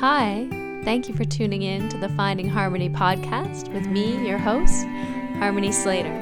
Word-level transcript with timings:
Hi, 0.00 0.48
thank 0.82 1.08
you 1.08 1.14
for 1.14 1.24
tuning 1.24 1.62
in 1.62 1.88
to 1.88 1.96
the 1.96 2.08
Finding 2.10 2.48
Harmony 2.48 2.90
podcast 2.90 3.72
with 3.72 3.86
me, 3.86 4.26
your 4.26 4.38
host, 4.38 4.84
Harmony 5.38 5.70
Slater. 5.70 6.12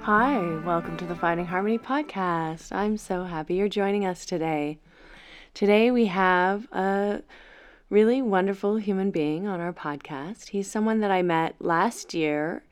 Hi, 0.00 0.40
welcome 0.64 0.96
to 0.96 1.04
the 1.04 1.14
Finding 1.14 1.44
Harmony 1.44 1.78
podcast. 1.78 2.72
I'm 2.72 2.96
so 2.96 3.24
happy 3.24 3.54
you're 3.54 3.68
joining 3.68 4.06
us 4.06 4.24
today. 4.24 4.78
Today 5.52 5.90
we 5.90 6.06
have 6.06 6.66
a 6.72 7.22
really 7.90 8.22
wonderful 8.22 8.76
human 8.76 9.10
being 9.10 9.46
on 9.46 9.60
our 9.60 9.74
podcast. 9.74 10.48
He's 10.48 10.70
someone 10.70 11.00
that 11.00 11.10
I 11.10 11.20
met 11.20 11.54
last 11.60 12.14
year 12.14 12.64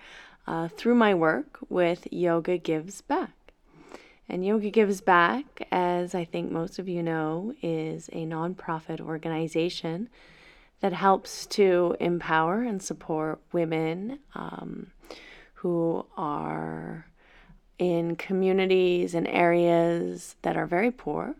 uh, 0.47 0.69
through 0.69 0.95
my 0.95 1.15
work 1.15 1.59
with 1.69 2.09
Yoga 2.11 2.57
Gives 2.57 3.03
Back. 3.03 3.38
And 4.29 4.45
Yoga 4.45 4.71
Gives 4.71 5.01
Back, 5.01 5.67
as 5.73 6.15
I 6.15 6.25
think 6.25 6.51
most 6.51 6.79
of 6.79 6.87
you 6.87 7.03
know, 7.03 7.55
is 7.63 8.11
a 8.13 8.27
nonprofit 8.27 9.01
organization 9.01 10.11
that 10.81 10.93
helps 10.93 11.47
to 11.47 11.97
empower 11.99 12.63
and 12.63 12.83
support 12.83 13.41
women 13.53 14.19
um, 14.35 14.89
who 15.55 16.05
are 16.17 17.07
in 17.79 18.17
communities 18.17 19.15
and 19.15 19.27
areas 19.29 20.37
that 20.43 20.57
are 20.57 20.67
very 20.67 20.91
poor 20.91 21.35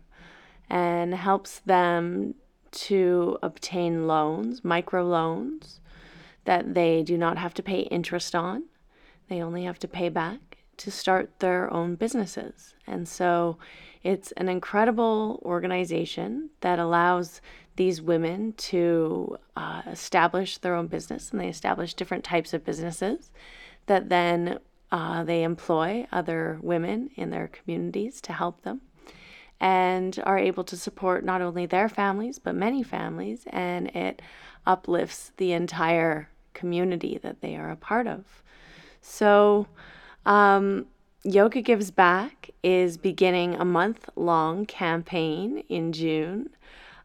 and 0.67 1.13
helps 1.13 1.59
them 1.59 2.33
to 2.71 3.37
obtain 3.43 4.07
loans, 4.07 4.63
micro 4.63 5.05
loans, 5.05 5.79
that 6.45 6.73
they 6.73 7.03
do 7.03 7.17
not 7.17 7.37
have 7.37 7.53
to 7.53 7.63
pay 7.63 7.81
interest 7.81 8.33
on. 8.33 8.63
They 9.27 9.43
only 9.43 9.63
have 9.65 9.79
to 9.79 9.87
pay 9.87 10.09
back 10.09 10.48
to 10.79 10.91
start 10.91 11.39
their 11.39 11.71
own 11.71 11.95
businesses. 11.95 12.73
And 12.87 13.07
so 13.07 13.57
it's 14.03 14.31
an 14.33 14.49
incredible 14.49 15.41
organization 15.45 16.49
that 16.61 16.79
allows 16.79 17.41
these 17.75 18.01
women 18.01 18.53
to 18.53 19.37
uh, 19.55 19.81
establish 19.87 20.57
their 20.57 20.75
own 20.75 20.87
business, 20.87 21.31
and 21.31 21.39
they 21.39 21.47
establish 21.47 21.93
different 21.93 22.23
types 22.23 22.53
of 22.53 22.65
businesses 22.65 23.29
that 23.85 24.09
then 24.09 24.59
uh, 24.91 25.23
they 25.23 25.43
employ 25.43 26.07
other 26.11 26.59
women 26.61 27.09
in 27.15 27.29
their 27.29 27.47
communities 27.47 28.21
to 28.21 28.33
help 28.33 28.63
them 28.63 28.81
and 29.59 30.21
are 30.25 30.37
able 30.37 30.63
to 30.63 30.77
support 30.77 31.23
not 31.23 31.41
only 31.41 31.65
their 31.65 31.89
families 31.89 32.39
but 32.39 32.55
many 32.55 32.81
families 32.81 33.43
and 33.49 33.87
it 33.89 34.21
uplifts 34.65 35.31
the 35.37 35.51
entire 35.51 36.29
community 36.53 37.19
that 37.21 37.41
they 37.41 37.55
are 37.55 37.69
a 37.69 37.75
part 37.75 38.07
of 38.07 38.41
so 39.01 39.67
um, 40.25 40.85
Yoga 41.23 41.61
Gives 41.61 41.91
Back 41.91 42.51
is 42.63 42.97
beginning 42.97 43.55
a 43.55 43.65
month 43.65 44.09
long 44.15 44.65
campaign 44.65 45.63
in 45.69 45.91
June. 45.91 46.49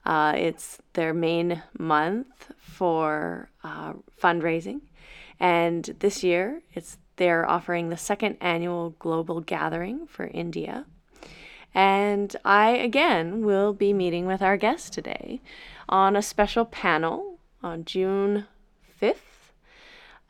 Uh, 0.04 0.34
it's 0.36 0.78
their 0.92 1.14
main 1.14 1.62
month 1.78 2.52
for 2.58 3.48
uh, 3.62 3.94
fundraising. 4.22 4.80
And 5.40 5.84
this 5.98 6.22
year, 6.22 6.62
it's 6.74 6.98
they're 7.16 7.48
offering 7.48 7.88
the 7.88 7.96
second 7.96 8.36
annual 8.40 8.90
global 8.98 9.40
gathering 9.40 10.06
for 10.06 10.26
India. 10.26 10.84
And 11.74 12.34
I, 12.44 12.70
again, 12.70 13.44
will 13.44 13.72
be 13.72 13.92
meeting 13.92 14.26
with 14.26 14.42
our 14.42 14.56
guest 14.56 14.92
today 14.92 15.40
on 15.88 16.16
a 16.16 16.22
special 16.22 16.64
panel 16.64 17.38
on 17.62 17.84
June 17.84 18.46
5th 19.00 19.33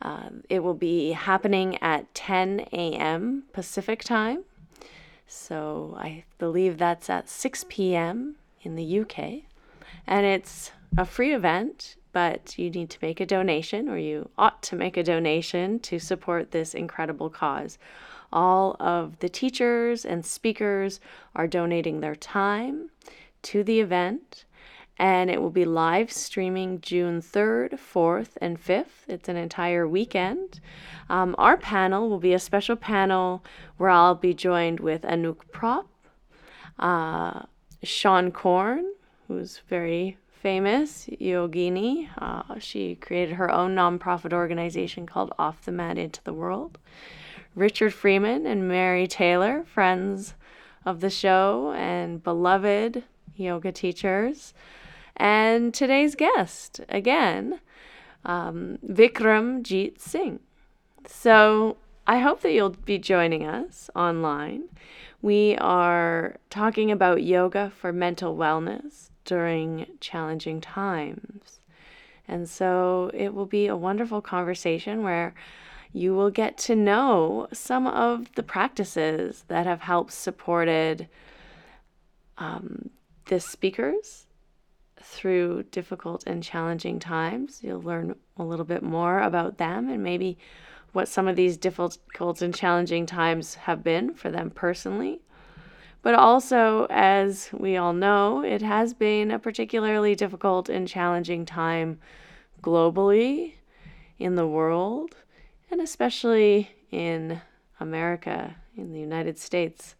um, 0.03 0.43
it 0.49 0.63
will 0.63 0.75
be 0.75 1.13
happening 1.13 1.81
at 1.83 2.13
10 2.15 2.61
a.m. 2.73 3.45
Pacific 3.53 4.05
time. 4.05 4.45
So 5.27 5.97
I 5.99 6.25
believe 6.39 6.79
that's 6.79 7.09
at 7.09 7.29
6 7.29 7.65
p.m. 7.69 8.37
in 8.63 8.77
the 8.77 9.01
UK. 9.01 9.45
And 10.07 10.27
it's 10.27 10.73
a 10.97 11.05
free 11.05 11.35
event, 11.35 11.97
but 12.13 12.59
you 12.59 12.71
need 12.71 12.91
to 12.91 12.99
make 13.01 13.21
a 13.21 13.27
donation, 13.27 13.89
or 13.89 13.97
you 13.97 14.29
ought 14.37 14.63
to 14.65 14.77
make 14.77 14.97
a 14.97 15.03
donation 15.03 15.81
to 15.81 15.99
support 15.99 16.51
this 16.51 16.75
incredible 16.75 17.31
cause. 17.31 17.79
All 18.33 18.77
of 18.81 19.19
the 19.21 19.29
teachers 19.29 20.05
and 20.05 20.25
speakers 20.25 21.01
are 21.35 21.47
donating 21.47 22.01
their 22.01 22.17
time 22.17 22.91
to 23.43 23.63
the 23.63 23.81
event 23.81 24.45
and 24.99 25.31
it 25.31 25.41
will 25.43 25.51
be 25.51 25.65
live 25.65 26.13
streaming 26.13 26.81
June 26.81 27.21
3rd, 27.21 27.79
4th, 27.79 28.31
and 28.41 28.63
5th. 28.63 29.09
It's 29.09 29.29
an 29.29 29.37
entire 29.37 29.89
weekend. 29.89 30.61
Um, 31.09 31.35
our 31.39 31.57
panel 31.57 32.09
will 32.09 32.21
be 32.21 32.33
a 32.33 32.39
special 32.39 32.77
panel 32.77 33.45
where 33.77 33.91
I'll 33.91 34.15
be 34.15 34.35
joined 34.35 34.81
with 34.81 35.03
Anouk 35.03 35.51
Prop, 35.53 35.89
uh, 36.79 37.43
Seane 37.83 38.31
Corn, 38.33 38.93
who's 39.27 39.61
very 39.69 40.17
famous 40.45 41.07
yogini. 41.21 42.09
Uh, 42.19 42.59
she 42.59 42.95
created 42.95 43.35
her 43.35 43.51
own 43.51 43.75
nonprofit 43.75 44.33
organization 44.33 45.07
called 45.07 45.33
Off 45.39 45.65
the 45.65 45.73
Mat 45.73 45.99
Into 45.99 46.23
the 46.23 46.33
World. 46.33 46.79
Richard 47.55 47.95
Freeman 47.95 48.47
and 48.47 48.69
Mary 48.69 49.07
Taylor, 49.07 49.65
friends 49.65 50.35
of 50.85 51.01
the 51.01 51.11
show 51.11 51.73
and 51.77 52.23
beloved 52.23 53.05
yoga 53.37 53.73
teachers. 53.73 54.53
And 55.17 55.73
today's 55.73 56.15
guest, 56.15 56.81
again, 56.89 57.61
um, 58.25 58.79
Vikram 58.87 59.63
Jeet 59.63 60.01
Singh. 60.01 60.41
So 61.07 61.77
I 62.07 62.19
hope 62.19 62.41
that 62.43 62.53
you'll 62.53 62.71
be 62.71 62.99
joining 62.99 63.47
us 63.47 63.89
online. 63.95 64.65
We 65.23 65.57
are 65.57 66.37
talking 66.51 66.91
about 66.91 67.23
yoga 67.23 67.71
for 67.71 67.93
mental 67.93 68.37
wellness 68.37 69.11
during 69.25 69.87
challenging 70.01 70.61
times. 70.61 71.61
And 72.27 72.49
so 72.49 73.11
it 73.15 73.35
will 73.35 73.47
be 73.47 73.67
a 73.67 73.77
wonderful 73.77 74.21
conversation 74.21 75.03
where 75.03 75.35
you 75.93 76.15
will 76.15 76.31
get 76.31 76.59
to 76.59 76.75
know 76.75 77.47
some 77.53 77.87
of 77.87 78.35
the 78.35 78.43
practices 78.43 79.45
that 79.49 79.65
have 79.65 79.81
helped 79.81 80.13
supported 80.13 81.09
um, 82.37 82.91
the 83.27 83.39
speakers 83.39 84.27
through 85.05 85.65
difficult 85.65 86.25
and 86.27 86.43
challenging 86.43 86.99
times. 86.99 87.61
You'll 87.63 87.83
learn 87.83 88.17
a 88.37 88.43
little 88.43 88.65
bit 88.65 88.83
more 88.83 89.21
about 89.21 89.59
them 89.59 89.89
and 89.89 90.03
maybe 90.03 90.39
what 90.93 91.09
some 91.09 91.29
of 91.29 91.37
these 91.37 91.57
difficult 91.57 92.43
and 92.43 92.55
challenging 92.55 93.05
times 93.05 93.55
have 93.55 93.83
been 93.83 94.15
for 94.15 94.31
them 94.31 94.51
personally. 94.51 95.21
But 96.03 96.15
also, 96.15 96.87
as 96.91 97.51
we 97.53 97.77
all 97.77 97.93
know, 97.93 98.45
it 98.45 98.63
has 98.63 98.95
been 98.95 99.31
a 99.31 99.39
particularly 99.39 100.15
difficult 100.15 100.69
and 100.69 100.87
challenging 100.87 101.47
time 101.47 101.99
globally 102.63 103.55
in 104.19 104.35
the 104.35 104.47
world, 104.47 105.17
and 105.71 105.81
especially 105.81 106.71
in 106.91 107.41
America, 107.81 108.55
in 108.77 108.93
the 108.93 109.01
United 109.01 109.39
States. 109.39 109.97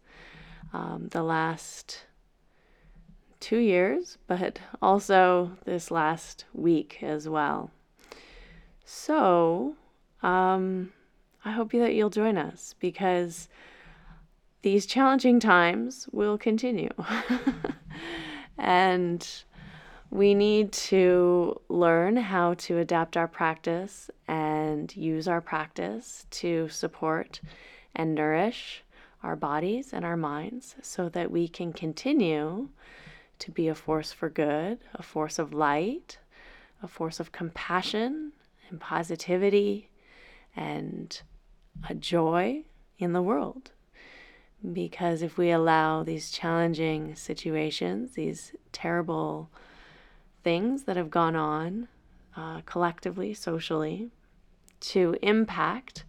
Um, 0.73 1.07
the 1.09 1.23
last 1.23 2.05
two 3.45 3.57
years, 3.57 4.17
but 4.25 4.59
also 4.81 5.51
this 5.65 5.91
last 5.91 6.45
week 6.51 6.97
as 7.03 7.29
well. 7.29 7.69
So, 8.83 9.75
um, 10.23 10.91
I 11.45 11.51
hope 11.51 11.71
that 11.73 11.93
you'll 11.93 12.09
join 12.09 12.39
us 12.39 12.73
because 12.79 13.47
these 14.63 14.87
challenging 14.87 15.39
times 15.39 16.09
will 16.11 16.39
continue. 16.39 16.89
and 18.57 19.29
we 20.09 20.33
need 20.33 20.71
to 20.71 21.61
learn 21.69 22.17
how 22.17 22.55
to 22.55 22.79
adapt 22.79 23.15
our 23.15 23.27
practice 23.27 24.09
and 24.27 24.95
use 24.97 25.27
our 25.27 25.41
practice 25.41 26.25
to 26.31 26.67
support 26.69 27.41
and 27.95 28.15
nourish 28.15 28.83
our 29.21 29.35
bodies 29.35 29.93
and 29.93 30.03
our 30.03 30.17
minds 30.17 30.75
so 30.81 31.09
that 31.09 31.29
we 31.29 31.47
can 31.47 31.71
continue 31.73 32.69
to 33.39 33.51
be 33.51 33.67
a 33.67 33.75
force 33.75 34.11
for 34.11 34.29
good, 34.29 34.79
a 34.93 35.03
force 35.03 35.39
of 35.39 35.53
light, 35.53 36.19
a 36.81 36.87
force 36.87 37.19
of 37.19 37.31
compassion 37.31 38.31
and 38.69 38.79
positivity 38.79 39.89
and 40.55 41.21
a 41.89 41.95
joy 41.95 42.63
in 42.97 43.13
the 43.13 43.21
world. 43.21 43.71
Because 44.73 45.21
if 45.21 45.37
we 45.37 45.51
allow 45.51 46.03
these 46.03 46.31
challenging 46.31 47.15
situations, 47.15 48.13
these 48.13 48.53
terrible 48.71 49.49
things 50.43 50.83
that 50.83 50.95
have 50.95 51.11
gone 51.11 51.35
on 51.35 51.87
uh, 52.35 52.61
collectively, 52.65 53.33
socially, 53.33 54.09
to 54.79 55.15
impact 55.21 56.03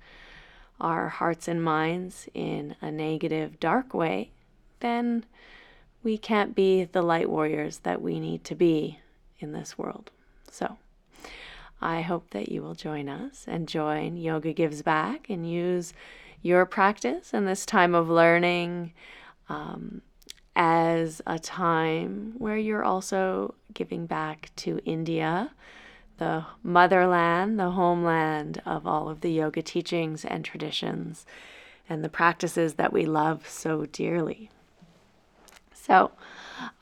our 0.80 1.08
hearts 1.08 1.48
and 1.48 1.62
minds 1.62 2.28
in 2.34 2.76
a 2.80 2.90
negative, 2.90 3.58
dark 3.58 3.94
way, 3.94 4.30
then 4.80 5.24
we 6.06 6.16
can't 6.16 6.54
be 6.54 6.84
the 6.84 7.02
light 7.02 7.28
warriors 7.28 7.78
that 7.78 8.00
we 8.00 8.20
need 8.20 8.44
to 8.44 8.54
be 8.54 9.00
in 9.40 9.50
this 9.50 9.76
world. 9.76 10.12
So, 10.48 10.78
I 11.80 12.02
hope 12.02 12.30
that 12.30 12.48
you 12.48 12.62
will 12.62 12.76
join 12.76 13.08
us 13.08 13.44
and 13.48 13.66
join 13.66 14.16
Yoga 14.16 14.52
Gives 14.52 14.82
Back 14.82 15.28
and 15.28 15.50
use 15.50 15.92
your 16.42 16.64
practice 16.64 17.34
and 17.34 17.44
this 17.44 17.66
time 17.66 17.92
of 17.92 18.08
learning 18.08 18.92
um, 19.48 20.00
as 20.54 21.20
a 21.26 21.40
time 21.40 22.34
where 22.38 22.56
you're 22.56 22.84
also 22.84 23.56
giving 23.74 24.06
back 24.06 24.52
to 24.58 24.78
India, 24.84 25.50
the 26.18 26.44
motherland, 26.62 27.58
the 27.58 27.72
homeland 27.72 28.62
of 28.64 28.86
all 28.86 29.08
of 29.08 29.22
the 29.22 29.32
yoga 29.32 29.60
teachings 29.60 30.24
and 30.24 30.44
traditions 30.44 31.26
and 31.88 32.04
the 32.04 32.08
practices 32.08 32.74
that 32.74 32.92
we 32.92 33.04
love 33.04 33.48
so 33.48 33.86
dearly. 33.86 34.50
So, 35.86 36.10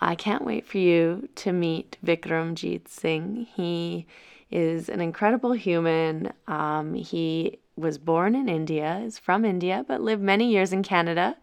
I 0.00 0.14
can't 0.14 0.44
wait 0.44 0.66
for 0.66 0.78
you 0.78 1.28
to 1.36 1.52
meet 1.52 1.98
Vikram 2.04 2.54
Jeet 2.54 2.88
Singh. 2.88 3.46
He 3.54 4.06
is 4.50 4.88
an 4.88 5.02
incredible 5.02 5.52
human. 5.52 6.32
Um, 6.48 6.94
he 6.94 7.58
was 7.76 7.98
born 7.98 8.34
in 8.34 8.48
India, 8.48 9.02
is 9.04 9.18
from 9.18 9.44
India, 9.44 9.84
but 9.86 10.00
lived 10.00 10.22
many 10.22 10.50
years 10.50 10.72
in 10.72 10.82
Canada. 10.82 11.36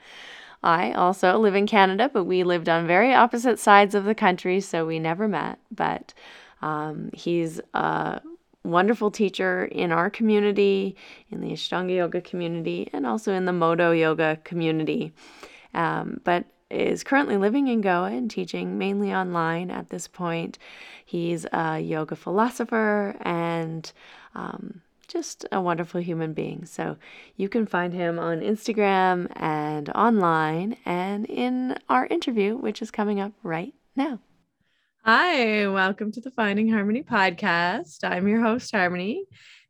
I 0.64 0.94
also 0.94 1.38
live 1.38 1.54
in 1.54 1.68
Canada, 1.68 2.10
but 2.12 2.24
we 2.24 2.44
lived 2.44 2.68
on 2.68 2.88
very 2.88 3.14
opposite 3.14 3.60
sides 3.60 3.94
of 3.94 4.06
the 4.06 4.16
country, 4.16 4.60
so 4.60 4.86
we 4.86 4.98
never 4.98 5.28
met. 5.28 5.60
But 5.70 6.16
um, 6.64 7.12
he's 7.14 7.60
a 7.76 8.22
wonderful 8.64 9.12
teacher 9.12 9.66
in 9.66 9.92
our 9.92 10.10
community, 10.10 10.96
in 11.30 11.42
the 11.42 11.52
Ashtanga 11.52 11.96
Yoga 11.96 12.22
community, 12.22 12.90
and 12.92 13.06
also 13.06 13.34
in 13.34 13.46
the 13.46 13.54
Modo 13.54 13.92
Yoga 13.92 14.40
community. 14.44 15.14
Um, 15.76 16.22
but 16.24 16.46
is 16.72 17.04
currently 17.04 17.38
living 17.38 17.68
in 17.68 17.82
Goa 17.82 18.12
and 18.12 18.30
teaching 18.30 18.78
mainly 18.78 19.14
online 19.14 19.70
at 19.70 19.90
this 19.90 20.08
point. 20.08 20.58
He's 21.06 21.46
a 21.52 21.80
yoga 21.80 22.16
philosopher 22.16 23.16
and 23.22 23.92
um, 24.34 24.82
just 25.08 25.46
a 25.52 25.60
wonderful 25.62 26.02
human 26.02 26.34
being. 26.34 26.66
So 26.66 26.98
you 27.36 27.50
can 27.50 27.66
find 27.66 27.94
him 27.94 28.18
on 28.18 28.40
Instagram 28.40 29.28
and 29.36 29.90
online 29.90 30.78
and 30.86 31.26
in 31.26 31.78
our 31.90 32.08
interview, 32.08 32.56
which 32.56 32.82
is 32.82 32.92
coming 32.92 33.20
up 33.20 33.34
right 33.44 33.74
now. 33.96 34.20
Hi, 35.04 35.68
welcome 35.68 36.12
to 36.14 36.22
the 36.22 36.32
Finding 36.32 36.70
Harmony 36.70 37.04
podcast. 37.04 38.04
I'm 38.04 38.28
your 38.28 38.40
host, 38.40 38.72
Harmony, 38.72 39.26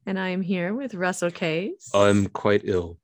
and 0.05 0.19
I 0.19 0.29
am 0.29 0.41
here 0.41 0.73
with 0.73 0.93
Russell 0.93 1.31
Case. 1.31 1.89
I'm 1.93 2.27
quite 2.27 2.61
ill. 2.65 2.99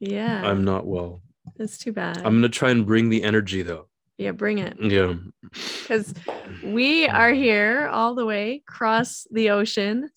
Yeah. 0.00 0.42
I'm 0.44 0.64
not 0.64 0.86
well. 0.86 1.22
That's 1.56 1.78
too 1.78 1.92
bad. 1.92 2.18
I'm 2.18 2.40
going 2.40 2.42
to 2.42 2.48
try 2.48 2.70
and 2.70 2.86
bring 2.86 3.08
the 3.08 3.22
energy 3.22 3.62
though. 3.62 3.88
Yeah, 4.18 4.32
bring 4.32 4.58
it. 4.58 4.76
Yeah. 4.80 5.14
Because 5.50 6.14
we 6.62 7.06
are 7.08 7.32
here 7.32 7.88
all 7.88 8.14
the 8.14 8.26
way 8.26 8.62
across 8.68 9.26
the 9.30 9.50
ocean 9.50 10.10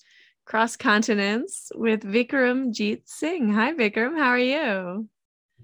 cross 0.45 0.75
continents 0.75 1.71
with 1.75 2.03
Vikram 2.03 2.71
Jeet 2.71 3.01
Singh. 3.05 3.51
Hi, 3.53 3.73
Vikram. 3.73 4.17
How 4.17 4.27
are 4.27 4.37
you? 4.37 5.09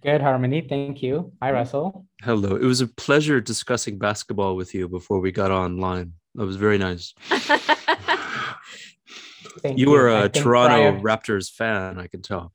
Good, 0.02 0.22
Harmony. 0.22 0.66
Thank 0.68 1.04
you. 1.04 1.32
Hi, 1.42 1.52
Russell. 1.52 2.08
Hello. 2.24 2.56
It 2.56 2.64
was 2.66 2.82
a 2.82 2.88
pleasure 2.88 3.40
discussing 3.40 4.00
basketball 4.00 4.56
with 4.56 4.74
you 4.74 4.90
before 4.90 5.20
we 5.20 5.32
got 5.32 5.52
online. 5.52 6.14
That 6.34 6.46
was 6.46 6.56
very 6.56 6.80
nice. 6.80 7.14
you, 9.64 9.74
you 9.76 9.92
were 9.92 10.10
a 10.10 10.30
Toronto 10.30 11.00
prior... 11.00 11.00
Raptors 11.00 11.52
fan, 11.52 12.00
I 12.00 12.08
can 12.08 12.24
tell. 12.24 12.52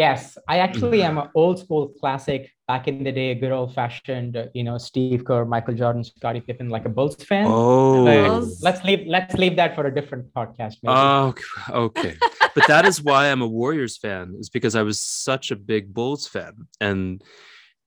Yes, 0.00 0.38
I 0.48 0.60
actually 0.60 1.00
mm-hmm. 1.00 1.18
am 1.18 1.24
an 1.24 1.28
old 1.34 1.58
school 1.58 1.88
classic 2.00 2.50
back 2.66 2.88
in 2.88 3.04
the 3.04 3.12
day, 3.12 3.32
a 3.32 3.34
good 3.34 3.52
old 3.52 3.74
fashioned, 3.74 4.34
you 4.54 4.64
know, 4.64 4.78
Steve 4.78 5.26
Kerr, 5.26 5.44
Michael 5.44 5.74
Jordan, 5.74 6.02
Scottie 6.04 6.40
Pippen, 6.40 6.70
like 6.70 6.86
a 6.86 6.88
Bulls 6.88 7.16
fan. 7.16 7.44
Oh, 7.46 8.48
let's 8.62 8.82
leave 8.82 9.06
let's 9.06 9.34
leave 9.34 9.56
that 9.56 9.74
for 9.74 9.84
a 9.84 9.94
different 9.94 10.32
podcast. 10.32 10.76
Oh, 10.86 11.34
okay. 11.68 12.16
but 12.54 12.66
that 12.66 12.86
is 12.86 13.02
why 13.02 13.30
I'm 13.30 13.42
a 13.42 13.46
Warriors 13.46 13.98
fan, 13.98 14.36
is 14.40 14.48
because 14.48 14.74
I 14.74 14.84
was 14.84 15.02
such 15.02 15.50
a 15.50 15.56
big 15.56 15.92
Bulls 15.92 16.26
fan, 16.26 16.54
and 16.80 17.22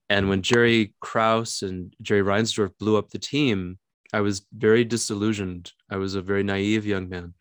and 0.07 0.29
when 0.29 0.43
Jerry 0.43 0.93
Krause 0.99 1.63
and 1.63 1.95
Jerry 1.99 2.21
Reinsdorf 2.21 2.77
blew 2.77 2.95
up 2.95 3.09
the 3.09 3.17
team, 3.17 3.79
I 4.13 4.21
was 4.21 4.45
very 4.55 4.83
disillusioned. 4.83 5.71
I 5.89 5.97
was 5.97 6.13
a 6.13 6.21
very 6.21 6.43
naive 6.43 6.85
young 6.85 7.09
man. 7.09 7.33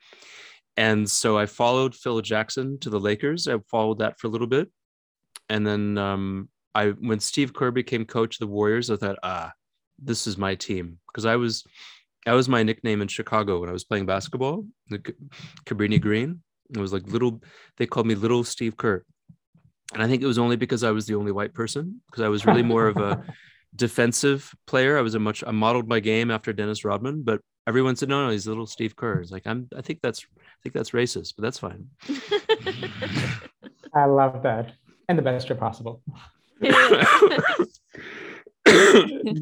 And 0.77 1.09
so 1.09 1.37
I 1.37 1.47
followed 1.47 1.95
Phil 1.95 2.21
Jackson 2.23 2.79
to 2.81 2.91
the 2.91 3.01
Lakers. 3.01 3.47
I 3.47 3.59
followed 3.71 3.99
that 3.99 4.19
for 4.19 4.27
a 4.27 4.31
little 4.31 4.47
bit. 4.47 4.71
And 5.49 5.67
then 5.67 5.99
um, 5.99 6.49
I 6.75 6.89
when 6.89 7.21
Steve 7.21 7.53
Kerr 7.53 7.71
became 7.71 8.05
coach 8.05 8.37
of 8.37 8.41
the 8.41 8.53
Warriors, 8.53 8.91
I 8.91 8.97
thought, 8.97 9.19
ah, 9.23 9.53
this 9.99 10.27
is 10.27 10.39
my 10.39 10.55
team. 10.55 10.99
Because 11.09 11.27
I 11.27 11.37
was 11.37 11.65
that 12.25 12.33
was 12.33 12.49
my 12.49 12.63
nickname 12.63 13.03
in 13.03 13.09
Chicago 13.09 13.61
when 13.61 13.69
I 13.69 13.73
was 13.73 13.85
playing 13.85 14.07
basketball, 14.07 14.65
the 14.89 14.99
Cabrini 15.67 16.01
Green. 16.01 16.43
It 16.71 16.79
was 16.79 16.93
like 16.93 17.07
little, 17.07 17.43
they 17.77 17.87
called 17.87 18.07
me 18.07 18.15
little 18.15 18.45
Steve 18.45 18.77
Kerr. 18.77 19.05
And 19.93 20.03
I 20.03 20.07
think 20.07 20.23
it 20.23 20.27
was 20.27 20.39
only 20.39 20.57
because 20.57 20.85
I 20.85 20.93
was 20.93 21.07
the 21.07 21.17
only 21.17 21.33
white 21.33 21.53
person, 21.53 22.01
because 22.07 22.23
I 22.23 22.29
was 22.29 22.47
really 22.47 22.63
more 22.63 22.87
of 22.87 22.97
a 22.97 23.23
defensive 23.77 24.55
player. 24.67 24.97
I 24.97 25.03
was 25.03 25.15
a 25.15 25.19
much, 25.19 25.43
I 25.47 25.51
modeled 25.51 25.89
my 25.89 26.01
game 26.01 26.31
after 26.31 26.53
Dennis 26.53 26.85
Rodman, 26.85 27.23
but 27.23 27.41
everyone 27.67 27.97
said, 27.97 28.09
no, 28.09 28.25
no, 28.25 28.31
he's 28.31 28.47
little 28.47 28.67
Steve 28.67 28.97
Kerr. 28.97 29.21
It's 29.21 29.33
like, 29.33 29.47
I'm, 29.47 29.69
I 29.77 29.83
think 29.83 29.99
that's, 30.01 30.25
think 30.63 30.75
that's 30.75 30.91
racist, 30.91 31.35
but 31.37 31.43
that's 31.43 31.59
fine. 31.59 31.89
I 33.95 34.05
love 34.07 34.43
that. 34.45 34.73
And 35.09 35.19
the 35.19 35.23
best 35.23 35.51
way 35.51 35.57
possible. 35.57 36.03
you 36.61 36.71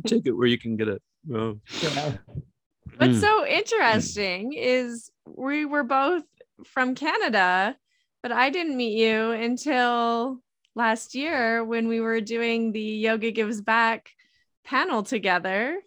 take 0.06 0.26
it 0.26 0.32
where 0.32 0.46
you 0.46 0.58
can 0.58 0.76
get 0.76 0.88
it. 0.88 1.02
Oh. 1.32 1.58
Yeah. 1.82 2.12
What's 2.96 3.19
mm. 3.19 3.20
so 3.20 3.46
interesting 3.46 4.52
is 4.52 5.11
we 5.26 5.64
were 5.64 5.84
both 5.84 6.25
from 6.64 6.94
Canada, 6.94 7.76
but 8.23 8.32
I 8.32 8.50
didn't 8.50 8.76
meet 8.76 8.99
you 8.99 9.31
until 9.31 10.38
last 10.75 11.14
year 11.14 11.64
when 11.64 11.88
we 11.88 12.00
were 12.00 12.20
doing 12.20 12.73
the 12.73 12.81
Yoga 12.81 13.31
Gives 13.31 13.61
Back 13.61 14.11
panel 14.64 15.02
together. 15.02 15.78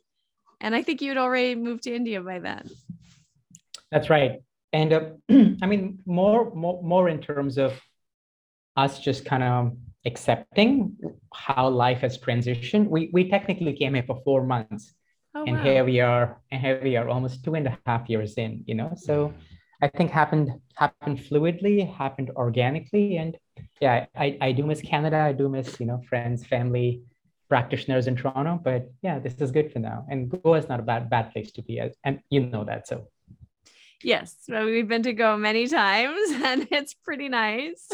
And 0.62 0.74
I 0.74 0.82
think 0.82 1.02
you 1.02 1.10
had 1.10 1.18
already 1.18 1.56
moved 1.56 1.84
to 1.84 1.94
India 1.96 2.22
by 2.22 2.40
then. 2.40 2.70
That's 3.92 4.10
right. 4.10 4.42
And 4.74 4.92
uh, 4.92 5.02
I 5.62 5.66
mean, 5.66 6.00
more, 6.06 6.54
more, 6.54 6.82
more 6.82 7.08
in 7.08 7.22
terms 7.22 7.58
of 7.58 7.80
us 8.76 9.00
just 9.00 9.24
kind 9.24 9.44
of 9.44 9.78
accepting 10.06 10.98
how 11.34 11.70
life 11.70 12.02
has 12.02 12.18
transitioned. 12.18 12.90
We, 12.90 13.10
we 13.14 13.30
technically 13.30 13.74
came 13.74 13.94
here 13.94 14.04
for 14.04 14.20
four 14.26 14.46
months. 14.46 14.94
Oh, 15.36 15.46
and 15.46 15.58
wow. 15.58 15.64
here 15.64 15.84
we 15.86 16.00
are, 16.00 16.42
and 16.52 16.62
here 16.62 16.80
we 16.84 16.96
are 16.96 17.10
almost 17.10 17.44
two 17.44 17.56
and 17.56 17.66
a 17.66 17.80
half 17.88 18.08
years 18.08 18.36
in, 18.36 18.64
you 18.68 18.76
know. 18.76 18.94
So 18.96 19.34
I 19.82 19.88
think 19.88 20.12
happened 20.12 20.52
happened 20.76 21.20
fluidly, 21.20 21.92
happened 21.92 22.30
organically. 22.36 23.18
And 23.18 23.36
yeah, 23.82 24.06
I, 24.16 24.38
I 24.42 24.52
do 24.52 24.64
miss 24.64 24.82
Canada. 24.82 25.18
I 25.18 25.34
do 25.34 25.50
miss, 25.50 25.80
you 25.80 25.88
know, 25.88 26.02
friends, 26.08 26.46
family, 26.46 27.02
practitioners 27.50 28.06
in 28.06 28.16
Toronto. 28.16 28.60
But 28.64 28.92
yeah, 29.02 29.18
this 29.18 29.34
is 29.40 29.50
good 29.50 29.72
for 29.72 29.80
now. 29.80 30.06
And 30.08 30.30
Goa 30.30 30.60
is 30.60 30.70
not 30.70 30.80
a 30.80 30.84
bad 30.84 31.10
bad 31.10 31.32
place 31.32 31.52
to 31.54 31.64
be, 31.64 31.82
and 32.04 32.20
you 32.30 32.42
know 32.42 32.64
that. 32.66 32.88
So 32.88 33.08
yes, 34.04 34.36
well, 34.48 34.66
we've 34.66 34.88
been 34.88 35.04
to 35.04 35.14
Goa 35.14 35.38
many 35.38 35.68
times, 35.68 36.20
and 36.44 36.68
it's 36.72 36.94
pretty 36.94 37.30
nice. 37.30 37.90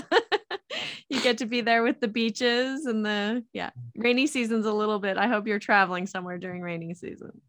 you 1.10 1.22
get 1.22 1.38
to 1.40 1.46
be 1.46 1.62
there 1.62 1.84
with 1.84 2.00
the 2.00 2.08
beaches 2.08 2.86
and 2.86 3.06
the 3.06 3.44
yeah 3.54 3.72
rainy 3.96 4.28
season's 4.28 4.66
a 4.66 4.74
little 4.74 5.00
bit. 5.00 5.18
I 5.18 5.28
hope 5.28 5.48
you're 5.48 5.60
traveling 5.60 6.08
somewhere 6.08 6.38
during 6.38 6.62
rainy 6.62 6.94
season. 6.94 7.42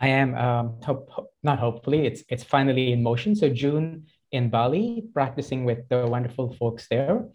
I 0.00 0.08
am 0.08 0.34
um, 0.34 0.76
hope, 0.82 1.10
not 1.42 1.58
hopefully 1.58 2.06
it's 2.06 2.24
it's 2.28 2.44
finally 2.44 2.92
in 2.92 3.02
motion. 3.02 3.36
So 3.36 3.48
June 3.48 4.06
in 4.32 4.48
Bali, 4.48 5.04
practicing 5.12 5.64
with 5.64 5.88
the 5.88 6.06
wonderful 6.06 6.54
folks 6.54 6.86
there, 6.88 7.26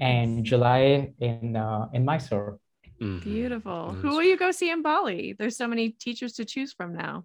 and 0.00 0.44
July 0.44 1.12
in 1.20 1.56
uh, 1.56 1.88
in 1.92 2.04
Mysore. 2.04 2.58
Mm-hmm. 3.00 3.18
Beautiful. 3.30 3.92
Nice. 3.92 4.02
Who 4.02 4.08
will 4.10 4.22
you 4.22 4.36
go 4.36 4.50
see 4.52 4.70
in 4.70 4.82
Bali? 4.82 5.34
There's 5.38 5.56
so 5.56 5.66
many 5.66 5.90
teachers 5.90 6.34
to 6.34 6.44
choose 6.44 6.72
from 6.72 6.94
now. 6.94 7.24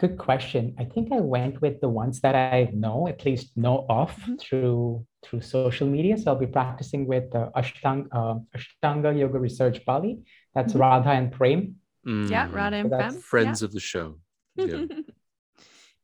Good 0.00 0.16
question. 0.16 0.74
I 0.78 0.84
think 0.84 1.12
I 1.12 1.20
went 1.20 1.60
with 1.60 1.82
the 1.82 1.88
ones 1.90 2.22
that 2.22 2.34
I 2.34 2.70
know, 2.72 3.06
at 3.06 3.26
least 3.26 3.54
know 3.54 3.84
of 3.90 4.10
mm-hmm. 4.12 4.36
through 4.36 5.04
through 5.22 5.42
social 5.42 5.86
media. 5.86 6.16
So 6.16 6.30
I'll 6.30 6.38
be 6.38 6.46
practicing 6.46 7.06
with 7.06 7.34
uh, 7.34 7.50
Ashtanga, 7.54 8.06
uh, 8.10 8.36
Ashtanga 8.56 9.18
Yoga 9.18 9.38
Research 9.38 9.84
Bali. 9.84 10.20
That's 10.54 10.72
mm-hmm. 10.72 10.80
Radha 10.80 11.10
and 11.10 11.30
Prem. 11.30 11.74
Mm. 12.08 12.30
Yeah, 12.30 12.48
Radha 12.50 12.76
and 12.76 12.90
Prem. 12.90 13.12
Friends 13.20 13.60
yeah. 13.60 13.66
of 13.66 13.72
the 13.72 13.80
show. 13.80 14.16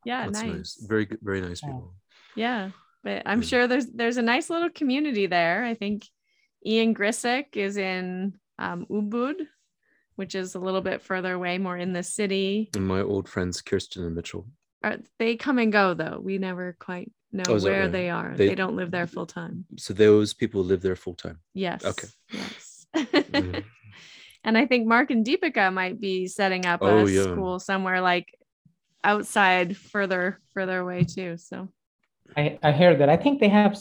Yeah, 0.05 0.25
yeah 0.25 0.27
nice. 0.27 0.43
nice. 0.43 0.87
Very 0.87 1.07
good, 1.07 1.19
very 1.23 1.41
nice 1.41 1.63
people. 1.63 1.95
Yeah, 2.37 2.71
but 3.03 3.23
I'm 3.25 3.41
yeah. 3.41 3.49
sure 3.49 3.67
there's 3.67 3.87
there's 3.87 4.19
a 4.19 4.23
nice 4.23 4.51
little 4.51 4.71
community 4.71 5.27
there. 5.27 5.65
I 5.65 5.75
think 5.75 6.05
Iain 6.67 6.95
Grysak 6.95 7.57
is 7.57 7.77
in 7.79 8.35
um, 8.59 8.87
Ubud, 8.91 9.37
which 10.17 10.35
is 10.35 10.55
a 10.55 10.59
little 10.59 10.81
bit 10.81 11.03
further 11.03 11.35
away, 11.35 11.59
more 11.59 11.77
in 11.77 11.93
the 11.93 12.03
city. 12.03 12.71
And 12.75 12.87
my 12.87 13.01
old 13.01 13.29
friends 13.29 13.61
Kirsten 13.61 14.05
and 14.05 14.15
Mitchell. 14.15 14.47
Are, 14.83 14.99
they 15.19 15.37
come 15.37 15.59
and 15.59 15.73
go 15.73 15.95
though. 15.95 16.19
We 16.23 16.39
never 16.39 16.77
quite 16.79 17.13
know 17.33 17.45
oh, 17.49 17.61
where 17.61 17.83
right? 17.83 17.93
they 17.93 18.11
are. 18.11 18.35
They, 18.37 18.49
they, 18.49 18.55
don't 18.55 18.77
live 18.77 18.91
there 18.91 19.07
full 19.07 19.27
time. 19.27 19.65
So 19.79 19.95
those 19.95 20.35
people 20.35 20.65
live 20.65 20.83
there 20.83 20.97
full 20.97 21.15
time. 21.15 21.39
Yes. 21.55 21.85
Okay. 21.85 22.09
Yes. 22.33 22.87
mm-hmm. 22.97 23.61
And 24.47 24.57
I 24.57 24.65
think 24.65 24.87
Mark 24.87 25.11
and 25.11 25.27
Deepika 25.27 25.73
might 25.73 26.01
be 26.01 26.29
setting 26.29 26.67
up 26.67 26.79
oh, 26.81 27.05
a 27.05 27.11
yeah. 27.11 27.25
school 27.25 27.59
somewhere 27.59 28.01
like 28.01 28.33
outside, 29.03 29.77
further, 29.77 30.41
further 30.55 30.79
away 30.79 31.03
too. 31.03 31.37
So 31.37 31.69
I, 32.37 32.57
I 32.63 32.71
hear 32.71 32.95
that. 32.97 33.09
I 33.09 33.17
think 33.17 33.41
they 33.41 33.49
have 33.49 33.77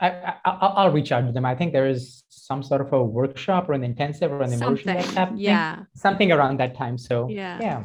I, 0.00 0.34
I 0.44 0.84
will 0.84 0.92
reach 0.92 1.10
out 1.12 1.26
to 1.26 1.32
them. 1.32 1.44
I 1.44 1.54
think 1.54 1.72
there 1.72 1.88
is 1.88 2.22
some 2.28 2.62
sort 2.62 2.80
of 2.80 2.92
a 2.92 3.02
workshop 3.02 3.68
or 3.68 3.72
an 3.72 3.82
intensive 3.82 4.30
or 4.30 4.42
an 4.42 4.52
immersion 4.52 4.86
that's 4.86 5.12
happening. 5.14 5.40
Yeah, 5.40 5.84
something 5.94 6.32
around 6.32 6.60
that 6.60 6.76
time. 6.76 6.98
So 6.98 7.28
yeah, 7.28 7.58
yeah. 7.60 7.84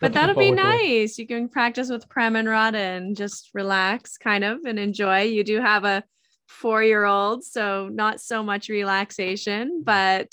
But 0.00 0.12
that'll 0.12 0.36
be 0.36 0.52
nice. 0.52 1.18
You 1.18 1.26
can 1.26 1.48
practice 1.48 1.90
with 1.90 2.08
Prem 2.08 2.36
and 2.36 2.48
Radha 2.48 2.78
and 2.78 3.16
just 3.16 3.50
relax, 3.52 4.16
kind 4.16 4.44
of, 4.44 4.64
and 4.64 4.78
enjoy. 4.78 5.22
You 5.22 5.42
do 5.42 5.60
have 5.60 5.84
a 5.84 6.04
four-year-old, 6.46 7.44
so 7.44 7.88
not 7.88 8.20
so 8.20 8.42
much 8.42 8.68
relaxation, 8.68 9.82
but 9.84 10.32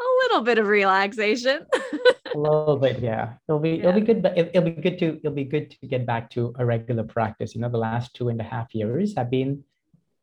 a 0.00 0.08
little 0.22 0.42
bit 0.42 0.58
of 0.58 0.66
relaxation. 0.66 1.66
a 2.34 2.38
little 2.38 2.76
bit, 2.76 3.00
yeah. 3.00 3.34
It'll 3.48 3.60
be 3.60 3.70
yeah. 3.70 3.88
it'll 3.88 4.00
be 4.00 4.06
good, 4.06 4.22
but 4.22 4.38
it, 4.38 4.54
will 4.54 4.62
be 4.62 4.70
good 4.70 4.98
to 5.00 5.18
it'll 5.18 5.32
be 5.32 5.44
good 5.44 5.70
to 5.70 5.86
get 5.86 6.06
back 6.06 6.30
to 6.30 6.54
a 6.58 6.64
regular 6.64 7.04
practice. 7.04 7.54
You 7.54 7.60
know, 7.60 7.68
the 7.68 7.78
last 7.78 8.14
two 8.14 8.28
and 8.28 8.40
a 8.40 8.44
half 8.44 8.74
years 8.74 9.14
have 9.16 9.30
been 9.30 9.62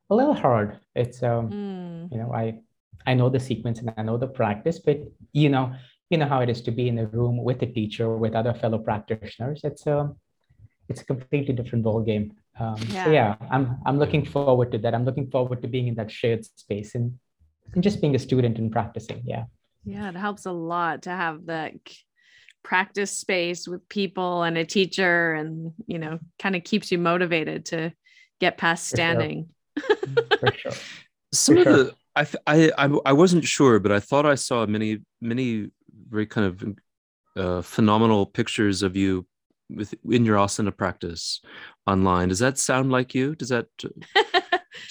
a 0.09 0.15
little 0.15 0.33
hard. 0.33 0.79
It's 0.95 1.21
um, 1.23 1.49
mm. 1.49 2.11
you 2.11 2.17
know, 2.17 2.33
I 2.33 2.59
I 3.05 3.13
know 3.13 3.29
the 3.29 3.39
sequence 3.39 3.79
and 3.79 3.93
I 3.97 4.03
know 4.03 4.17
the 4.17 4.27
practice, 4.27 4.79
but 4.79 4.99
you 5.33 5.49
know, 5.49 5.73
you 6.09 6.17
know 6.17 6.27
how 6.27 6.39
it 6.41 6.49
is 6.49 6.61
to 6.63 6.71
be 6.71 6.87
in 6.87 6.99
a 6.99 7.07
room 7.07 7.43
with 7.43 7.61
a 7.61 7.65
teacher 7.65 8.15
with 8.15 8.35
other 8.35 8.53
fellow 8.53 8.77
practitioners. 8.77 9.61
It's 9.63 9.87
a 9.87 9.99
um, 9.99 10.15
it's 10.89 11.01
a 11.01 11.05
completely 11.05 11.53
different 11.53 11.83
ball 11.83 12.01
game. 12.01 12.33
Um, 12.59 12.77
yeah. 12.89 13.05
So 13.05 13.11
yeah, 13.11 13.35
I'm 13.51 13.77
I'm 13.85 13.99
looking 13.99 14.25
forward 14.25 14.71
to 14.71 14.77
that. 14.79 14.95
I'm 14.95 15.05
looking 15.05 15.29
forward 15.29 15.61
to 15.61 15.67
being 15.67 15.87
in 15.87 15.95
that 15.95 16.11
shared 16.11 16.45
space 16.45 16.95
and, 16.95 17.19
and 17.73 17.83
just 17.83 18.01
being 18.01 18.15
a 18.15 18.19
student 18.19 18.57
and 18.57 18.71
practicing. 18.71 19.21
Yeah. 19.25 19.45
Yeah, 19.85 20.09
it 20.09 20.15
helps 20.15 20.45
a 20.45 20.51
lot 20.51 21.03
to 21.03 21.11
have 21.11 21.45
that 21.45 21.73
practice 22.63 23.11
space 23.11 23.67
with 23.67 23.87
people 23.87 24.43
and 24.43 24.57
a 24.57 24.65
teacher, 24.65 25.33
and 25.33 25.73
you 25.85 25.99
know, 25.99 26.19
kind 26.39 26.55
of 26.55 26.63
keeps 26.63 26.91
you 26.91 26.97
motivated 26.97 27.65
to 27.67 27.93
get 28.39 28.57
past 28.57 28.87
standing. 28.87 29.49
For 30.39 30.53
sure. 30.53 30.71
Some 31.33 31.55
For 31.55 31.61
of 31.61 31.65
sure. 31.65 31.83
the 31.83 31.95
I, 32.47 32.71
I 32.77 32.89
I 33.05 33.13
wasn't 33.13 33.45
sure, 33.45 33.79
but 33.79 33.91
I 33.91 33.99
thought 33.99 34.25
I 34.25 34.35
saw 34.35 34.65
many 34.65 34.99
many 35.21 35.69
very 36.09 36.25
kind 36.25 36.47
of 36.47 36.77
uh, 37.35 37.61
phenomenal 37.61 38.25
pictures 38.25 38.81
of 38.81 38.95
you 38.95 39.27
with 39.69 39.93
in 40.09 40.25
your 40.25 40.37
asana 40.37 40.75
practice 40.75 41.41
online. 41.85 42.29
Does 42.29 42.39
that 42.39 42.57
sound 42.57 42.91
like 42.91 43.13
you? 43.13 43.35
Does 43.35 43.49
that? 43.49 43.67
Do 43.77 43.91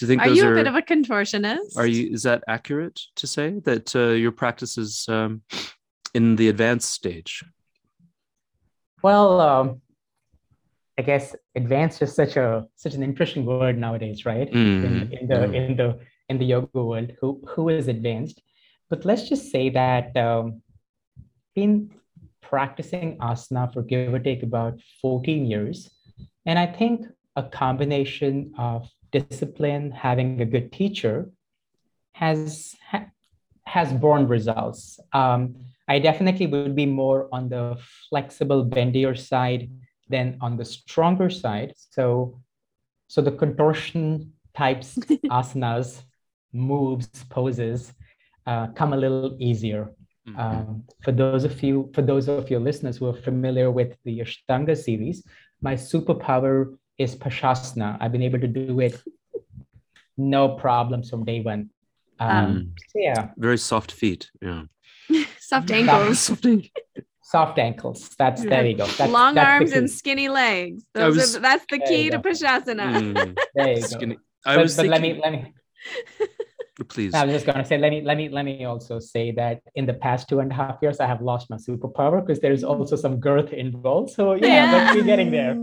you 0.01 0.07
think? 0.07 0.23
are 0.27 0.29
you 0.29 0.45
a 0.45 0.51
are, 0.51 0.55
bit 0.55 0.67
of 0.67 0.75
a 0.75 0.83
contortionist? 0.83 1.77
Are 1.77 1.87
you? 1.87 2.13
Is 2.13 2.23
that 2.23 2.45
accurate 2.47 3.01
to 3.17 3.27
say 3.27 3.59
that 3.65 3.97
uh, 3.97 4.11
your 4.11 4.33
practice 4.33 4.79
is 4.79 5.07
um, 5.09 5.43
in 6.15 6.37
the 6.37 6.49
advanced 6.49 6.93
stage? 6.93 7.43
Well, 9.03 9.41
um, 9.41 9.81
I 10.99 11.03
guess 11.03 11.37
advanced 11.55 12.01
is 12.01 12.15
such 12.15 12.37
a 12.37 12.67
such 12.75 12.95
an 12.95 13.03
interesting 13.03 13.45
word 13.45 13.79
nowadays, 13.79 14.25
right? 14.25 14.51
Mm. 14.51 14.85
In, 14.85 15.13
in, 15.13 15.29
the 15.29 15.35
mm. 15.35 15.55
in 15.55 15.77
the 15.77 15.99
in 16.29 16.39
the 16.39 16.47
yoga 16.47 16.83
world, 16.83 17.13
who 17.21 17.43
who 17.49 17.69
is 17.69 17.89
advanced? 17.89 18.41
But 18.89 19.05
let's 19.05 19.29
just 19.29 19.51
say 19.51 19.69
that 19.71 20.17
um, 20.17 20.63
been 21.55 21.91
practicing 22.41 23.19
asana 23.19 23.73
for 23.73 23.83
give 23.83 24.15
or 24.15 24.21
take 24.21 24.43
about 24.43 24.79
14 25.03 25.47
years. 25.47 25.91
And 26.47 26.59
I 26.59 26.67
think 26.67 27.07
a 27.35 27.43
combination 27.43 28.53
of 28.57 28.89
discipline, 29.11 29.91
having 29.91 30.41
a 30.41 30.45
good 30.45 30.73
teacher, 30.73 31.31
has 32.13 32.75
ha, 32.89 33.07
has 33.65 33.93
borne 33.93 34.29
results. 34.29 35.01
Um, 35.13 35.57
I 35.89 35.99
definitely 35.99 36.47
would 36.47 36.77
be 36.77 36.87
more 36.87 37.29
on 37.33 37.49
the 37.49 37.77
flexible, 38.09 38.65
bendier 38.65 39.19
side 39.19 39.69
than 40.09 40.39
on 40.41 40.57
the 40.57 40.65
stronger 40.65 41.31
side. 41.31 41.75
So, 41.77 42.41
so 43.09 43.21
the 43.21 43.33
contortion 43.33 44.33
types 44.55 44.95
asanas, 45.27 46.03
moves, 46.53 47.09
poses 47.29 47.93
uh, 48.47 48.69
come 48.69 48.93
a 48.93 48.97
little 48.97 49.37
easier. 49.39 49.93
Mm-hmm. 50.29 50.41
Um, 50.41 50.85
for 51.03 51.13
those 51.13 51.45
of 51.45 51.63
you, 51.63 51.91
for 51.95 52.03
those 52.03 52.29
of 52.29 52.51
your 52.51 52.61
listeners 52.61 52.97
who 52.97 53.07
are 53.07 53.15
familiar 53.15 53.71
with 53.71 53.97
the 54.05 54.21
Ashtanga 54.21 54.77
series, 54.77 55.25
my 55.61 55.75
superpower 55.75 56.77
is 56.99 57.15
Pashasana. 57.15 57.97
I've 58.01 58.13
been 58.13 58.23
able 58.23 58.41
to 58.41 58.49
do 58.49 58.81
it 58.81 59.01
no 60.17 60.49
problems 60.57 61.11
from 61.11 61.25
day 61.25 61.41
one. 61.41 61.71
Um, 62.19 62.47
mm. 62.47 62.81
so 62.89 62.99
yeah, 62.99 63.29
very 63.37 63.59
soft 63.59 63.93
feet. 63.93 64.31
Yeah, 64.41 64.63
soft 65.39 65.71
ankles. 65.71 66.19
soft, 66.21 66.47
ankles. 66.47 66.71
Soft 67.27 67.59
ankles. 67.59 68.11
That's 68.19 68.43
there 68.43 68.65
you 68.65 68.77
go. 68.77 68.87
That's, 68.99 69.13
Long 69.13 69.35
that's 69.35 69.49
arms 69.49 69.73
and 69.73 69.91
skinny 69.91 70.29
legs. 70.29 70.85
Those 70.95 71.17
was, 71.17 71.37
are, 71.37 71.41
that's 71.41 71.67
the 71.69 71.81
key 71.81 72.11
to 72.11 72.21
Pashasana. 72.21 73.15
Mm, 73.15 73.39
there 73.55 73.73
you 73.73 73.83
skinny. 73.83 74.15
go. 74.15 74.21
I 74.47 74.57
but, 74.57 74.63
was 74.63 74.77
but 74.77 74.83
thinking... 74.83 74.91
let 74.93 75.03
me 75.03 75.21
let 75.21 75.33
me 75.33 75.55
Please. 76.89 77.15
I 77.15 77.25
was 77.25 77.33
just 77.33 77.47
gonna 77.47 77.65
say, 77.65 77.79
let 77.79 77.91
me 77.91 78.03
let 78.03 78.19
me 78.19 78.29
let 78.29 78.45
me 78.45 78.65
also 78.65 78.99
say 78.99 79.33
that 79.33 79.63
in 79.77 79.87
the 79.87 79.95
past 79.95 80.29
two 80.29 80.41
and 80.41 80.53
a 80.53 80.55
half 80.55 80.77
years, 80.83 81.01
I 81.01 81.07
have 81.07 81.23
lost 81.23 81.49
my 81.49 81.57
superpower 81.57 82.21
because 82.21 82.41
there 82.41 82.53
is 82.53 82.63
also 82.63 82.97
some 82.97 83.19
girth 83.19 83.53
involved. 83.55 84.11
So 84.11 84.35
yeah, 84.35 84.47
yeah. 84.47 84.89
but 84.89 84.97
we're 84.97 85.05
getting 85.05 85.31
there. 85.31 85.55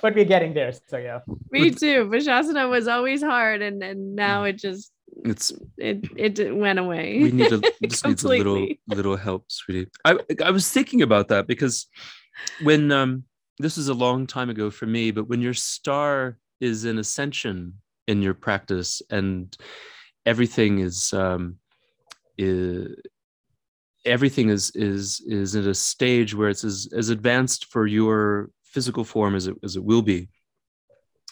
But 0.00 0.14
we're 0.14 0.24
getting 0.24 0.54
there. 0.54 0.72
So 0.88 0.96
yeah. 0.96 1.20
Me 1.50 1.70
too. 1.70 2.06
Vajrasana 2.06 2.70
was 2.70 2.88
always 2.88 3.22
hard, 3.22 3.60
and 3.60 3.82
and 3.82 4.16
now 4.16 4.44
it 4.44 4.56
just 4.56 4.90
it's 5.24 5.52
it 5.76 6.04
it 6.16 6.56
went 6.56 6.78
away. 6.78 7.20
We 7.22 7.32
need 7.32 7.52
a 7.52 7.60
just 7.86 8.06
needs 8.06 8.24
a 8.24 8.28
little 8.28 8.66
little 8.88 9.16
help, 9.16 9.50
sweetie. 9.50 9.90
I 10.04 10.18
I 10.44 10.50
was 10.50 10.70
thinking 10.70 11.02
about 11.02 11.28
that 11.28 11.46
because 11.46 11.86
when 12.62 12.90
um 12.92 13.24
this 13.58 13.78
is 13.78 13.88
a 13.88 13.94
long 13.94 14.26
time 14.26 14.50
ago 14.50 14.70
for 14.70 14.86
me, 14.86 15.10
but 15.10 15.28
when 15.28 15.40
your 15.40 15.54
star 15.54 16.38
is 16.60 16.84
in 16.84 16.98
ascension 16.98 17.74
in 18.06 18.22
your 18.22 18.34
practice 18.34 19.00
and 19.10 19.56
everything 20.26 20.80
is 20.80 21.12
um, 21.12 21.56
is 22.36 22.96
everything 24.04 24.50
is 24.50 24.70
is 24.74 25.22
is 25.26 25.56
at 25.56 25.66
a 25.66 25.74
stage 25.74 26.34
where 26.34 26.48
it's 26.48 26.64
as, 26.64 26.88
as 26.94 27.08
advanced 27.08 27.66
for 27.66 27.86
your 27.86 28.50
physical 28.64 29.04
form 29.04 29.34
as 29.34 29.46
it 29.46 29.56
as 29.62 29.76
it 29.76 29.84
will 29.84 30.02
be 30.02 30.28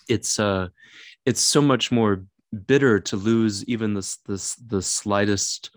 it's 0.09 0.39
uh 0.39 0.69
it's 1.27 1.41
so 1.41 1.61
much 1.61 1.93
more 1.93 2.25
bitter 2.53 3.01
to 3.01 3.17
lose 3.17 3.65
even 3.65 3.95
this 3.95 4.17
this 4.27 4.55
the 4.57 4.83
slightest 4.83 5.71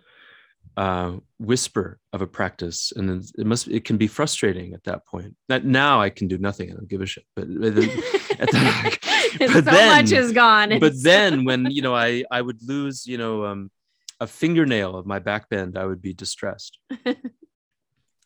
uh, 0.77 1.13
whisper 1.39 1.99
of 2.11 2.21
a 2.21 2.27
practice. 2.27 2.91
And 2.95 3.23
it 3.37 3.45
must 3.45 3.67
it 3.67 3.85
can 3.85 3.97
be 3.97 4.07
frustrating 4.07 4.73
at 4.73 4.83
that 4.83 5.05
point. 5.05 5.35
That 5.47 5.65
now 5.65 6.01
i 6.01 6.09
can 6.09 6.27
do 6.27 6.37
nothing. 6.37 6.71
I 6.71 6.73
don't 6.73 6.89
give 6.89 7.01
a 7.01 7.05
shit. 7.05 7.25
But, 7.35 7.47
but, 7.47 7.75
that, 7.75 8.97
but 9.39 9.51
so 9.51 9.61
then, 9.61 10.03
much 10.03 10.11
is 10.11 10.31
gone. 10.31 10.79
but 10.79 10.93
then 11.01 11.45
when 11.49 11.71
you 11.71 11.81
know 11.81 11.95
i 11.95 12.23
i 12.31 12.41
would 12.41 12.61
lose 12.63 13.05
you 13.07 13.17
know 13.17 13.45
um, 13.45 13.71
a 14.19 14.27
fingernail 14.27 14.95
of 14.95 15.05
my 15.05 15.19
back 15.19 15.49
bend 15.49 15.77
i 15.77 15.85
would 15.85 16.01
be 16.01 16.13
distressed. 16.13 16.79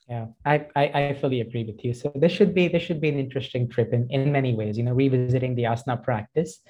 Yeah 0.08 0.26
I, 0.44 0.66
I 0.76 0.86
i 1.02 1.18
fully 1.22 1.42
agree 1.42 1.66
with 1.66 1.86
you. 1.86 1.94
So 1.94 2.12
this 2.16 2.32
should 2.32 2.56
be 2.56 2.68
this 2.68 2.82
should 2.82 3.00
be 3.00 3.10
an 3.10 3.20
interesting 3.20 3.70
trip 3.70 3.94
in 3.94 4.10
in 4.10 4.32
many 4.32 4.56
ways 4.56 4.76
you 4.76 4.84
know 4.84 4.94
revisiting 4.94 5.54
the 5.54 5.64
asana 5.64 6.02
practice 6.02 6.62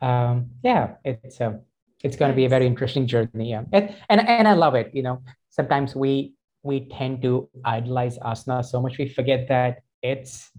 um 0.00 0.46
yeah 0.62 0.94
it's 1.04 1.40
a 1.40 1.60
it's 2.02 2.16
going 2.16 2.30
to 2.30 2.36
be 2.36 2.46
a 2.46 2.48
very 2.48 2.66
interesting 2.66 3.06
journey 3.06 3.50
yeah. 3.50 3.62
and, 3.72 3.94
and 4.08 4.26
and 4.26 4.48
i 4.48 4.54
love 4.54 4.74
it 4.74 4.90
you 4.94 5.02
know. 5.02 5.22
Sometimes 5.50 5.96
we 5.96 6.34
we 6.62 6.88
tend 6.88 7.22
to 7.22 7.48
idolize 7.64 8.18
asana 8.18 8.64
so 8.64 8.80
much 8.80 8.98
we 8.98 9.08
forget 9.08 9.48
that 9.48 9.82
it's 10.02 10.50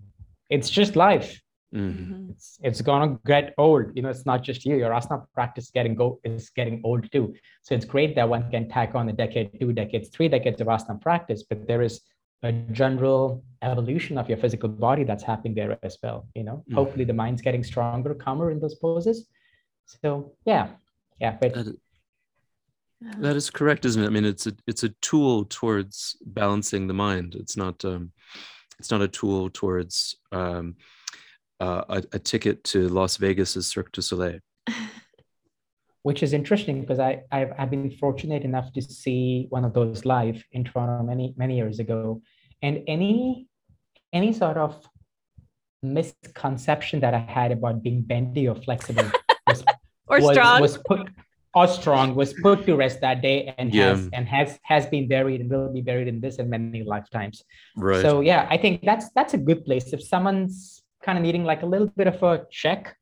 it's 0.50 0.70
just 0.70 0.96
life. 0.96 1.40
Mm-hmm. 1.74 2.32
it's, 2.32 2.60
it's 2.62 2.82
gonna 2.82 3.18
get 3.26 3.54
old 3.58 3.86
you 3.96 4.02
know 4.02 4.10
it's 4.10 4.26
not 4.26 4.44
just 4.44 4.66
you 4.66 4.76
your 4.76 4.92
asana 4.92 5.26
practice 5.34 5.72
getting 5.72 5.96
go 5.96 6.20
is 6.26 6.50
getting 6.50 6.82
old 6.84 7.10
too. 7.12 7.34
So 7.62 7.74
it's 7.74 7.86
great 7.86 8.14
that 8.16 8.28
one 8.28 8.52
can 8.52 8.68
tack 8.68 8.94
on 8.94 9.08
a 9.08 9.14
decade 9.14 9.58
two 9.58 9.72
decades 9.72 10.10
three 10.10 10.28
decades 10.28 10.60
of 10.60 10.68
asana 10.68 11.00
practice 11.02 11.44
but 11.50 11.66
there 11.68 11.82
is 11.82 12.02
a 12.44 12.52
general 12.52 13.44
evolution 13.62 14.18
of 14.18 14.28
your 14.28 14.38
physical 14.38 14.70
body 14.70 15.04
that's 15.04 15.24
happening 15.24 15.54
there 15.54 15.78
as 15.84 15.98
well 16.02 16.28
you 16.36 16.44
know? 16.44 16.58
Mm-hmm. 16.58 16.76
hopefully 16.76 17.06
the 17.06 17.14
mind's 17.14 17.42
getting 17.42 17.64
stronger 17.64 18.14
calmer 18.14 18.52
in 18.52 18.60
those 18.60 18.76
poses. 18.76 19.28
So 19.86 20.34
yeah. 20.46 20.70
Yeah 21.20 21.38
but 21.40 21.54
that, 21.54 21.76
that 23.20 23.36
is 23.36 23.50
correct 23.50 23.86
isn't 23.86 24.04
it? 24.04 24.08
I 24.08 24.10
mean 24.10 24.26
it's 24.26 24.48
a 24.48 24.54
it's 24.68 24.84
a 24.84 24.90
tool 25.02 25.46
towards 25.46 26.18
balancing 26.26 26.88
the 26.88 26.94
mind. 26.94 27.36
It's 27.36 27.58
not 27.58 27.84
um 27.86 28.12
it's 28.80 28.92
not 28.92 29.02
a 29.02 29.08
tool 29.08 29.50
towards 29.50 30.16
um 30.32 30.76
uh, 31.60 31.84
a, 31.90 32.04
a 32.14 32.20
ticket 32.20 32.64
to 32.64 32.90
las 32.90 33.18
vegas's 33.18 33.68
cirque 33.68 33.92
du 33.92 34.02
soleil 34.02 34.40
which 36.04 36.24
is 36.24 36.34
interesting 36.34 36.82
because 36.82 37.00
I 37.00 37.22
I've, 37.32 37.54
I've 37.58 37.70
been 37.70 37.92
fortunate 37.92 38.44
enough 38.44 38.72
to 38.74 38.82
see 38.82 39.48
one 39.50 39.66
of 39.66 39.74
those 39.74 40.06
live 40.06 40.44
in 40.52 40.64
Toronto 40.64 41.04
many 41.04 41.34
many 41.38 41.58
years 41.58 41.80
ago, 41.80 42.22
and 42.62 42.84
any 42.88 43.48
any 44.14 44.34
sort 44.34 44.58
of 44.58 44.88
misconception 45.84 47.00
that 47.00 47.14
I 47.14 47.20
had 47.20 47.52
about 47.52 47.82
being 47.82 48.02
bendy 48.02 48.48
or 48.48 48.56
flexible 48.56 49.10
was 49.48 49.64
or 50.08 50.20
was, 50.20 50.36
strong 50.36 50.62
was 50.62 50.78
put 50.78 51.10
or 51.54 51.68
strong 51.68 52.16
was 52.16 52.34
put 52.42 52.66
to 52.66 52.76
rest 52.76 53.02
that 53.02 53.22
day 53.22 53.54
and 53.58 53.74
yeah. 53.74 53.90
has 53.90 54.10
and 54.14 54.28
has 54.28 54.60
has 54.64 54.86
been 54.86 55.08
buried 55.08 55.42
and 55.42 55.50
will 55.50 55.72
be 55.72 55.82
buried 55.82 56.08
in 56.08 56.22
this 56.22 56.38
and 56.38 56.50
many 56.50 56.84
lifetimes. 56.84 57.44
Right. 57.76 58.02
So 58.02 58.22
yeah, 58.22 58.48
I 58.50 58.58
think 58.58 58.84
that's 58.84 59.10
that's 59.16 59.34
a 59.34 59.38
good 59.38 59.66
place 59.66 59.94
if 59.94 60.04
someone's 60.04 60.82
kind 61.04 61.18
of 61.18 61.24
needing 61.24 61.44
like 61.44 61.64
a 61.64 61.66
little 61.66 61.88
bit 61.88 62.08
of 62.08 62.22
a 62.24 62.46
check 62.52 62.96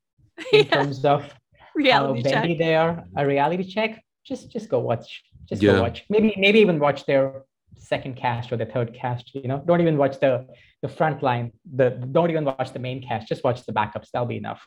in 0.52 0.64
yeah. 0.64 0.74
terms 0.74 1.04
of 1.04 1.32
reality 1.74 2.22
how 2.22 2.30
check. 2.30 2.42
bendy 2.42 2.56
they 2.56 2.74
are, 2.74 3.04
a 3.16 3.26
reality 3.26 3.64
check, 3.64 4.02
just 4.24 4.50
just 4.50 4.68
go 4.68 4.78
watch. 4.80 5.22
Just 5.48 5.62
Yeah. 5.62 5.72
go 5.72 5.82
watch. 5.82 6.04
Maybe 6.08 6.34
maybe 6.36 6.58
even 6.60 6.78
watch 6.78 7.06
their 7.06 7.42
second 7.78 8.16
cast 8.16 8.52
or 8.52 8.56
the 8.56 8.66
third 8.66 8.94
cast. 8.94 9.34
You 9.34 9.48
know, 9.48 9.62
don't 9.66 9.80
even 9.80 9.96
watch 9.96 10.20
the 10.20 10.46
the 10.82 10.88
front 10.88 11.22
line. 11.22 11.52
The 11.74 11.90
don't 11.90 12.30
even 12.30 12.44
watch 12.44 12.72
the 12.72 12.78
main 12.78 13.02
cast. 13.02 13.28
Just 13.28 13.42
watch 13.44 13.64
the 13.66 13.72
backups. 13.72 14.08
That'll 14.12 14.26
be 14.26 14.36
enough. 14.36 14.62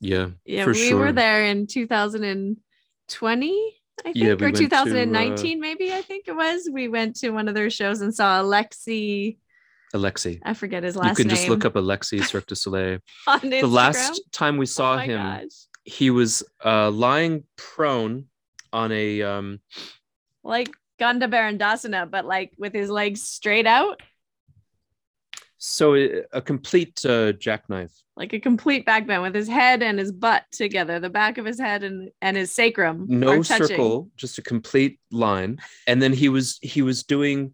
Yeah. 0.00 0.28
Yeah, 0.44 0.64
for 0.64 0.72
we 0.72 0.88
sure. 0.88 0.98
were 0.98 1.12
there 1.12 1.44
in 1.44 1.66
2020, 1.66 2.56
I 4.00 4.02
think, 4.12 4.16
Yeah, 4.16 4.26
we 4.26 4.32
or 4.32 4.36
went 4.46 4.56
to, 4.56 4.64
uh, 4.64 4.68
2019, 4.84 5.60
maybe. 5.60 5.92
I 5.92 6.02
think 6.02 6.28
it 6.28 6.36
was. 6.36 6.68
We 6.72 6.88
went 6.88 7.16
to 7.16 7.30
one 7.30 7.48
of 7.48 7.54
their 7.54 7.70
shows 7.70 8.00
and 8.00 8.14
saw 8.14 8.40
Alexi. 8.42 9.38
Alexi. 9.94 10.38
I 10.44 10.54
forget 10.54 10.82
his 10.84 10.96
last 10.96 11.04
name. 11.04 11.10
You 11.10 11.16
can 11.16 11.26
name. 11.28 11.36
just 11.36 11.48
look 11.48 11.64
up 11.64 11.74
Alexi 11.74 12.22
Cirque 12.24 12.46
du 12.46 12.54
Soleil. 12.54 12.98
on 13.26 13.40
The 13.50 13.62
last 13.66 14.20
time 14.32 14.56
we 14.58 14.64
Oh 14.64 14.66
saw 14.66 14.96
my 14.96 15.04
him, 15.06 15.20
gosh. 15.20 15.44
He 15.88 16.10
was 16.10 16.42
uh, 16.64 16.90
lying 16.90 17.44
prone 17.56 18.26
on 18.72 18.92
a 18.92 19.22
um, 19.22 19.60
like 20.44 20.70
Ganda 20.98 21.28
Bherundasana, 21.28 22.10
but 22.10 22.26
like 22.26 22.52
with 22.58 22.74
his 22.74 22.90
legs 22.90 23.22
straight 23.22 23.66
out, 23.66 24.00
so 25.58 25.94
uh, 25.94 26.22
a 26.32 26.40
complete 26.40 27.04
uh, 27.04 27.32
jackknife. 27.32 27.92
like 28.16 28.32
a 28.32 28.40
complete 28.40 28.86
back 28.86 29.06
bend 29.06 29.22
with 29.22 29.34
his 29.34 29.48
head 29.48 29.82
and 29.82 29.98
his 29.98 30.12
butt 30.12 30.44
together, 30.52 31.00
the 31.00 31.10
back 31.10 31.38
of 31.38 31.44
his 31.44 31.58
head 31.58 31.82
and 31.82 32.10
and 32.22 32.36
his 32.36 32.52
sacrum. 32.52 33.06
no 33.08 33.42
circle 33.42 34.08
just 34.16 34.38
a 34.38 34.42
complete 34.42 34.98
line 35.10 35.58
and 35.86 36.00
then 36.00 36.12
he 36.12 36.28
was 36.28 36.58
he 36.62 36.82
was 36.82 37.02
doing 37.04 37.52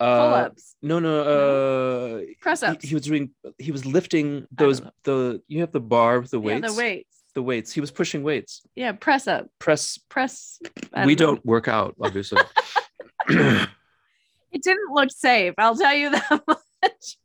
uh 0.00 0.18
Pull-ups, 0.18 0.76
no 0.82 0.98
no 0.98 1.20
uh 1.20 2.20
press 2.40 2.60
he, 2.60 2.66
ups. 2.66 2.84
he 2.88 2.94
was 2.94 3.04
doing 3.04 3.30
he 3.58 3.72
was 3.72 3.84
lifting 3.86 4.46
those 4.52 4.80
the 5.04 5.42
you 5.48 5.60
have 5.60 5.72
the 5.72 5.80
bar 5.80 6.20
with 6.20 6.30
the 6.30 6.40
weights. 6.40 6.62
yeah, 6.62 6.68
the 6.68 6.74
weights. 6.74 7.21
The 7.34 7.42
weights 7.42 7.72
he 7.72 7.80
was 7.80 7.90
pushing 7.90 8.22
weights 8.22 8.62
Yeah, 8.74 8.92
press 8.92 9.26
up, 9.26 9.48
press 9.58 9.98
press. 10.08 10.60
We 11.04 11.14
know. 11.14 11.14
don't 11.14 11.46
work 11.46 11.68
out 11.68 11.94
obviously 12.00 12.42
It 13.28 14.62
didn't 14.62 14.92
look 14.92 15.10
safe. 15.10 15.54
I'll 15.56 15.74
tell 15.76 15.94
you 15.94 16.10
that 16.16 16.42
much. 16.46 17.16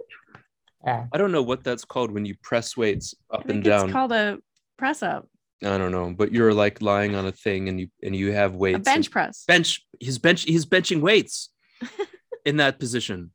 I 0.85 1.17
don't 1.17 1.33
know 1.33 1.41
what 1.41 1.63
that's 1.63 1.83
called 1.83 2.11
when 2.11 2.25
you 2.25 2.35
press 2.41 2.77
weights 2.77 3.13
I 3.29 3.35
up 3.35 3.41
think 3.41 3.55
and 3.55 3.63
down 3.63 3.85
it's 3.85 3.91
called 3.93 4.13
a 4.13 4.37
press 4.77 5.03
up, 5.03 5.27
i 5.63 5.77
don't 5.77 5.91
know 5.91 6.13
but 6.15 6.31
you're 6.31 6.53
like 6.53 6.81
lying 6.83 7.15
on 7.15 7.25
a 7.25 7.31
thing 7.31 7.67
and 7.67 7.79
you 7.79 7.87
and 8.03 8.15
you 8.15 8.31
have 8.31 8.53
weights 8.55 8.77
a 8.77 8.81
bench 8.81 9.09
press. 9.09 9.43
bench 9.47 9.81
he's 9.99 10.19
bench 10.19 10.43
he's 10.43 10.65
benching 10.67 11.01
weights 11.01 11.49
in 12.45 12.57
that 12.57 12.79
position 12.79 13.31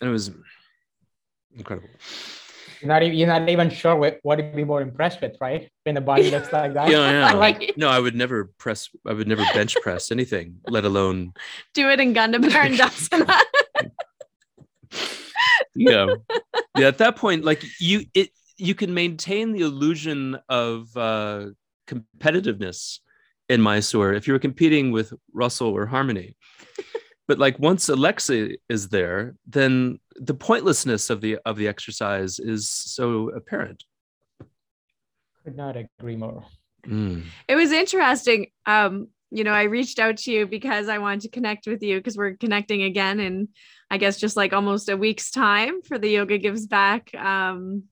and 0.00 0.08
it 0.08 0.12
was 0.12 0.30
incredible 1.54 1.88
You're 2.80 2.88
not, 2.88 3.02
e- 3.02 3.14
you're 3.14 3.28
not 3.28 3.48
even 3.48 3.70
sure 3.70 3.94
what, 3.96 4.18
what 4.22 4.36
to 4.36 4.42
be 4.42 4.64
more 4.64 4.80
impressed 4.80 5.20
with, 5.20 5.36
right? 5.40 5.70
When 5.84 5.94
the 5.94 6.00
body 6.00 6.30
looks 6.30 6.52
like 6.52 6.74
that. 6.74 6.88
yeah, 6.90 7.10
yeah. 7.10 7.32
Like- 7.38 7.74
no, 7.76 7.88
I 7.88 7.98
would 7.98 8.14
never 8.14 8.50
press. 8.58 8.88
I 9.06 9.12
would 9.12 9.28
never 9.28 9.44
bench 9.54 9.76
press 9.82 10.10
anything, 10.10 10.56
let 10.68 10.84
alone. 10.84 11.32
Do 11.74 11.88
it 11.90 12.00
in 12.00 12.12
Ganda 12.12 12.38
Bherundasana. 12.38 13.38
Yeah, 15.74 16.06
yeah. 16.76 16.88
At 16.88 16.98
that 16.98 17.16
point, 17.16 17.44
like 17.44 17.62
you, 17.78 18.04
it 18.14 18.30
you 18.56 18.74
can 18.74 18.92
maintain 18.92 19.52
the 19.52 19.60
illusion 19.60 20.38
of 20.48 20.94
uh, 20.96 21.46
competitiveness 21.86 22.98
in 23.48 23.60
Mysore 23.62 24.12
if 24.12 24.26
you 24.26 24.32
were 24.32 24.38
competing 24.40 24.90
with 24.90 25.12
Russell 25.32 25.68
or 25.68 25.86
Harmony. 25.86 26.36
But 27.30 27.38
like 27.38 27.60
once 27.60 27.88
Alexa 27.88 28.56
is 28.68 28.88
there, 28.88 29.36
then 29.46 30.00
the 30.16 30.34
pointlessness 30.34 31.10
of 31.10 31.20
the 31.20 31.38
of 31.46 31.56
the 31.56 31.68
exercise 31.68 32.40
is 32.40 32.68
so 32.68 33.28
apparent. 33.28 33.84
Could 35.44 35.56
not 35.56 35.76
agree 35.76 36.16
more. 36.16 36.42
Mm. 36.88 37.26
it 37.46 37.54
was 37.54 37.70
interesting. 37.70 38.48
Um, 38.66 39.10
you 39.30 39.44
know, 39.44 39.52
I 39.52 39.62
reached 39.62 40.00
out 40.00 40.16
to 40.16 40.32
you 40.32 40.44
because 40.44 40.88
I 40.88 40.98
wanted 40.98 41.20
to 41.20 41.28
connect 41.28 41.68
with 41.68 41.84
you 41.84 41.98
because 41.98 42.16
we're 42.16 42.34
connecting 42.34 42.82
again 42.82 43.20
in, 43.20 43.50
I 43.92 43.98
guess, 43.98 44.18
just 44.18 44.36
like 44.36 44.52
almost 44.52 44.88
a 44.88 44.96
week's 44.96 45.30
time 45.30 45.82
for 45.82 45.98
the 45.98 46.10
Yoga 46.10 46.36
Gives 46.36 46.66
Back 46.66 47.14
um, 47.14 47.84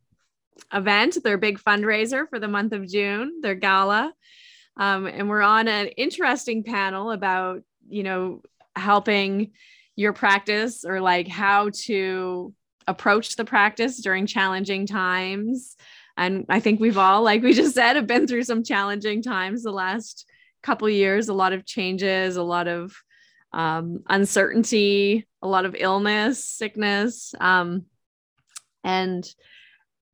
event, 0.72 1.16
their 1.22 1.38
big 1.38 1.60
fundraiser 1.60 2.28
for 2.28 2.40
the 2.40 2.48
month 2.48 2.72
of 2.72 2.88
June, 2.88 3.40
their 3.40 3.54
gala. 3.54 4.12
Um, 4.76 5.06
and 5.06 5.28
we're 5.28 5.42
on 5.42 5.68
an 5.68 5.86
interesting 5.96 6.64
panel 6.64 7.12
about, 7.12 7.62
you 7.88 8.02
know, 8.02 8.42
helping 8.78 9.52
your 9.96 10.12
practice 10.12 10.84
or 10.84 11.00
like 11.00 11.28
how 11.28 11.70
to 11.74 12.54
approach 12.86 13.36
the 13.36 13.44
practice 13.44 14.00
during 14.00 14.26
challenging 14.26 14.86
times. 14.86 15.76
And 16.16 16.46
I 16.48 16.60
think 16.60 16.80
we've 16.80 16.98
all, 16.98 17.22
like 17.22 17.42
we 17.42 17.52
just 17.52 17.74
said, 17.74 17.96
have 17.96 18.06
been 18.06 18.26
through 18.26 18.44
some 18.44 18.64
challenging 18.64 19.22
times 19.22 19.62
the 19.62 19.70
last 19.72 20.26
couple 20.62 20.88
years, 20.88 21.28
a 21.28 21.34
lot 21.34 21.52
of 21.52 21.66
changes, 21.66 22.36
a 22.36 22.42
lot 22.42 22.66
of 22.68 22.94
um, 23.52 24.00
uncertainty, 24.08 25.26
a 25.42 25.48
lot 25.48 25.64
of 25.64 25.76
illness, 25.78 26.44
sickness. 26.44 27.34
Um, 27.40 27.86
and 28.84 29.28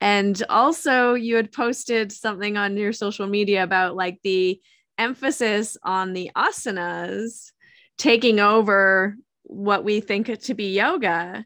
and 0.00 0.42
also 0.50 1.14
you 1.14 1.36
had 1.36 1.52
posted 1.52 2.12
something 2.12 2.56
on 2.56 2.76
your 2.76 2.92
social 2.92 3.26
media 3.26 3.62
about 3.62 3.96
like 3.96 4.18
the 4.22 4.60
emphasis 4.98 5.76
on 5.82 6.12
the 6.12 6.30
asanas 6.36 7.52
taking 7.98 8.40
over 8.40 9.16
what 9.44 9.84
we 9.84 10.00
think 10.00 10.38
to 10.40 10.54
be 10.54 10.74
yoga. 10.74 11.44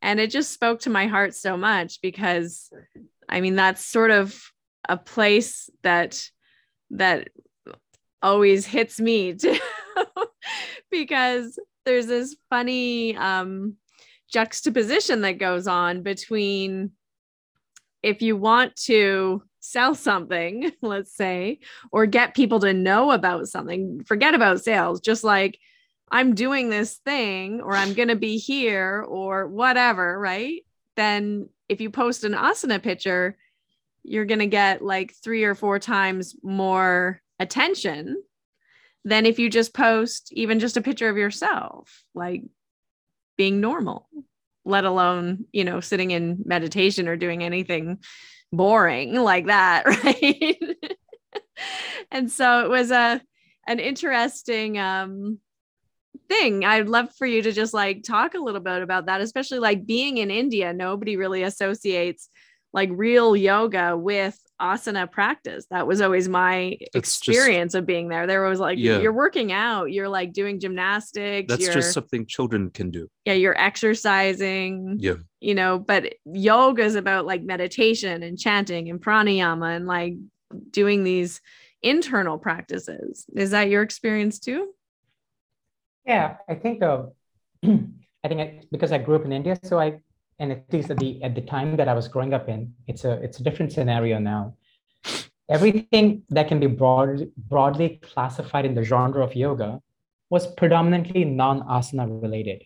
And 0.00 0.20
it 0.20 0.30
just 0.30 0.52
spoke 0.52 0.80
to 0.80 0.90
my 0.90 1.06
heart 1.06 1.34
so 1.34 1.56
much 1.56 2.00
because 2.00 2.70
i 3.28 3.40
mean 3.40 3.56
that's 3.56 3.84
sort 3.84 4.10
of 4.10 4.40
a 4.88 4.96
place 4.96 5.68
that 5.82 6.30
that 6.90 7.28
always 8.22 8.66
hits 8.66 8.98
me 8.98 9.34
too 9.34 9.58
because 10.90 11.58
there's 11.84 12.06
this 12.06 12.36
funny 12.50 13.16
um 13.16 13.74
juxtaposition 14.30 15.22
that 15.22 15.38
goes 15.38 15.66
on 15.66 16.02
between 16.02 16.90
if 18.02 18.22
you 18.22 18.36
want 18.36 18.76
to 18.76 19.42
sell 19.60 19.94
something, 19.94 20.70
let's 20.82 21.14
say, 21.14 21.58
or 21.90 22.06
get 22.06 22.34
people 22.34 22.60
to 22.60 22.72
know 22.72 23.10
about 23.10 23.48
something, 23.48 24.02
forget 24.04 24.34
about 24.34 24.62
sales, 24.62 25.00
just 25.00 25.24
like 25.24 25.58
I'm 26.10 26.34
doing 26.34 26.70
this 26.70 26.96
thing 26.96 27.60
or 27.60 27.74
I'm 27.74 27.94
going 27.94 28.08
to 28.08 28.16
be 28.16 28.38
here 28.38 29.04
or 29.06 29.46
whatever, 29.46 30.18
right? 30.18 30.64
Then 30.96 31.48
if 31.68 31.80
you 31.80 31.90
post 31.90 32.24
an 32.24 32.32
asana 32.32 32.82
picture, 32.82 33.36
you're 34.02 34.24
going 34.24 34.38
to 34.40 34.46
get 34.46 34.82
like 34.82 35.14
three 35.22 35.44
or 35.44 35.54
four 35.54 35.78
times 35.78 36.34
more 36.42 37.20
attention 37.38 38.22
than 39.04 39.26
if 39.26 39.38
you 39.38 39.50
just 39.50 39.74
post 39.74 40.32
even 40.32 40.58
just 40.58 40.76
a 40.76 40.82
picture 40.82 41.08
of 41.08 41.16
yourself, 41.16 42.04
like 42.14 42.42
being 43.36 43.60
normal, 43.60 44.08
let 44.64 44.84
alone, 44.84 45.44
you 45.52 45.64
know, 45.64 45.80
sitting 45.80 46.10
in 46.10 46.42
meditation 46.44 47.08
or 47.08 47.16
doing 47.16 47.42
anything 47.42 47.98
boring 48.52 49.14
like 49.14 49.46
that, 49.46 49.86
right? 50.04 50.58
and 52.10 52.30
so 52.30 52.64
it 52.64 52.70
was 52.70 52.90
a 52.90 53.20
an 53.66 53.78
interesting 53.80 54.78
um 54.78 55.38
thing. 56.28 56.64
I'd 56.64 56.88
love 56.88 57.08
for 57.16 57.26
you 57.26 57.42
to 57.42 57.52
just 57.52 57.72
like 57.74 58.02
talk 58.02 58.34
a 58.34 58.38
little 58.38 58.60
bit 58.60 58.82
about 58.82 59.06
that, 59.06 59.20
especially 59.20 59.58
like 59.58 59.86
being 59.86 60.18
in 60.18 60.30
India, 60.30 60.72
nobody 60.72 61.16
really 61.16 61.42
associates 61.42 62.28
like 62.74 62.90
real 62.92 63.34
yoga 63.34 63.96
with 63.96 64.38
asana 64.60 65.10
practice. 65.10 65.64
That 65.70 65.86
was 65.86 66.00
always 66.02 66.28
my 66.28 66.76
That's 66.92 67.18
just- 67.18 67.28
experience 67.38 67.72
of 67.74 67.86
being 67.86 68.08
there. 68.08 68.26
There 68.26 68.42
was 68.42 68.60
like 68.60 68.78
Yeah. 68.78 68.98
you're 69.00 69.12
working 69.12 69.52
out, 69.52 69.90
you're 69.90 70.08
like 70.08 70.32
doing 70.34 70.60
gymnastics, 70.60 71.48
That's 71.48 71.72
just 71.72 71.92
something 71.92 72.26
children 72.26 72.68
can 72.70 72.90
do. 72.90 73.08
yeah, 73.24 73.32
you're 73.32 73.58
exercising, 73.58 74.96
Yeah. 75.00 75.14
you 75.40 75.54
know, 75.54 75.78
but 75.78 76.14
yoga 76.26 76.82
is 76.82 76.94
about 76.94 77.24
like 77.24 77.42
meditation 77.42 78.22
and 78.22 78.38
chanting 78.38 78.90
and 78.90 79.00
pranayama 79.00 79.74
and 79.76 79.86
like 79.86 80.14
doing 80.70 81.04
these 81.04 81.40
internal 81.82 82.36
practices. 82.38 83.24
Is 83.34 83.52
that 83.52 83.70
your 83.70 83.82
experience 83.82 84.38
too? 84.40 84.68
Yeah, 86.08 86.36
I 86.48 86.54
think 86.54 86.82
uh, 86.82 87.02
I 87.64 88.28
think 88.28 88.40
I, 88.40 88.60
because 88.72 88.92
I 88.92 88.98
grew 88.98 89.16
up 89.16 89.26
in 89.26 89.32
India, 89.32 89.58
so 89.62 89.78
I 89.78 90.00
and 90.38 90.52
at 90.52 90.72
least 90.72 90.90
at 90.90 90.98
the 90.98 91.22
at 91.22 91.34
the 91.34 91.42
time 91.42 91.76
that 91.76 91.86
I 91.86 91.92
was 91.92 92.08
growing 92.08 92.32
up 92.32 92.48
in, 92.48 92.72
it's 92.86 93.04
a 93.04 93.12
it's 93.22 93.40
a 93.40 93.42
different 93.42 93.72
scenario 93.72 94.18
now. 94.18 94.54
Everything 95.50 96.22
that 96.30 96.48
can 96.48 96.60
be 96.60 96.66
broad, 96.66 97.30
broadly 97.36 98.00
classified 98.02 98.64
in 98.64 98.74
the 98.74 98.82
genre 98.82 99.22
of 99.22 99.36
yoga 99.36 99.80
was 100.30 100.46
predominantly 100.46 101.24
non-asana 101.24 102.22
related. 102.22 102.64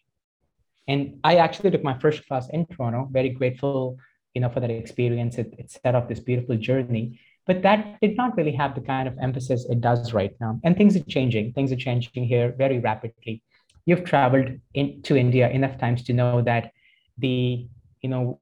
And 0.88 1.20
I 1.22 1.36
actually 1.36 1.70
took 1.70 1.84
my 1.84 1.96
first 1.98 2.26
class 2.26 2.48
in 2.48 2.66
Toronto, 2.66 3.08
very 3.10 3.28
grateful, 3.28 3.98
you 4.34 4.40
know, 4.40 4.50
for 4.50 4.58
that 4.58 4.70
experience. 4.70 5.38
It, 5.38 5.54
it 5.58 5.70
set 5.70 5.94
off 5.94 6.08
this 6.08 6.18
beautiful 6.18 6.56
journey. 6.56 7.20
But 7.46 7.62
that 7.62 8.00
did 8.00 8.16
not 8.16 8.36
really 8.36 8.52
have 8.52 8.74
the 8.74 8.80
kind 8.80 9.08
of 9.08 9.18
emphasis 9.20 9.66
it 9.68 9.80
does 9.80 10.12
right 10.12 10.34
now. 10.40 10.60
And 10.64 10.76
things 10.76 10.96
are 10.96 11.04
changing. 11.04 11.52
Things 11.52 11.72
are 11.72 11.76
changing 11.76 12.24
here 12.24 12.54
very 12.56 12.78
rapidly. 12.78 13.42
You've 13.84 14.04
traveled 14.04 14.48
into 14.74 15.16
India 15.16 15.50
enough 15.50 15.76
times 15.78 16.04
to 16.04 16.12
know 16.12 16.40
that 16.42 16.70
the, 17.18 17.66
you 18.00 18.08
know, 18.08 18.38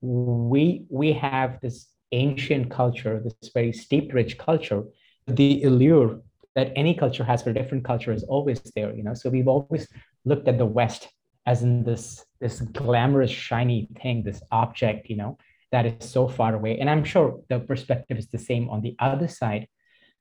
we 0.00 0.84
we 0.88 1.12
have 1.12 1.60
this 1.60 1.88
ancient 2.12 2.70
culture, 2.70 3.20
this 3.24 3.50
very 3.52 3.72
steep, 3.72 4.12
rich 4.12 4.38
culture 4.38 4.84
the 5.26 5.62
allure 5.64 6.20
that 6.54 6.72
any 6.76 6.94
culture 6.94 7.24
has 7.24 7.42
for 7.42 7.52
different 7.52 7.84
culture 7.84 8.12
is 8.12 8.24
always 8.24 8.60
there, 8.74 8.94
you 8.94 9.02
know. 9.02 9.14
So 9.14 9.30
we've 9.30 9.48
always 9.48 9.88
looked 10.24 10.48
at 10.48 10.58
the 10.58 10.66
West 10.66 11.08
as 11.46 11.62
in 11.62 11.82
this 11.84 12.24
this 12.40 12.60
glamorous, 12.60 13.30
shiny 13.30 13.88
thing, 14.00 14.22
this 14.22 14.42
object, 14.50 15.08
you 15.08 15.16
know, 15.16 15.38
that 15.72 15.86
is 15.86 16.08
so 16.08 16.28
far 16.28 16.54
away. 16.54 16.78
And 16.78 16.88
I'm 16.88 17.04
sure 17.04 17.40
the 17.48 17.60
perspective 17.60 18.18
is 18.18 18.28
the 18.28 18.38
same 18.38 18.68
on 18.70 18.82
the 18.82 18.94
other 18.98 19.26
side. 19.26 19.66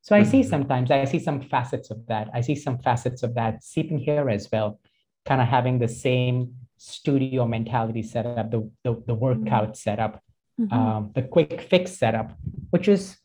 So 0.02 0.16
I 0.16 0.24
see 0.24 0.40
mm-hmm. 0.40 0.50
sometimes 0.50 0.90
I 0.90 1.06
see 1.06 1.20
some 1.20 1.42
facets 1.42 1.92
of 1.92 2.08
that. 2.08 2.30
I 2.34 2.42
see 2.42 2.56
some 2.56 2.80
facets 2.80 3.22
of 3.22 3.36
that 3.36 3.64
seeping 3.64 4.00
here 4.00 4.30
as 4.30 4.50
well, 4.52 4.80
kind 5.26 5.42
of 5.42 5.48
having 5.48 5.78
the 5.78 5.88
same 5.88 6.56
studio 6.78 7.46
mentality 7.46 8.02
setup, 8.02 8.50
the 8.50 8.72
the, 8.84 9.04
the 9.06 9.14
workout 9.14 9.78
setup, 9.78 10.24
mm-hmm. 10.60 10.74
um, 10.74 11.12
the 11.14 11.22
quick 11.22 11.62
fix 11.62 11.92
setup, 11.92 12.34
which 12.72 12.88
is, 12.88 13.18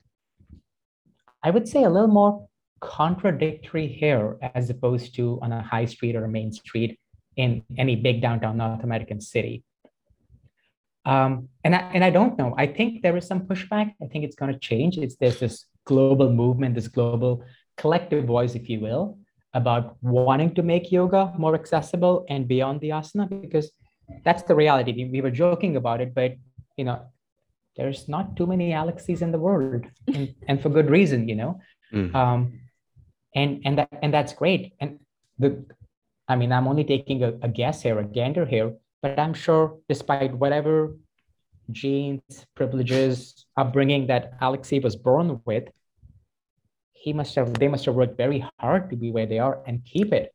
I 1.42 1.50
would 1.50 1.66
say, 1.66 1.84
a 1.84 1.88
little 1.88 2.08
more 2.08 2.46
contradictory 2.80 3.86
here 3.88 4.36
as 4.54 4.68
opposed 4.68 5.14
to 5.16 5.38
on 5.40 5.52
a 5.52 5.62
high 5.62 5.86
street 5.86 6.14
or 6.14 6.24
a 6.24 6.28
main 6.28 6.52
street 6.52 7.00
in 7.36 7.62
any 7.78 7.96
big 7.96 8.20
downtown 8.20 8.58
North 8.58 8.84
American 8.84 9.20
city. 9.20 9.64
Um, 11.06 11.48
and 11.64 11.74
I 11.74 11.80
and 11.94 12.02
I 12.04 12.10
don't 12.10 12.36
know. 12.36 12.54
I 12.58 12.66
think 12.66 13.02
there 13.02 13.16
is 13.16 13.26
some 13.26 13.42
pushback. 13.50 13.94
I 14.02 14.06
think 14.10 14.24
it's 14.24 14.36
going 14.36 14.52
to 14.52 14.58
change. 14.58 14.98
It's 14.98 15.16
there's 15.16 15.38
this 15.38 15.66
global 15.84 16.28
movement, 16.32 16.74
this 16.74 16.88
global 16.88 17.44
collective 17.76 18.24
voice, 18.24 18.54
if 18.56 18.68
you 18.68 18.80
will, 18.80 19.18
about 19.54 19.96
wanting 20.02 20.52
to 20.56 20.62
make 20.62 20.90
yoga 20.90 21.32
more 21.38 21.54
accessible 21.54 22.26
and 22.28 22.48
beyond 22.48 22.80
the 22.80 22.90
asana, 22.90 23.24
because 23.40 23.70
that's 24.24 24.42
the 24.42 24.54
reality. 24.54 25.08
We 25.10 25.20
were 25.20 25.30
joking 25.30 25.76
about 25.76 26.00
it, 26.00 26.12
but 26.14 26.34
you 26.76 26.84
know, 26.84 26.98
there's 27.76 28.08
not 28.08 28.36
too 28.36 28.46
many 28.46 28.72
Alexes 28.72 29.22
in 29.22 29.30
the 29.30 29.38
world, 29.38 29.84
and, 30.12 30.34
and 30.48 30.60
for 30.60 30.70
good 30.70 30.90
reason, 30.90 31.28
you 31.28 31.36
know. 31.36 31.60
Mm. 31.92 32.14
Um, 32.14 32.60
and 33.34 33.62
and 33.64 33.78
that 33.78 33.88
and 34.02 34.12
that's 34.12 34.32
great. 34.32 34.72
And 34.80 34.98
the 35.38 35.64
I 36.26 36.34
mean, 36.34 36.50
I'm 36.50 36.66
only 36.66 36.84
taking 36.84 37.22
a, 37.22 37.34
a 37.42 37.48
guess 37.48 37.82
here, 37.82 37.98
a 38.00 38.04
gander 38.04 38.44
here, 38.44 38.74
but 39.06 39.20
I'm 39.20 39.34
sure 39.34 39.78
despite 39.88 40.34
whatever 40.34 40.96
genes, 41.70 42.46
privileges, 42.54 43.46
upbringing 43.56 44.08
that 44.08 44.32
Alexei 44.40 44.80
was 44.80 44.96
born 44.96 45.40
with, 45.44 45.64
he 46.92 47.12
must 47.12 47.34
have, 47.36 47.54
they 47.54 47.68
must 47.68 47.84
have 47.84 47.94
worked 47.94 48.16
very 48.16 48.44
hard 48.58 48.90
to 48.90 48.96
be 48.96 49.12
where 49.12 49.26
they 49.26 49.38
are 49.38 49.62
and 49.66 49.84
keep 49.84 50.12
it. 50.12 50.34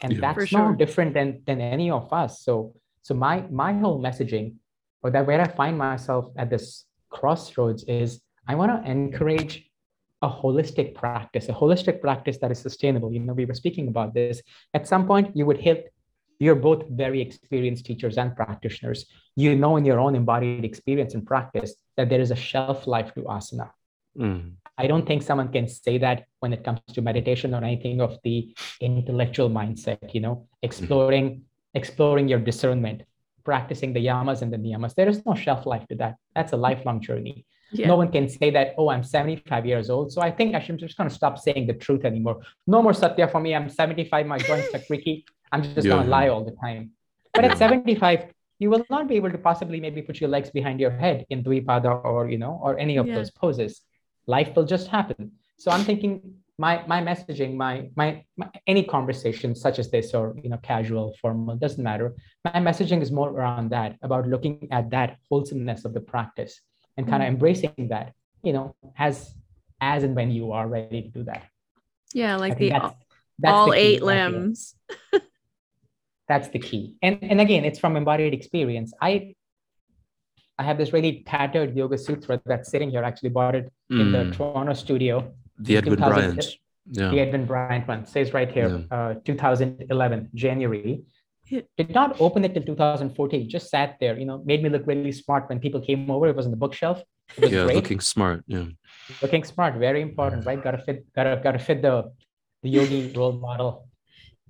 And 0.00 0.12
yeah, 0.12 0.20
that's 0.20 0.48
sure. 0.48 0.70
no 0.70 0.76
different 0.76 1.12
than, 1.14 1.42
than 1.44 1.60
any 1.60 1.90
of 1.90 2.12
us. 2.12 2.42
So, 2.42 2.74
so 3.02 3.14
my, 3.14 3.44
my 3.50 3.72
whole 3.72 4.00
messaging, 4.00 4.54
or 5.02 5.10
that 5.10 5.26
where 5.26 5.40
I 5.40 5.48
find 5.48 5.76
myself 5.76 6.30
at 6.36 6.50
this 6.50 6.84
crossroads 7.10 7.82
is 7.84 8.20
I 8.46 8.54
want 8.54 8.70
to 8.70 8.90
encourage 8.90 9.68
a 10.22 10.28
holistic 10.28 10.94
practice, 10.94 11.48
a 11.48 11.52
holistic 11.52 12.00
practice 12.00 12.38
that 12.42 12.50
is 12.50 12.60
sustainable. 12.60 13.12
You 13.12 13.20
know, 13.20 13.32
we 13.32 13.44
were 13.44 13.54
speaking 13.54 13.88
about 13.88 14.14
this. 14.14 14.40
At 14.74 14.86
some 14.86 15.06
point, 15.06 15.36
you 15.36 15.46
would 15.46 15.58
hit, 15.58 15.92
you're 16.38 16.54
both 16.54 16.88
very 16.88 17.20
experienced 17.20 17.86
teachers 17.86 18.18
and 18.18 18.34
practitioners. 18.34 19.06
You 19.36 19.54
know, 19.56 19.76
in 19.76 19.84
your 19.84 20.00
own 20.00 20.14
embodied 20.14 20.64
experience 20.64 21.14
and 21.14 21.26
practice, 21.26 21.74
that 21.96 22.08
there 22.08 22.20
is 22.20 22.30
a 22.30 22.36
shelf 22.36 22.86
life 22.86 23.12
to 23.14 23.22
asana. 23.22 23.70
Mm. 24.16 24.52
I 24.76 24.86
don't 24.86 25.06
think 25.06 25.22
someone 25.22 25.50
can 25.50 25.68
say 25.68 25.98
that 25.98 26.24
when 26.40 26.52
it 26.52 26.62
comes 26.64 26.80
to 26.92 27.02
meditation 27.02 27.54
or 27.54 27.62
anything 27.64 28.00
of 28.00 28.18
the 28.22 28.54
intellectual 28.80 29.50
mindset, 29.50 30.14
you 30.14 30.20
know, 30.20 30.46
exploring, 30.62 31.30
mm. 31.30 31.40
exploring 31.74 32.28
your 32.28 32.38
discernment, 32.38 33.02
practicing 33.44 33.92
the 33.92 34.04
yamas 34.04 34.42
and 34.42 34.52
the 34.52 34.56
niyamas. 34.56 34.94
There 34.94 35.08
is 35.08 35.24
no 35.26 35.34
shelf 35.34 35.66
life 35.66 35.86
to 35.88 35.96
that. 35.96 36.16
That's 36.34 36.52
a 36.52 36.56
lifelong 36.56 37.00
journey. 37.00 37.44
Yeah. 37.72 37.88
No 37.88 37.96
one 37.96 38.10
can 38.10 38.28
say 38.28 38.50
that, 38.50 38.74
oh, 38.78 38.88
I'm 38.88 39.02
75 39.02 39.66
years 39.66 39.90
old. 39.90 40.12
So 40.12 40.22
I 40.22 40.30
think 40.30 40.54
I'm 40.54 40.78
just 40.78 40.96
going 40.96 41.08
to 41.08 41.14
stop 41.14 41.38
saying 41.38 41.66
the 41.66 41.74
truth 41.74 42.04
anymore. 42.04 42.40
No 42.66 42.82
more 42.82 42.94
Satya 42.94 43.28
for 43.28 43.40
me. 43.40 43.54
I'm 43.54 43.68
75, 43.68 44.26
my 44.26 44.38
joints 44.38 44.74
are 44.74 44.78
creaky. 44.86 45.26
I'm 45.52 45.62
just 45.62 45.86
yeah. 45.86 45.94
going 45.94 46.04
to 46.04 46.10
lie 46.10 46.28
all 46.28 46.44
the 46.44 46.56
time. 46.60 46.90
But 47.34 47.44
yeah. 47.44 47.52
at 47.52 47.58
75, 47.58 48.26
you 48.58 48.70
will 48.70 48.84
not 48.90 49.08
be 49.08 49.16
able 49.16 49.30
to 49.30 49.38
possibly 49.38 49.80
maybe 49.80 50.02
put 50.02 50.20
your 50.20 50.30
legs 50.30 50.50
behind 50.50 50.80
your 50.80 50.90
head 50.90 51.26
in 51.30 51.44
Dvipada 51.44 52.04
or, 52.04 52.28
you 52.28 52.38
know, 52.38 52.58
or 52.62 52.78
any 52.78 52.96
of 52.96 53.06
yeah. 53.06 53.14
those 53.14 53.30
poses. 53.30 53.82
Life 54.26 54.54
will 54.56 54.64
just 54.64 54.88
happen. 54.88 55.32
So 55.58 55.70
I'm 55.70 55.84
thinking 55.84 56.34
my 56.58 56.84
my 56.86 57.00
messaging, 57.00 57.54
my, 57.54 57.88
my 57.94 58.24
my 58.36 58.48
any 58.66 58.82
conversation 58.82 59.54
such 59.54 59.78
as 59.78 59.90
this 59.90 60.12
or 60.12 60.34
you 60.42 60.50
know 60.50 60.58
casual, 60.58 61.14
formal, 61.20 61.56
doesn't 61.56 61.82
matter. 61.82 62.14
My 62.44 62.60
messaging 62.60 63.00
is 63.00 63.12
more 63.12 63.30
around 63.30 63.70
that, 63.70 63.96
about 64.02 64.26
looking 64.26 64.68
at 64.70 64.90
that 64.90 65.18
wholesomeness 65.28 65.84
of 65.84 65.94
the 65.94 66.00
practice 66.00 66.60
and 66.96 67.06
kind 67.06 67.22
of 67.22 67.26
mm-hmm. 67.26 67.34
embracing 67.34 67.88
that 67.88 68.12
you 68.42 68.52
know 68.52 68.74
as 68.98 69.34
as 69.80 70.02
and 70.02 70.14
when 70.14 70.30
you 70.30 70.52
are 70.52 70.68
ready 70.68 71.02
to 71.02 71.08
do 71.08 71.22
that 71.24 71.44
yeah 72.12 72.36
like 72.36 72.58
the 72.58 72.70
that's, 72.70 72.94
that's 73.38 73.52
all 73.52 73.70
the 73.70 73.76
eight 73.76 74.02
limbs 74.02 74.74
that's 76.28 76.48
the 76.48 76.58
key. 76.58 76.96
And 77.02 77.18
and 77.22 77.40
again 77.40 77.64
it's 77.64 77.78
from 77.78 77.96
embodied 77.96 78.34
experience. 78.34 78.92
I 79.00 79.34
i 80.58 80.62
have 80.62 80.78
this 80.78 80.92
really 80.92 81.24
tattered 81.26 81.76
yoga 81.76 81.98
sutra 81.98 82.40
that's 82.44 82.70
sitting 82.70 82.90
here. 82.90 83.02
I 83.04 83.08
actually 83.08 83.30
bought 83.30 83.54
it 83.54 83.72
mm. 83.90 84.00
in 84.00 84.12
the 84.12 84.18
mm. 84.18 84.36
toronto 84.36 84.74
studio. 84.74 85.32
The 85.58 85.78
edwin 85.78 85.98
bryant. 85.98 86.46
yeah. 86.90 87.10
the 87.10 87.20
edwin 87.20 87.46
bryant 87.46 87.88
one. 87.88 88.06
Says 88.06 88.32
right 88.34 88.50
here 88.50 88.86
yeah. 88.90 88.96
uh, 88.96 89.14
2011 89.24 90.30
january. 90.34 91.02
Did 91.78 91.94
not 91.94 92.20
open 92.20 92.44
it 92.44 92.52
till 92.52 92.62
2014 92.62 93.48
just 93.48 93.70
sat 93.70 93.96
there 94.00 94.18
you 94.18 94.26
know 94.26 94.42
made 94.44 94.62
me 94.62 94.68
look 94.68 94.86
really 94.86 95.12
smart 95.12 95.48
when 95.48 95.58
people 95.58 95.80
came 95.80 96.10
over. 96.10 96.28
It 96.28 96.36
was 96.36 96.44
on 96.44 96.52
the 96.52 96.62
bookshelf. 96.64 97.02
Yeah 97.38 97.64
great. 97.64 97.76
looking 97.76 98.00
smart 98.00 98.44
yeah. 98.46 98.66
Looking 99.22 99.44
smart 99.44 99.76
very 99.76 100.02
important 100.02 100.44
right? 100.44 100.62
Gotta 100.62 100.78
fit 100.78 101.06
gotta 101.14 101.40
gotta 101.42 101.58
fit 101.58 101.80
the 101.80 102.12
the 102.62 102.68
yogi 102.68 103.12
role 103.16 103.32
model 103.32 103.87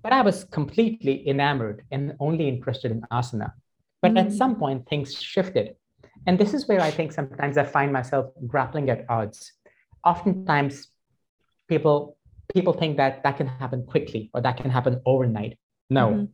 but 0.02 0.12
i 0.12 0.22
was 0.22 0.44
completely 0.44 1.28
enamored 1.28 1.84
and 1.90 2.14
only 2.20 2.48
interested 2.48 2.90
in 2.90 3.00
asana 3.12 3.52
but 4.02 4.12
mm. 4.12 4.20
at 4.20 4.32
some 4.32 4.56
point 4.56 4.88
things 4.88 5.20
shifted 5.20 5.74
and 6.26 6.38
this 6.38 6.54
is 6.54 6.68
where 6.68 6.80
i 6.80 6.90
think 6.90 7.12
sometimes 7.12 7.58
i 7.58 7.64
find 7.64 7.92
myself 7.92 8.26
grappling 8.46 8.90
at 8.90 9.04
odds 9.08 9.52
oftentimes 10.04 10.88
people 11.68 12.16
people 12.54 12.72
think 12.72 12.96
that 12.96 13.22
that 13.22 13.37
can 13.37 13.46
happen 13.46 13.84
quickly 13.84 14.30
or 14.32 14.40
that 14.40 14.56
can 14.56 14.70
happen 14.70 15.00
overnight 15.04 15.58
no 15.90 16.08
mm-hmm 16.08 16.24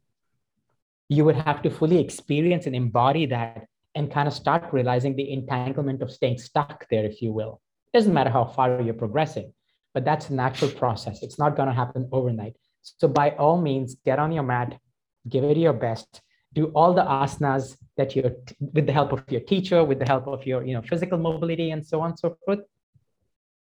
you 1.09 1.25
would 1.25 1.37
have 1.37 1.63
to 1.63 1.71
fully 1.71 1.99
experience 1.99 2.67
and 2.67 2.75
embody 2.75 3.27
that 3.27 3.67
and 3.95 4.11
kind 4.11 4.27
of 4.27 4.35
start 4.35 4.73
realizing 4.73 5.15
the 5.15 5.31
entanglement 5.33 6.03
of 6.03 6.11
staying 6.11 6.39
stuck 6.39 6.87
there, 6.91 7.05
if 7.05 7.23
you 7.23 7.33
will. 7.33 7.61
It 7.93 7.99
doesn't 7.99 8.13
matter 8.13 8.31
how 8.31 8.45
far 8.45 8.81
you're 8.81 8.95
progressing, 8.95 9.53
but 9.93 10.05
that's 10.05 10.31
a 10.31 10.35
natural 10.35 10.71
process. 10.71 11.23
It's 11.23 11.39
not 11.39 11.57
going 11.57 11.69
to 11.69 11.75
happen 11.75 12.09
overnight. 12.11 12.57
So, 12.99 13.09
by 13.09 13.31
all 13.31 13.61
means, 13.61 13.97
get 14.05 14.19
on 14.19 14.33
your 14.33 14.43
mat, 14.43 14.79
give 15.29 15.45
it 15.45 15.57
your 15.57 15.73
best, 15.73 16.21
do 16.53 16.67
all 16.75 16.95
the 16.95 17.03
asanas 17.03 17.77
that 17.97 18.15
you're 18.15 18.33
with 18.61 18.87
the 18.87 18.93
help 18.93 19.13
of 19.13 19.25
your 19.29 19.41
teacher, 19.41 19.83
with 19.85 19.99
the 19.99 20.07
help 20.07 20.27
of 20.27 20.47
your 20.47 20.65
you 20.65 20.75
know 20.75 20.83
physical 20.83 21.19
mobility, 21.19 21.71
and 21.71 21.85
so 21.85 22.01
on 22.01 22.11
and 22.11 22.19
so 22.19 22.37
forth. 22.45 22.61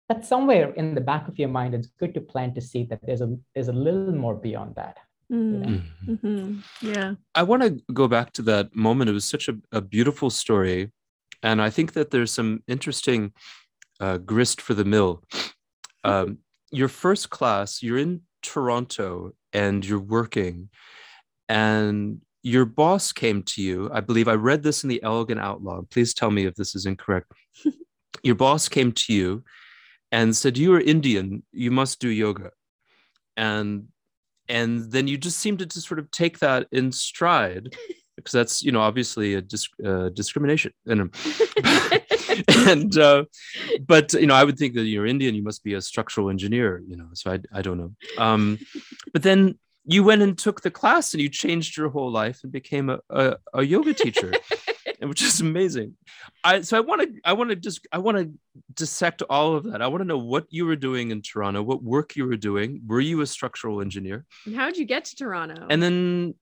But 0.10 0.26
somewhere 0.26 0.74
in 0.74 0.94
the 0.96 1.02
back 1.02 1.28
of 1.28 1.40
your 1.40 1.50
mind, 1.50 1.74
it's 1.74 1.88
good 2.00 2.14
to 2.16 2.22
plan 2.22 2.54
to 2.56 2.62
see 2.62 2.84
that 2.86 3.00
there's 3.06 3.22
a 3.22 3.36
there's 3.54 3.70
a 3.70 3.74
little 3.74 4.14
more 4.14 4.36
beyond 4.36 4.76
that. 4.76 4.98
Mm. 5.32 5.84
Mm-hmm. 6.08 6.60
Yeah. 6.82 7.16
I 7.34 7.44
want 7.44 7.64
to 7.64 7.82
go 7.94 8.08
back 8.08 8.34
to 8.34 8.42
that 8.44 8.76
moment. 8.76 9.10
It 9.10 9.14
was 9.14 9.26
such 9.26 9.48
a, 9.48 9.56
a 9.72 9.82
beautiful 9.82 10.30
story. 10.30 10.92
And 11.42 11.62
I 11.62 11.70
think 11.70 11.94
that 11.94 12.12
there's 12.12 12.32
some 12.32 12.64
interesting 12.68 13.34
uh, 14.00 14.18
grist 14.18 14.62
for 14.62 14.74
the 14.74 14.86
mill. 14.86 15.24
Um, 16.04 16.40
your 16.72 16.88
first 16.88 17.30
class, 17.30 17.82
you're 17.82 17.98
in 17.98 18.22
Toronto 18.44 19.34
and 19.52 19.86
you're 19.86 20.00
working, 20.00 20.70
and 21.50 22.22
your 22.44 22.66
boss 22.66 23.12
came 23.12 23.42
to 23.44 23.62
you. 23.62 23.90
I 23.94 24.02
believe 24.02 24.28
I 24.28 24.34
read 24.34 24.64
this 24.64 24.84
in 24.84 24.90
the 24.90 25.02
Elegant 25.02 25.40
Outlaw. 25.40 25.82
Please 25.90 26.14
tell 26.14 26.30
me 26.30 26.46
if 26.46 26.56
this 26.56 26.76
is 26.76 26.86
incorrect. 26.86 27.32
your 28.24 28.36
boss 28.36 28.70
came 28.70 28.92
to 28.92 29.14
you 29.14 29.44
and 30.12 30.36
said, 30.36 30.58
You 30.58 30.76
are 30.76 30.82
Indian, 30.82 31.44
you 31.52 31.72
must 31.72 32.00
do 32.00 32.10
yoga. 32.10 32.52
And 33.36 33.88
and 34.50 34.92
then 34.92 35.08
you 35.08 35.18
just 35.18 35.40
seem 35.40 35.58
to 35.58 35.66
just 35.66 35.88
sort 35.88 36.00
of 36.00 36.12
take 36.12 36.40
that 36.40 36.68
in 36.72 36.92
stride 36.92 37.76
because 38.24 38.32
that's 38.32 38.64
you 38.64 38.72
know 38.72 38.82
obviously 38.82 39.36
a 39.36 39.42
disc, 39.42 39.72
uh, 39.86 40.10
discrimination 40.10 40.72
and, 40.86 41.14
and 42.68 42.98
uh, 42.98 43.26
but 43.86 44.14
you 44.14 44.28
know 44.28 44.36
i 44.36 44.44
would 44.44 44.58
think 44.58 44.74
that 44.74 44.86
you're 44.86 45.06
indian 45.06 45.36
you 45.36 45.44
must 45.44 45.64
be 45.64 45.74
a 45.74 45.82
structural 45.82 46.30
engineer 46.30 46.82
you 46.88 46.96
know 46.96 47.08
so 47.14 47.32
i, 47.32 47.40
I 47.54 47.62
don't 47.62 47.78
know 47.78 47.92
um, 48.18 48.60
but 49.12 49.24
then 49.24 49.60
you 49.86 50.04
went 50.04 50.22
and 50.22 50.38
took 50.38 50.62
the 50.62 50.72
class 50.72 51.14
and 51.14 51.22
you 51.22 51.28
changed 51.28 51.76
your 51.76 51.90
whole 51.90 52.10
life 52.10 52.40
and 52.44 52.52
became 52.52 52.90
a, 52.90 53.00
a, 53.10 53.36
a 53.54 53.64
yoga 53.64 53.94
teacher 53.94 54.32
which 55.10 55.22
is 55.22 55.42
amazing. 55.42 55.96
I 56.44 56.62
so 56.62 56.78
I 56.78 56.80
want 56.80 57.02
to 57.02 57.20
I 57.24 57.34
want 57.34 57.50
to 57.50 57.56
just 57.56 57.88
I 57.92 57.98
want 57.98 58.18
to 58.18 58.32
dissect 58.74 59.22
all 59.30 59.56
of 59.56 59.64
that. 59.66 59.82
I 59.82 59.88
want 59.88 60.02
to 60.02 60.08
know 60.08 60.18
what 60.18 60.46
you 60.50 60.66
were 60.66 60.76
doing 60.76 61.12
in 61.12 61.22
Toronto, 61.22 61.62
what 61.62 61.84
work 61.84 62.16
you 62.16 62.26
were 62.26 62.38
doing. 62.38 62.82
Were 62.88 63.02
you 63.02 63.22
a 63.22 63.28
structural 63.28 63.82
engineer? 63.82 64.26
And 64.46 64.56
how 64.56 64.66
did 64.66 64.78
you 64.78 64.86
get 64.86 65.06
to 65.06 65.16
Toronto? 65.16 65.68
And 65.70 65.82
then 65.82 66.36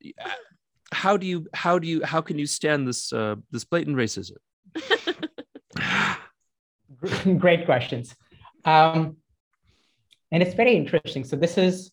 how 0.92 1.18
do 1.18 1.26
you 1.26 1.48
how 1.54 1.80
do 1.80 1.88
you 1.88 2.04
how 2.04 2.22
can 2.22 2.38
you 2.40 2.46
stand 2.46 2.88
this 2.88 3.12
uh, 3.14 3.36
this 3.52 3.64
blatant 3.64 3.98
racism? 3.98 4.38
Great 7.40 7.66
questions. 7.66 8.16
Um, 8.66 9.18
and 10.32 10.44
it's 10.44 10.54
very 10.54 10.76
interesting. 10.76 11.24
So 11.24 11.36
this 11.36 11.58
is 11.58 11.92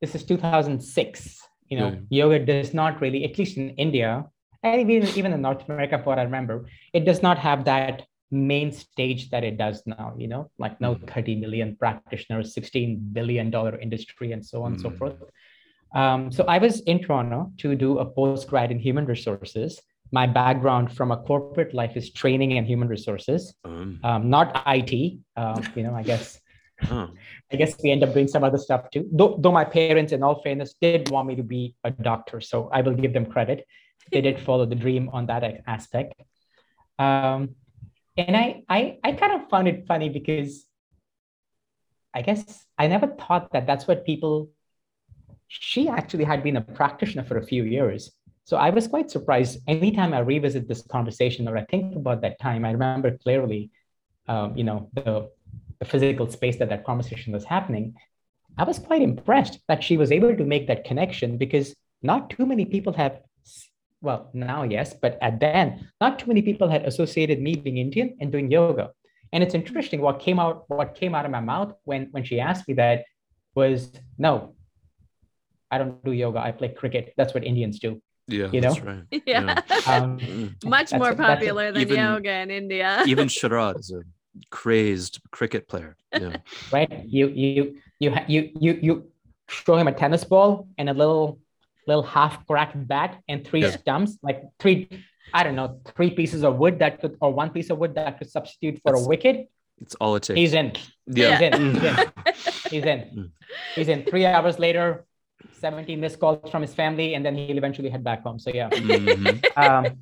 this 0.00 0.14
is 0.14 0.24
2006. 0.24 1.38
You 1.68 1.78
know, 1.78 1.98
yoga 2.08 2.44
does 2.44 2.74
not 2.74 3.00
really, 3.00 3.24
at 3.24 3.38
least 3.38 3.56
in 3.56 3.70
India, 3.70 4.24
and 4.62 4.90
even 4.90 5.08
even 5.16 5.32
in 5.32 5.42
North 5.42 5.68
America, 5.68 5.98
for 5.98 6.06
what 6.10 6.18
I 6.18 6.22
remember, 6.24 6.66
it 6.92 7.04
does 7.04 7.22
not 7.22 7.38
have 7.38 7.64
that 7.66 8.06
main 8.32 8.72
stage 8.72 9.30
that 9.30 9.44
it 9.44 9.56
does 9.56 9.82
now. 9.86 10.14
You 10.18 10.28
know, 10.28 10.50
like 10.58 10.80
no 10.80 10.94
Mhm. 10.96 11.10
30 11.14 11.36
million 11.36 11.76
practitioners, 11.76 12.54
16 12.54 12.98
billion 13.12 13.50
dollar 13.50 13.78
industry, 13.78 14.32
and 14.32 14.44
so 14.44 14.64
on 14.64 14.72
and 14.72 14.80
so 14.80 14.90
Mm. 14.90 14.98
forth. 14.98 15.14
Um, 15.94 16.30
so 16.30 16.44
I 16.44 16.58
was 16.58 16.80
in 16.80 17.00
Toronto 17.00 17.52
to 17.58 17.74
do 17.74 17.98
a 17.98 18.06
postgrad 18.06 18.70
in 18.70 18.78
human 18.78 19.06
resources. 19.06 19.80
My 20.12 20.26
background 20.26 20.92
from 20.92 21.12
a 21.12 21.16
corporate 21.16 21.74
life 21.74 21.96
is 21.96 22.12
training 22.12 22.58
and 22.58 22.66
human 22.66 22.88
resources, 22.88 23.54
Um, 23.64 24.00
um, 24.02 24.30
not 24.30 24.62
IT. 24.66 25.18
Um, 25.36 25.62
you 25.74 25.82
know, 25.82 25.94
I 25.94 26.02
guess 26.02 26.40
oh, 26.90 27.10
I 27.52 27.56
guess 27.56 27.76
we 27.82 27.90
end 27.90 28.02
up 28.02 28.14
doing 28.14 28.28
some 28.28 28.44
other 28.44 28.58
stuff 28.58 28.90
too. 28.90 29.08
Though, 29.12 29.36
though 29.38 29.52
my 29.52 29.64
parents, 29.64 30.12
in 30.12 30.22
all 30.22 30.42
fairness, 30.42 30.74
did 30.80 31.10
want 31.10 31.28
me 31.28 31.36
to 31.36 31.42
be 31.42 31.74
a 31.84 31.90
doctor, 31.90 32.40
so 32.40 32.68
I 32.72 32.80
will 32.82 32.94
give 32.94 33.12
them 33.12 33.26
credit. 33.26 33.66
They 34.12 34.22
did 34.22 34.40
follow 34.40 34.66
the 34.66 34.74
dream 34.74 35.08
on 35.12 35.26
that 35.26 35.44
aspect. 35.68 36.14
Um, 36.98 37.54
and 38.16 38.36
I, 38.36 38.64
I, 38.68 38.98
I 39.04 39.12
kind 39.12 39.32
of 39.34 39.48
found 39.48 39.68
it 39.68 39.86
funny 39.86 40.08
because 40.08 40.66
I 42.12 42.22
guess 42.22 42.64
I 42.76 42.88
never 42.88 43.06
thought 43.06 43.52
that 43.52 43.66
that's 43.66 43.86
what 43.86 44.04
people. 44.04 44.50
She 45.52 45.88
actually 45.88 46.24
had 46.24 46.44
been 46.44 46.56
a 46.56 46.60
practitioner 46.60 47.24
for 47.24 47.38
a 47.38 47.44
few 47.44 47.64
years, 47.64 48.12
so 48.44 48.56
I 48.56 48.70
was 48.70 48.86
quite 48.86 49.10
surprised. 49.10 49.58
Anytime 49.66 50.14
I 50.14 50.20
revisit 50.20 50.68
this 50.68 50.82
conversation 50.82 51.48
or 51.48 51.56
I 51.56 51.64
think 51.64 51.96
about 51.96 52.20
that 52.22 52.38
time, 52.40 52.64
I 52.64 52.70
remember 52.70 53.18
clearly, 53.18 53.70
um, 54.28 54.56
you 54.56 54.64
know, 54.64 54.88
the 54.94 55.28
the 55.80 55.86
physical 55.86 56.30
space 56.30 56.56
that 56.58 56.68
that 56.68 56.84
conversation 56.84 57.32
was 57.32 57.44
happening, 57.44 57.94
I 58.58 58.64
was 58.64 58.78
quite 58.78 59.02
impressed 59.02 59.58
that 59.66 59.82
she 59.82 59.96
was 59.96 60.12
able 60.12 60.36
to 60.36 60.44
make 60.44 60.68
that 60.68 60.84
connection 60.84 61.36
because 61.36 61.74
not 62.02 62.30
too 62.30 62.46
many 62.46 62.64
people 62.64 62.92
have, 62.92 63.20
well, 64.02 64.30
now 64.34 64.62
yes, 64.62 64.94
but 64.94 65.18
at 65.20 65.40
then, 65.40 65.88
not 66.00 66.18
too 66.18 66.26
many 66.26 66.42
people 66.42 66.68
had 66.68 66.84
associated 66.84 67.40
me 67.40 67.56
being 67.56 67.78
Indian 67.78 68.16
and 68.20 68.30
doing 68.30 68.50
yoga. 68.50 68.90
And 69.32 69.42
it's 69.42 69.54
interesting 69.54 70.00
what 70.00 70.20
came 70.20 70.38
out, 70.38 70.64
what 70.68 70.94
came 70.94 71.14
out 71.14 71.24
of 71.24 71.30
my 71.30 71.40
mouth 71.40 71.72
when 71.84 72.08
when 72.12 72.24
she 72.24 72.38
asked 72.38 72.68
me 72.68 72.74
that 72.74 73.04
was 73.54 73.90
no, 74.18 74.54
I 75.70 75.78
don't 75.78 76.02
do 76.04 76.12
yoga. 76.12 76.40
I 76.40 76.50
play 76.52 76.68
cricket. 76.68 77.14
That's 77.16 77.32
what 77.34 77.44
Indians 77.44 77.78
do. 77.78 78.02
yeah, 78.26 78.48
You 78.52 78.60
that's 78.60 78.76
know? 78.78 78.84
right. 79.10 79.22
Yeah. 79.26 79.60
Um, 79.86 80.18
Mm. 80.18 80.64
Much 80.64 80.92
more 80.92 81.10
a- 81.10 81.14
that's 81.14 81.20
a- 81.20 81.34
popular 81.36 81.72
than 81.72 81.82
even- 81.82 81.96
yoga 81.96 82.32
in 82.44 82.50
India. 82.50 83.02
Even 83.12 83.28
Sharad 83.28 83.78
is 83.80 83.90
a 83.92 84.02
crazed 84.50 85.20
cricket 85.30 85.68
player. 85.68 85.96
Yeah. 86.12 86.36
right? 86.72 86.90
You 87.06 87.28
you 87.28 87.76
you 87.98 88.08
you 88.28 88.40
you 88.58 88.72
you 88.86 88.92
show 89.48 89.76
him 89.76 89.88
a 89.88 89.92
tennis 89.92 90.24
ball 90.24 90.68
and 90.78 90.88
a 90.88 90.94
little 90.94 91.38
little 91.86 92.02
half 92.04 92.46
cracked 92.46 92.76
bat 92.92 93.20
and 93.28 93.44
three 93.46 93.62
Yeah. 93.62 93.70
stumps, 93.76 94.18
like 94.22 94.42
three, 94.60 94.88
I 95.34 95.42
don't 95.44 95.56
know, 95.56 95.80
three 95.96 96.10
pieces 96.10 96.44
of 96.44 96.58
wood 96.58 96.78
that 96.80 97.00
could 97.00 97.16
or 97.20 97.32
one 97.32 97.50
piece 97.50 97.70
of 97.70 97.78
wood 97.78 97.94
that 97.96 98.18
could 98.18 98.30
substitute 98.30 98.76
for 98.82 98.92
That's- 98.92 99.06
a 99.06 99.08
wicket. 99.08 99.36
It's 99.82 99.94
all 100.00 100.14
it 100.16 100.22
takes. 100.24 100.36
He's 100.38 100.52
in. 100.52 100.72
yeah. 101.06 101.38
He's 101.38 101.40
in. 101.48 101.52
He's 101.64 101.82
in. 101.82 101.82
Mm. 101.82 102.70
He's 102.70 102.84
in. 102.84 103.32
He's 103.76 103.88
in. 103.88 104.04
Three 104.04 104.26
hours 104.26 104.58
later, 104.58 105.06
17 105.52 106.00
missed 106.00 106.18
calls 106.20 106.50
from 106.50 106.62
his 106.62 106.74
family, 106.74 107.14
and 107.14 107.24
then 107.24 107.34
he'll 107.34 107.58
eventually 107.58 107.90
head 107.90 108.04
back 108.04 108.22
home. 108.22 108.38
So 108.38 108.50
yeah. 108.52 108.70
Mhm. 108.70 109.44
um, 109.56 109.98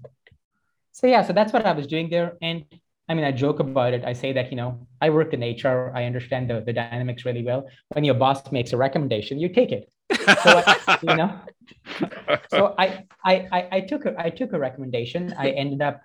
so 0.93 1.07
yeah, 1.07 1.23
so 1.23 1.33
that's 1.33 1.53
what 1.53 1.65
I 1.67 1.73
was 1.73 1.87
doing 1.87 2.11
there. 2.11 2.37
And 2.43 2.65
I 3.09 3.15
mean, 3.15 3.25
I 3.25 3.33
joke 3.33 3.61
about 3.61 3.95
it. 3.95 4.05
I 4.05 4.13
say 4.13 4.33
that, 4.35 4.51
you 4.51 4.57
know, 4.57 4.87
I 5.01 5.11
worked 5.11 5.33
in 5.33 5.43
HR. 5.43 5.93
I 5.95 6.05
understand 6.05 6.51
the, 6.51 6.61
the 6.61 6.73
dynamics 6.73 7.25
really 7.25 7.43
well. 7.43 7.67
When 7.95 8.05
your 8.05 8.15
boss 8.15 8.51
makes 8.53 8.73
a 8.73 8.77
recommendation, 8.77 9.39
you 9.39 9.49
take 9.49 9.73
it, 9.73 9.91
So 10.43 10.63
you 11.03 11.17
know? 11.17 11.41
So 12.51 12.75
I, 12.79 13.05
I, 13.25 13.35
I, 13.51 13.69
I 13.73 13.81
took 13.81 14.05
a, 14.05 14.15
I 14.19 14.31
took 14.31 14.53
a 14.53 14.59
recommendation. 14.59 15.35
I 15.39 15.51
ended 15.51 15.81
up, 15.81 16.03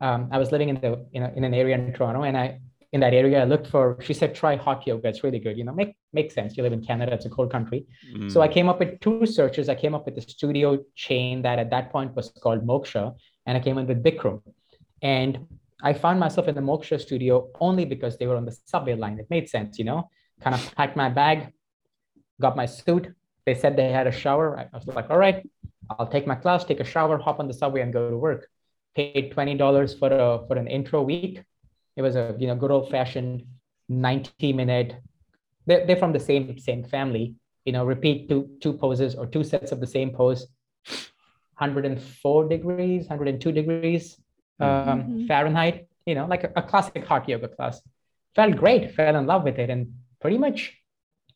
um, 0.00 0.28
I 0.30 0.38
was 0.38 0.52
living 0.52 0.68
in 0.68 0.80
the, 0.80 1.06
you 1.12 1.20
know, 1.20 1.32
in 1.34 1.44
an 1.44 1.54
area 1.54 1.76
in 1.76 1.92
Toronto 1.92 2.22
and 2.22 2.36
I, 2.36 2.60
in 2.92 3.00
that 3.00 3.14
area, 3.14 3.40
I 3.40 3.44
looked 3.44 3.66
for, 3.68 3.96
she 4.02 4.12
said, 4.12 4.34
try 4.34 4.54
hot 4.56 4.86
yoga. 4.86 5.08
It's 5.08 5.24
really 5.24 5.38
good. 5.38 5.56
You 5.56 5.64
know, 5.64 5.72
make, 5.72 5.96
makes 6.12 6.34
sense. 6.34 6.56
You 6.56 6.62
live 6.62 6.74
in 6.74 6.84
Canada. 6.84 7.12
It's 7.14 7.24
a 7.24 7.30
cold 7.30 7.50
country. 7.50 7.86
So 8.28 8.40
I 8.42 8.48
Mm. 8.48 8.52
came 8.52 8.68
up 8.68 8.78
with 8.80 9.00
two 9.00 9.24
searches. 9.24 9.68
I 9.70 9.74
came 9.74 9.94
up 9.94 10.04
with 10.06 10.14
the 10.14 10.20
studio 10.20 10.78
chain 10.94 11.42
that 11.42 11.58
at 11.58 11.70
that 11.70 11.90
point 11.90 12.14
was 12.14 12.26
called 12.44 12.66
Moksha, 12.66 13.04
and 13.46 13.56
I 13.56 13.60
came 13.60 13.78
in 13.78 13.86
with 13.86 14.02
Bikram. 14.04 14.42
And 15.00 15.32
I 15.82 15.92
found 15.94 16.20
myself 16.20 16.46
in 16.48 16.54
the 16.54 16.60
Moksha 16.60 17.00
studio 17.00 17.48
only 17.60 17.84
because 17.86 18.18
they 18.18 18.26
were 18.26 18.36
on 18.36 18.44
the 18.44 18.56
subway 18.72 18.94
line. 18.94 19.18
It 19.18 19.28
made 19.30 19.48
sense, 19.48 19.78
you 19.78 19.84
know, 19.90 20.08
kind 20.42 20.54
of 20.54 20.60
packed 20.76 20.96
my 20.96 21.08
bag, 21.08 21.38
got 22.40 22.56
my 22.56 22.66
suit. 22.66 23.04
They 23.46 23.54
said 23.54 23.74
they 23.74 23.90
had 23.90 24.06
a 24.06 24.12
shower. 24.12 24.46
I 24.58 24.76
was 24.76 24.86
like, 24.86 25.08
all 25.10 25.18
right, 25.18 25.38
I'll 25.90 26.06
take 26.06 26.26
my 26.26 26.34
class, 26.36 26.64
take 26.64 26.80
a 26.80 26.84
shower, 26.94 27.16
hop 27.18 27.40
on 27.40 27.48
the 27.48 27.54
subway, 27.54 27.80
and 27.80 27.92
go 27.92 28.10
to 28.10 28.18
work. 28.18 28.48
Paid 28.94 29.32
$20 29.34 29.98
for 29.98 30.10
a 30.12 30.46
for 30.46 30.56
an 30.62 30.68
intro 30.68 31.02
week. 31.02 31.42
It 31.96 32.02
was 32.02 32.16
a 32.16 32.34
you 32.38 32.46
know 32.46 32.54
good 32.54 32.70
old 32.70 32.90
fashioned 32.90 33.44
90 33.88 34.52
minute. 34.52 34.96
They're, 35.66 35.86
they're 35.86 35.96
from 35.96 36.12
the 36.12 36.20
same 36.20 36.58
same 36.58 36.84
family 36.84 37.36
you 37.64 37.72
know, 37.72 37.84
repeat 37.84 38.28
two, 38.28 38.50
two 38.60 38.72
poses 38.72 39.14
or 39.14 39.26
two 39.26 39.44
sets 39.44 39.72
of 39.72 39.80
the 39.80 39.86
same 39.86 40.10
pose, 40.10 40.48
104 41.58 42.48
degrees, 42.48 43.08
102 43.08 43.52
degrees 43.52 44.16
um, 44.60 44.68
Mhm. 44.68 45.26
Fahrenheit, 45.26 45.88
you 46.06 46.14
know, 46.14 46.26
like 46.26 46.44
a, 46.44 46.52
a 46.56 46.62
classic 46.62 47.04
hot 47.04 47.28
yoga 47.28 47.48
class. 47.48 47.80
Felt 48.34 48.56
great, 48.56 48.94
fell 48.94 49.16
in 49.16 49.26
love 49.26 49.44
with 49.44 49.58
it, 49.58 49.70
and 49.70 49.94
pretty 50.20 50.38
much 50.38 50.76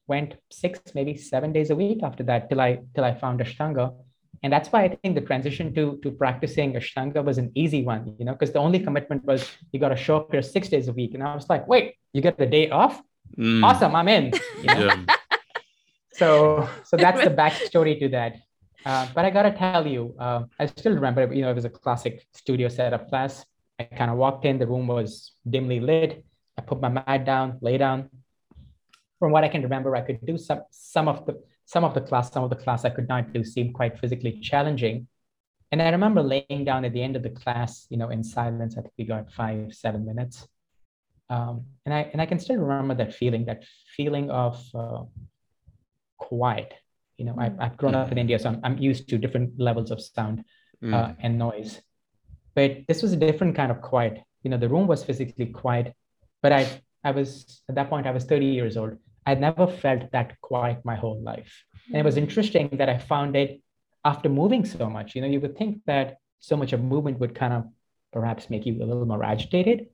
went 0.06 0.34
six, 0.50 0.80
maybe 0.94 1.16
seven 1.16 1.52
days 1.52 1.70
a 1.70 1.76
week 1.76 2.02
after 2.02 2.22
that 2.24 2.48
till 2.48 2.60
I 2.60 2.80
till 2.94 3.04
I 3.04 3.14
found 3.14 3.40
Ashtanga. 3.40 3.94
And 4.46 4.52
that's 4.52 4.70
why 4.70 4.84
I 4.84 4.88
think 5.02 5.16
the 5.16 5.26
transition 5.30 5.74
to, 5.74 5.98
to 6.04 6.12
practicing 6.12 6.74
Ashtanga 6.74 7.24
was 7.24 7.36
an 7.36 7.50
easy 7.56 7.82
one, 7.82 8.14
you 8.16 8.24
know, 8.24 8.30
because 8.30 8.52
the 8.52 8.60
only 8.60 8.78
commitment 8.78 9.24
was 9.24 9.50
you 9.72 9.80
got 9.80 9.88
to 9.88 9.96
show 9.96 10.18
up 10.18 10.30
here 10.30 10.40
six 10.40 10.68
days 10.68 10.86
a 10.86 10.92
week. 10.92 11.14
And 11.14 11.22
I 11.24 11.34
was 11.34 11.48
like, 11.48 11.66
wait, 11.66 11.96
you 12.12 12.22
get 12.22 12.38
the 12.38 12.46
day 12.46 12.70
off? 12.70 13.02
Mm. 13.36 13.64
Awesome, 13.64 13.96
I'm 13.96 14.06
in. 14.06 14.32
You 14.62 14.68
know? 14.74 14.86
Yeah. 14.86 15.16
so 16.12 16.68
so 16.84 16.96
that's 16.96 17.22
the 17.24 17.30
backstory 17.30 17.98
to 18.00 18.08
that 18.08 18.36
uh, 18.86 19.06
but 19.14 19.24
i 19.24 19.30
gotta 19.30 19.52
tell 19.52 19.86
you 19.86 20.14
uh, 20.18 20.42
i 20.58 20.64
still 20.66 20.94
remember 20.94 21.20
you 21.32 21.42
know 21.42 21.50
it 21.50 21.58
was 21.60 21.66
a 21.66 21.70
classic 21.70 22.24
studio 22.32 22.68
setup 22.68 23.08
class 23.10 23.44
i 23.78 23.84
kind 23.84 24.10
of 24.10 24.16
walked 24.16 24.44
in 24.44 24.58
the 24.58 24.66
room 24.66 24.86
was 24.86 25.32
dimly 25.48 25.80
lit 25.80 26.24
i 26.56 26.62
put 26.62 26.80
my 26.80 26.88
mat 26.88 27.24
down 27.24 27.58
lay 27.60 27.76
down 27.76 28.08
from 29.18 29.30
what 29.30 29.44
i 29.44 29.48
can 29.48 29.62
remember 29.62 29.94
i 29.94 30.00
could 30.00 30.24
do 30.24 30.38
some 30.38 30.62
some 30.70 31.06
of 31.08 31.26
the 31.26 31.34
some 31.66 31.84
of 31.84 31.92
the 31.94 32.00
class 32.00 32.32
some 32.32 32.44
of 32.44 32.50
the 32.50 32.56
class 32.64 32.84
i 32.84 32.90
could 32.90 33.08
not 33.08 33.32
do 33.32 33.44
seemed 33.44 33.74
quite 33.74 33.98
physically 33.98 34.38
challenging 34.40 35.06
and 35.72 35.82
i 35.82 35.90
remember 35.90 36.22
laying 36.22 36.64
down 36.64 36.84
at 36.84 36.92
the 36.92 37.02
end 37.02 37.16
of 37.16 37.22
the 37.22 37.30
class 37.30 37.86
you 37.90 37.96
know 37.96 38.10
in 38.10 38.22
silence 38.22 38.76
i 38.78 38.80
think 38.80 38.94
we 38.98 39.04
got 39.04 39.30
five 39.32 39.74
seven 39.74 40.04
minutes 40.06 40.46
um, 41.28 41.64
and 41.84 41.92
i 41.94 42.00
and 42.12 42.22
i 42.22 42.26
can 42.26 42.38
still 42.38 42.56
remember 42.56 42.94
that 42.94 43.12
feeling 43.14 43.44
that 43.44 43.64
feeling 43.96 44.30
of 44.30 44.62
uh, 44.74 45.02
quiet. 46.18 46.72
You 47.18 47.24
know, 47.26 47.36
I, 47.38 47.50
I've 47.58 47.76
grown 47.76 47.94
up 47.94 48.12
in 48.12 48.18
India, 48.18 48.38
so 48.38 48.50
I'm, 48.50 48.60
I'm 48.62 48.78
used 48.78 49.08
to 49.08 49.18
different 49.18 49.58
levels 49.58 49.90
of 49.90 50.00
sound 50.00 50.44
Mm. 50.82 50.92
uh, 50.92 51.14
and 51.20 51.38
noise. 51.38 51.80
But 52.54 52.86
this 52.86 53.00
was 53.00 53.14
a 53.14 53.16
different 53.16 53.56
kind 53.56 53.70
of 53.70 53.80
quiet. 53.80 54.20
You 54.42 54.50
know, 54.50 54.58
the 54.58 54.68
room 54.68 54.86
was 54.86 55.02
physically 55.02 55.46
quiet, 55.46 55.94
but 56.42 56.52
I, 56.52 56.82
I 57.02 57.12
was 57.12 57.62
at 57.66 57.76
that 57.76 57.88
point 57.88 58.06
I 58.06 58.10
was 58.10 58.24
30 58.24 58.44
years 58.44 58.76
old. 58.76 58.98
I'd 59.26 59.40
never 59.40 59.66
felt 59.66 60.10
that 60.12 60.40
quiet 60.40 60.84
my 60.84 60.94
whole 60.94 61.20
life, 61.20 61.64
and 61.92 62.00
it 62.00 62.04
was 62.04 62.16
interesting 62.16 62.68
that 62.78 62.88
I 62.88 62.98
found 62.98 63.36
it 63.36 63.60
after 64.04 64.28
moving 64.28 64.64
so 64.64 64.88
much. 64.88 65.14
You 65.14 65.22
know, 65.22 65.28
you 65.28 65.40
would 65.40 65.56
think 65.58 65.80
that 65.86 66.16
so 66.40 66.56
much 66.56 66.72
of 66.72 66.82
movement 66.82 67.18
would 67.20 67.34
kind 67.34 67.52
of 67.52 67.64
perhaps 68.12 68.48
make 68.50 68.66
you 68.66 68.82
a 68.82 68.86
little 68.86 69.06
more 69.06 69.24
agitated. 69.24 69.88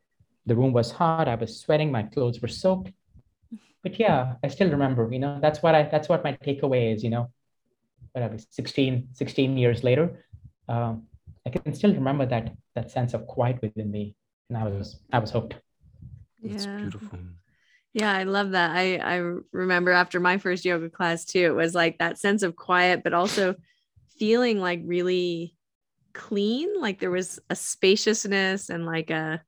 The 0.47 0.57
room 0.57 0.73
was 0.73 0.90
hot. 0.90 1.29
I 1.29 1.37
was 1.37 1.61
sweating. 1.61 1.90
My 1.92 2.03
clothes 2.03 2.40
were 2.42 2.49
soaked 2.49 2.92
but 3.83 3.99
yeah, 3.99 4.35
I 4.45 4.49
still 4.49 4.71
remember, 4.71 5.09
you 5.12 5.18
know, 5.18 5.38
that's 5.40 5.62
what 5.62 5.75
I, 5.75 5.83
that's 5.85 6.09
what 6.09 6.23
my 6.23 6.35
takeaway 6.35 6.95
is, 6.95 7.03
you 7.03 7.11
know, 7.11 7.31
whatever, 8.12 8.38
16, 8.38 9.09
16 9.12 9.59
years 9.59 9.83
later, 9.83 10.25
um, 10.68 11.05
I 11.47 11.51
can 11.51 11.75
still 11.75 11.92
remember 11.92 12.25
that, 12.27 12.53
that 12.75 12.90
sense 12.90 13.12
of 13.14 13.27
quiet 13.27 13.61
within 13.61 13.90
me. 13.90 14.14
And 14.49 14.59
I 14.59 14.64
was, 14.64 15.01
I 15.12 15.18
was 15.18 15.31
hooked. 15.33 15.57
That's 16.45 16.66
Yeah. 16.66 16.81
beautiful. 16.81 17.18
Yeah, 17.94 18.11
I 18.12 18.24
love 18.24 18.52
that. 18.52 18.70
I 18.74 18.96
I 18.96 19.16
remember 19.52 19.90
after 19.90 20.18
my 20.18 20.38
first 20.38 20.64
yoga 20.64 20.88
class 20.88 21.24
too, 21.24 21.40
it 21.40 21.55
was 21.55 21.74
like 21.74 21.98
that 21.98 22.18
sense 22.18 22.42
of 22.42 22.57
quiet, 22.57 23.02
but 23.05 23.12
also 23.12 23.55
feeling 24.18 24.59
like 24.59 24.81
really 24.85 25.57
clean. 26.14 26.81
Like 26.81 27.00
there 27.00 27.11
was 27.11 27.38
a 27.50 27.57
spaciousness 27.57 28.70
and 28.70 28.87
like 28.87 29.11
a, 29.11 29.42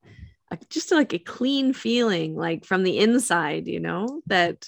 a 0.51 0.59
just 0.69 0.93
like 0.93 1.15
a 1.15 1.19
clean 1.19 1.73
feeling, 1.73 2.37
like 2.37 2.67
from 2.67 2.83
the 2.83 2.99
inside, 2.99 3.67
you 3.67 3.81
know, 3.81 4.21
that 4.27 4.67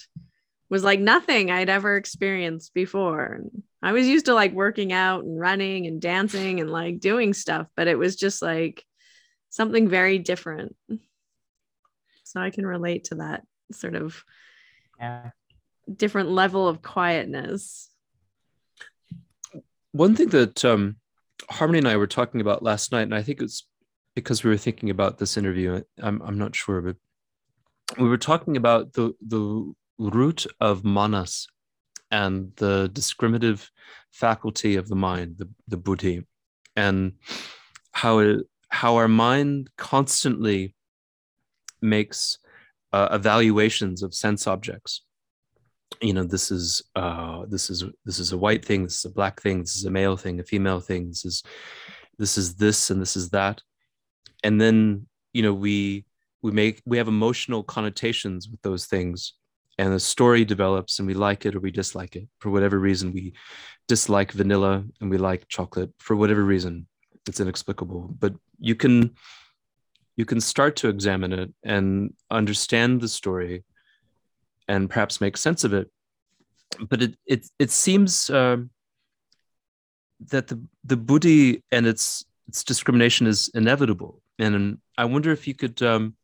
was 0.69 0.83
like 0.83 0.99
nothing 0.99 1.51
I'd 1.51 1.69
ever 1.69 1.97
experienced 1.97 2.73
before. 2.73 3.41
I 3.83 3.91
was 3.91 4.07
used 4.07 4.25
to 4.25 4.33
like 4.33 4.53
working 4.53 4.91
out 4.91 5.23
and 5.23 5.39
running 5.39 5.85
and 5.85 6.01
dancing 6.01 6.59
and 6.59 6.71
like 6.71 6.99
doing 6.99 7.33
stuff, 7.33 7.67
but 7.75 7.87
it 7.87 7.97
was 7.97 8.15
just 8.15 8.41
like 8.41 8.83
something 9.49 9.87
very 9.87 10.17
different. 10.17 10.75
So 12.23 12.41
I 12.41 12.49
can 12.49 12.65
relate 12.65 13.05
to 13.05 13.15
that 13.15 13.43
sort 13.71 13.95
of 13.95 14.23
Yeah. 14.99 15.31
different 15.93 16.29
level 16.29 16.67
of 16.67 16.81
quietness. 16.81 17.89
One 19.91 20.15
thing 20.15 20.29
that 20.29 20.63
um, 20.65 20.97
Harmony 21.49 21.79
and 21.79 21.87
I 21.87 21.97
were 21.97 22.07
talking 22.07 22.41
about 22.41 22.63
last 22.63 22.91
night, 22.91 23.03
and 23.03 23.15
I 23.15 23.23
think 23.23 23.41
it's 23.41 23.67
because 24.15 24.43
we 24.43 24.49
were 24.49 24.57
thinking 24.57 24.89
about 24.89 25.17
this 25.17 25.37
interview. 25.37 25.81
I'm 25.99 26.21
I'm 26.21 26.37
not 26.37 26.55
sure, 26.55 26.81
but 26.81 26.95
we 27.97 28.07
were 28.07 28.17
talking 28.17 28.57
about 28.57 28.93
the 28.93 29.13
the 29.25 29.73
root 29.97 30.45
of 30.59 30.83
manas 30.83 31.47
and 32.11 32.51
the 32.57 32.89
discriminative 32.93 33.71
faculty 34.11 34.75
of 34.75 34.87
the 34.87 34.95
mind, 34.95 35.37
the, 35.37 35.49
the 35.67 35.77
buddhi, 35.77 36.25
and 36.75 37.13
how 37.91 38.19
it 38.19 38.45
how 38.69 38.95
our 38.97 39.07
mind 39.07 39.69
constantly 39.77 40.75
makes 41.81 42.37
uh, 42.93 43.09
evaluations 43.11 44.03
of 44.03 44.13
sense 44.13 44.47
objects. 44.47 45.01
You 46.01 46.13
know 46.13 46.23
this 46.23 46.51
is 46.51 46.81
uh 46.95 47.45
this 47.47 47.69
is 47.69 47.85
this 48.05 48.19
is 48.19 48.33
a 48.33 48.37
white 48.37 48.63
thing 48.63 48.83
this 48.83 48.97
is 48.97 49.05
a 49.05 49.09
black 49.09 49.41
thing 49.41 49.61
this 49.61 49.77
is 49.77 49.85
a 49.85 49.89
male 49.89 50.17
thing 50.17 50.37
a 50.37 50.43
female 50.43 50.81
thing 50.81 51.07
this 51.07 51.23
is 51.23 51.43
this 52.19 52.37
is 52.37 52.55
this 52.55 52.89
and 52.89 53.01
this 53.01 53.15
is 53.15 53.29
that. 53.29 53.61
And 54.43 54.59
then 54.59 55.07
you 55.33 55.43
know 55.43 55.53
we 55.53 56.05
we 56.41 56.51
make 56.51 56.81
we 56.85 56.97
have 56.97 57.07
emotional 57.07 57.63
connotations 57.63 58.49
with 58.49 58.61
those 58.61 58.85
things 58.85 59.33
and 59.77 59.93
a 59.93 59.99
story 59.99 60.43
develops 60.43 60.99
and 60.99 61.07
we 61.07 61.13
like 61.13 61.45
it 61.45 61.55
or 61.55 61.59
we 61.59 61.71
dislike 61.71 62.15
it. 62.15 62.27
For 62.39 62.49
whatever 62.49 62.79
reason 62.79 63.13
we 63.13 63.33
dislike 63.87 64.31
vanilla 64.31 64.83
and 64.99 65.09
we 65.09 65.17
like 65.17 65.47
chocolate. 65.47 65.91
For 65.99 66.15
whatever 66.15 66.43
reason 66.43 66.87
it's 67.27 67.39
inexplicable. 67.39 68.15
But 68.19 68.33
you 68.59 68.75
can 68.75 69.15
you 70.17 70.25
can 70.25 70.41
start 70.41 70.75
to 70.77 70.89
examine 70.89 71.31
it 71.31 71.53
and 71.63 72.13
understand 72.29 72.99
the 72.99 73.07
story 73.07 73.63
and 74.67 74.89
perhaps 74.89 75.21
make 75.21 75.37
sense 75.37 75.63
of 75.63 75.73
it. 75.73 75.89
But 76.89 77.01
it 77.01 77.15
it, 77.25 77.47
it 77.59 77.71
seems 77.71 78.29
uh, 78.29 78.57
that 80.31 80.47
the 80.47 80.61
the 80.83 80.97
buddhi 80.97 81.63
and 81.71 81.87
its 81.87 82.25
its 82.47 82.63
discrimination 82.63 83.27
is 83.27 83.49
inevitable. 83.53 84.21
And 84.39 84.79
i 84.97 85.05
wonder 85.05 85.31
if 85.31 85.47
you 85.47 85.55
could 85.55 85.81
um, 85.81 86.15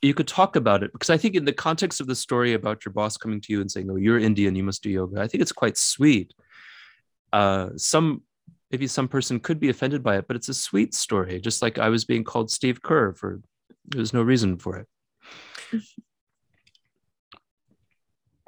you 0.00 0.14
could 0.14 0.28
talk 0.28 0.56
about 0.56 0.82
it 0.82 0.92
because 0.92 1.10
i 1.10 1.16
think 1.16 1.34
in 1.34 1.44
the 1.44 1.52
context 1.52 2.00
of 2.00 2.06
the 2.06 2.14
story 2.14 2.54
about 2.54 2.84
your 2.84 2.92
boss 2.92 3.16
coming 3.16 3.40
to 3.40 3.52
you 3.52 3.60
and 3.60 3.70
saying 3.70 3.90
oh 3.90 3.96
you're 3.96 4.18
indian 4.18 4.54
you 4.54 4.62
must 4.62 4.82
do 4.82 4.90
yoga 4.90 5.20
i 5.20 5.26
think 5.26 5.42
it's 5.42 5.52
quite 5.52 5.76
sweet. 5.76 6.34
Uh, 7.32 7.70
some 7.76 8.22
maybe 8.72 8.86
some 8.86 9.06
person 9.06 9.38
could 9.38 9.60
be 9.60 9.68
offended 9.68 10.02
by 10.02 10.16
it, 10.16 10.26
but 10.26 10.34
it's 10.34 10.48
a 10.48 10.54
sweet 10.54 10.94
story, 10.94 11.38
just 11.38 11.60
like 11.60 11.78
I 11.78 11.90
was 11.90 12.06
being 12.06 12.24
called 12.24 12.50
Steve 12.50 12.82
Kerr 12.82 13.12
for 13.12 13.40
there's 13.84 14.14
no 14.14 14.22
reason 14.22 14.56
for 14.56 14.78
it. 14.78 14.88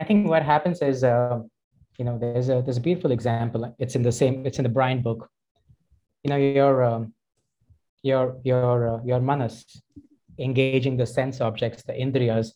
I 0.00 0.04
think 0.04 0.28
what 0.28 0.42
happens 0.42 0.80
is, 0.80 1.04
uh, 1.04 1.40
you 1.98 2.04
know, 2.04 2.18
there's 2.18 2.48
a 2.48 2.62
there's 2.62 2.78
a 2.78 2.80
beautiful 2.80 3.12
example. 3.12 3.74
It's 3.78 3.94
in 3.94 4.02
the 4.02 4.12
same. 4.12 4.46
It's 4.46 4.58
in 4.58 4.64
the 4.64 4.68
Brian 4.68 5.02
book. 5.02 5.28
You 6.24 6.30
know, 6.30 6.36
your 6.36 6.82
um, 6.82 7.14
your 8.02 8.40
your 8.42 8.88
uh, 8.88 9.00
your 9.04 9.20
manas 9.20 9.64
engaging 10.38 10.96
the 10.96 11.06
sense 11.06 11.40
objects, 11.40 11.82
the 11.84 11.92
indriyas, 11.92 12.48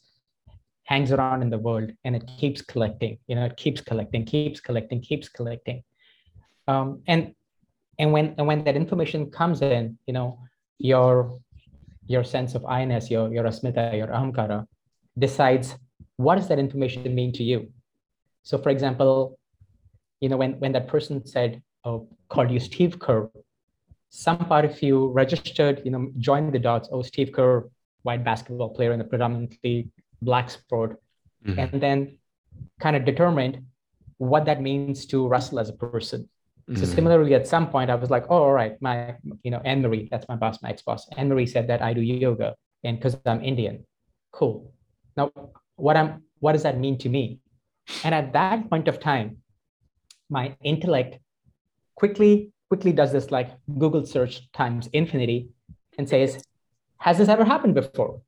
hangs 0.85 1.13
around 1.13 1.43
in 1.43 1.51
the 1.51 1.59
world, 1.59 1.93
and 2.05 2.17
it 2.17 2.29
keeps 2.39 2.63
collecting. 2.63 3.19
You 3.29 3.37
know, 3.37 3.45
it 3.45 3.57
keeps 3.57 3.81
collecting, 3.81 4.25
keeps 4.25 4.61
collecting, 4.61 5.01
keeps 5.01 5.29
collecting. 5.29 5.83
Um, 6.67 7.03
and 7.07 7.35
and 7.99 8.13
when 8.13 8.35
and 8.39 8.47
when 8.47 8.65
that 8.65 8.77
information 8.77 9.31
comes 9.31 9.63
in 9.63 9.99
you 10.07 10.13
know 10.13 10.39
your 10.79 11.39
your 12.07 12.25
sense 12.25 12.55
of 12.55 12.65
I-ness 12.65 13.11
your 13.11 13.33
your 13.33 13.45
asmita 13.45 13.97
your 13.97 14.09
ahamkara 14.09 14.67
decides 15.19 15.77
what 16.17 16.37
does 16.37 16.49
that 16.49 16.59
information 16.59 17.15
mean 17.15 17.33
to 17.33 17.45
you? 17.45 17.71
So 18.43 18.59
for 18.59 18.71
example 18.71 19.39
you 20.21 20.29
know 20.29 20.37
when 20.37 20.59
when 20.61 20.73
that 20.73 20.89
person 20.89 21.25
said 21.27 21.63
oh 21.85 22.09
called 22.29 22.51
you 22.51 22.61
steve 22.61 22.99
kerr 22.99 23.31
some 24.11 24.39
part 24.39 24.65
of 24.65 24.83
you 24.83 25.09
registered 25.09 25.83
you 25.85 25.91
know 25.91 26.11
joined 26.19 26.53
the 26.53 26.59
dots 26.59 26.89
oh 26.93 27.03
steve 27.03 27.33
kerr 27.33 27.69
white 28.03 28.25
basketball 28.25 28.71
player 28.71 28.93
in 28.93 29.01
a 29.01 29.05
predominantly 29.05 29.89
black 30.23 30.51
sport. 30.51 31.01
Mm-hmm. 31.47 31.59
and 31.61 31.81
then 31.81 32.19
kind 32.81 32.97
of 32.97 33.05
determined 33.05 33.63
what 34.17 34.45
that 34.47 34.61
means 34.61 35.07
to 35.07 35.29
russell 35.29 35.61
as 35.61 35.69
a 35.69 35.73
person 35.73 36.29
so 36.75 36.83
mm. 36.83 36.95
similarly, 36.95 37.35
at 37.35 37.47
some 37.47 37.71
point, 37.71 37.91
I 37.91 37.95
was 37.95 38.11
like, 38.11 38.27
oh, 38.29 38.43
all 38.43 38.53
right, 38.53 38.77
my, 38.83 39.15
you 39.43 39.51
know, 39.51 39.61
Anne 39.65 39.81
Marie, 39.81 40.07
that's 40.11 40.29
my 40.29 40.37
boss, 40.37 40.63
my 40.63 40.69
ex-boss. 40.69 41.09
Anne 41.17 41.29
Marie 41.29 41.47
said 41.47 41.67
that 41.69 41.81
I 41.81 41.95
do 41.95 42.03
yoga, 42.03 42.55
and 42.85 42.99
because 42.99 43.17
I'm 43.25 43.43
Indian, 43.43 43.87
cool. 44.33 44.73
Now, 45.17 45.33
what 45.77 45.97
I'm, 45.97 46.25
what 46.41 46.53
does 46.53 46.65
that 46.65 46.79
mean 46.79 46.99
to 46.99 47.09
me? 47.09 47.41
And 48.05 48.15
at 48.15 48.35
that 48.35 48.69
point 48.69 48.87
of 48.87 49.01
time, 49.01 49.39
my 50.29 50.57
intellect 50.63 51.19
quickly, 51.95 52.53
quickly 52.69 52.93
does 52.93 53.13
this 53.13 53.31
like 53.31 53.51
Google 53.79 54.05
search 54.05 54.53
times 54.53 54.89
infinity, 54.93 55.49
and 55.97 56.09
says, 56.09 56.43
has 56.99 57.19
this 57.19 57.29
ever 57.29 57.45
happened 57.45 57.75
before? 57.75 58.21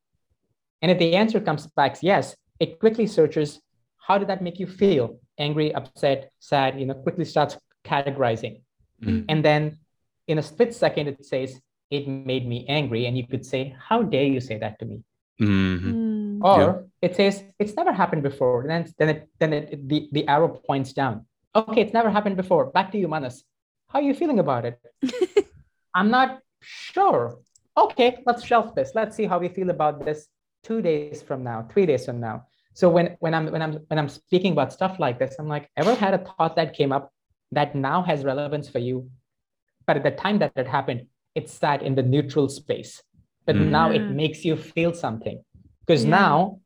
And 0.81 0.91
if 0.91 0.99
the 0.99 1.15
answer 1.15 1.41
comes 1.41 1.67
back 1.67 1.99
yes, 2.01 2.35
it 2.59 2.79
quickly 2.81 3.07
searches, 3.07 3.61
how 3.99 4.17
did 4.17 4.29
that 4.29 4.43
make 4.43 4.59
you 4.59 4.67
feel? 4.67 5.21
Angry, 5.39 5.75
upset, 5.75 6.31
sad, 6.41 6.81
you 6.81 6.87
know, 6.87 6.95
quickly 6.95 7.25
starts 7.25 7.59
categorizing. 7.85 8.63
Mm-hmm. 9.03 9.27
And 9.29 9.45
then 9.45 9.79
in 10.27 10.39
a 10.39 10.43
split 10.43 10.75
second, 10.75 11.09
it 11.09 11.25
says, 11.25 11.61
it 11.91 12.07
made 12.07 12.47
me 12.47 12.67
angry. 12.69 13.07
And 13.07 13.17
you 13.17 13.27
could 13.27 13.45
say, 13.45 13.75
how 13.79 14.03
dare 14.03 14.25
you 14.25 14.41
say 14.41 14.59
that 14.59 14.79
to 14.79 14.85
me? 14.85 15.03
Mm-hmm. 15.41 15.91
Mm. 15.91 16.45
Or 16.45 16.61
yeah. 17.03 17.09
it 17.09 17.17
says, 17.17 17.43
it's 17.59 17.75
never 17.75 17.93
happened 17.93 18.23
before. 18.23 18.63
And 18.63 18.71
then, 18.71 18.95
then, 18.99 19.09
it, 19.09 19.29
then 19.39 19.53
it, 19.53 19.89
the, 19.89 20.09
the 20.13 20.29
arrow 20.29 20.49
points 20.49 20.93
down. 20.93 21.27
Okay, 21.55 21.81
it's 21.81 21.93
never 21.93 22.11
happened 22.11 22.37
before. 22.37 22.67
Back 22.67 22.93
to 22.93 22.99
you, 22.99 23.09
Manas. 23.09 23.45
How 23.89 23.99
are 23.99 24.03
you 24.03 24.15
feeling 24.15 24.39
about 24.39 24.65
it? 24.65 24.81
I'm 25.95 26.11
not 26.11 26.41
sure. 26.61 27.41
Okay, 27.77 28.19
let's 28.27 28.45
shelf 28.45 28.75
this. 28.75 28.93
Let's 28.95 29.17
see 29.17 29.27
how 29.27 29.39
we 29.39 29.49
feel 29.49 29.71
about 29.71 30.05
this 30.05 30.29
two 30.63 30.81
days 30.83 31.23
from 31.23 31.43
now, 31.43 31.67
three 31.73 31.87
days 31.87 32.05
from 32.05 32.21
now. 32.21 32.47
So 32.75 32.89
when 32.89 33.17
when 33.19 33.35
I'm 33.35 33.51
when 33.51 33.63
I'm 33.63 33.73
when 33.89 33.99
I'm 33.99 34.09
speaking 34.09 34.53
about 34.53 34.73
stuff 34.73 35.01
like 35.01 35.19
this, 35.19 35.37
I'm 35.39 35.49
like, 35.49 35.69
ever 35.77 35.95
had 35.95 36.15
a 36.15 36.19
thought 36.19 36.55
that 36.57 36.73
came 36.73 36.93
up 36.93 37.13
that 37.53 37.75
now 37.75 38.03
has 38.03 38.25
relevance 38.25 38.69
for 38.69 38.79
you. 38.79 39.11
But 39.87 39.97
at 39.97 40.03
the 40.03 40.11
time 40.11 40.39
that 40.39 40.53
it 40.57 40.67
happened, 40.67 41.07
it 41.35 41.49
sat 41.49 41.83
in 41.83 41.95
the 41.95 42.03
neutral 42.03 42.49
space. 42.49 43.03
But 43.47 43.57
mm. 43.57 43.69
now 43.69 43.91
it 43.91 44.03
makes 44.03 44.45
you 44.45 44.57
feel 44.57 44.95
something. 44.95 45.43
Because 45.87 46.05
yeah. 46.05 46.11
now, 46.11 46.61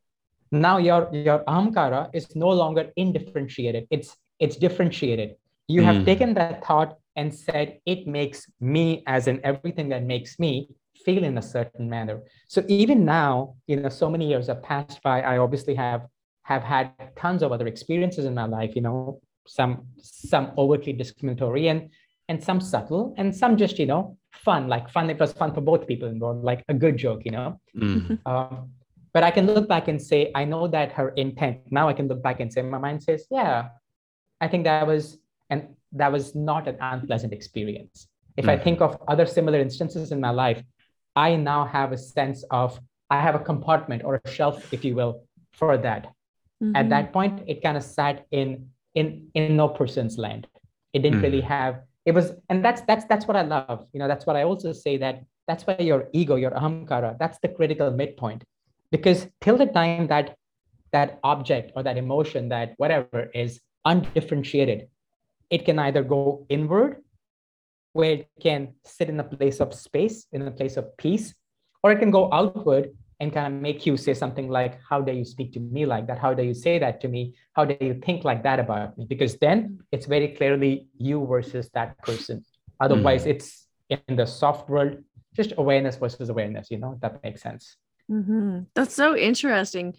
now 0.51 0.77
your 0.77 1.09
your 1.11 1.39
ahamkara 1.45 2.09
is 2.13 2.35
no 2.35 2.49
longer 2.49 2.91
indifferentiated. 2.95 3.87
It's 3.89 4.15
it's 4.39 4.55
differentiated. 4.55 5.35
You 5.67 5.81
mm. 5.81 5.85
have 5.85 6.05
taken 6.05 6.33
that 6.35 6.63
thought 6.65 6.97
and 7.15 7.33
said 7.33 7.79
it 7.85 8.05
makes 8.07 8.45
me, 8.59 9.03
as 9.07 9.27
in 9.27 9.39
everything 9.43 9.89
that 9.89 10.03
makes 10.03 10.37
me, 10.37 10.69
feel 11.05 11.23
in 11.23 11.37
a 11.37 11.41
certain 11.41 11.89
manner. 11.89 12.21
So 12.47 12.63
even 12.67 13.05
now, 13.05 13.55
you 13.67 13.77
know, 13.77 13.89
so 13.89 14.09
many 14.09 14.27
years 14.27 14.47
have 14.47 14.61
passed 14.63 15.01
by. 15.01 15.21
I 15.21 15.37
obviously 15.37 15.75
have 15.75 16.07
have 16.43 16.61
had 16.61 16.91
tons 17.15 17.41
of 17.41 17.51
other 17.51 17.67
experiences 17.67 18.25
in 18.25 18.35
my 18.35 18.45
life. 18.45 18.75
You 18.75 18.81
know, 18.81 19.21
some 19.47 19.85
some 20.01 20.51
overtly 20.57 20.93
discriminatory 20.93 21.67
and 21.67 21.89
and 22.27 22.43
some 22.43 22.59
subtle 22.59 23.13
and 23.17 23.35
some 23.35 23.57
just 23.57 23.77
you 23.79 23.85
know 23.85 24.17
fun 24.33 24.67
like 24.67 24.89
fun 24.89 25.09
it 25.09 25.19
was 25.19 25.31
fun 25.33 25.53
for 25.53 25.61
both 25.61 25.87
people 25.87 26.07
involved 26.07 26.43
like 26.43 26.63
a 26.69 26.73
good 26.73 26.97
joke 26.97 27.21
you 27.25 27.31
know 27.31 27.59
mm. 27.75 28.19
um, 28.25 28.69
but 29.13 29.23
i 29.23 29.31
can 29.31 29.45
look 29.45 29.67
back 29.67 29.87
and 29.87 30.01
say 30.01 30.31
i 30.35 30.43
know 30.43 30.67
that 30.67 30.91
her 30.91 31.09
intent 31.09 31.59
now 31.71 31.87
i 31.87 31.93
can 31.93 32.07
look 32.07 32.21
back 32.21 32.39
and 32.39 32.51
say 32.51 32.61
my 32.61 32.77
mind 32.77 33.01
says 33.01 33.25
yeah 33.29 33.69
i 34.41 34.47
think 34.47 34.63
that 34.63 34.85
was 34.85 35.17
and 35.49 35.67
that 35.91 36.11
was 36.11 36.35
not 36.35 36.67
an 36.67 36.77
unpleasant 36.81 37.31
experience 37.31 38.07
if 38.35 38.45
mm. 38.45 38.49
i 38.49 38.57
think 38.57 38.81
of 38.81 38.97
other 39.07 39.25
similar 39.25 39.59
instances 39.59 40.11
in 40.11 40.19
my 40.19 40.31
life 40.31 40.61
i 41.15 41.35
now 41.35 41.65
have 41.65 41.91
a 41.91 41.97
sense 41.97 42.43
of 42.51 42.79
i 43.09 43.21
have 43.21 43.35
a 43.35 43.39
compartment 43.39 44.03
or 44.03 44.19
a 44.23 44.31
shelf 44.31 44.73
if 44.73 44.83
you 44.83 44.95
will 44.95 45.23
for 45.53 45.77
that 45.77 46.07
mm-hmm. 46.61 46.75
at 46.75 46.89
that 46.89 47.13
point 47.13 47.43
it 47.47 47.61
kind 47.61 47.77
of 47.77 47.83
sat 47.83 48.25
in 48.31 48.67
in 48.95 49.27
in 49.33 49.55
no 49.55 49.67
person's 49.67 50.17
land. 50.17 50.47
It 50.93 50.99
didn't 50.99 51.19
mm. 51.19 51.23
really 51.23 51.41
have 51.41 51.81
it 52.05 52.13
was 52.13 52.31
and 52.49 52.63
that's 52.63 52.81
that's 52.81 53.05
that's 53.05 53.27
what 53.27 53.37
i 53.37 53.41
love. 53.41 53.87
You 53.93 53.99
know 53.99 54.07
that's 54.07 54.25
what 54.25 54.35
i 54.35 54.43
also 54.43 54.73
say 54.73 54.97
that 54.97 55.23
that's 55.47 55.67
why 55.67 55.77
your 55.79 56.07
ego 56.13 56.35
your 56.35 56.51
ahamkara 56.51 57.17
that's 57.19 57.39
the 57.39 57.49
critical 57.49 57.91
midpoint. 57.91 58.43
Because 58.91 59.27
till 59.41 59.57
the 59.57 59.65
time 59.67 60.07
that 60.07 60.37
that 60.91 61.19
object 61.23 61.71
or 61.75 61.83
that 61.83 61.97
emotion 61.97 62.49
that 62.49 62.73
whatever 62.77 63.29
is 63.33 63.59
undifferentiated 63.83 64.87
it 65.49 65.65
can 65.65 65.77
either 65.79 66.03
go 66.03 66.45
inward 66.49 67.03
where 67.93 68.11
it 68.11 68.29
can 68.41 68.73
sit 68.83 69.09
in 69.09 69.19
a 69.19 69.23
place 69.23 69.59
of 69.59 69.73
space 69.73 70.27
in 70.31 70.41
a 70.41 70.51
place 70.51 70.77
of 70.77 70.95
peace 70.97 71.35
or 71.83 71.91
it 71.91 71.99
can 71.99 72.11
go 72.11 72.29
outward 72.31 72.89
and 73.19 73.33
kind 73.33 73.53
of 73.53 73.61
make 73.61 73.85
you 73.85 73.97
say 73.97 74.13
something 74.13 74.49
like, 74.49 74.79
How 74.89 75.01
dare 75.01 75.15
you 75.15 75.25
speak 75.25 75.53
to 75.53 75.59
me 75.59 75.85
like 75.85 76.07
that? 76.07 76.19
How 76.19 76.33
dare 76.33 76.45
you 76.45 76.53
say 76.53 76.79
that 76.79 77.01
to 77.01 77.07
me? 77.07 77.35
How 77.53 77.65
dare 77.65 77.77
you 77.81 78.01
think 78.05 78.23
like 78.23 78.43
that 78.43 78.59
about 78.59 78.97
me? 78.97 79.05
Because 79.05 79.37
then 79.37 79.79
it's 79.91 80.05
very 80.05 80.29
clearly 80.29 80.87
you 80.97 81.25
versus 81.25 81.69
that 81.73 81.97
person. 81.99 82.43
Otherwise, 82.79 83.25
mm. 83.25 83.31
it's 83.31 83.67
in 83.89 84.15
the 84.15 84.25
soft 84.25 84.69
world, 84.69 84.97
just 85.33 85.53
awareness 85.57 85.95
versus 85.97 86.29
awareness, 86.29 86.69
you 86.69 86.77
know, 86.77 86.97
that 87.01 87.23
makes 87.23 87.41
sense. 87.41 87.77
Mm-hmm. 88.09 88.61
That's 88.73 88.93
so 88.93 89.15
interesting. 89.15 89.95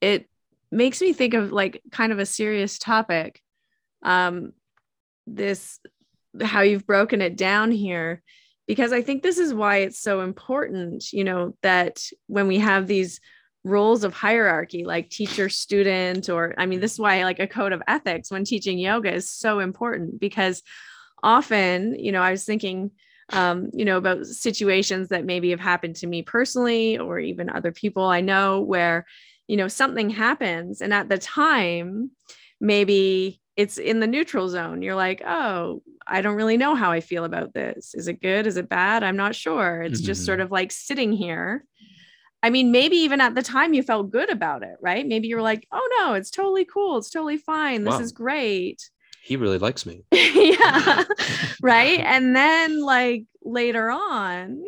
It 0.00 0.28
makes 0.70 1.00
me 1.00 1.12
think 1.12 1.34
of 1.34 1.52
like 1.52 1.82
kind 1.90 2.12
of 2.12 2.18
a 2.18 2.26
serious 2.26 2.78
topic. 2.78 3.40
Um, 4.02 4.52
this 5.26 5.78
how 6.42 6.60
you've 6.60 6.86
broken 6.86 7.20
it 7.20 7.36
down 7.36 7.72
here 7.72 8.22
because 8.70 8.92
I 8.92 9.02
think 9.02 9.24
this 9.24 9.38
is 9.38 9.52
why 9.52 9.78
it's 9.78 9.98
so 9.98 10.20
important, 10.20 11.12
you 11.12 11.24
know, 11.24 11.56
that 11.62 12.04
when 12.28 12.46
we 12.46 12.60
have 12.60 12.86
these 12.86 13.18
roles 13.64 14.04
of 14.04 14.14
hierarchy 14.14 14.84
like 14.84 15.10
teacher 15.10 15.48
student 15.48 16.28
or 16.28 16.54
I 16.56 16.66
mean 16.66 16.78
this 16.78 16.92
is 16.92 17.00
why 17.00 17.24
like 17.24 17.40
a 17.40 17.48
code 17.48 17.72
of 17.72 17.82
ethics 17.88 18.30
when 18.30 18.44
teaching 18.44 18.78
yoga 18.78 19.12
is 19.12 19.28
so 19.28 19.58
important 19.58 20.20
because 20.20 20.62
often, 21.20 21.98
you 21.98 22.12
know, 22.12 22.22
I 22.22 22.30
was 22.30 22.44
thinking 22.44 22.92
um, 23.32 23.70
you 23.72 23.84
know, 23.84 23.96
about 23.96 24.24
situations 24.26 25.08
that 25.08 25.24
maybe 25.24 25.50
have 25.50 25.58
happened 25.58 25.96
to 25.96 26.06
me 26.06 26.22
personally 26.22 26.96
or 26.96 27.18
even 27.18 27.50
other 27.50 27.72
people 27.72 28.04
I 28.04 28.20
know 28.20 28.60
where, 28.60 29.04
you 29.48 29.56
know, 29.56 29.66
something 29.66 30.10
happens 30.10 30.80
and 30.80 30.94
at 30.94 31.08
the 31.08 31.18
time, 31.18 32.12
maybe 32.60 33.39
it's 33.56 33.78
in 33.78 34.00
the 34.00 34.06
neutral 34.06 34.48
zone. 34.48 34.82
You're 34.82 34.94
like, 34.94 35.22
oh, 35.26 35.82
I 36.06 36.22
don't 36.22 36.36
really 36.36 36.56
know 36.56 36.74
how 36.74 36.92
I 36.92 37.00
feel 37.00 37.24
about 37.24 37.52
this. 37.52 37.94
Is 37.94 38.08
it 38.08 38.20
good? 38.20 38.46
Is 38.46 38.56
it 38.56 38.68
bad? 38.68 39.02
I'm 39.02 39.16
not 39.16 39.34
sure. 39.34 39.82
It's 39.82 40.00
mm-hmm. 40.00 40.06
just 40.06 40.24
sort 40.24 40.40
of 40.40 40.50
like 40.50 40.72
sitting 40.72 41.12
here. 41.12 41.64
I 42.42 42.48
mean, 42.50 42.72
maybe 42.72 42.96
even 42.96 43.20
at 43.20 43.34
the 43.34 43.42
time 43.42 43.74
you 43.74 43.82
felt 43.82 44.10
good 44.10 44.30
about 44.30 44.62
it, 44.62 44.76
right? 44.80 45.06
Maybe 45.06 45.28
you're 45.28 45.42
like, 45.42 45.66
oh 45.72 45.88
no, 45.98 46.14
it's 46.14 46.30
totally 46.30 46.64
cool. 46.64 46.96
It's 46.96 47.10
totally 47.10 47.36
fine. 47.36 47.84
This 47.84 47.94
wow. 47.94 48.00
is 48.00 48.12
great 48.12 48.82
he 49.22 49.36
really 49.36 49.58
likes 49.58 49.86
me. 49.86 50.02
yeah. 50.12 51.04
right. 51.62 52.00
And 52.00 52.34
then, 52.34 52.80
like, 52.80 53.24
later 53.42 53.90
on, 53.90 54.62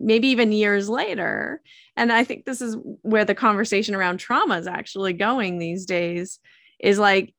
maybe 0.00 0.28
even 0.28 0.52
years 0.52 0.88
later, 0.88 1.60
and 1.96 2.12
I 2.12 2.24
think 2.24 2.44
this 2.44 2.60
is 2.60 2.76
where 3.02 3.24
the 3.24 3.34
conversation 3.34 3.94
around 3.94 4.18
trauma 4.18 4.58
is 4.58 4.66
actually 4.66 5.12
going 5.12 5.58
these 5.58 5.86
days 5.86 6.40
is 6.80 6.98
like 6.98 7.34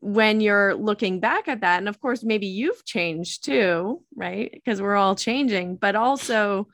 when 0.00 0.40
you're 0.40 0.74
looking 0.74 1.20
back 1.20 1.46
at 1.48 1.60
that. 1.60 1.78
And 1.78 1.88
of 1.88 2.00
course, 2.00 2.22
maybe 2.22 2.46
you've 2.46 2.84
changed 2.84 3.44
too, 3.44 4.02
right? 4.14 4.50
Because 4.50 4.80
we're 4.80 4.96
all 4.96 5.14
changing, 5.14 5.76
but 5.76 5.94
also, 5.94 6.68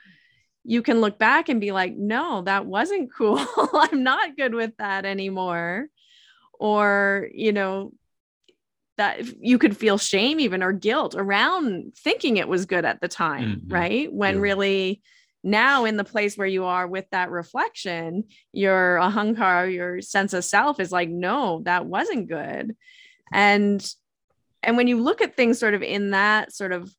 you 0.69 0.83
can 0.83 1.01
look 1.01 1.17
back 1.17 1.49
and 1.49 1.61
be 1.61 1.71
like, 1.71 1.97
no, 1.97 2.43
that 2.43 2.67
wasn't 2.67 3.13
cool. 3.17 3.45
I'm 3.73 4.03
not 4.03 4.37
good 4.37 4.55
with 4.55 4.77
that 4.79 5.05
anymore. 5.05 5.87
Or, 6.59 7.29
you 7.33 7.53
know, 7.53 7.93
that 8.97 9.21
you 9.41 9.59
could 9.59 9.77
feel 9.77 9.99
shame 9.99 10.41
even 10.41 10.63
or 10.63 10.73
guilt 10.73 11.15
around 11.17 11.93
thinking 11.97 12.37
it 12.37 12.49
was 12.49 12.67
good 12.67 12.85
at 12.85 13.01
the 13.01 13.09
time 13.09 13.57
mm-hmm. 13.57 13.73
right 13.73 14.13
when 14.13 14.37
yeah. 14.37 14.41
really 14.41 15.03
now 15.45 15.85
in 15.85 15.97
the 15.97 16.05
place 16.05 16.37
where 16.37 16.47
you 16.47 16.65
are 16.65 16.87
with 16.87 17.05
that 17.11 17.31
reflection 17.31 18.25
your 18.53 18.99
ahankar 19.03 19.73
your 19.73 20.01
sense 20.01 20.33
of 20.33 20.45
self 20.45 20.81
is 20.81 20.91
like 20.91 21.09
no 21.09 21.61
that 21.65 21.85
wasn't 21.85 22.29
good 22.29 22.75
and 23.33 23.87
and 24.63 24.77
when 24.77 24.89
you 24.89 25.01
look 25.01 25.23
at 25.23 25.37
things 25.37 25.59
sort 25.59 25.75
of 25.75 25.83
in 25.83 26.11
that 26.11 26.53
sort 26.53 26.73
of 26.73 26.93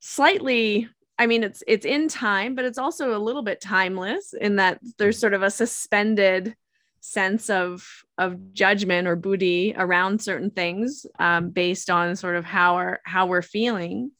slightly 0.00 0.88
I 1.18 1.26
mean, 1.26 1.44
it's 1.44 1.62
it's 1.68 1.86
in 1.86 2.08
time, 2.08 2.56
but 2.56 2.64
it's 2.64 2.78
also 2.78 3.16
a 3.16 3.20
little 3.20 3.42
bit 3.42 3.60
timeless 3.60 4.34
in 4.38 4.56
that 4.56 4.80
there's 4.98 5.20
sort 5.20 5.34
of 5.34 5.42
a 5.42 5.50
suspended 5.50 6.56
sense 7.00 7.48
of 7.50 7.86
of 8.18 8.52
judgment 8.52 9.06
or 9.06 9.14
buddhi 9.14 9.74
around 9.76 10.20
certain 10.20 10.50
things 10.50 11.06
um, 11.18 11.50
based 11.50 11.90
on 11.90 12.16
sort 12.16 12.36
of 12.36 12.44
how 12.44 12.74
our 12.74 13.00
how 13.04 13.26
we're 13.26 13.42
feeling. 13.42 14.10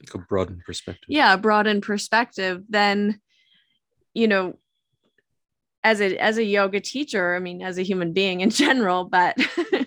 Like 0.00 0.14
a 0.14 0.18
broadened 0.18 0.62
perspective. 0.64 1.06
Yeah 1.08 1.34
a 1.34 1.38
broadened 1.38 1.82
perspective. 1.82 2.62
Then 2.68 3.20
you 4.14 4.28
know 4.28 4.58
as 5.82 6.00
a 6.00 6.16
as 6.18 6.38
a 6.38 6.44
yoga 6.44 6.80
teacher 6.80 7.36
i 7.36 7.38
mean 7.38 7.62
as 7.62 7.78
a 7.78 7.82
human 7.82 8.12
being 8.12 8.40
in 8.40 8.50
general 8.50 9.04
but 9.04 9.36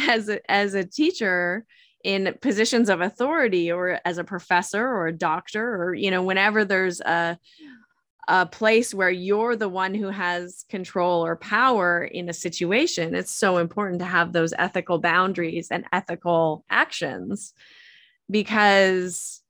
as 0.08 0.28
a, 0.28 0.50
as 0.50 0.74
a 0.74 0.84
teacher 0.84 1.64
in 2.04 2.34
positions 2.40 2.88
of 2.88 3.00
authority 3.00 3.70
or 3.70 4.00
as 4.04 4.18
a 4.18 4.24
professor 4.24 4.84
or 4.84 5.06
a 5.06 5.12
doctor 5.12 5.82
or 5.82 5.94
you 5.94 6.10
know 6.10 6.22
whenever 6.22 6.64
there's 6.64 7.00
a 7.00 7.38
a 8.28 8.46
place 8.46 8.94
where 8.94 9.10
you're 9.10 9.56
the 9.56 9.68
one 9.68 9.94
who 9.94 10.08
has 10.08 10.64
control 10.68 11.24
or 11.24 11.36
power 11.36 12.04
in 12.04 12.28
a 12.28 12.32
situation, 12.32 13.14
it's 13.14 13.32
so 13.32 13.58
important 13.58 13.98
to 13.98 14.04
have 14.04 14.32
those 14.32 14.54
ethical 14.58 14.98
boundaries 14.98 15.68
and 15.70 15.84
ethical 15.92 16.64
actions 16.70 17.52
because 18.30 19.42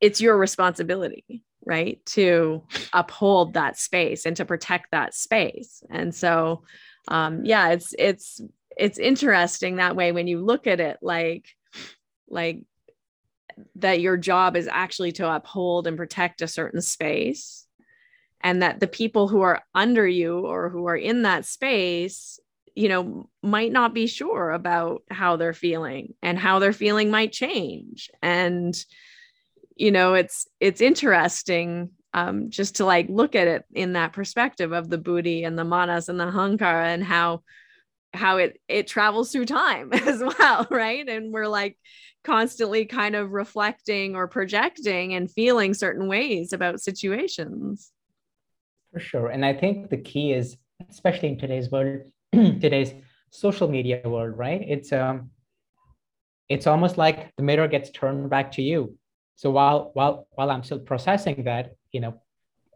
it's 0.00 0.20
your 0.20 0.36
responsibility, 0.36 1.42
right? 1.64 2.04
To 2.06 2.62
uphold 2.92 3.54
that 3.54 3.76
space 3.76 4.24
and 4.24 4.36
to 4.36 4.44
protect 4.44 4.92
that 4.92 5.14
space. 5.14 5.82
And 5.90 6.14
so, 6.14 6.62
um, 7.08 7.44
yeah, 7.44 7.70
it's, 7.70 7.94
it's, 7.98 8.40
it's 8.76 8.98
interesting 8.98 9.76
that 9.76 9.96
way 9.96 10.12
when 10.12 10.26
you 10.26 10.40
look 10.40 10.66
at 10.66 10.80
it 10.80 10.98
like, 11.02 11.46
like 12.28 12.62
that 13.76 14.00
your 14.00 14.16
job 14.16 14.56
is 14.56 14.68
actually 14.70 15.12
to 15.12 15.30
uphold 15.30 15.86
and 15.86 15.96
protect 15.96 16.42
a 16.42 16.48
certain 16.48 16.80
space 16.80 17.66
and 18.40 18.62
that 18.62 18.80
the 18.80 18.86
people 18.86 19.28
who 19.28 19.42
are 19.42 19.62
under 19.74 20.06
you 20.06 20.40
or 20.40 20.68
who 20.68 20.86
are 20.86 20.96
in 20.96 21.22
that 21.22 21.44
space 21.44 22.40
you 22.74 22.88
know 22.88 23.28
might 23.42 23.72
not 23.72 23.94
be 23.94 24.06
sure 24.06 24.50
about 24.50 25.02
how 25.10 25.36
they're 25.36 25.52
feeling 25.52 26.14
and 26.22 26.38
how 26.38 26.58
their 26.58 26.72
feeling 26.72 27.10
might 27.10 27.32
change. 27.32 28.10
And 28.22 28.74
you 29.76 29.90
know 29.90 30.14
it's 30.14 30.46
it's 30.60 30.80
interesting 30.80 31.90
um, 32.14 32.50
just 32.50 32.76
to 32.76 32.84
like 32.84 33.06
look 33.08 33.34
at 33.34 33.48
it 33.48 33.64
in 33.72 33.94
that 33.94 34.12
perspective 34.12 34.72
of 34.72 34.90
the 34.90 34.98
buddhi 34.98 35.44
and 35.44 35.58
the 35.58 35.64
manas 35.64 36.08
and 36.08 36.20
the 36.20 36.30
hankara 36.30 36.88
and 36.88 37.02
how 37.02 37.42
how 38.14 38.36
it 38.36 38.60
it 38.68 38.86
travels 38.86 39.32
through 39.32 39.46
time 39.46 39.90
as 39.92 40.22
well 40.22 40.66
right 40.70 41.08
and 41.08 41.32
we're 41.32 41.48
like 41.48 41.78
constantly 42.24 42.84
kind 42.84 43.16
of 43.16 43.32
reflecting 43.32 44.14
or 44.14 44.28
projecting 44.28 45.14
and 45.14 45.30
feeling 45.30 45.74
certain 45.74 46.08
ways 46.08 46.52
about 46.52 46.80
situations. 46.80 47.92
For 48.92 49.00
sure. 49.00 49.28
And 49.28 49.44
I 49.44 49.52
think 49.54 49.90
the 49.90 49.96
key 49.96 50.32
is, 50.32 50.56
especially 50.90 51.30
in 51.30 51.38
today's 51.38 51.70
world, 51.70 52.02
today's 52.32 52.92
social 53.30 53.68
media 53.68 54.00
world, 54.04 54.36
right? 54.36 54.62
It's 54.66 54.92
um 54.92 55.30
it's 56.48 56.66
almost 56.66 56.98
like 56.98 57.34
the 57.36 57.42
mirror 57.42 57.68
gets 57.68 57.90
turned 57.90 58.28
back 58.28 58.52
to 58.52 58.62
you. 58.62 58.96
So 59.36 59.50
while 59.50 59.90
while 59.94 60.26
while 60.32 60.50
I'm 60.50 60.62
still 60.62 60.80
processing 60.80 61.44
that, 61.44 61.74
you 61.92 62.00
know, 62.00 62.20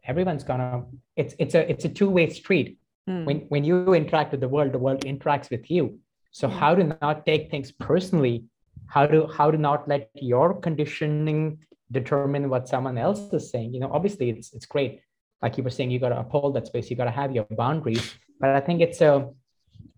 everyone's 0.04 0.44
gonna 0.44 0.84
it's 1.14 1.34
it's 1.38 1.54
a 1.54 1.70
it's 1.70 1.84
a 1.84 1.88
two-way 1.88 2.30
street. 2.30 2.78
Mm. 3.08 3.24
When 3.24 3.38
when 3.48 3.64
you 3.64 3.94
interact 3.94 4.32
with 4.32 4.40
the 4.40 4.48
world, 4.48 4.72
the 4.72 4.78
world 4.78 5.04
interacts 5.04 5.50
with 5.50 5.70
you. 5.70 5.98
So 6.32 6.48
how 6.48 6.74
to 6.74 6.84
not 6.84 7.24
take 7.24 7.50
things 7.50 7.72
personally? 7.72 8.44
How 8.88 9.06
to 9.06 9.26
how 9.26 9.50
to 9.50 9.58
not 9.58 9.88
let 9.88 10.10
your 10.14 10.60
conditioning 10.60 11.58
determine 11.92 12.48
what 12.50 12.68
someone 12.68 12.98
else 12.98 13.32
is 13.32 13.50
saying? 13.50 13.72
You 13.74 13.80
know 13.80 13.90
obviously 13.92 14.30
it's 14.30 14.52
it's 14.52 14.66
great. 14.66 15.00
Like 15.42 15.56
you 15.56 15.64
were 15.64 15.70
saying 15.70 15.90
you 15.90 15.98
got 15.98 16.10
to 16.10 16.20
uphold 16.20 16.54
that 16.56 16.66
space 16.66 16.90
you 16.90 16.96
got 16.96 17.04
to 17.04 17.18
have 17.22 17.32
your 17.32 17.46
boundaries. 17.50 18.14
But 18.40 18.50
i 18.50 18.60
think 18.60 18.82
it's 18.82 19.00
a 19.00 19.30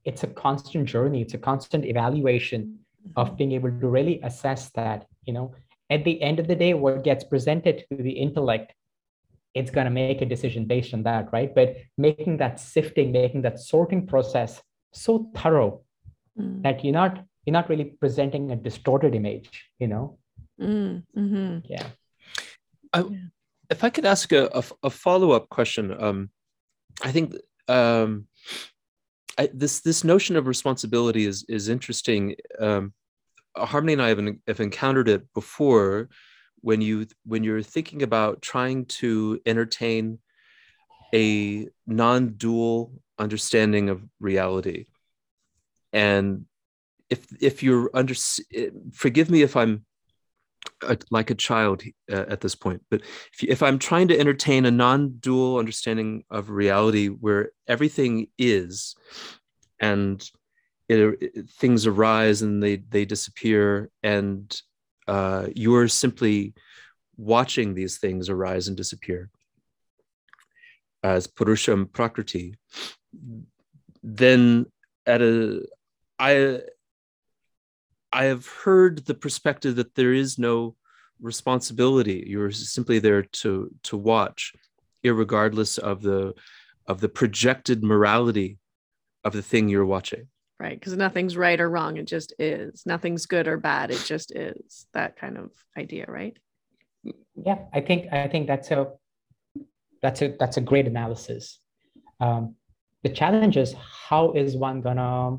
it's 0.05 0.23
a 0.23 0.29
constant 0.29 0.87
journey 0.87 1.23
it's 1.23 1.35
a 1.35 1.39
constant 1.39 1.85
evaluation 1.85 2.79
of 3.17 3.37
being 3.37 3.53
able 3.53 3.71
to 3.71 3.89
really 3.89 4.21
assess 4.23 4.71
that 4.71 5.07
you 5.29 5.35
know? 5.35 5.55
At 5.91 6.05
the 6.05 6.21
end 6.23 6.41
of 6.41 6.49
the 6.49 6.57
day 6.57 6.75
what 6.75 7.05
gets 7.05 7.23
presented 7.23 7.85
to 7.91 8.03
the 8.03 8.11
intellect 8.11 8.75
it's 9.59 9.71
going 9.71 9.85
to 9.85 9.91
make 9.91 10.23
a 10.23 10.27
decision 10.27 10.65
based 10.65 10.95
on 10.95 11.03
that 11.03 11.29
right? 11.33 11.55
But 11.55 11.77
making 11.97 12.39
that 12.39 12.61
sifting 12.61 13.13
making 13.13 13.43
that 13.43 13.59
sorting 13.59 14.07
process 14.07 14.63
so 14.93 15.31
thorough 15.35 15.83
mm. 16.39 16.63
that 16.63 16.85
you're 16.85 16.93
not 16.93 17.25
you're 17.45 17.53
not 17.53 17.69
really 17.69 17.85
presenting 17.85 18.51
a 18.51 18.57
distorted 18.57 19.15
image 19.15 19.67
you 19.79 19.89
know? 19.89 20.19
Mm, 20.61 21.05
mm-hmm. 21.17 21.59
yeah. 21.65 21.87
I, 22.93 23.05
if 23.71 23.85
i 23.85 23.91
could 23.91 24.07
ask 24.07 24.33
a, 24.33 24.49
a, 24.53 24.65
a 24.85 24.91
follow-up 24.91 25.49
question 25.51 25.95
um, 26.03 26.31
i 27.03 27.13
think 27.13 27.35
um, 27.69 28.27
I, 29.39 29.49
this 29.55 29.81
this 29.81 30.05
notion 30.05 30.37
of 30.37 30.47
responsibility 30.47 31.25
is 31.27 31.45
is 31.49 31.69
interesting. 31.69 32.35
Um, 32.59 32.93
harmony 33.57 33.93
and 33.93 34.03
i 34.03 34.09
have, 34.09 34.21
have 34.47 34.61
encountered 34.61 35.09
it 35.09 35.33
before 35.35 36.09
when 36.61 36.81
you 36.81 37.07
when 37.25 37.45
you're 37.45 37.63
thinking 37.63 38.03
about 38.03 38.43
trying 38.43 38.87
to 38.87 39.41
entertain 39.47 40.19
a 41.15 41.69
non-dual 41.87 42.93
understanding 43.19 43.89
of 43.89 44.03
reality. 44.21 44.87
And 45.93 46.47
if 47.11 47.27
if 47.41 47.63
you're 47.63 47.91
under 47.95 48.15
forgive 48.93 49.31
me 49.31 49.43
if 49.43 49.57
i'm 49.57 49.85
a, 50.83 50.99
like 51.11 51.31
a 51.31 51.35
child 51.35 51.83
uh, 52.11 52.25
at 52.29 52.41
this 52.41 52.55
point 52.55 52.83
but 52.91 53.01
if, 53.33 53.45
if 53.45 53.63
i'm 53.63 53.79
trying 53.79 54.09
to 54.09 54.19
entertain 54.19 54.67
a 54.67 54.71
non-dual 54.71 55.59
understanding 55.59 56.25
of 56.31 56.51
reality 56.51 57.09
where 57.09 57.51
everything 57.67 58.27
is 58.39 58.95
and 59.81 60.31
it, 60.89 60.99
it, 61.21 61.51
things 61.51 61.87
arise 61.87 62.43
and 62.43 62.63
they 62.63 62.77
they 62.77 63.05
disappear 63.05 63.91
and 64.03 64.61
uh, 65.09 65.47
you're 65.55 65.89
simply 65.89 66.55
watching 67.17 67.75
these 67.75 67.99
things 67.99 68.29
arise 68.29 68.69
and 68.69 68.77
disappear 68.77 69.31
as 71.03 71.27
purusham 71.27 71.91
prakriti 71.93 72.55
then 74.03 74.67
at 75.07 75.21
a 75.23 75.65
I 76.19 76.61
I 78.13 78.25
have 78.25 78.47
heard 78.47 79.05
the 79.05 79.15
perspective 79.15 79.77
that 79.77 79.95
there 79.95 80.13
is 80.13 80.39
no 80.39 80.77
responsibility. 81.21 82.25
You're 82.27 82.51
simply 82.51 82.99
there 82.99 83.23
to 83.23 83.71
to 83.85 83.97
watch, 83.97 84.55
regardless 85.05 85.79
of 85.79 86.03
the 86.03 86.35
of 86.87 87.01
the 87.01 87.09
projected 87.09 87.83
morality 87.83 88.59
of 89.25 89.33
the 89.33 89.43
thing 89.43 89.69
you're 89.69 89.85
watching. 89.85 90.29
Right, 90.61 90.79
because 90.79 90.97
nothing's 90.97 91.37
right 91.37 91.61
or 91.61 91.71
wrong. 91.71 91.99
It 91.99 92.07
just 92.07 92.35
is. 92.39 92.83
Nothing's 92.85 93.27
good 93.27 93.47
or 93.47 93.59
bad. 93.59 93.93
It 93.93 94.03
just 94.05 94.35
is. 94.35 94.87
That 94.93 95.17
kind 95.17 95.39
of 95.39 95.51
idea, 95.77 96.07
right? 96.09 96.37
Yeah, 97.37 97.59
I 97.73 97.81
think 97.81 98.13
I 98.13 98.27
think 98.27 98.49
that's 98.49 98.73
a 98.73 98.89
that's 100.03 100.21
a 100.23 100.35
that's 100.39 100.57
a 100.57 100.61
great 100.61 100.89
analysis. 100.89 101.61
Um, 102.19 102.57
the 103.05 103.09
challenge 103.09 103.57
is 103.57 103.73
how 104.09 104.33
is 104.33 104.57
one 104.57 104.81
gonna 104.81 105.39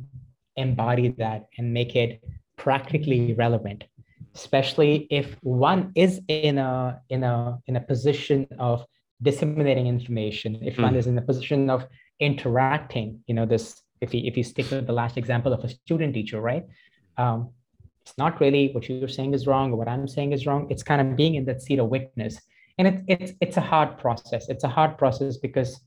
embody 0.55 1.09
that 1.17 1.47
and 1.57 1.73
make 1.73 1.97
it 1.97 2.23
practically 2.57 3.33
relevant 3.33 3.83
especially 4.35 5.07
if 5.09 5.37
one 5.41 5.91
is 5.95 6.21
in 6.27 6.57
a 6.57 7.01
in 7.09 7.23
a 7.23 7.57
in 7.67 7.75
a 7.75 7.81
position 7.81 8.47
of 8.59 8.85
disseminating 9.21 9.87
information 9.87 10.59
if 10.61 10.77
mm. 10.77 10.83
one 10.83 10.95
is 10.95 11.07
in 11.07 11.17
a 11.17 11.21
position 11.21 11.69
of 11.69 11.87
interacting 12.19 13.19
you 13.27 13.33
know 13.33 13.45
this 13.45 13.81
if 14.01 14.13
you 14.13 14.21
if 14.25 14.37
you 14.37 14.43
stick 14.43 14.69
with 14.71 14.87
the 14.87 14.93
last 14.93 15.17
example 15.17 15.53
of 15.53 15.63
a 15.63 15.69
student 15.69 16.13
teacher 16.13 16.41
right? 16.41 16.65
Um, 17.17 17.49
it's 18.01 18.17
not 18.17 18.39
really 18.39 18.71
what 18.71 18.89
you're 18.89 19.07
saying 19.07 19.33
is 19.33 19.45
wrong 19.45 19.71
or 19.71 19.75
what 19.75 19.87
i'm 19.87 20.07
saying 20.07 20.31
is 20.31 20.45
wrong. 20.47 20.67
It's 20.69 20.83
kind 20.83 21.01
of 21.01 21.15
being 21.15 21.35
in 21.35 21.45
that 21.45 21.61
seat 21.61 21.79
of 21.79 21.89
witness. 21.89 22.39
And 22.77 22.87
it, 22.87 23.03
it's 23.07 23.33
it's 23.41 23.57
a 23.57 23.61
hard 23.61 23.97
process. 23.97 24.49
It's 24.49 24.63
a 24.63 24.69
hard 24.77 24.97
process 24.97 25.37
because 25.37 25.79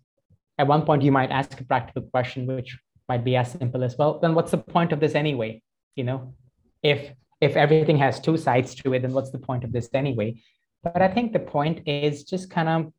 at 0.59 0.67
one 0.67 0.83
point 0.83 1.03
you 1.03 1.11
might 1.11 1.31
ask 1.31 1.59
a 1.61 1.65
practical 1.65 2.03
question 2.03 2.47
which 2.47 2.79
might 3.09 3.25
be 3.25 3.35
as 3.37 3.51
simple 3.51 3.83
as 3.83 3.97
well 3.99 4.19
then 4.21 4.35
what's 4.35 4.53
the 4.53 4.59
point 4.59 4.93
of 4.93 5.01
this 5.01 5.15
anyway? 5.15 5.63
You 5.97 6.05
know 6.05 6.35
if 6.83 7.13
if 7.41 7.57
everything 7.57 7.99
has 7.99 8.21
two 8.21 8.37
sides 8.37 8.75
to 8.77 8.93
it 8.95 9.03
then 9.03 9.13
what's 9.13 9.31
the 9.31 9.45
point 9.49 9.65
of 9.65 9.73
this 9.73 9.89
anyway? 9.95 10.37
But 10.85 11.01
i 11.01 11.09
think 11.09 11.33
the 11.33 11.47
point 11.57 11.83
is 11.87 12.25
just 12.25 12.51
kind 12.51 12.69
of 12.69 12.93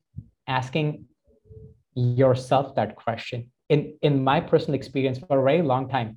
asking 0.48 1.06
yourself 1.96 2.76
that 2.76 2.96
question 2.96 3.52
in 3.74 3.80
in 4.08 4.24
my 4.32 4.40
personal 4.52 4.76
experience 4.82 5.20
for 5.28 5.40
a 5.40 5.48
very 5.50 5.64
long 5.72 5.88
time 5.96 6.10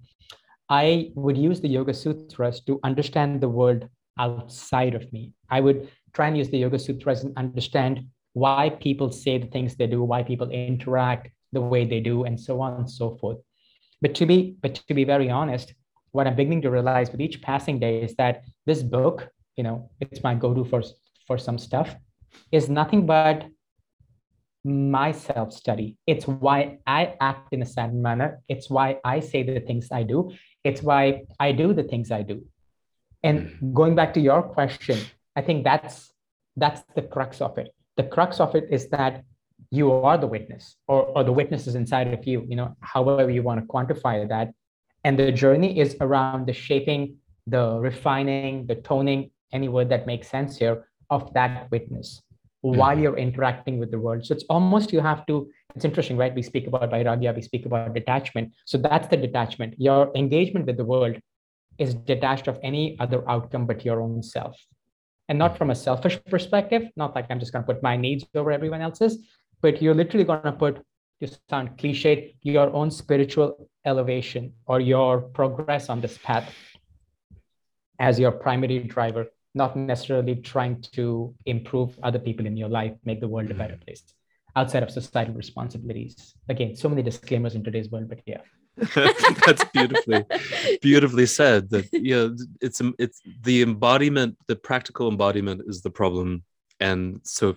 i 0.84 0.86
would 1.14 1.38
use 1.48 1.60
the 1.60 1.72
yoga 1.76 1.94
sutras 2.02 2.60
to 2.68 2.78
understand 2.90 3.40
the 3.40 3.52
world 3.60 3.88
outside 4.18 4.94
of 4.94 5.10
me. 5.12 5.32
I 5.50 5.60
would 5.60 5.90
try 6.12 6.28
and 6.28 6.36
use 6.36 6.48
the 6.48 6.58
yoga 6.58 6.78
sutras 6.78 7.24
and 7.24 7.36
understand 7.36 8.06
why 8.32 8.70
people 8.80 9.10
say 9.10 9.38
the 9.38 9.46
things 9.46 9.76
they 9.76 9.86
do 9.86 10.02
why 10.02 10.22
people 10.22 10.50
interact 10.50 11.30
the 11.52 11.60
way 11.60 11.84
they 11.84 12.00
do 12.00 12.24
and 12.24 12.38
so 12.38 12.60
on 12.60 12.74
and 12.74 12.90
so 12.90 13.16
forth. 13.16 13.38
But 14.02 14.14
to 14.16 14.26
be 14.26 14.56
but 14.60 14.74
to 14.74 14.94
be 14.94 15.04
very 15.04 15.30
honest 15.30 15.74
what 16.12 16.26
I'm 16.26 16.36
beginning 16.36 16.62
to 16.62 16.70
realize 16.70 17.10
with 17.10 17.20
each 17.20 17.42
passing 17.42 17.78
day 17.78 18.02
is 18.02 18.14
that 18.14 18.42
this 18.64 18.82
book, 18.82 19.28
you 19.56 19.62
know, 19.62 19.90
it's 20.00 20.22
my 20.22 20.34
go-to 20.34 20.64
for 20.64 20.82
for 21.26 21.36
some 21.36 21.58
stuff, 21.58 21.94
is 22.52 22.68
nothing 22.68 23.04
but 23.04 23.46
my 24.66 25.12
self-study. 25.12 25.96
It's 26.06 26.26
why 26.26 26.78
I 26.86 27.14
act 27.20 27.52
in 27.52 27.62
a 27.62 27.66
certain 27.66 28.02
manner. 28.02 28.40
It's 28.48 28.68
why 28.68 28.98
I 29.04 29.20
say 29.20 29.42
the 29.44 29.60
things 29.60 29.88
I 29.92 30.02
do. 30.02 30.32
It's 30.64 30.82
why 30.82 31.22
I 31.38 31.52
do 31.52 31.72
the 31.72 31.84
things 31.84 32.10
I 32.10 32.22
do. 32.22 32.44
And 33.22 33.50
hmm. 33.50 33.72
going 33.72 33.94
back 33.94 34.12
to 34.14 34.20
your 34.20 34.42
question, 34.42 34.98
I 35.36 35.42
think 35.42 35.64
that's 35.64 36.12
that's 36.56 36.82
the 36.94 37.02
crux 37.02 37.40
of 37.40 37.58
it. 37.58 37.74
The 37.96 38.02
crux 38.02 38.40
of 38.40 38.54
it 38.54 38.66
is 38.70 38.88
that 38.88 39.22
you 39.70 39.92
are 39.92 40.18
the 40.18 40.26
witness, 40.26 40.76
or, 40.88 41.02
or 41.04 41.24
the 41.24 41.32
witness 41.32 41.66
is 41.66 41.74
inside 41.74 42.12
of 42.12 42.26
you, 42.26 42.44
you 42.48 42.56
know, 42.56 42.76
however 42.80 43.30
you 43.30 43.42
want 43.42 43.60
to 43.60 43.66
quantify 43.66 44.26
that. 44.28 44.52
And 45.04 45.18
the 45.18 45.30
journey 45.32 45.78
is 45.78 45.96
around 46.00 46.46
the 46.46 46.52
shaping, 46.52 47.16
the 47.46 47.78
refining, 47.78 48.66
the 48.66 48.76
toning, 48.76 49.30
any 49.52 49.68
word 49.68 49.88
that 49.90 50.06
makes 50.06 50.28
sense 50.28 50.56
here, 50.56 50.88
of 51.10 51.32
that 51.34 51.70
witness. 51.70 52.22
Mm-hmm. 52.66 52.78
while 52.78 52.98
you're 52.98 53.16
interacting 53.16 53.78
with 53.78 53.92
the 53.92 53.98
world. 53.98 54.26
So 54.26 54.34
it's 54.34 54.44
almost 54.50 54.92
you 54.92 55.00
have 55.00 55.24
to, 55.26 55.48
it's 55.76 55.84
interesting, 55.84 56.16
right? 56.16 56.34
We 56.34 56.42
speak 56.42 56.66
about 56.66 56.90
vairagya, 56.90 57.34
we 57.34 57.42
speak 57.42 57.64
about 57.64 57.94
detachment. 57.94 58.54
So 58.64 58.76
that's 58.76 59.06
the 59.06 59.16
detachment. 59.16 59.74
Your 59.78 60.10
engagement 60.16 60.66
with 60.66 60.76
the 60.76 60.84
world 60.84 61.16
is 61.78 61.94
detached 61.94 62.48
of 62.48 62.58
any 62.64 62.98
other 62.98 63.28
outcome 63.30 63.66
but 63.66 63.84
your 63.84 64.00
own 64.00 64.22
self. 64.22 64.56
And 65.28 65.38
not 65.38 65.52
mm-hmm. 65.52 65.58
from 65.58 65.70
a 65.70 65.76
selfish 65.76 66.18
perspective, 66.24 66.88
not 66.96 67.14
like 67.14 67.26
I'm 67.30 67.38
just 67.38 67.52
going 67.52 67.64
to 67.64 67.72
put 67.72 67.82
my 67.84 67.96
needs 67.96 68.24
over 68.34 68.50
everyone 68.50 68.80
else's, 68.80 69.18
but 69.60 69.80
you're 69.80 69.94
literally 69.94 70.24
going 70.24 70.42
to 70.42 70.52
put 70.52 70.82
to 71.20 71.28
sound 71.48 71.78
cliched, 71.78 72.34
your 72.42 72.72
own 72.74 72.90
spiritual 72.90 73.68
elevation 73.84 74.52
or 74.66 74.80
your 74.80 75.20
progress 75.20 75.88
on 75.88 76.00
this 76.00 76.18
path 76.18 76.52
as 78.00 78.18
your 78.18 78.32
primary 78.32 78.80
driver, 78.80 79.26
not 79.56 79.76
necessarily 79.76 80.36
trying 80.36 80.82
to 80.92 81.34
improve 81.46 81.98
other 82.02 82.18
people 82.18 82.46
in 82.46 82.56
your 82.56 82.68
life, 82.68 82.92
make 83.04 83.20
the 83.20 83.28
world 83.28 83.50
a 83.50 83.54
better 83.54 83.78
place 83.84 84.02
outside 84.54 84.82
of 84.82 84.90
societal 84.90 85.34
responsibilities. 85.34 86.34
Again, 86.48 86.76
so 86.76 86.88
many 86.88 87.02
disclaimers 87.02 87.54
in 87.54 87.64
today's 87.64 87.90
world, 87.90 88.08
but 88.08 88.20
yeah. 88.26 88.40
That's 89.46 89.64
beautifully, 89.72 90.24
beautifully 90.82 91.26
said. 91.26 91.70
That 91.70 91.88
you 91.92 92.14
know, 92.14 92.36
it's 92.60 92.82
it's 92.98 93.22
the 93.42 93.62
embodiment, 93.62 94.36
the 94.48 94.56
practical 94.56 95.08
embodiment 95.08 95.62
is 95.66 95.80
the 95.80 95.90
problem 95.90 96.44
and 96.80 97.20
so 97.22 97.56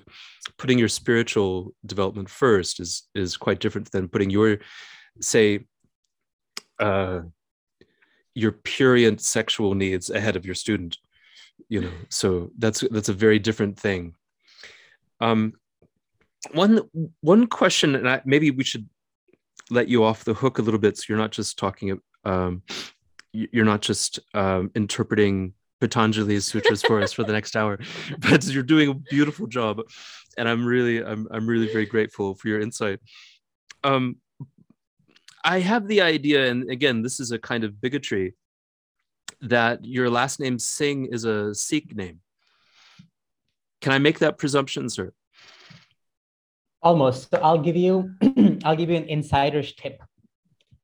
putting 0.57 0.79
your 0.79 0.87
spiritual 0.87 1.73
development 1.85 2.29
first 2.29 2.79
is 2.79 3.07
is 3.13 3.37
quite 3.37 3.59
different 3.59 3.91
than 3.91 4.07
putting 4.07 4.29
your 4.29 4.59
say 5.19 5.65
uh 6.79 7.21
your 8.33 8.51
purient 8.51 9.21
sexual 9.21 9.75
needs 9.75 10.09
ahead 10.09 10.35
of 10.35 10.45
your 10.45 10.55
student 10.55 10.97
you 11.69 11.81
know 11.81 11.91
so 12.09 12.51
that's 12.57 12.81
that's 12.91 13.09
a 13.09 13.13
very 13.13 13.39
different 13.39 13.79
thing 13.79 14.15
um 15.21 15.53
one 16.51 16.81
one 17.21 17.47
question 17.47 17.95
and 17.95 18.09
I, 18.09 18.21
maybe 18.25 18.51
we 18.51 18.63
should 18.63 18.87
let 19.69 19.87
you 19.87 20.03
off 20.03 20.23
the 20.23 20.33
hook 20.33 20.57
a 20.57 20.61
little 20.61 20.79
bit 20.79 20.97
so 20.97 21.05
you're 21.09 21.17
not 21.17 21.31
just 21.31 21.57
talking 21.57 21.99
um 22.25 22.63
you're 23.31 23.65
not 23.65 23.81
just 23.81 24.19
um 24.33 24.71
interpreting 24.75 25.53
Patanjali's 25.79 26.45
sutras 26.45 26.81
for 26.81 27.01
us 27.01 27.13
for 27.13 27.23
the 27.23 27.31
next 27.31 27.55
hour. 27.55 27.79
But 28.19 28.45
you're 28.47 28.63
doing 28.63 28.89
a 28.89 28.93
beautiful 28.93 29.47
job, 29.47 29.81
and 30.37 30.47
I'm 30.47 30.65
really, 30.65 31.03
I'm, 31.03 31.27
I'm 31.31 31.47
really 31.47 31.71
very 31.71 31.85
grateful 31.85 32.35
for 32.35 32.47
your 32.47 32.59
insight. 32.59 32.99
Um, 33.83 34.17
I 35.43 35.59
have 35.59 35.87
the 35.87 36.01
idea, 36.01 36.51
and 36.51 36.69
again, 36.69 37.01
this 37.01 37.19
is 37.19 37.31
a 37.31 37.39
kind 37.39 37.63
of 37.63 37.79
bigotry, 37.79 38.35
that 39.41 39.85
your 39.85 40.09
last 40.09 40.39
name 40.39 40.59
Singh 40.59 41.05
is 41.05 41.25
a 41.25 41.53
Sikh 41.53 41.95
name. 41.95 42.19
Can 43.81 43.93
I 43.93 43.97
make 43.97 44.19
that 44.19 44.37
presumption, 44.37 44.89
sir? 44.89 45.13
Almost. 46.81 47.29
So 47.31 47.39
I'll 47.41 47.59
give 47.59 47.75
you, 47.75 48.11
I'll 48.63 48.75
give 48.75 48.89
you 48.89 48.97
an 48.97 49.05
insider's 49.05 49.73
tip. 49.73 50.01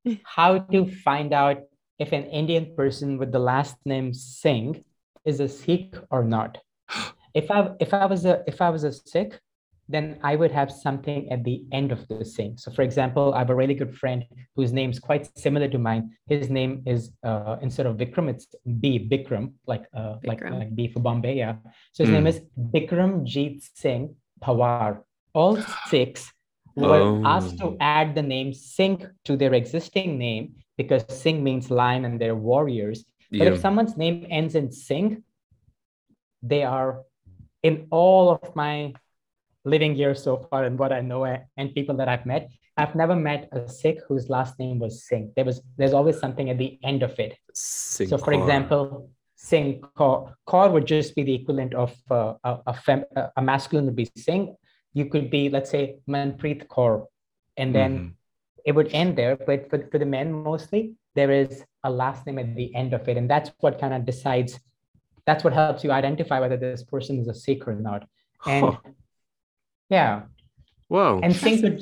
How 0.23 0.59
to 0.59 0.85
find 0.85 1.33
out 1.33 1.63
if 1.99 2.11
an 2.11 2.25
Indian 2.25 2.75
person 2.75 3.17
with 3.17 3.31
the 3.31 3.39
last 3.39 3.77
name 3.85 4.13
Singh 4.13 4.83
is 5.25 5.39
a 5.39 5.47
Sikh 5.47 5.95
or 6.09 6.23
not. 6.23 6.57
If 7.35 7.51
I 7.51 7.71
if 7.81 7.93
I 7.93 8.05
was 8.05 8.23
a 8.23 8.43
if 8.47 8.61
I 8.61 8.69
was 8.69 8.85
a 8.85 8.93
Sikh, 8.93 9.37
then 9.87 10.17
I 10.23 10.35
would 10.35 10.51
have 10.51 10.71
something 10.71 11.31
at 11.31 11.43
the 11.43 11.63
end 11.71 11.91
of 11.91 12.07
the 12.07 12.25
Singh. 12.25 12.57
So, 12.57 12.71
for 12.71 12.81
example, 12.81 13.33
I 13.33 13.39
have 13.39 13.51
a 13.51 13.55
really 13.55 13.75
good 13.75 13.95
friend 13.95 14.25
whose 14.55 14.73
name 14.73 14.89
is 14.89 14.99
quite 14.99 15.29
similar 15.37 15.67
to 15.67 15.77
mine. 15.77 16.11
His 16.27 16.49
name 16.49 16.81
is 16.85 17.11
uh, 17.23 17.57
instead 17.61 17.85
of 17.85 17.97
Vikram, 17.97 18.29
it's 18.29 18.47
B 18.79 19.07
Bikram, 19.11 19.53
like 19.67 19.85
uh, 19.93 20.15
Bikram. 20.23 20.27
like 20.27 20.41
like 20.51 20.75
B 20.75 20.87
for 20.87 21.01
Bombay. 21.01 21.35
Yeah. 21.37 21.55
So 21.91 22.03
his 22.03 22.09
mm. 22.09 22.13
name 22.13 22.27
is 22.27 22.41
Bikram 22.57 23.25
Jeet 23.25 23.63
Singh 23.75 24.15
Pawar. 24.43 25.03
All 25.33 25.57
Sikhs 25.87 26.31
were 26.75 27.01
oh. 27.01 27.23
asked 27.25 27.59
to 27.59 27.77
add 27.79 28.15
the 28.15 28.23
name 28.23 28.53
Singh 28.53 29.05
to 29.25 29.37
their 29.37 29.53
existing 29.53 30.17
name 30.17 30.55
because 30.77 31.05
Singh 31.09 31.43
means 31.43 31.69
lion 31.69 32.05
and 32.05 32.19
they're 32.19 32.35
warriors. 32.35 33.05
But 33.31 33.39
yeah. 33.39 33.53
if 33.53 33.59
someone's 33.59 33.97
name 33.97 34.25
ends 34.29 34.55
in 34.55 34.71
Singh, 34.71 35.23
they 36.41 36.63
are 36.63 37.01
in 37.63 37.87
all 37.89 38.29
of 38.31 38.55
my 38.55 38.93
living 39.65 39.95
years 39.95 40.23
so 40.23 40.37
far 40.49 40.63
and 40.63 40.77
what 40.77 40.91
I 40.91 41.01
know 41.01 41.25
and 41.25 41.73
people 41.73 41.95
that 41.97 42.07
I've 42.07 42.25
met, 42.25 42.49
I've 42.77 42.95
never 42.95 43.15
met 43.15 43.49
a 43.51 43.67
Sikh 43.67 43.99
whose 44.07 44.29
last 44.29 44.59
name 44.59 44.79
was 44.79 45.05
Singh. 45.05 45.31
There 45.35 45.45
was 45.45 45.61
there's 45.77 45.93
always 45.93 46.19
something 46.19 46.49
at 46.49 46.57
the 46.57 46.77
end 46.83 47.03
of 47.03 47.17
it. 47.19 47.37
Singh 47.53 48.09
so, 48.09 48.17
for 48.17 48.33
example, 48.33 49.09
Singh 49.35 49.81
Kaur, 49.97 50.33
Kaur 50.47 50.71
would 50.71 50.85
just 50.85 51.15
be 51.15 51.23
the 51.23 51.35
equivalent 51.35 51.73
of 51.73 51.95
uh, 52.11 52.33
a, 52.43 52.59
a, 52.67 52.73
fem, 52.73 53.05
a 53.37 53.41
masculine 53.41 53.85
would 53.85 53.95
be 53.95 54.09
Singh. 54.17 54.55
You 54.93 55.05
could 55.05 55.29
be, 55.29 55.49
let's 55.49 55.69
say, 55.69 55.97
Manpreet 56.07 56.67
Kaur, 56.67 57.05
and 57.57 57.75
then 57.75 57.91
mm-hmm 57.97 58.07
it 58.65 58.73
would 58.73 58.89
end 58.91 59.15
there. 59.15 59.37
But 59.37 59.69
for, 59.69 59.87
for 59.91 59.99
the 59.99 60.05
men, 60.05 60.33
mostly, 60.33 60.95
there 61.13 61.31
is 61.31 61.63
a 61.83 61.89
last 61.89 62.25
name 62.25 62.39
at 62.39 62.55
the 62.55 62.73
end 62.75 62.93
of 62.93 63.07
it. 63.07 63.15
And 63.15 63.29
that's 63.29 63.51
what 63.59 63.79
kind 63.79 63.93
of 63.93 64.05
decides, 64.05 64.59
that's 65.25 65.43
what 65.43 65.53
helps 65.53 65.83
you 65.83 65.91
identify 65.91 66.39
whether 66.39 66.57
this 66.57 66.83
person 66.83 67.19
is 67.19 67.27
a 67.27 67.33
Sikh 67.33 67.67
or 67.67 67.75
not. 67.75 68.07
And. 68.45 68.77
Yeah. 69.89 70.23
Wow. 70.89 71.19
And 71.23 71.35
Singh 71.35 71.61
could, 71.61 71.81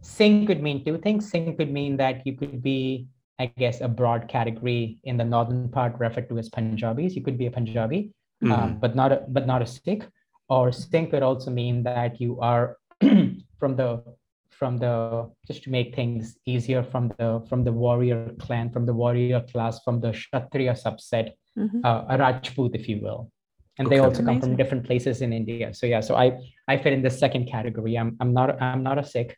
Sikh 0.00 0.46
could 0.46 0.62
mean 0.62 0.84
two 0.84 0.98
things. 0.98 1.30
Sikh 1.30 1.56
could 1.58 1.70
mean 1.72 1.96
that 1.98 2.26
you 2.26 2.36
could 2.36 2.62
be, 2.62 3.06
I 3.38 3.46
guess, 3.46 3.80
a 3.80 3.88
broad 3.88 4.28
category 4.28 4.98
in 5.04 5.16
the 5.16 5.24
northern 5.24 5.68
part 5.68 5.98
referred 5.98 6.28
to 6.30 6.38
as 6.38 6.48
Punjabis. 6.48 7.14
You 7.16 7.22
could 7.22 7.38
be 7.38 7.46
a 7.46 7.50
Punjabi, 7.50 8.12
Mhm. 8.42 8.52
um, 8.52 8.78
but 8.80 8.94
not 8.94 9.12
a, 9.12 9.24
but 9.28 9.46
not 9.46 9.62
a 9.62 9.66
Sikh. 9.66 10.04
Or 10.48 10.72
Sikh 10.72 11.10
could 11.10 11.22
also 11.22 11.50
mean 11.50 11.82
that 11.84 12.20
you 12.20 12.40
are 12.40 12.76
from 13.58 13.76
the 13.76 14.02
from 14.50 14.78
the 14.78 15.28
just 15.48 15.64
to 15.64 15.70
make 15.70 15.94
things 15.96 16.36
easier 16.46 16.82
from 16.82 17.08
the 17.18 17.42
from 17.48 17.64
the 17.64 17.72
warrior 17.72 18.30
clan, 18.38 18.70
from 18.70 18.86
the 18.86 18.94
warrior 18.94 19.40
class, 19.52 19.82
from 19.82 20.00
the 20.00 20.12
Kshatriya 20.12 20.74
subset, 20.74 21.32
Mhm. 21.58 21.84
uh, 21.84 22.04
a 22.08 22.16
Rajput, 22.18 22.74
if 22.74 22.88
you 22.88 23.00
will. 23.00 23.30
And 23.78 23.88
they 23.90 23.98
also 23.98 24.22
come 24.22 24.40
from 24.40 24.56
different 24.56 24.86
places 24.86 25.20
in 25.20 25.32
India. 25.32 25.74
So 25.74 25.86
yeah, 25.86 26.00
so 26.00 26.14
I 26.14 26.38
I 26.68 26.76
fit 26.76 26.92
in 26.92 27.02
the 27.02 27.10
second 27.10 27.46
category. 27.46 27.96
I'm 27.98 28.16
I'm 28.20 28.32
not 28.32 28.62
I'm 28.62 28.82
not 28.82 28.98
a 28.98 29.04
Sikh. 29.04 29.36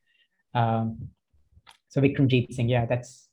Um, 0.55 1.09
so 1.89 2.01
Vikram 2.01 2.28
Jeet 2.28 2.53
Singh, 2.53 2.68
yeah, 2.68 2.84
that's 2.84 3.28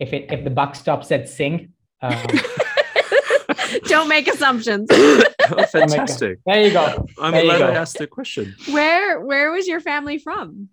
if 0.00 0.12
it 0.12 0.32
if 0.32 0.44
the 0.44 0.50
buck 0.50 0.74
stops 0.74 1.12
at 1.12 1.28
Singh. 1.28 1.72
Um, 2.00 2.26
Don't 3.84 4.08
make 4.08 4.28
assumptions. 4.28 4.88
oh, 4.90 5.22
fantastic. 5.72 6.38
there 6.46 6.62
you 6.66 6.72
go. 6.72 7.06
I'm 7.20 7.32
There 7.32 7.44
you 7.44 7.50
glad 7.50 7.62
I 7.62 7.74
asked 7.74 7.98
the 7.98 8.06
question. 8.06 8.54
Where 8.70 9.20
where 9.20 9.50
was 9.52 9.68
your 9.68 9.80
family 9.80 10.18
from? 10.18 10.68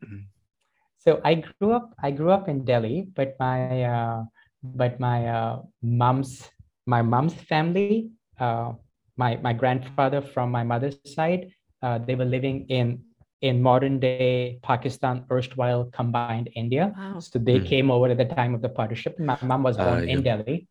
So 0.99 1.19
I 1.23 1.43
grew 1.59 1.73
up 1.73 1.93
I 2.01 2.11
grew 2.11 2.31
up 2.31 2.47
in 2.47 2.63
Delhi, 2.63 3.07
but 3.13 3.35
my 3.39 3.83
uh, 3.83 4.23
but 4.63 4.99
my 4.99 5.27
uh, 5.27 5.61
mom's 5.81 6.49
my 6.85 7.01
mom's 7.01 7.33
family, 7.33 8.09
uh, 8.39 8.73
my 9.17 9.37
my 9.41 9.53
grandfather 9.53 10.21
from 10.21 10.51
my 10.51 10.63
mother's 10.63 10.97
side, 11.05 11.51
uh, 11.81 11.97
they 11.99 12.15
were 12.15 12.25
living 12.37 12.65
in 12.69 12.99
in 13.41 13.61
modern 13.61 13.99
day 13.99 14.57
Pakistan, 14.63 15.25
erstwhile 15.29 15.85
combined 15.91 16.49
India. 16.55 16.93
Wow. 16.97 17.19
So 17.19 17.39
they 17.39 17.57
Hmm. 17.59 17.65
came 17.65 17.91
over 17.91 18.07
at 18.07 18.17
the 18.17 18.25
time 18.39 18.53
of 18.55 18.61
the 18.61 18.69
partition. 18.69 19.13
My 19.19 19.37
mom 19.41 19.63
was 19.63 19.75
born 19.77 20.07
in 20.07 20.19
yeah. 20.23 20.37
Delhi 20.37 20.67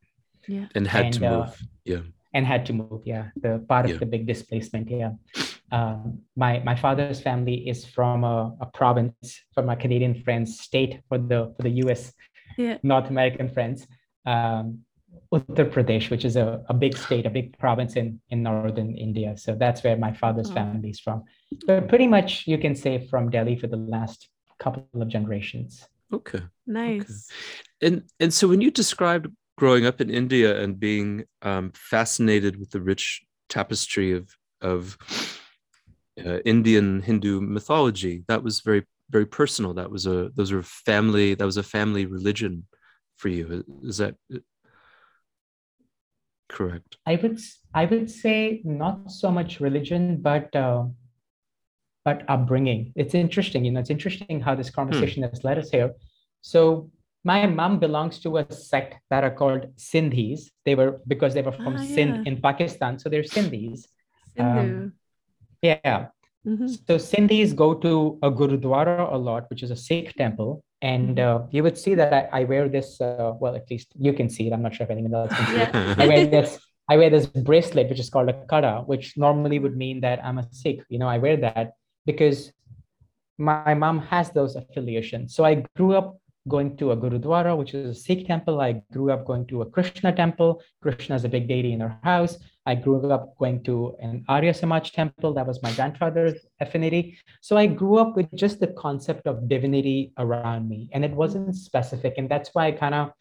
And 0.74 0.86
had 0.88 1.04
And, 1.06 1.14
to 1.14 1.26
uh, 1.26 1.30
move. 1.38 1.52
Yeah. 1.84 2.02
and 2.34 2.46
had 2.46 2.64
to 2.66 2.72
move. 2.72 3.02
Yeah, 3.04 3.24
the 3.44 3.52
part 3.68 3.84
Yeah. 3.86 3.94
of 3.94 4.00
the 4.00 4.06
big 4.14 4.24
displacement. 4.26 4.88
Yeah. 4.90 5.12
Um, 5.70 6.20
my 6.36 6.52
my 6.68 6.76
father's 6.84 7.20
family 7.20 7.56
is 7.72 7.84
from 7.94 8.24
a, 8.24 8.56
a 8.60 8.66
province 8.80 9.28
from 9.54 9.64
my 9.70 9.76
Canadian 9.76 10.14
friends 10.24 10.48
state 10.68 10.92
for 11.08 11.18
the 11.30 11.40
for 11.56 11.62
the 11.68 11.74
U.S. 11.84 12.02
Yeah. 12.58 12.76
North 12.82 13.08
American 13.14 13.48
friends, 13.48 13.78
um, 14.32 14.64
Uttar 15.32 15.70
Pradesh, 15.70 16.10
which 16.10 16.24
is 16.24 16.36
a, 16.36 16.62
a 16.68 16.74
big 16.74 16.96
state, 16.96 17.26
a 17.26 17.30
big 17.30 17.58
province 17.58 17.96
in 17.96 18.20
in 18.30 18.42
northern 18.42 18.94
India. 18.96 19.36
So 19.36 19.54
that's 19.54 19.82
where 19.82 19.96
my 19.96 20.12
father's 20.12 20.50
Oh. 20.50 20.54
family 20.54 20.90
is 20.90 21.00
from. 21.00 21.24
But 21.66 21.88
pretty 21.88 22.06
much 22.06 22.46
you 22.46 22.58
can 22.58 22.74
say 22.74 23.06
from 23.08 23.30
Delhi 23.30 23.56
for 23.56 23.66
the 23.66 23.76
last 23.76 24.28
couple 24.58 24.86
of 24.94 25.08
generations. 25.08 25.86
Okay. 26.12 26.42
Nice. 26.66 27.28
And 27.80 28.02
and 28.20 28.32
so 28.32 28.48
when 28.48 28.60
you 28.60 28.70
described 28.70 29.26
growing 29.56 29.86
up 29.86 30.00
in 30.00 30.10
India 30.10 30.60
and 30.62 30.78
being 30.78 31.24
um, 31.42 31.72
fascinated 31.74 32.58
with 32.58 32.70
the 32.70 32.80
rich 32.80 33.22
tapestry 33.48 34.12
of 34.12 34.28
of 34.60 34.96
uh, 36.24 36.38
Indian 36.44 37.00
Hindu 37.02 37.40
mythology, 37.40 38.24
that 38.28 38.42
was 38.42 38.60
very 38.60 38.84
very 39.10 39.26
personal. 39.26 39.74
That 39.74 39.90
was 39.90 40.06
a 40.06 40.30
those 40.34 40.52
were 40.52 40.62
family. 40.62 41.34
That 41.34 41.46
was 41.46 41.56
a 41.56 41.62
family 41.62 42.06
religion 42.06 42.66
for 43.16 43.28
you. 43.28 43.64
Is 43.82 43.98
that 43.98 44.14
correct? 46.52 46.96
I 47.06 47.16
would 47.22 47.36
s- 47.44 47.58
I 47.74 47.84
would 47.90 48.08
say 48.10 48.60
not 48.64 49.10
so 49.10 49.28
much 49.38 49.60
religion, 49.60 50.20
but 50.30 50.54
uh, 50.54 50.84
but 52.04 52.22
upbringing. 52.28 52.92
It's 52.96 53.14
interesting, 53.14 53.64
you 53.64 53.72
know. 53.72 53.80
It's 53.80 53.90
interesting 53.90 54.40
how 54.40 54.54
this 54.54 54.70
conversation 54.70 55.22
has 55.22 55.44
led 55.44 55.58
us 55.58 55.70
here. 55.70 55.90
So 56.40 56.90
my 57.24 57.46
mom 57.46 57.78
belongs 57.78 58.18
to 58.20 58.38
a 58.38 58.52
sect 58.52 58.96
that 59.10 59.22
are 59.22 59.30
called 59.30 59.66
Sindhis. 59.76 60.40
They 60.64 60.74
were 60.74 61.00
because 61.06 61.34
they 61.34 61.42
were 61.42 61.52
from 61.52 61.74
Ah, 61.76 61.84
Sindh 61.94 62.16
yeah. 62.16 62.28
in 62.32 62.40
Pakistan, 62.40 62.98
so 62.98 63.08
they're 63.08 63.22
Sindhis. 63.36 63.86
Sindhu. 64.36 64.90
Yeah. 65.62 66.08
Mhm. 66.44 66.68
So 66.86 66.96
Sindhis 66.98 67.54
go 67.54 67.74
to 67.74 68.18
a 68.22 68.30
gurudwara 68.30 69.12
a 69.12 69.16
lot, 69.16 69.48
which 69.50 69.62
is 69.62 69.70
a 69.70 69.76
Sikh 69.76 70.14
temple, 70.14 70.64
and 70.82 71.20
uh, 71.20 71.44
you 71.52 71.62
would 71.62 71.78
see 71.78 71.94
that 71.94 72.12
I, 72.12 72.40
I 72.40 72.44
wear 72.44 72.68
this. 72.68 73.00
Uh, 73.00 73.34
well, 73.38 73.54
at 73.54 73.70
least 73.70 73.92
you 73.98 74.12
can 74.12 74.28
see 74.28 74.48
it. 74.48 74.52
I'm 74.52 74.62
not 74.62 74.74
sure 74.74 74.84
if 74.84 74.90
anyone 74.90 75.14
else 75.14 75.32
can 75.32 75.46
see 75.46 75.60
it. 75.62 75.70
Yeah. 75.72 75.94
I 75.96 76.06
wear 76.08 76.26
this. 76.36 76.58
I 76.88 76.96
wear 76.96 77.08
this 77.08 77.26
bracelet, 77.26 77.88
which 77.88 78.00
is 78.00 78.10
called 78.10 78.28
a 78.28 78.44
kada, 78.50 78.82
which 78.84 79.16
normally 79.16 79.60
would 79.60 79.76
mean 79.76 80.00
that 80.00 80.22
I'm 80.24 80.38
a 80.38 80.46
Sikh. 80.50 80.82
You 80.88 80.98
know, 80.98 81.08
I 81.08 81.18
wear 81.18 81.36
that 81.36 81.74
because 82.04 82.52
my 83.38 83.74
mom 83.74 84.00
has 84.00 84.30
those 84.30 84.56
affiliations. 84.56 85.34
So 85.36 85.44
I 85.44 85.64
grew 85.76 85.94
up 85.94 86.18
going 86.48 86.76
to 86.78 86.90
a 86.90 86.96
gurudwara, 86.96 87.56
which 87.56 87.74
is 87.74 87.96
a 87.96 88.00
Sikh 88.00 88.26
temple. 88.26 88.60
I 88.60 88.82
grew 88.92 89.12
up 89.12 89.24
going 89.24 89.46
to 89.46 89.62
a 89.62 89.66
Krishna 89.66 90.12
temple. 90.12 90.60
Krishna 90.82 91.14
is 91.14 91.24
a 91.24 91.28
big 91.28 91.46
deity 91.46 91.72
in 91.72 91.80
our 91.80 91.96
house. 92.02 92.36
I 92.64 92.74
grew 92.76 93.10
up 93.10 93.36
going 93.38 93.62
to 93.64 93.96
an 94.00 94.24
Arya 94.28 94.54
Samaj 94.54 94.92
temple. 94.92 95.34
That 95.34 95.46
was 95.46 95.62
my 95.62 95.72
grandfather's 95.72 96.38
affinity. 96.60 97.18
So 97.40 97.56
I 97.56 97.66
grew 97.66 97.98
up 97.98 98.16
with 98.16 98.28
just 98.34 98.60
the 98.60 98.68
concept 98.68 99.26
of 99.26 99.48
divinity 99.48 100.12
around 100.18 100.68
me, 100.68 100.88
and 100.92 101.04
it 101.04 101.12
wasn't 101.12 101.56
specific. 101.56 102.14
And 102.18 102.28
that's 102.28 102.50
why 102.52 102.66
I 102.68 102.72
kind 102.72 102.94
of 102.94 103.12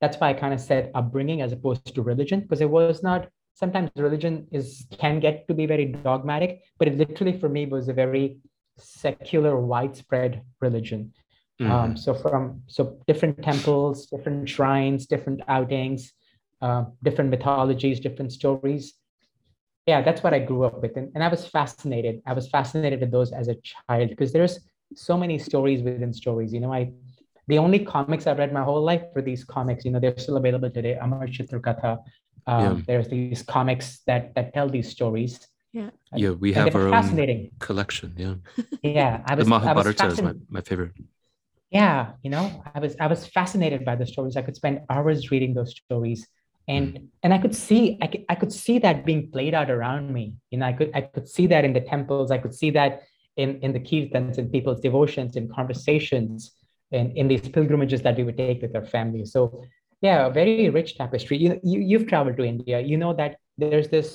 that's 0.00 0.16
why 0.18 0.30
I 0.30 0.32
kind 0.34 0.54
of 0.54 0.60
said 0.60 0.90
upbringing 0.94 1.42
as 1.42 1.52
opposed 1.52 1.94
to 1.94 2.02
religion, 2.02 2.40
because 2.40 2.62
it 2.62 2.70
was 2.70 3.02
not 3.02 3.28
sometimes 3.54 3.90
religion 3.96 4.46
is 4.50 4.86
can 4.98 5.20
get 5.20 5.46
to 5.48 5.54
be 5.54 5.66
very 5.66 5.86
dogmatic, 5.86 6.62
but 6.78 6.88
it 6.88 6.96
literally 6.96 7.38
for 7.38 7.48
me 7.48 7.66
was 7.66 7.88
a 7.88 7.92
very 7.92 8.38
secular, 8.78 9.60
widespread 9.60 10.42
religion. 10.60 11.12
Mm-hmm. 11.60 11.70
Um, 11.70 11.96
so 11.96 12.14
from 12.14 12.62
so 12.66 12.98
different 13.06 13.42
temples, 13.42 14.06
different 14.06 14.48
shrines, 14.48 15.06
different 15.06 15.42
outings, 15.48 16.12
uh, 16.60 16.84
different 17.02 17.30
mythologies, 17.30 18.00
different 18.00 18.32
stories. 18.32 18.94
Yeah, 19.86 20.02
that's 20.02 20.22
what 20.22 20.34
I 20.34 20.38
grew 20.40 20.64
up 20.64 20.82
with, 20.82 20.96
and, 20.96 21.10
and 21.14 21.24
I 21.24 21.28
was 21.28 21.46
fascinated. 21.46 22.20
I 22.26 22.32
was 22.34 22.48
fascinated 22.48 23.00
with 23.00 23.10
those 23.10 23.32
as 23.32 23.48
a 23.48 23.56
child 23.56 24.10
because 24.10 24.32
there's 24.32 24.60
so 24.94 25.16
many 25.16 25.38
stories 25.38 25.82
within 25.82 26.12
stories. 26.12 26.52
You 26.52 26.60
know, 26.60 26.72
I 26.72 26.92
the 27.48 27.58
only 27.58 27.80
comics 27.80 28.26
I've 28.26 28.38
read 28.38 28.52
my 28.52 28.62
whole 28.62 28.82
life 28.82 29.02
were 29.14 29.22
these 29.22 29.42
comics. 29.44 29.84
You 29.84 29.90
know, 29.90 29.98
they're 30.00 30.16
still 30.18 30.36
available 30.36 30.70
today. 30.70 30.94
Amar 31.00 31.26
Chitra 31.26 31.60
Katha. 31.60 31.98
Um, 32.46 32.62
Yeah. 32.78 32.82
There's 32.86 33.08
these 33.08 33.42
comics 33.42 34.00
that 34.06 34.34
that 34.34 34.52
tell 34.54 34.68
these 34.68 34.88
stories. 34.90 35.40
Yeah. 35.72 35.90
yeah, 36.14 36.30
we 36.30 36.52
have 36.52 36.72
they 36.72 36.78
were 36.78 36.88
our 36.88 36.94
own 36.94 37.02
fascinating. 37.02 37.50
collection. 37.58 38.14
Yeah, 38.16 38.34
Yeah, 38.82 39.22
I 39.26 39.34
the 39.34 39.44
was, 39.44 39.48
I 39.64 39.72
was 39.72 39.88
Mahabharata 39.88 40.06
is 40.08 40.22
my, 40.22 40.34
fascinated. 40.34 40.46
my 40.50 40.60
favorite. 40.60 40.92
yeah 41.70 42.12
you 42.22 42.30
know 42.30 42.62
i 42.74 42.78
was 42.80 42.96
i 43.00 43.06
was 43.06 43.26
fascinated 43.26 43.84
by 43.84 43.94
the 43.96 44.06
stories 44.06 44.36
i 44.36 44.42
could 44.42 44.56
spend 44.56 44.80
hours 44.90 45.30
reading 45.30 45.54
those 45.54 45.70
stories 45.76 46.26
and 46.74 46.86
and 47.22 47.30
i 47.36 47.38
could 47.42 47.54
see 47.66 47.82
I 48.04 48.06
could, 48.12 48.24
I 48.32 48.36
could 48.40 48.52
see 48.64 48.76
that 48.84 48.96
being 49.10 49.22
played 49.34 49.54
out 49.60 49.70
around 49.76 50.04
me. 50.18 50.24
You 50.50 50.58
know 50.58 50.66
i 50.72 50.74
could 50.78 50.90
i 50.98 51.00
could 51.14 51.28
see 51.36 51.46
that 51.52 51.62
in 51.68 51.72
the 51.78 51.84
temples. 51.92 52.26
I 52.36 52.38
could 52.42 52.54
see 52.62 52.70
that 52.78 52.92
in 53.42 53.50
in 53.64 53.70
the 53.76 53.82
kirtans 53.88 54.34
in 54.40 54.44
people's 54.56 54.80
devotions 54.88 55.30
in 55.40 55.44
conversations 55.58 56.38
and 56.98 57.06
in 57.20 57.24
these 57.32 57.44
pilgrimages 57.56 58.00
that 58.06 58.16
we 58.18 58.24
would 58.26 58.38
take 58.46 58.60
with 58.64 58.74
our 58.78 58.86
family. 58.96 59.24
So 59.34 59.40
yeah 60.08 60.18
a 60.28 60.30
very 60.40 60.68
rich 60.78 60.90
tapestry. 61.00 61.36
You, 61.44 61.50
you 61.70 61.78
you've 61.90 62.06
traveled 62.12 62.36
to 62.40 62.44
india. 62.54 62.76
You 62.90 62.96
know 63.02 63.12
that 63.22 63.32
there's 63.62 63.88
this 63.96 64.08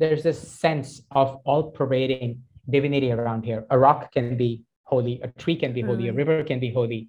there's 0.00 0.22
this 0.28 0.40
sense 0.64 0.88
of 1.22 1.26
all 1.48 1.62
pervading 1.78 2.30
divinity 2.76 3.10
around 3.16 3.40
here. 3.50 3.60
A 3.74 3.78
rock 3.86 4.00
can 4.16 4.36
be 4.44 4.50
holy 4.92 5.14
a 5.26 5.28
tree 5.42 5.56
can 5.62 5.72
be 5.78 5.82
holy 5.90 6.06
a 6.08 6.12
Mhm. 6.12 6.20
river 6.22 6.36
can 6.50 6.58
be 6.66 6.70
holy 6.78 7.00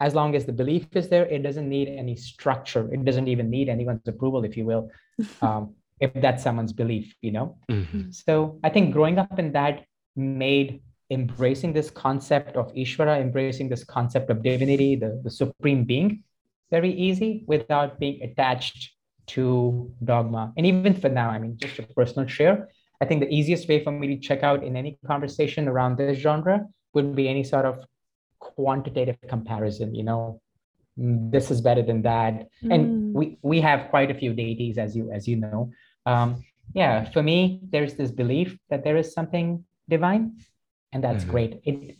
as 0.00 0.14
long 0.14 0.34
as 0.36 0.44
the 0.44 0.52
belief 0.52 0.86
is 0.94 1.08
there 1.08 1.26
it 1.26 1.42
doesn't 1.42 1.68
need 1.68 1.88
any 1.88 2.16
structure. 2.16 2.92
It 2.92 3.04
doesn't 3.04 3.28
even 3.28 3.48
need 3.50 3.68
anyone's 3.68 4.06
approval 4.06 4.44
if 4.44 4.56
you 4.56 4.66
will 4.66 4.90
um, 5.42 5.74
if 6.00 6.12
that's 6.14 6.42
someone's 6.42 6.72
belief 6.72 7.14
you 7.22 7.32
know? 7.32 7.56
Mhm. 7.70 8.14
so 8.14 8.58
i 8.62 8.68
think 8.68 8.92
growing 8.92 9.18
up 9.18 9.38
in 9.38 9.52
that 9.52 9.84
made 10.14 10.82
embracing 11.10 11.72
this 11.72 11.90
concept 11.90 12.56
of 12.56 12.72
ishvara 12.74 13.20
embracing 13.20 13.68
this 13.68 13.84
concept 13.84 14.28
of 14.30 14.42
divinity 14.42 14.96
the, 14.96 15.20
the 15.24 15.30
supreme 15.30 15.84
being 15.84 16.22
very 16.70 16.92
easy 16.92 17.44
without 17.46 18.00
being 18.00 18.20
attached 18.22 18.92
to 19.28 19.90
dogma. 20.04 20.52
And 20.56 20.66
even 20.66 20.94
for 20.94 21.08
now 21.08 21.30
i 21.30 21.38
mean 21.38 21.56
just 21.56 21.78
a 21.78 21.82
personal 21.82 22.28
share 22.28 22.68
i 23.00 23.04
think 23.04 23.20
the 23.20 23.32
easiest 23.32 23.68
way 23.68 23.82
for 23.82 23.92
me 23.92 24.06
to 24.08 24.18
check 24.18 24.42
out 24.42 24.62
in 24.64 24.76
any 24.76 24.98
conversation 25.06 25.68
around 25.68 25.96
this 25.96 26.18
genre 26.18 26.66
would 26.94 27.14
be 27.14 27.28
any 27.28 27.44
sort 27.44 27.64
of 27.64 27.84
quantitative 28.40 29.18
comparison 29.28 29.94
you 29.94 30.02
know 30.02 30.40
this 30.96 31.50
is 31.50 31.60
better 31.60 31.82
than 31.82 32.02
that 32.02 32.48
Mm. 32.64 32.72
and 32.74 32.82
we 33.14 33.38
we 33.42 33.60
have 33.60 33.88
quite 33.90 34.10
a 34.10 34.14
few 34.14 34.32
deities 34.34 34.78
as 34.78 34.96
you 34.96 35.10
as 35.12 35.28
you 35.28 35.36
know 35.36 35.70
um 36.06 36.42
yeah 36.74 37.04
for 37.14 37.22
me 37.22 37.60
there's 37.72 37.94
this 37.94 38.10
belief 38.10 38.56
that 38.70 38.82
there 38.84 38.96
is 38.96 39.12
something 39.12 39.64
divine 39.88 40.24
and 40.92 41.04
that's 41.04 41.24
Mhm. 41.24 41.30
great 41.34 41.52
it 41.64 41.96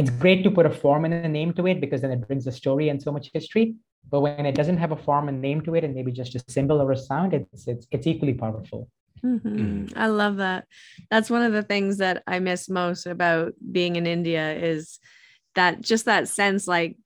it's 0.00 0.10
great 0.10 0.44
to 0.44 0.50
put 0.50 0.66
a 0.66 0.70
form 0.70 1.04
and 1.06 1.14
a 1.14 1.28
name 1.28 1.52
to 1.58 1.66
it 1.66 1.80
because 1.80 2.00
then 2.02 2.12
it 2.16 2.20
brings 2.28 2.46
a 2.46 2.52
story 2.52 2.88
and 2.90 3.02
so 3.02 3.10
much 3.16 3.30
history 3.38 3.74
but 4.10 4.20
when 4.20 4.46
it 4.46 4.54
doesn't 4.54 4.78
have 4.84 4.92
a 4.92 5.00
form 5.08 5.28
and 5.30 5.40
name 5.48 5.60
to 5.66 5.74
it 5.74 5.82
and 5.84 5.94
maybe 5.94 6.12
just 6.12 6.34
a 6.34 6.40
symbol 6.56 6.80
or 6.82 6.92
a 6.92 6.96
sound 6.96 7.32
it's 7.38 7.66
it's, 7.72 7.86
it's 7.94 8.06
equally 8.06 8.34
powerful 8.44 8.88
Mhm. 9.24 9.92
I 9.96 10.06
love 10.06 10.36
that. 10.36 10.66
That's 11.10 11.28
one 11.28 11.42
of 11.42 11.52
the 11.52 11.64
things 11.64 11.96
that 11.98 12.22
I 12.34 12.38
miss 12.38 12.68
most 12.68 13.04
about 13.06 13.52
being 13.72 13.96
in 13.96 14.06
India 14.06 14.44
is 14.72 15.00
that 15.58 15.80
just 15.80 16.06
that 16.06 16.28
sense 16.28 16.66
like 16.66 16.96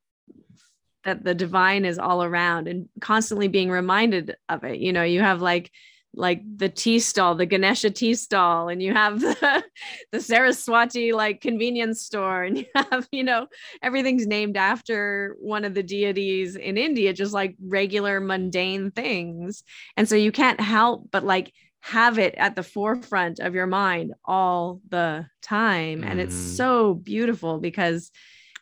that 1.05 1.25
the 1.25 1.35
divine 1.35 1.85
is 1.85 1.99
all 1.99 2.23
around 2.23 2.69
and 2.69 2.89
constantly 3.01 3.49
being 3.49 3.71
reminded 3.71 4.37
of 4.49 4.63
it 4.63 4.79
you 4.79 4.93
know 4.93 5.03
you 5.03 5.21
have 5.21 5.43
like 5.43 5.71
like 6.15 6.43
the 6.59 6.69
tea 6.69 6.99
stall, 6.99 7.35
the 7.35 7.47
Ganesha 7.47 7.91
tea 7.91 8.15
stall, 8.15 8.69
and 8.69 8.83
you 8.83 8.93
have 8.93 9.21
the, 9.21 9.65
the 10.11 10.21
Saraswati 10.21 11.13
like 11.13 11.41
convenience 11.41 12.03
store, 12.03 12.43
and 12.43 12.59
you 12.59 12.67
have, 12.75 13.09
you 13.11 13.25
know, 13.25 13.47
everything's 13.83 14.27
named 14.27 14.57
after 14.57 15.37
one 15.41 15.65
of 15.65 15.75
the 15.75 15.83
deities 15.83 16.57
in 16.57 16.77
India, 16.77 17.13
just 17.13 17.33
like 17.33 17.57
regular 17.63 18.21
mundane 18.21 18.91
things. 18.91 19.65
And 19.97 20.09
so 20.09 20.15
you 20.15 20.33
can't 20.33 20.61
help 20.61 21.09
but 21.11 21.25
like 21.25 21.53
have 21.81 22.19
it 22.19 22.35
at 22.37 22.55
the 22.55 22.63
forefront 22.63 23.41
of 23.41 23.55
your 23.55 23.67
mind 23.67 24.15
all 24.25 24.81
the 24.89 25.27
time. 25.41 26.05
And 26.05 26.21
it's 26.21 26.35
mm. 26.35 26.57
so 26.57 26.95
beautiful 26.95 27.59
because 27.59 28.11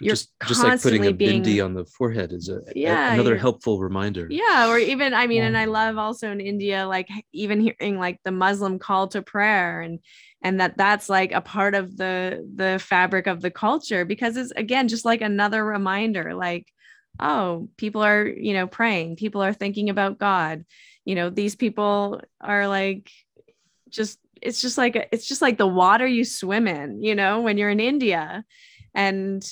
you're 0.00 0.12
just 0.12 0.32
just 0.46 0.62
like 0.62 0.80
putting 0.80 1.06
a 1.06 1.12
being, 1.12 1.42
bindi 1.42 1.64
on 1.64 1.74
the 1.74 1.84
forehead 1.84 2.32
is 2.32 2.48
a, 2.48 2.60
yeah, 2.74 3.10
a, 3.10 3.14
another 3.14 3.36
helpful 3.36 3.78
reminder. 3.78 4.26
Yeah 4.30 4.70
or 4.70 4.78
even 4.78 5.14
i 5.14 5.26
mean 5.26 5.38
yeah. 5.38 5.48
and 5.48 5.58
i 5.58 5.66
love 5.66 5.98
also 5.98 6.30
in 6.30 6.40
india 6.40 6.86
like 6.86 7.08
even 7.32 7.60
hearing 7.60 7.98
like 7.98 8.18
the 8.24 8.30
muslim 8.30 8.78
call 8.78 9.08
to 9.08 9.22
prayer 9.22 9.80
and 9.80 10.00
and 10.42 10.60
that 10.60 10.76
that's 10.76 11.08
like 11.08 11.32
a 11.32 11.40
part 11.40 11.74
of 11.74 11.96
the 11.96 12.48
the 12.54 12.78
fabric 12.78 13.26
of 13.26 13.40
the 13.40 13.50
culture 13.50 14.04
because 14.04 14.36
it's 14.36 14.52
again 14.52 14.88
just 14.88 15.04
like 15.04 15.20
another 15.20 15.64
reminder 15.64 16.34
like 16.34 16.66
oh 17.18 17.68
people 17.76 18.02
are 18.02 18.26
you 18.26 18.54
know 18.54 18.66
praying 18.66 19.16
people 19.16 19.42
are 19.42 19.52
thinking 19.52 19.90
about 19.90 20.18
god. 20.18 20.64
You 21.04 21.14
know 21.14 21.30
these 21.30 21.56
people 21.56 22.20
are 22.40 22.68
like 22.68 23.10
just 23.88 24.18
it's 24.40 24.60
just 24.60 24.78
like 24.78 25.08
it's 25.12 25.26
just 25.26 25.42
like 25.42 25.58
the 25.58 25.66
water 25.66 26.06
you 26.06 26.24
swim 26.24 26.68
in 26.68 27.02
you 27.02 27.14
know 27.14 27.40
when 27.40 27.58
you're 27.58 27.70
in 27.70 27.80
india. 27.80 28.44
And 28.94 29.42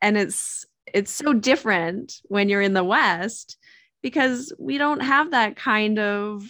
and 0.00 0.16
it's 0.16 0.66
it's 0.94 1.12
so 1.12 1.32
different 1.32 2.20
when 2.24 2.48
you're 2.48 2.62
in 2.62 2.74
the 2.74 2.84
west 2.84 3.58
because 4.02 4.52
we 4.58 4.78
don't 4.78 5.00
have 5.00 5.32
that 5.32 5.56
kind 5.56 5.98
of 5.98 6.44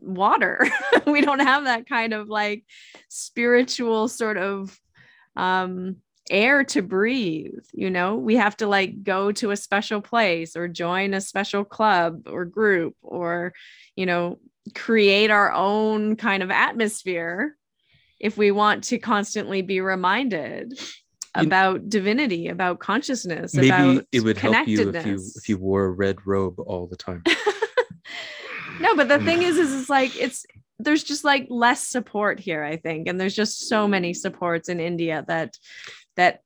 water. 0.00 0.66
We 1.06 1.20
don't 1.20 1.40
have 1.40 1.64
that 1.64 1.86
kind 1.86 2.14
of 2.14 2.28
like 2.28 2.64
spiritual 3.08 4.08
sort 4.08 4.38
of 4.38 4.78
um 5.36 5.96
air 6.30 6.64
to 6.64 6.80
breathe 6.80 7.64
you 7.74 7.90
know? 7.90 8.16
We 8.16 8.36
have 8.36 8.56
to 8.58 8.66
like 8.66 9.02
go 9.02 9.32
to 9.32 9.50
a 9.50 9.56
special 9.56 10.00
place 10.00 10.56
or 10.56 10.66
join 10.68 11.12
a 11.12 11.20
special 11.20 11.64
club 11.64 12.26
or 12.26 12.46
group 12.46 12.96
or 13.02 13.52
you 13.96 14.06
know 14.06 14.38
create 14.74 15.30
our 15.30 15.52
own 15.52 16.16
kind 16.16 16.42
of 16.42 16.50
atmosphere 16.50 17.56
if 18.18 18.38
we 18.38 18.50
want 18.50 18.84
to 18.84 18.98
constantly 18.98 19.60
be 19.60 19.80
reminded 19.80 20.72
about 21.34 21.88
divinity, 21.88 22.48
about 22.48 22.78
consciousness. 22.78 23.54
Maybe 23.54 23.68
about 23.68 24.04
it 24.12 24.20
would 24.20 24.38
help 24.38 24.68
you 24.68 24.90
if 24.90 25.06
you 25.06 25.20
if 25.36 25.48
you 25.48 25.58
wore 25.58 25.84
a 25.86 25.90
red 25.90 26.18
robe 26.26 26.58
all 26.60 26.86
the 26.86 26.96
time. 26.96 27.22
no, 28.80 28.94
but 28.96 29.08
the 29.08 29.18
thing 29.18 29.42
is, 29.42 29.56
is 29.56 29.80
it's 29.80 29.90
like 29.90 30.16
it's 30.20 30.46
there's 30.78 31.04
just 31.04 31.24
like 31.24 31.46
less 31.50 31.86
support 31.86 32.40
here, 32.40 32.62
I 32.62 32.76
think, 32.76 33.08
and 33.08 33.20
there's 33.20 33.34
just 33.34 33.68
so 33.68 33.86
many 33.88 34.14
supports 34.14 34.68
in 34.68 34.80
India 34.80 35.24
that 35.28 35.58
that 36.16 36.40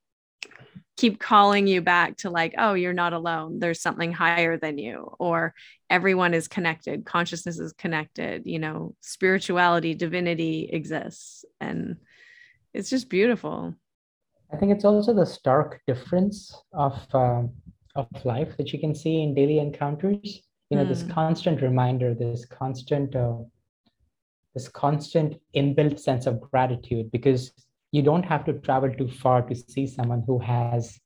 keep 0.96 1.20
calling 1.20 1.68
you 1.68 1.80
back 1.80 2.16
to 2.18 2.28
like, 2.28 2.54
oh, 2.58 2.74
you're 2.74 2.92
not 2.92 3.12
alone. 3.12 3.60
There's 3.60 3.80
something 3.80 4.12
higher 4.12 4.56
than 4.56 4.78
you, 4.78 5.14
or 5.18 5.54
everyone 5.88 6.34
is 6.34 6.48
connected. 6.48 7.04
Consciousness 7.04 7.58
is 7.58 7.72
connected. 7.72 8.42
You 8.46 8.58
know, 8.58 8.94
spirituality, 9.00 9.94
divinity 9.94 10.68
exists, 10.72 11.44
and 11.60 11.96
it's 12.74 12.90
just 12.90 13.08
beautiful. 13.08 13.74
I 14.52 14.56
think 14.56 14.72
it's 14.72 14.84
also 14.84 15.12
the 15.12 15.26
stark 15.26 15.80
difference 15.86 16.54
of 16.72 16.94
um, 17.14 17.52
of 17.94 18.06
life 18.24 18.56
that 18.56 18.72
you 18.72 18.78
can 18.78 18.94
see 18.94 19.22
in 19.22 19.34
daily 19.34 19.58
encounters. 19.58 20.42
You 20.70 20.76
know, 20.76 20.84
mm. 20.84 20.88
this 20.88 21.02
hmm. 21.02 21.10
constant 21.10 21.62
reminder, 21.62 22.14
this 22.14 22.44
constant, 22.44 23.16
uh, 23.16 23.38
this 24.54 24.68
constant 24.68 25.40
inbuilt 25.56 25.98
sense 25.98 26.26
of 26.26 26.40
gratitude, 26.40 27.10
because 27.10 27.52
you 27.90 28.02
don't 28.02 28.24
have 28.24 28.44
to 28.44 28.52
travel 28.52 28.92
too 28.92 29.08
far 29.08 29.42
to 29.42 29.54
see 29.54 29.86
someone 29.86 30.22
who 30.26 30.38
has 30.38 31.00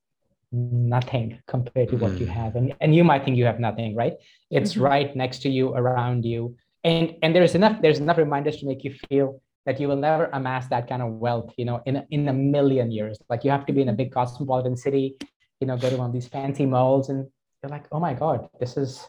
nothing 0.50 1.40
compared 1.46 1.88
to 1.88 1.96
what 1.96 2.12
mm. 2.12 2.20
you 2.20 2.26
hmm. 2.26 2.32
have, 2.32 2.56
and 2.56 2.74
and 2.80 2.94
you 2.94 3.04
might 3.04 3.24
think 3.24 3.36
you 3.36 3.46
have 3.46 3.60
nothing, 3.60 3.96
right? 3.96 4.14
It's 4.50 4.72
mm-hmm. 4.72 4.82
right 4.82 5.16
next 5.16 5.42
to 5.42 5.48
you, 5.48 5.74
around 5.74 6.24
you, 6.24 6.56
and 6.84 7.14
and 7.22 7.34
there's 7.34 7.54
enough 7.54 7.80
there's 7.82 8.00
enough 8.00 8.18
reminders 8.18 8.58
to 8.58 8.66
make 8.66 8.84
you 8.84 8.94
feel 9.08 9.40
that 9.66 9.80
you 9.80 9.88
will 9.88 9.96
never 9.96 10.28
amass 10.32 10.68
that 10.68 10.88
kind 10.88 11.02
of 11.02 11.12
wealth, 11.12 11.52
you 11.56 11.64
know, 11.64 11.80
in 11.86 11.96
a, 11.96 12.06
in 12.10 12.28
a 12.28 12.32
million 12.32 12.90
years. 12.90 13.18
Like 13.28 13.44
you 13.44 13.50
have 13.50 13.66
to 13.66 13.72
be 13.72 13.82
in 13.82 13.88
a 13.88 13.92
big 13.92 14.12
cosmopolitan 14.12 14.76
city, 14.76 15.16
you 15.60 15.66
know, 15.66 15.76
go 15.76 15.90
to 15.90 15.96
one 15.96 16.08
of 16.08 16.12
these 16.12 16.28
fancy 16.28 16.66
malls, 16.66 17.08
and 17.08 17.26
you're 17.62 17.70
like, 17.70 17.86
oh 17.92 18.00
my 18.00 18.14
god, 18.14 18.48
this 18.58 18.76
is 18.76 19.06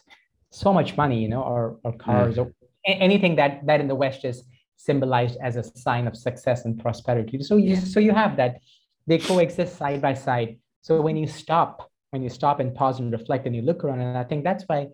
so 0.50 0.72
much 0.72 0.96
money, 0.96 1.20
you 1.20 1.28
know, 1.28 1.42
or 1.42 1.78
or 1.84 1.92
cars 1.92 2.36
mm. 2.36 2.46
or 2.46 2.54
anything 2.86 3.36
that 3.36 3.66
that 3.66 3.80
in 3.80 3.88
the 3.88 3.94
West 3.94 4.24
is 4.24 4.44
symbolized 4.76 5.38
as 5.40 5.56
a 5.56 5.64
sign 5.76 6.06
of 6.06 6.16
success 6.16 6.64
and 6.64 6.78
prosperity. 6.78 7.42
So 7.42 7.56
you 7.56 7.76
so 7.76 7.98
you 8.00 8.12
have 8.12 8.36
that 8.36 8.60
they 9.06 9.18
coexist 9.18 9.76
side 9.76 10.00
by 10.00 10.14
side. 10.14 10.58
So 10.82 11.00
when 11.00 11.16
you 11.16 11.26
stop, 11.26 11.90
when 12.10 12.22
you 12.22 12.28
stop 12.28 12.60
and 12.60 12.74
pause 12.74 13.00
and 13.00 13.12
reflect, 13.12 13.46
and 13.46 13.56
you 13.56 13.62
look 13.62 13.84
around, 13.84 14.00
and 14.00 14.16
I 14.16 14.24
think 14.24 14.44
that's 14.44 14.64
why, 14.64 14.88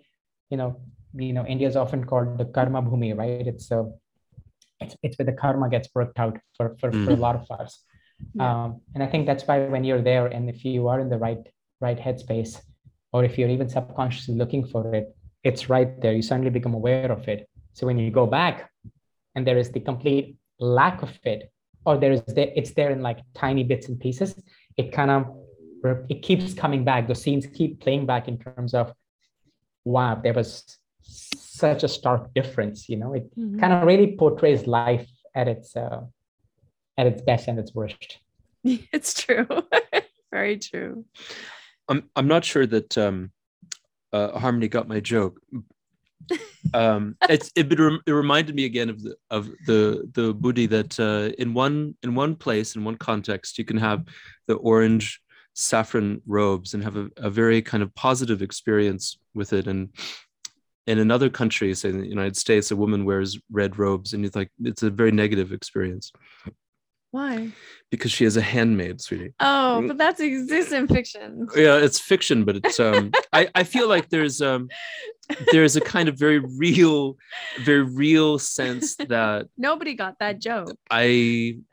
you 0.51 0.57
know, 0.57 0.81
you 1.15 1.33
know, 1.33 1.45
India 1.45 1.69
is 1.69 1.77
often 1.77 2.05
called 2.05 2.39
the 2.39 2.45
karma 2.45 2.83
bhumi, 2.83 3.17
right? 3.17 3.47
It's 3.47 3.71
a 3.71 3.91
it's, 4.81 4.97
it's 5.03 5.19
where 5.19 5.27
the 5.27 5.33
karma 5.33 5.69
gets 5.69 5.89
worked 5.95 6.19
out 6.19 6.39
for, 6.57 6.77
for, 6.81 6.91
mm. 6.91 7.05
for 7.05 7.13
a 7.13 7.17
mm. 7.17 7.21
lot 7.21 7.37
of 7.37 7.51
us. 7.61 7.83
Yeah. 8.35 8.65
Um, 8.65 8.81
and 8.95 9.03
I 9.03 9.07
think 9.07 9.27
that's 9.27 9.45
why 9.45 9.65
when 9.67 9.85
you're 9.85 10.03
there 10.03 10.27
and 10.27 10.49
if 10.49 10.65
you 10.65 10.89
are 10.89 11.01
in 11.01 11.09
the 11.09 11.19
right 11.19 11.47
right 11.81 11.99
headspace, 11.99 12.61
or 13.13 13.25
if 13.25 13.39
you're 13.39 13.49
even 13.49 13.69
subconsciously 13.69 14.35
looking 14.35 14.67
for 14.67 14.95
it, 14.95 15.15
it's 15.43 15.71
right 15.71 16.01
there. 16.01 16.13
You 16.13 16.23
suddenly 16.23 16.51
become 16.51 16.75
aware 16.75 17.11
of 17.11 17.27
it. 17.29 17.49
So 17.73 17.87
when 17.87 17.99
you 17.99 18.11
go 18.11 18.27
back 18.27 18.71
and 19.35 19.47
there 19.47 19.57
is 19.57 19.71
the 19.71 19.81
complete 19.81 20.37
lack 20.59 21.03
of 21.03 21.19
it, 21.25 21.51
or 21.87 21.97
there 21.97 22.13
is 22.13 22.23
the, 22.23 22.57
it's 22.59 22.73
there 22.73 22.91
in 22.91 23.01
like 23.01 23.21
tiny 23.35 23.65
bits 23.65 23.89
and 23.89 23.99
pieces, 23.99 24.35
it 24.77 24.93
kind 24.93 25.11
of 25.11 25.35
it 26.11 26.23
keeps 26.23 26.53
coming 26.53 26.85
back. 26.85 27.09
The 27.09 27.15
scenes 27.15 27.47
keep 27.47 27.81
playing 27.81 28.05
back 28.05 28.29
in 28.29 28.39
terms 28.39 28.75
of 28.75 28.93
wow, 29.85 30.21
there 30.23 30.35
was 30.35 30.79
such 31.37 31.83
a 31.83 31.89
stark 31.89 32.33
difference 32.35 32.89
you 32.89 32.97
know? 32.97 33.15
It 33.15 33.35
mm-hmm. 33.37 33.59
kind 33.59 33.73
of 33.73 33.87
really 33.87 34.17
portrays 34.17 34.67
life 34.67 35.09
at 35.35 35.49
its 35.49 35.77
uh, 35.77 36.03
at 36.99 37.07
its 37.07 37.23
best 37.23 37.49
and 37.49 37.59
its 37.59 37.75
worst. 37.75 38.19
It's 38.93 39.15
true. 39.15 39.47
Very 40.33 40.59
true. 40.59 41.05
I'm 41.89 42.09
i'm 42.15 42.29
not 42.29 42.45
sure 42.45 42.67
that 42.67 42.97
um 42.99 43.33
uh, 44.13 44.39
harmony 44.39 44.69
got 44.69 44.89
my 44.89 45.01
joke. 45.01 45.41
Um 46.75 47.17
it's 47.29 47.51
it, 47.57 47.67
it 48.07 48.13
reminded 48.13 48.55
me 48.55 48.65
again 48.67 48.91
of 48.91 49.03
the 49.03 49.17
of 49.31 49.49
the 49.67 50.09
the 50.13 50.35
buddhi 50.35 50.67
that 50.67 51.01
uh, 51.01 51.33
in 51.43 51.55
one 51.55 51.97
in 52.05 52.15
one 52.15 52.37
place 52.37 52.77
in 52.77 52.85
one 52.85 52.97
context 52.97 53.59
you 53.59 53.65
can 53.65 53.79
have 53.79 54.05
the 54.47 54.55
orange 54.55 55.21
saffron 55.55 56.23
robes 56.27 56.75
and 56.75 56.83
have 56.83 56.97
a, 56.97 57.09
a 57.17 57.31
very 57.31 57.63
kind 57.63 57.83
of 57.83 57.95
positive 57.95 58.43
experience 58.43 59.19
with 59.35 59.53
it. 59.53 59.67
And 59.67 59.91
in 60.91 60.99
another 60.99 61.31
country, 61.31 61.73
say 61.75 61.91
in 61.91 62.01
the 62.01 62.09
United 62.09 62.37
States, 62.37 62.73
a 62.73 62.77
woman 62.77 63.05
wears 63.05 63.39
red 63.51 63.79
robes, 63.79 64.13
and 64.13 64.25
it's 64.25 64.35
like 64.35 64.51
it's 64.65 64.83
a 64.83 64.91
very 64.91 65.13
negative 65.13 65.53
experience. 65.53 66.11
Why? 67.13 67.51
Because 67.91 68.11
she 68.11 68.25
has 68.25 68.37
a 68.37 68.43
handmaid, 68.43 69.01
sweetie. 69.01 69.33
Oh, 69.41 69.87
but 69.87 69.99
that's 69.99 70.21
exists 70.21 70.73
in 70.73 70.89
fiction. 70.89 71.49
Yeah, 71.57 71.77
it's 71.77 71.99
fiction, 71.99 72.45
but 72.45 72.57
it's 72.57 72.81
um 72.81 73.13
I, 73.33 73.49
I 73.55 73.63
feel 73.63 73.89
like 73.89 74.09
there's 74.11 74.43
um 74.43 74.69
there's 75.53 75.77
a 75.77 75.81
kind 75.81 76.09
of 76.09 76.19
very 76.19 76.41
real, 76.59 77.17
very 77.63 77.83
real 77.83 78.39
sense 78.39 78.97
that 78.97 79.47
nobody 79.57 79.95
got 79.95 80.19
that 80.19 80.41
joke. 80.41 80.77
I 80.91 81.59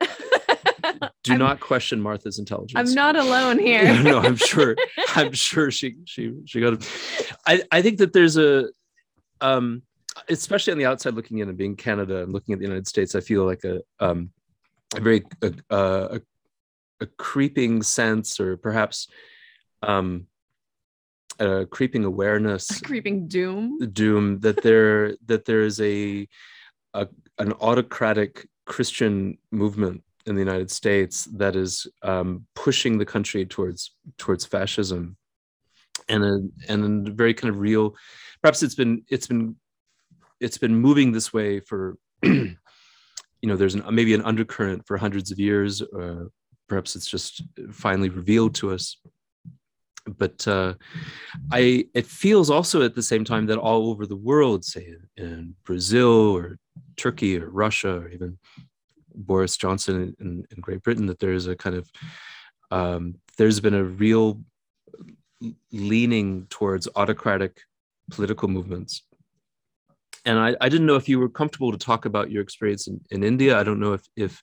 do 1.24 1.32
I'm, 1.32 1.38
not 1.38 1.60
question 1.60 2.00
Martha's 2.00 2.38
intelligence. 2.38 2.76
I'm 2.76 2.94
not 2.94 3.16
alone 3.16 3.58
here. 3.58 4.00
no, 4.02 4.18
I'm 4.18 4.36
sure. 4.36 4.76
I'm 5.14 5.32
sure 5.32 5.70
she 5.70 5.96
she 6.04 6.34
she 6.46 6.60
got 6.60 6.74
it. 6.74 6.90
I 7.46 7.62
I 7.72 7.82
think 7.82 7.98
that 7.98 8.12
there's 8.12 8.36
a 8.36 8.68
um, 9.40 9.82
especially 10.28 10.72
on 10.72 10.78
the 10.78 10.86
outside 10.86 11.14
looking 11.14 11.38
in 11.38 11.48
and 11.48 11.58
being 11.58 11.76
Canada 11.76 12.22
and 12.22 12.32
looking 12.32 12.52
at 12.52 12.58
the 12.58 12.64
United 12.64 12.86
States, 12.86 13.14
I 13.14 13.20
feel 13.20 13.44
like 13.44 13.64
a 13.64 13.80
um, 14.00 14.30
a 14.96 15.00
very 15.00 15.22
a, 15.42 15.52
a, 15.70 16.20
a 17.00 17.06
creeping 17.16 17.82
sense, 17.82 18.40
or 18.40 18.56
perhaps 18.56 19.08
um, 19.82 20.26
a 21.38 21.66
creeping 21.66 22.04
awareness, 22.04 22.70
a 22.70 22.80
creeping 22.82 23.28
doom, 23.28 23.78
doom 23.92 24.40
that 24.40 24.62
there 24.62 25.16
that 25.26 25.44
there 25.44 25.62
is 25.62 25.80
a, 25.80 26.26
a 26.94 27.06
an 27.38 27.52
autocratic 27.52 28.48
Christian 28.66 29.38
movement 29.50 30.02
in 30.26 30.34
the 30.34 30.40
United 30.40 30.70
States 30.70 31.24
that 31.36 31.56
is 31.56 31.86
um, 32.02 32.46
pushing 32.54 32.98
the 32.98 33.06
country 33.06 33.46
towards 33.46 33.94
towards 34.16 34.44
fascism, 34.44 35.16
and 36.08 36.24
a 36.24 36.72
and 36.72 37.08
a 37.08 37.10
very 37.10 37.34
kind 37.34 37.52
of 37.52 37.60
real 37.60 37.94
perhaps 38.42 38.62
it's 38.62 38.74
been 38.74 39.02
it's 39.08 39.26
been 39.26 39.56
it's 40.40 40.58
been 40.58 40.74
moving 40.74 41.12
this 41.12 41.32
way 41.32 41.60
for 41.60 41.96
you 42.22 42.56
know 43.42 43.56
there's 43.56 43.74
an, 43.74 43.84
maybe 43.90 44.14
an 44.14 44.22
undercurrent 44.22 44.86
for 44.86 44.96
hundreds 44.96 45.30
of 45.30 45.38
years 45.38 45.82
uh, 45.82 46.24
perhaps 46.68 46.94
it's 46.94 47.08
just 47.08 47.42
finally 47.72 48.10
revealed 48.10 48.54
to 48.56 48.70
us. 48.70 48.96
But 50.06 50.46
uh, 50.48 50.74
I 51.52 51.86
it 51.94 52.06
feels 52.06 52.48
also 52.48 52.82
at 52.82 52.94
the 52.94 53.02
same 53.02 53.24
time 53.24 53.46
that 53.46 53.58
all 53.58 53.90
over 53.90 54.06
the 54.06 54.16
world, 54.16 54.64
say 54.64 54.94
in, 55.16 55.24
in 55.24 55.54
Brazil 55.64 56.34
or 56.34 56.58
Turkey 56.96 57.38
or 57.38 57.50
Russia 57.50 57.98
or 57.98 58.08
even 58.08 58.38
Boris 59.14 59.56
Johnson 59.56 60.14
in, 60.18 60.46
in 60.50 60.60
Great 60.60 60.82
Britain, 60.82 61.06
that 61.06 61.18
there 61.18 61.34
is 61.34 61.46
a 61.46 61.56
kind 61.56 61.76
of 61.76 61.90
um, 62.70 63.16
there's 63.36 63.60
been 63.60 63.74
a 63.74 63.84
real 63.84 64.40
leaning 65.72 66.46
towards 66.50 66.88
autocratic 66.96 67.60
political 68.10 68.48
movements. 68.48 69.02
And 70.24 70.38
I, 70.38 70.56
I 70.60 70.68
didn't 70.68 70.86
know 70.86 70.96
if 70.96 71.08
you 71.08 71.18
were 71.18 71.28
comfortable 71.28 71.72
to 71.72 71.78
talk 71.78 72.04
about 72.04 72.30
your 72.30 72.42
experience 72.42 72.88
in, 72.88 73.00
in 73.10 73.22
India. 73.22 73.58
I 73.58 73.62
don't 73.62 73.80
know 73.80 73.92
if 73.94 74.02
if 74.16 74.42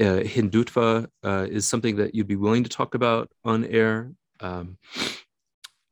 uh, 0.00 0.22
Hindutva 0.24 1.06
uh, 1.24 1.46
is 1.50 1.66
something 1.66 1.96
that 1.96 2.14
you'd 2.14 2.28
be 2.28 2.36
willing 2.36 2.64
to 2.64 2.70
talk 2.70 2.94
about 2.94 3.30
on 3.44 3.64
air. 3.64 4.12
Um, 4.40 4.78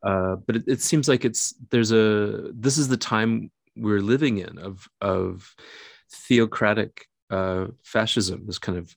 uh, 0.03 0.37
but 0.37 0.57
it, 0.57 0.65
it, 0.67 0.81
seems 0.81 1.09
like 1.09 1.25
it's 1.25 1.55
there's 1.71 1.93
a 1.93 2.51
this 2.55 2.79
is 2.79 2.89
the 2.89 2.97
time 2.97 3.51
we're 3.77 4.01
living 4.01 4.39
in 4.39 4.59
of 4.59 4.89
of 5.01 5.55
theocratic 6.11 7.07
uh, 7.31 7.67
fascism 7.85 8.47
is 8.49 8.59
kind 8.59 8.79
of 8.79 8.97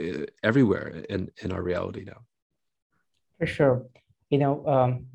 uh, 0.00 0.26
everywhere 0.42 1.04
in 1.10 1.30
in 1.42 1.50
our 1.50 1.62
reality 1.62 2.04
now. 2.04 2.20
For 3.38 3.46
sure, 3.46 3.86
you 4.30 4.38
know, 4.38 4.66
um, 4.66 5.06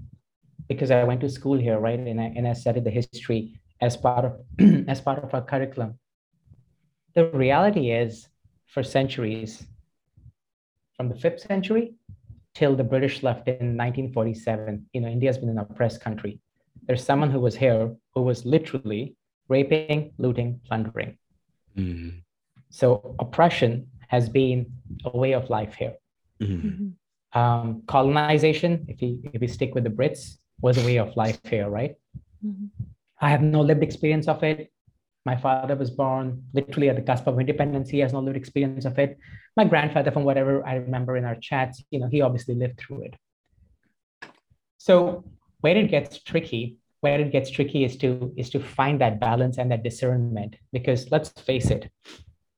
because 0.68 0.92
I 0.92 1.04
went 1.04 1.22
to 1.22 1.30
school 1.30 1.58
here, 1.58 1.80
right, 1.80 2.00
and 2.00 2.20
I 2.20 2.34
and 2.36 2.48
I 2.48 2.54
studied 2.54 2.86
the 2.86 2.92
history 2.92 3.60
as 3.82 3.98
part 3.98 4.26
of 4.26 4.34
as 4.88 5.02
part 5.02 5.24
of 5.24 5.34
our 5.34 5.42
curriculum. 5.42 6.00
The 7.14 7.28
reality 7.30 7.92
is, 7.92 8.28
for 8.68 8.84
centuries, 8.84 9.66
from 10.96 11.10
the 11.10 11.16
fifth 11.16 11.42
century 11.42 11.96
till 12.54 12.76
the 12.76 12.84
British 12.84 13.24
left 13.24 13.48
in 13.48 13.78
1947, 13.78 14.86
you 14.94 15.02
know, 15.02 15.08
India's 15.08 15.38
been 15.38 15.50
an 15.50 15.58
oppressed 15.58 16.02
country. 16.02 16.40
There's 16.84 17.04
someone 17.04 17.32
who 17.32 17.40
was 17.40 17.56
here 17.56 17.96
who 18.14 18.22
was 18.22 18.46
literally 18.46 19.16
raping, 19.50 20.14
looting, 20.18 20.60
plundering. 20.66 21.18
Mm-hmm. 21.78 22.20
So 22.70 23.16
oppression 23.20 23.88
has 24.08 24.30
been 24.30 24.72
a 25.06 25.18
way 25.18 25.34
of 25.34 25.50
life 25.50 25.74
here. 25.76 25.96
Mm-hmm. 26.42 26.90
Um, 27.34 27.84
colonization, 27.88 28.86
if 28.90 29.00
we 29.02 29.20
if 29.34 29.40
we 29.40 29.48
stick 29.48 29.74
with 29.74 29.84
the 29.84 29.90
Brits, 29.90 30.38
was 30.62 30.78
a 30.78 30.86
way 30.86 30.98
of 30.98 31.16
life 31.16 31.40
here, 31.46 31.70
right? 31.70 31.96
Mm-hmm. 32.46 32.66
I 33.20 33.30
have 33.30 33.42
no 33.42 33.62
lived 33.62 33.84
experience 33.84 34.28
of 34.28 34.44
it. 34.44 34.72
My 35.26 35.36
father 35.36 35.76
was 35.76 35.92
born 35.92 36.44
literally 36.54 36.90
at 36.90 36.96
the 36.96 37.04
cusp 37.04 37.28
of 37.28 37.40
independence. 37.40 37.90
He 37.90 38.00
has 38.00 38.12
no 38.12 38.20
lived 38.20 38.38
experience 38.38 38.86
of 38.86 38.98
it. 38.98 39.18
My 39.56 39.66
grandfather, 39.66 40.12
from 40.12 40.24
whatever 40.24 40.66
I 40.66 40.76
remember 40.76 41.16
in 41.16 41.26
our 41.26 41.36
chats, 41.36 41.84
you 41.92 42.00
know, 42.00 42.08
he 42.08 42.22
obviously 42.22 42.56
lived 42.56 42.80
through 42.80 43.04
it. 43.04 43.16
So 44.78 45.24
where 45.62 45.78
it 45.78 45.92
gets 45.92 46.22
tricky, 46.24 46.78
where 47.02 47.20
it 47.20 47.32
gets 47.32 47.52
tricky 47.52 47.84
is 47.84 47.98
to 47.98 48.34
is 48.36 48.50
to 48.50 48.60
find 48.60 49.00
that 49.02 49.20
balance 49.20 49.60
and 49.60 49.72
that 49.72 49.84
discernment. 49.84 50.56
Because 50.74 51.12
let's 51.12 51.30
face 51.30 51.70
it, 51.70 51.92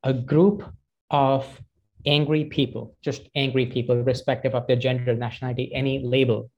a 0.03 0.13
group 0.13 0.63
of 1.09 1.61
angry 2.05 2.45
people, 2.45 2.95
just 3.01 3.29
angry 3.35 3.65
people, 3.65 3.97
irrespective 3.97 4.55
of 4.55 4.67
their 4.67 4.75
gender, 4.75 5.15
nationality, 5.15 5.73
any 5.73 5.99
label, 5.99 6.49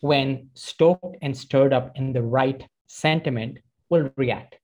when 0.00 0.50
stoked 0.54 1.16
and 1.22 1.36
stirred 1.36 1.72
up 1.72 1.92
in 1.96 2.12
the 2.12 2.22
right 2.22 2.66
sentiment, 2.86 3.58
will 3.88 4.10
react 4.16 4.56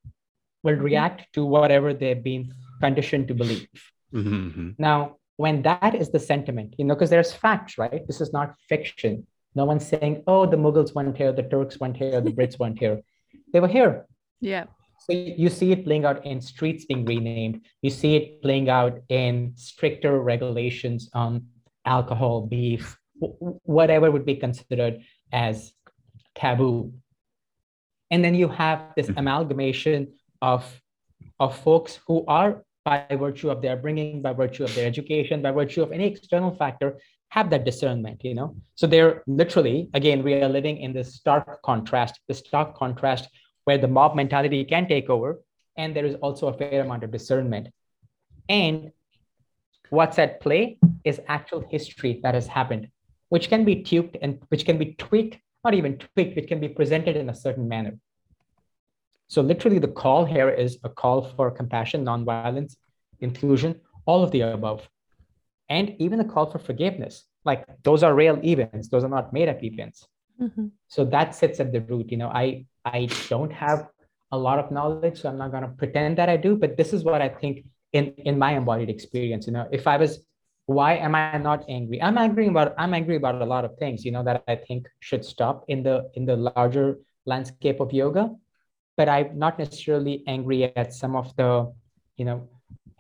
will 0.63 0.75
mm-hmm. 0.75 0.85
react 0.85 1.33
to 1.35 1.45
whatever 1.45 1.95
they've 1.95 2.23
been 2.23 2.53
conditioned 2.81 3.29
to 3.29 3.35
believe. 3.35 3.69
Mm-hmm. 4.13 4.71
Now, 4.79 5.17
when 5.37 5.63
that 5.63 5.95
is 5.95 6.11
the 6.11 6.21
sentiment, 6.21 6.75
you 6.79 6.85
know, 6.85 6.95
because 6.95 7.11
there's 7.11 7.33
facts, 7.33 7.79
right? 7.79 8.07
This 8.07 8.21
is 8.21 8.33
not 8.33 8.55
fiction. 8.69 9.27
No 9.55 9.65
one's 9.65 9.87
saying, 9.87 10.23
oh, 10.27 10.47
the 10.47 10.57
Mughals 10.57 10.95
went 10.95 11.17
here, 11.17 11.33
the 11.33 11.43
Turks 11.43 11.81
went 11.81 11.97
here, 11.97 12.21
the 12.21 12.31
Brits 12.31 12.59
went 12.59 12.79
here. 12.79 13.01
They 13.53 13.61
were 13.61 13.69
here. 13.69 14.07
Yeah. 14.41 14.65
So 15.01 15.13
you 15.13 15.49
see 15.49 15.73
it 15.73 15.85
playing 15.85 16.05
out 16.05 16.25
in 16.27 16.41
streets 16.41 16.85
being 16.85 17.05
renamed. 17.07 17.63
You 17.83 17.91
see 17.91 18.17
it 18.17 18.43
playing 18.43 18.69
out 18.69 19.01
in 19.09 19.53
stricter 19.57 20.21
regulations 20.21 21.09
on 21.15 21.47
alcohol, 21.87 22.47
beef, 22.47 22.99
whatever 23.19 24.11
would 24.11 24.27
be 24.27 24.37
considered 24.37 25.01
as 25.33 25.73
taboo. 26.35 26.93
And 28.11 28.25
then 28.25 28.35
you 28.35 28.49
have 28.49 28.93
this 28.97 29.07
mm-hmm. 29.07 29.19
amalgamation 29.19 30.13
of 30.43 30.65
of 31.39 31.57
folks 31.57 31.99
who 32.07 32.25
are 32.29 32.63
by 32.85 33.07
virtue 33.11 33.51
of 33.51 33.63
their 33.63 33.77
bringing 33.77 34.23
by 34.23 34.33
virtue 34.33 34.65
of 34.65 34.75
their 34.75 34.87
education 34.87 35.43
by 35.43 35.51
virtue 35.51 35.83
of 35.83 35.93
any 35.93 36.07
external 36.07 36.55
factor 36.55 36.99
have 37.29 37.51
that 37.51 37.65
discernment 37.65 38.25
you 38.25 38.35
know 38.35 38.57
so 38.75 38.87
they're 38.87 39.23
literally 39.27 39.89
again 39.93 40.23
we 40.23 40.35
are 40.35 40.49
living 40.49 40.79
in 40.79 40.93
this 40.93 41.15
stark 41.15 41.61
contrast 41.63 42.21
the 42.29 42.35
stark 42.35 42.75
contrast 42.75 43.29
where 43.71 43.79
the 43.79 43.93
mob 43.97 44.17
mentality 44.21 44.65
can 44.65 44.89
take 44.89 45.09
over 45.09 45.41
and 45.77 45.95
there 45.95 46.09
is 46.11 46.17
also 46.17 46.49
a 46.49 46.53
fair 46.61 46.83
amount 46.83 47.05
of 47.05 47.11
discernment 47.11 47.69
and 48.49 48.91
what's 49.91 50.19
at 50.19 50.41
play 50.41 50.79
is 51.05 51.21
actual 51.39 51.65
history 51.71 52.21
that 52.25 52.35
has 52.35 52.47
happened 52.59 52.89
which 53.29 53.49
can 53.49 53.65
be 53.65 53.83
tweaked 53.83 54.17
and 54.23 54.43
which 54.49 54.65
can 54.65 54.79
be 54.85 54.95
tweaked 55.07 55.39
not 55.65 55.75
even 55.81 55.99
tweaked 55.99 56.37
it 56.37 56.49
can 56.49 56.61
be 56.67 56.69
presented 56.69 57.17
in 57.17 57.31
a 57.31 57.35
certain 57.35 57.69
manner 57.75 57.95
so 59.31 59.43
literally 59.43 59.79
the 59.79 59.95
call 60.03 60.25
here 60.25 60.51
is 60.51 60.79
a 60.83 60.89
call 60.89 61.23
for 61.23 61.53
compassion, 61.53 62.05
nonviolence, 62.05 62.75
inclusion, 63.21 63.81
all 64.05 64.25
of 64.25 64.33
the 64.33 64.41
above. 64.41 64.89
And 65.69 65.95
even 66.01 66.19
a 66.19 66.25
call 66.25 66.51
for 66.51 66.59
forgiveness. 66.59 67.27
Like 67.45 67.65
those 67.85 68.03
are 68.03 68.13
real 68.13 68.45
events, 68.45 68.89
those 68.89 69.05
are 69.05 69.09
not 69.09 69.33
made 69.33 69.49
up 69.49 69.63
events. 69.63 70.09
Mm-hmm. 70.43 70.67
So 70.89 71.05
that 71.05 71.37
sits 71.37 71.61
at 71.61 71.71
the 71.73 71.81
root. 71.81 72.11
You 72.11 72.17
know, 72.17 72.29
I 72.29 72.67
I 72.85 73.09
don't 73.29 73.53
have 73.53 73.89
a 74.33 74.39
lot 74.39 74.59
of 74.59 74.71
knowledge, 74.71 75.21
so 75.21 75.29
I'm 75.29 75.39
not 75.39 75.53
gonna 75.53 75.69
pretend 75.77 76.19
that 76.19 76.29
I 76.29 76.37
do, 76.37 76.57
but 76.57 76.77
this 76.77 76.93
is 76.93 77.05
what 77.05 77.21
I 77.23 77.29
think 77.29 77.65
in 77.93 78.15
in 78.19 78.39
my 78.39 78.53
embodied 78.57 78.91
experience. 78.91 79.47
You 79.47 79.55
know, 79.55 79.69
if 79.73 79.87
I 79.87 79.97
was 79.97 80.25
why 80.67 80.95
am 80.97 81.15
I 81.17 81.37
not 81.39 81.65
angry? 81.69 82.01
I'm 82.01 82.17
angry 82.17 82.47
about 82.47 82.75
I'm 82.79 82.95
angry 82.95 83.17
about 83.17 83.43
a 83.43 83.45
lot 83.45 83.65
of 83.65 83.77
things, 83.79 84.05
you 84.05 84.13
know, 84.13 84.23
that 84.25 84.45
I 84.47 84.57
think 84.57 84.87
should 85.01 85.25
stop 85.25 85.65
in 85.69 85.83
the 85.83 86.11
in 86.15 86.27
the 86.27 86.37
larger 86.37 86.99
landscape 87.27 87.81
of 87.81 87.93
yoga 87.93 88.31
but 89.01 89.09
I'm 89.09 89.39
not 89.39 89.59
necessarily 89.59 90.23
angry 90.27 90.77
at 90.77 90.93
some 90.93 91.17
of 91.17 91.35
the, 91.37 91.73
you 92.19 92.27
know, 92.27 92.51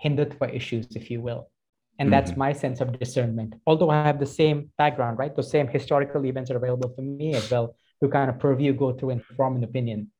Hindutva 0.02 0.54
issues, 0.54 0.86
if 0.96 1.10
you 1.10 1.20
will. 1.20 1.50
And 1.98 2.06
mm-hmm. 2.06 2.12
that's 2.12 2.38
my 2.38 2.54
sense 2.54 2.80
of 2.80 2.98
discernment. 2.98 3.52
Although 3.66 3.90
I 3.90 4.06
have 4.06 4.18
the 4.18 4.24
same 4.24 4.70
background, 4.78 5.18
right? 5.18 5.36
The 5.36 5.42
same 5.42 5.68
historical 5.68 6.24
events 6.24 6.50
are 6.50 6.56
available 6.56 6.90
for 6.96 7.02
me 7.02 7.34
as 7.34 7.50
well 7.50 7.76
to 8.02 8.08
kind 8.08 8.30
of 8.30 8.38
purview, 8.38 8.72
go 8.72 8.92
through, 8.92 9.10
and 9.10 9.24
form 9.36 9.56
an 9.56 9.64
opinion. 9.64 10.10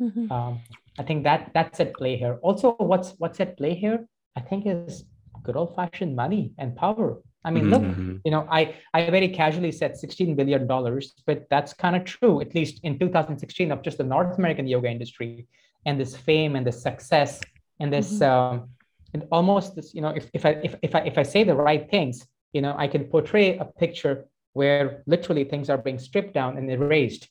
Mm-hmm. 0.00 0.30
Um, 0.32 0.60
I 0.98 1.02
think 1.02 1.24
that 1.24 1.50
that's 1.54 1.80
at 1.80 1.94
play 1.94 2.16
here. 2.16 2.38
Also, 2.42 2.74
what's 2.78 3.14
what's 3.18 3.40
at 3.40 3.56
play 3.56 3.74
here, 3.74 4.06
I 4.36 4.40
think, 4.40 4.64
is 4.66 5.04
good 5.42 5.56
old 5.56 5.74
fashioned 5.74 6.14
money 6.16 6.52
and 6.58 6.76
power. 6.76 7.18
I 7.44 7.50
mean, 7.50 7.64
mm-hmm. 7.64 8.08
look, 8.10 8.20
you 8.24 8.30
know, 8.30 8.46
I, 8.50 8.74
I 8.92 9.08
very 9.08 9.28
casually 9.28 9.72
said 9.72 9.94
$16 9.94 10.36
billion, 10.36 10.66
but 10.66 11.46
that's 11.48 11.72
kind 11.72 11.96
of 11.96 12.04
true, 12.04 12.42
at 12.42 12.54
least 12.54 12.80
in 12.82 12.98
2016, 12.98 13.72
of 13.72 13.80
just 13.80 13.96
the 13.96 14.04
North 14.04 14.36
American 14.36 14.66
yoga 14.66 14.88
industry 14.88 15.46
and 15.86 15.98
this 15.98 16.14
fame 16.14 16.54
and 16.54 16.66
this 16.66 16.82
success 16.82 17.40
and 17.78 17.90
this 17.90 18.12
mm-hmm. 18.12 18.56
um, 18.56 18.68
and 19.14 19.26
almost 19.32 19.74
this, 19.74 19.94
you 19.94 20.02
know, 20.02 20.10
if, 20.10 20.30
if 20.34 20.44
I 20.46 20.50
if, 20.62 20.74
if 20.82 20.94
I 20.94 21.00
if 21.00 21.18
I 21.18 21.22
say 21.22 21.42
the 21.42 21.54
right 21.54 21.90
things, 21.90 22.26
you 22.52 22.60
know, 22.60 22.74
I 22.76 22.86
can 22.86 23.04
portray 23.04 23.56
a 23.58 23.64
picture 23.64 24.26
where 24.52 25.02
literally 25.06 25.44
things 25.44 25.70
are 25.70 25.78
being 25.78 25.98
stripped 25.98 26.34
down 26.34 26.56
and 26.56 26.70
erased 26.70 27.28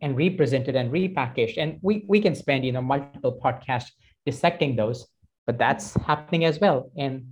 and 0.00 0.16
represented 0.16 0.76
and 0.76 0.90
repackaged. 0.92 1.56
And 1.58 1.78
we 1.82 2.04
we 2.08 2.20
can 2.20 2.34
spend, 2.34 2.64
you 2.64 2.72
know, 2.72 2.82
multiple 2.82 3.38
podcasts 3.42 3.90
dissecting 4.26 4.76
those, 4.76 5.06
but 5.46 5.58
that's 5.58 5.94
happening 5.94 6.44
as 6.44 6.58
well. 6.60 6.90
And 6.96 7.26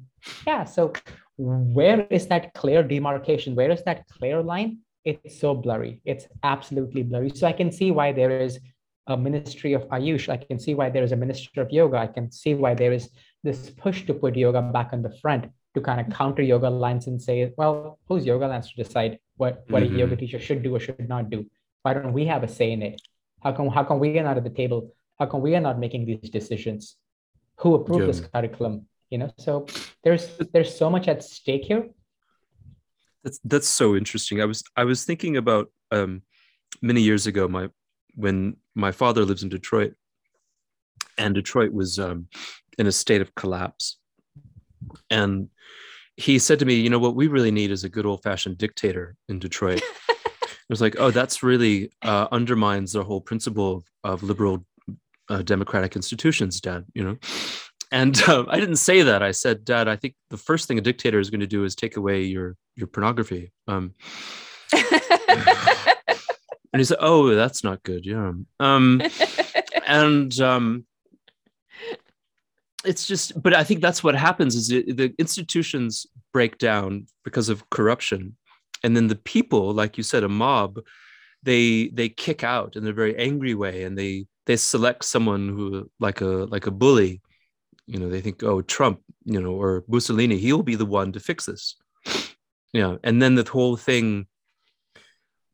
yeah, 0.47 0.64
so 0.64 0.93
where 1.37 2.07
is 2.11 2.27
that 2.29 2.55
clear 2.55 2.83
demarcation? 2.83 3.55
Where 3.55 3.70
is 3.70 3.83
that 3.85 4.07
clear 4.09 4.43
line? 4.43 4.79
It's 5.05 5.41
so 5.41 5.55
blurry. 5.55 6.01
It's 6.05 6.27
absolutely 6.43 7.03
blurry. 7.03 7.31
So 7.31 7.47
I 7.47 7.53
can 7.53 7.73
see 7.73 7.91
why 7.91 8.12
there 8.12 8.41
is 8.41 8.61
a 9.09 9.16
ministry 9.16 9.73
of 9.73 9.83
Ayush. 9.89 10.29
I 10.29 10.37
can 10.37 10.59
see 10.59 10.75
why 10.75 10.91
there 10.91 11.03
is 11.03 11.12
a 11.12 11.16
ministry 11.16 11.61
of 11.61 11.70
yoga. 11.70 11.99
I 11.99 12.07
can 12.07 12.31
see 12.31 12.55
why 12.55 12.75
there 12.75 12.93
is 12.93 13.11
this 13.43 13.70
push 13.70 14.07
to 14.07 14.14
put 14.14 14.37
yoga 14.37 14.62
back 14.62 14.91
on 14.93 15.03
the 15.03 15.11
front 15.20 15.47
to 15.75 15.81
kind 15.81 16.01
of 16.01 16.14
counter 16.16 16.43
Yoga 16.43 16.68
Alliance 16.68 17.07
and 17.07 17.20
say, 17.20 17.53
well, 17.57 17.99
who's 18.09 18.27
Yoga 18.27 18.47
Alliance 18.47 18.70
to 18.73 18.83
decide 18.83 19.18
what, 19.37 19.64
what 19.68 19.83
mm-hmm. 19.83 19.95
a 19.95 19.99
yoga 19.99 20.16
teacher 20.16 20.39
should 20.39 20.62
do 20.62 20.75
or 20.77 20.81
should 20.81 21.09
not 21.09 21.31
do? 21.31 21.47
Why 21.83 21.95
don't 21.95 22.12
we 22.12 22.27
have 22.27 22.43
a 22.43 22.49
say 22.49 22.73
in 22.73 22.83
it? 22.83 23.01
How 23.43 23.53
come 23.53 23.68
how 23.68 23.85
come 23.85 23.99
we 23.99 24.18
are 24.18 24.23
not 24.23 24.37
at 24.37 24.45
the 24.45 24.51
table? 24.51 24.95
How 25.18 25.27
come 25.27 25.41
we 25.41 25.57
are 25.57 25.61
not 25.61 25.79
making 25.79 26.07
these 26.07 26.31
decisions? 26.31 26.97
Who 27.57 27.75
approved 27.75 28.03
yeah. 28.03 28.07
this 28.07 28.20
curriculum? 28.20 28.87
you 29.12 29.18
know 29.18 29.31
so 29.39 29.66
there's 30.03 30.27
there's 30.53 30.75
so 30.75 30.89
much 30.89 31.07
at 31.07 31.23
stake 31.23 31.64
here 31.64 31.87
that's 33.23 33.39
that's 33.45 33.68
so 33.68 33.95
interesting 33.95 34.41
i 34.41 34.47
was 34.47 34.64
i 34.75 34.85
was 34.85 35.05
thinking 35.05 35.37
about 35.37 35.70
um 35.91 36.23
many 36.81 37.03
years 37.03 37.27
ago 37.27 37.47
my 37.47 37.68
when 38.14 38.57
my 38.75 38.91
father 38.91 39.25
lives 39.25 39.43
in 39.43 39.51
detroit 39.51 39.93
and 41.18 41.35
detroit 41.35 41.73
was 41.73 41.99
um 41.99 42.27
in 42.79 42.87
a 42.87 42.93
state 42.93 43.20
of 43.20 43.35
collapse 43.35 43.99
and 45.11 45.49
he 46.16 46.38
said 46.38 46.59
to 46.59 46.64
me 46.64 46.74
you 46.74 46.90
know 46.90 46.99
what 46.99 47.14
we 47.14 47.26
really 47.26 47.51
need 47.51 47.70
is 47.70 47.84
a 47.84 47.88
good 47.88 48.07
old 48.07 48.22
fashioned 48.22 48.59
dictator 48.59 49.16
in 49.28 49.38
detroit 49.38 49.82
I 50.62 50.72
was 50.72 50.80
like, 50.80 50.97
oh, 50.99 51.11
that's 51.11 51.43
really 51.43 51.93
uh, 52.03 52.28
undermines 52.32 52.93
the 52.93 53.05
whole 53.05 53.20
principle 53.20 53.76
of, 53.76 53.84
of 54.05 54.22
liberal 54.22 54.64
uh, 55.28 55.43
democratic 55.43 55.97
institutions, 55.97 56.61
Dad. 56.61 56.84
You 56.95 57.05
know, 57.05 57.18
and 57.90 58.20
uh, 58.22 58.47
I 58.49 58.59
didn't 58.59 58.76
say 58.76 59.03
that. 59.03 59.22
I 59.22 59.32
said, 59.32 59.64
Dad, 59.64 59.88
I 59.88 59.97
think 59.97 60.14
the 60.30 60.38
first 60.38 60.68
thing 60.68 60.78
a 60.78 60.80
dictator 60.80 61.18
is 61.18 61.30
going 61.30 61.40
to 61.40 61.47
do 61.47 61.64
is 61.64 61.74
take 61.74 61.97
away 61.97 62.22
your 62.22 62.57
your 62.76 62.86
pornography. 62.86 63.53
Um, 63.68 63.95
and 64.72 66.78
he 66.78 66.84
said, 66.84 66.99
"Oh, 67.01 67.34
that's 67.34 67.64
not 67.64 67.82
good." 67.82 68.07
Yeah. 68.07 68.32
Um, 68.61 69.03
and 69.86 70.40
um, 70.40 70.86
it's 72.85 73.07
just, 73.07 73.41
but 73.41 73.55
I 73.55 73.64
think 73.64 73.80
that's 73.80 74.03
what 74.03 74.14
happens: 74.14 74.55
is 74.55 74.70
it, 74.70 74.97
the 74.97 75.14
institutions 75.18 76.07
break 76.33 76.59
down 76.59 77.07
because 77.24 77.49
of 77.49 77.68
corruption, 77.70 78.37
and 78.83 78.97
then 78.97 79.09
the 79.09 79.16
people, 79.16 79.72
like 79.72 79.97
you 79.97 80.03
said, 80.03 80.24
a 80.24 80.28
mob, 80.28 80.80
they 81.43 81.89
they 81.89 82.09
kick 82.09 82.45
out 82.45 82.76
in 82.76 82.87
a 82.87 82.93
very 82.93 83.16
angry 83.16 83.55
way, 83.55 83.85
and 83.85 83.97
they 83.97 84.26
they 84.47 84.57
select 84.57 85.05
someone 85.05 85.49
who 85.49 85.91
like 86.01 86.20
a 86.20 86.47
like 86.51 86.66
a 86.66 86.70
bully. 86.70 87.20
You 87.87 87.99
know, 87.99 88.09
they 88.09 88.20
think, 88.20 88.43
oh, 88.45 88.62
Trump, 88.62 89.01
you 89.24 89.41
know, 89.41 89.53
or 89.53 89.85
Mussolini, 89.89 90.39
he'll 90.39 90.62
be 90.62 90.76
the 90.76 90.87
one 90.87 91.12
to 91.12 91.20
fix 91.20 91.47
this. 91.47 91.76
Yeah, 92.74 92.97
and 93.05 93.20
then 93.20 93.35
the 93.35 93.47
whole 93.47 93.76
thing 93.76 94.26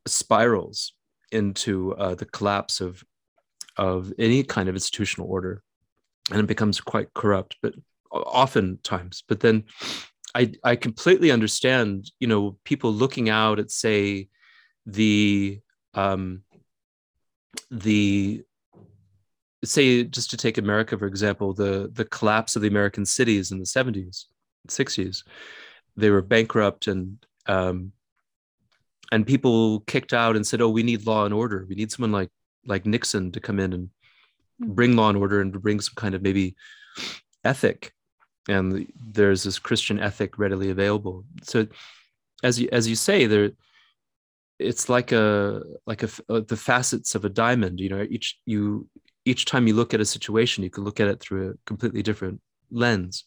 spirals 0.06 0.92
into 1.32 1.94
uh, 1.96 2.14
the 2.14 2.26
collapse 2.26 2.80
of 2.80 3.02
of 3.76 4.12
any 4.18 4.42
kind 4.42 4.68
of 4.68 4.76
institutional 4.76 5.28
order, 5.28 5.62
and 6.30 6.40
it 6.40 6.46
becomes 6.46 6.80
quite 6.80 7.12
corrupt. 7.14 7.56
But 7.62 7.74
oftentimes, 8.10 9.24
but 9.28 9.40
then 9.40 9.64
I 10.34 10.52
I 10.64 10.76
completely 10.76 11.30
understand. 11.30 12.10
You 12.20 12.28
know, 12.28 12.58
people 12.64 12.92
looking 12.92 13.28
out 13.28 13.58
at 13.58 13.70
say 13.70 14.28
the 14.86 15.60
um, 15.94 16.42
the 17.70 18.44
say 19.64 20.04
just 20.04 20.30
to 20.30 20.36
take 20.36 20.58
America 20.58 20.98
for 20.98 21.06
example, 21.06 21.52
the 21.52 21.90
the 21.92 22.04
collapse 22.04 22.56
of 22.56 22.62
the 22.62 22.68
American 22.68 23.04
cities 23.04 23.50
in 23.50 23.58
the 23.58 23.64
70s, 23.64 24.24
60s, 24.68 25.24
they 25.96 26.10
were 26.10 26.22
bankrupt 26.22 26.86
and 26.86 27.18
um, 27.46 27.92
and 29.10 29.26
people 29.26 29.80
kicked 29.80 30.12
out 30.12 30.36
and 30.36 30.46
said, 30.46 30.60
"Oh, 30.60 30.68
we 30.68 30.82
need 30.82 31.06
law 31.06 31.24
and 31.24 31.34
order. 31.34 31.66
We 31.68 31.74
need 31.74 31.90
someone 31.90 32.12
like 32.12 32.30
like 32.66 32.86
Nixon 32.86 33.32
to 33.32 33.40
come 33.40 33.58
in 33.58 33.72
and. 33.72 33.90
Bring 34.60 34.96
law 34.96 35.08
and 35.08 35.18
order 35.18 35.40
and 35.40 35.52
to 35.52 35.60
bring 35.60 35.80
some 35.80 35.94
kind 35.96 36.14
of 36.14 36.22
maybe 36.22 36.56
ethic." 37.44 37.92
And 38.48 38.90
there's 38.96 39.42
this 39.42 39.58
Christian 39.58 40.00
ethic 40.00 40.38
readily 40.38 40.70
available. 40.70 41.24
So, 41.42 41.66
as 42.42 42.58
you 42.58 42.68
as 42.72 42.88
you 42.88 42.96
say, 42.96 43.26
there, 43.26 43.50
it's 44.58 44.88
like 44.88 45.12
a 45.12 45.62
like 45.86 46.02
a 46.02 46.08
uh, 46.28 46.40
the 46.40 46.56
facets 46.56 47.14
of 47.14 47.24
a 47.24 47.28
diamond. 47.28 47.80
You 47.80 47.90
know, 47.90 48.06
each 48.08 48.38
you 48.46 48.88
each 49.24 49.44
time 49.44 49.66
you 49.66 49.74
look 49.74 49.94
at 49.94 50.00
a 50.00 50.04
situation, 50.04 50.64
you 50.64 50.70
can 50.70 50.84
look 50.84 51.00
at 51.00 51.08
it 51.08 51.20
through 51.20 51.50
a 51.50 51.54
completely 51.66 52.02
different 52.02 52.40
lens. 52.70 53.24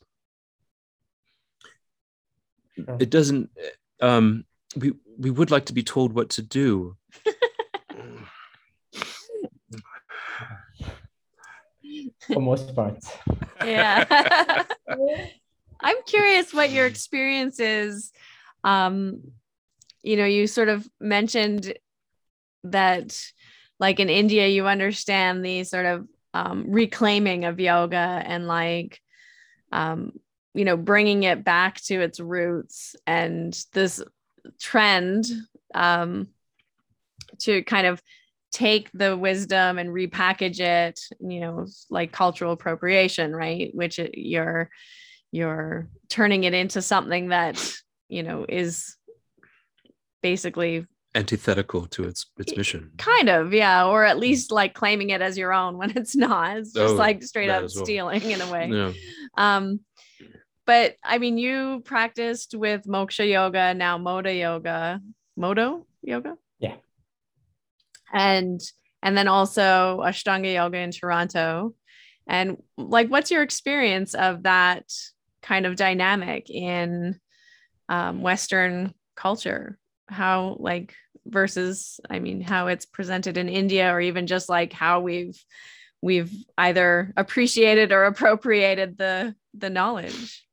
It 2.99 3.09
doesn't. 3.09 3.49
Um, 4.01 4.45
we 4.75 4.93
we 5.17 5.29
would 5.29 5.51
like 5.51 5.65
to 5.65 5.73
be 5.73 5.83
told 5.83 6.13
what 6.13 6.29
to 6.31 6.41
do. 6.41 6.97
For 12.27 12.41
most 12.41 12.75
parts. 12.75 13.11
Yeah. 13.65 14.63
I'm 15.79 15.97
curious 16.05 16.53
what 16.53 16.71
your 16.71 16.85
experience 16.85 17.59
is. 17.59 18.11
Um, 18.63 19.31
you 20.03 20.17
know, 20.17 20.25
you 20.25 20.47
sort 20.47 20.69
of 20.69 20.87
mentioned 20.99 21.73
that, 22.63 23.19
like 23.79 23.99
in 23.99 24.09
India, 24.09 24.47
you 24.47 24.67
understand 24.67 25.43
the 25.43 25.63
sort 25.63 25.85
of 25.85 26.07
um, 26.33 26.65
reclaiming 26.69 27.45
of 27.45 27.59
yoga 27.59 27.97
and 27.97 28.47
like, 28.47 29.01
um, 29.71 30.13
you 30.53 30.65
know, 30.65 30.77
bringing 30.77 31.23
it 31.23 31.43
back 31.43 31.81
to 31.81 32.01
its 32.01 32.19
roots 32.19 32.95
and 33.07 33.57
this 33.73 34.03
trend 34.59 35.25
um, 35.73 36.27
to 37.39 37.63
kind 37.63 37.87
of 37.87 38.01
take 38.51 38.89
the 38.93 39.15
wisdom 39.15 39.77
and 39.77 39.89
repackage 39.89 40.59
it 40.59 40.99
you 41.19 41.39
know 41.39 41.65
like 41.89 42.11
cultural 42.11 42.51
appropriation 42.51 43.35
right 43.35 43.71
which 43.73 43.97
it, 43.97 44.17
you're 44.17 44.69
you're 45.31 45.87
turning 46.09 46.43
it 46.43 46.53
into 46.53 46.81
something 46.81 47.29
that 47.29 47.73
you 48.09 48.23
know 48.23 48.45
is 48.47 48.97
basically 50.21 50.85
antithetical 51.15 51.85
to 51.87 52.03
its 52.03 52.25
its 52.37 52.55
mission 52.55 52.91
kind 52.97 53.29
of 53.29 53.53
yeah 53.53 53.85
or 53.85 54.03
at 54.03 54.17
least 54.19 54.51
like 54.51 54.73
claiming 54.73 55.09
it 55.09 55.21
as 55.21 55.37
your 55.37 55.53
own 55.53 55.77
when 55.77 55.91
it's 55.97 56.15
not 56.15 56.57
it's 56.57 56.73
just 56.73 56.93
oh, 56.93 56.97
like 56.97 57.23
straight 57.23 57.49
up 57.49 57.61
well. 57.61 57.69
stealing 57.69 58.21
in 58.21 58.41
a 58.41 58.51
way 58.51 58.69
yeah. 58.69 58.91
um 59.37 59.79
but 60.65 60.95
I 61.03 61.17
mean, 61.17 61.37
you 61.37 61.81
practiced 61.83 62.55
with 62.55 62.83
Moksha 62.85 63.29
Yoga, 63.29 63.73
now 63.73 63.97
Moda 63.97 64.37
Yoga, 64.37 65.01
Modo 65.35 65.85
Yoga. 66.01 66.37
And 68.13 68.61
and 69.03 69.17
then 69.17 69.27
also 69.27 70.01
Ashtanga 70.03 70.53
Yoga 70.53 70.77
in 70.77 70.91
Toronto. 70.91 71.73
And 72.27 72.61
like, 72.77 73.09
what's 73.09 73.31
your 73.31 73.41
experience 73.41 74.13
of 74.13 74.43
that 74.43 74.85
kind 75.41 75.65
of 75.65 75.75
dynamic 75.75 76.49
in 76.49 77.19
um, 77.89 78.21
Western 78.21 78.93
culture? 79.15 79.77
How 80.07 80.57
like 80.59 80.93
versus, 81.25 81.99
I 82.09 82.19
mean, 82.19 82.41
how 82.41 82.67
it's 82.67 82.85
presented 82.85 83.37
in 83.37 83.49
India, 83.49 83.91
or 83.91 84.01
even 84.01 84.27
just 84.27 84.49
like 84.49 84.73
how 84.73 84.99
we've 84.99 85.41
we've 86.01 86.33
either 86.57 87.13
appreciated 87.17 87.91
or 87.91 88.05
appropriated 88.05 88.97
the 88.97 89.35
the 89.53 89.69
knowledge 89.69 90.43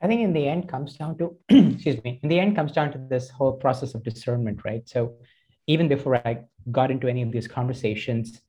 I 0.00 0.06
think 0.06 0.20
in 0.20 0.32
the 0.32 0.46
end 0.46 0.68
comes 0.68 0.96
down 0.96 1.18
to, 1.18 1.36
excuse 1.48 2.02
me, 2.04 2.20
in 2.22 2.28
the 2.28 2.38
end 2.38 2.54
comes 2.54 2.72
down 2.72 2.92
to 2.92 2.98
this 2.98 3.30
whole 3.30 3.52
process 3.52 3.94
of 3.94 4.04
discernment, 4.04 4.60
right? 4.64 4.88
So 4.88 5.14
even 5.68 5.86
before 5.86 6.16
I 6.16 6.40
got 6.72 6.90
into 6.90 7.06
any 7.06 7.22
of 7.22 7.30
these 7.30 7.46
conversations, 7.46 8.40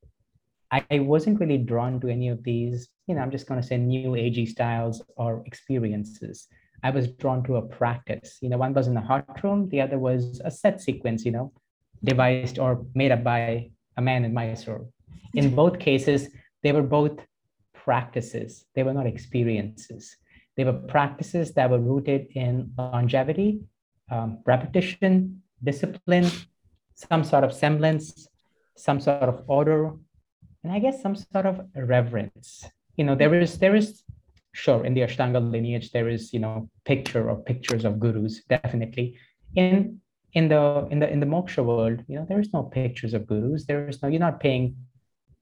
I, 0.71 0.83
I 0.89 0.99
wasn't 0.99 1.39
really 1.39 1.57
drawn 1.57 1.99
to 1.99 2.07
any 2.07 2.29
of 2.29 2.43
these, 2.43 2.89
you 3.07 3.15
know, 3.15 3.21
I'm 3.21 3.29
just 3.29 3.47
going 3.47 3.61
to 3.61 3.67
say 3.67 3.77
new 3.77 4.11
agey 4.11 4.47
styles 4.47 5.03
or 5.17 5.43
experiences. 5.45 6.47
I 6.81 6.91
was 6.91 7.09
drawn 7.09 7.43
to 7.43 7.57
a 7.57 7.61
practice. 7.61 8.37
You 8.41 8.49
know, 8.49 8.57
one 8.57 8.73
was 8.73 8.87
in 8.87 8.93
the 8.93 9.01
hot 9.01 9.43
room, 9.43 9.67
the 9.69 9.81
other 9.81 9.99
was 9.99 10.41
a 10.45 10.49
set 10.49 10.81
sequence, 10.81 11.25
you 11.25 11.31
know, 11.31 11.51
devised 12.03 12.57
or 12.57 12.85
made 12.95 13.11
up 13.11 13.23
by 13.23 13.69
a 13.97 14.01
man 14.01 14.23
in 14.23 14.33
Mysore. 14.33 14.87
In 15.33 15.53
both 15.61 15.77
cases, 15.77 16.29
they 16.63 16.71
were 16.71 16.83
both 16.83 17.19
practices, 17.73 18.65
they 18.75 18.83
were 18.83 18.93
not 18.93 19.07
experiences. 19.07 20.15
They 20.55 20.63
were 20.63 20.73
practices 20.73 21.53
that 21.53 21.69
were 21.69 21.79
rooted 21.79 22.27
in 22.35 22.73
longevity, 22.77 23.61
um, 24.11 24.39
repetition, 24.45 25.41
discipline, 25.63 26.29
some 27.09 27.23
sort 27.23 27.43
of 27.43 27.53
semblance, 27.53 28.27
some 28.75 28.99
sort 28.99 29.23
of 29.23 29.43
order, 29.47 29.93
and 30.63 30.73
I 30.73 30.79
guess 30.79 31.01
some 31.01 31.15
sort 31.15 31.45
of 31.45 31.61
reverence. 31.75 32.65
You 32.97 33.05
know, 33.05 33.15
there 33.15 33.33
is 33.39 33.57
there 33.57 33.75
is 33.75 34.03
sure 34.51 34.85
in 34.85 34.93
the 34.93 35.01
Ashtanga 35.01 35.39
lineage 35.39 35.91
there 35.91 36.09
is 36.09 36.33
you 36.33 36.39
know 36.39 36.69
picture 36.85 37.29
or 37.29 37.37
pictures 37.37 37.85
of 37.85 37.99
gurus 37.99 38.43
definitely. 38.49 39.17
In 39.55 40.01
in 40.33 40.47
the 40.47 40.87
in 40.91 40.99
the 40.99 41.09
in 41.09 41.19
the 41.19 41.25
moksha 41.25 41.63
world 41.63 42.03
you 42.07 42.15
know 42.15 42.25
there 42.27 42.39
is 42.39 42.53
no 42.53 42.63
pictures 42.63 43.13
of 43.13 43.27
gurus. 43.27 43.65
There 43.65 43.87
is 43.87 44.01
no 44.01 44.09
you're 44.09 44.19
not 44.19 44.39
paying 44.39 44.75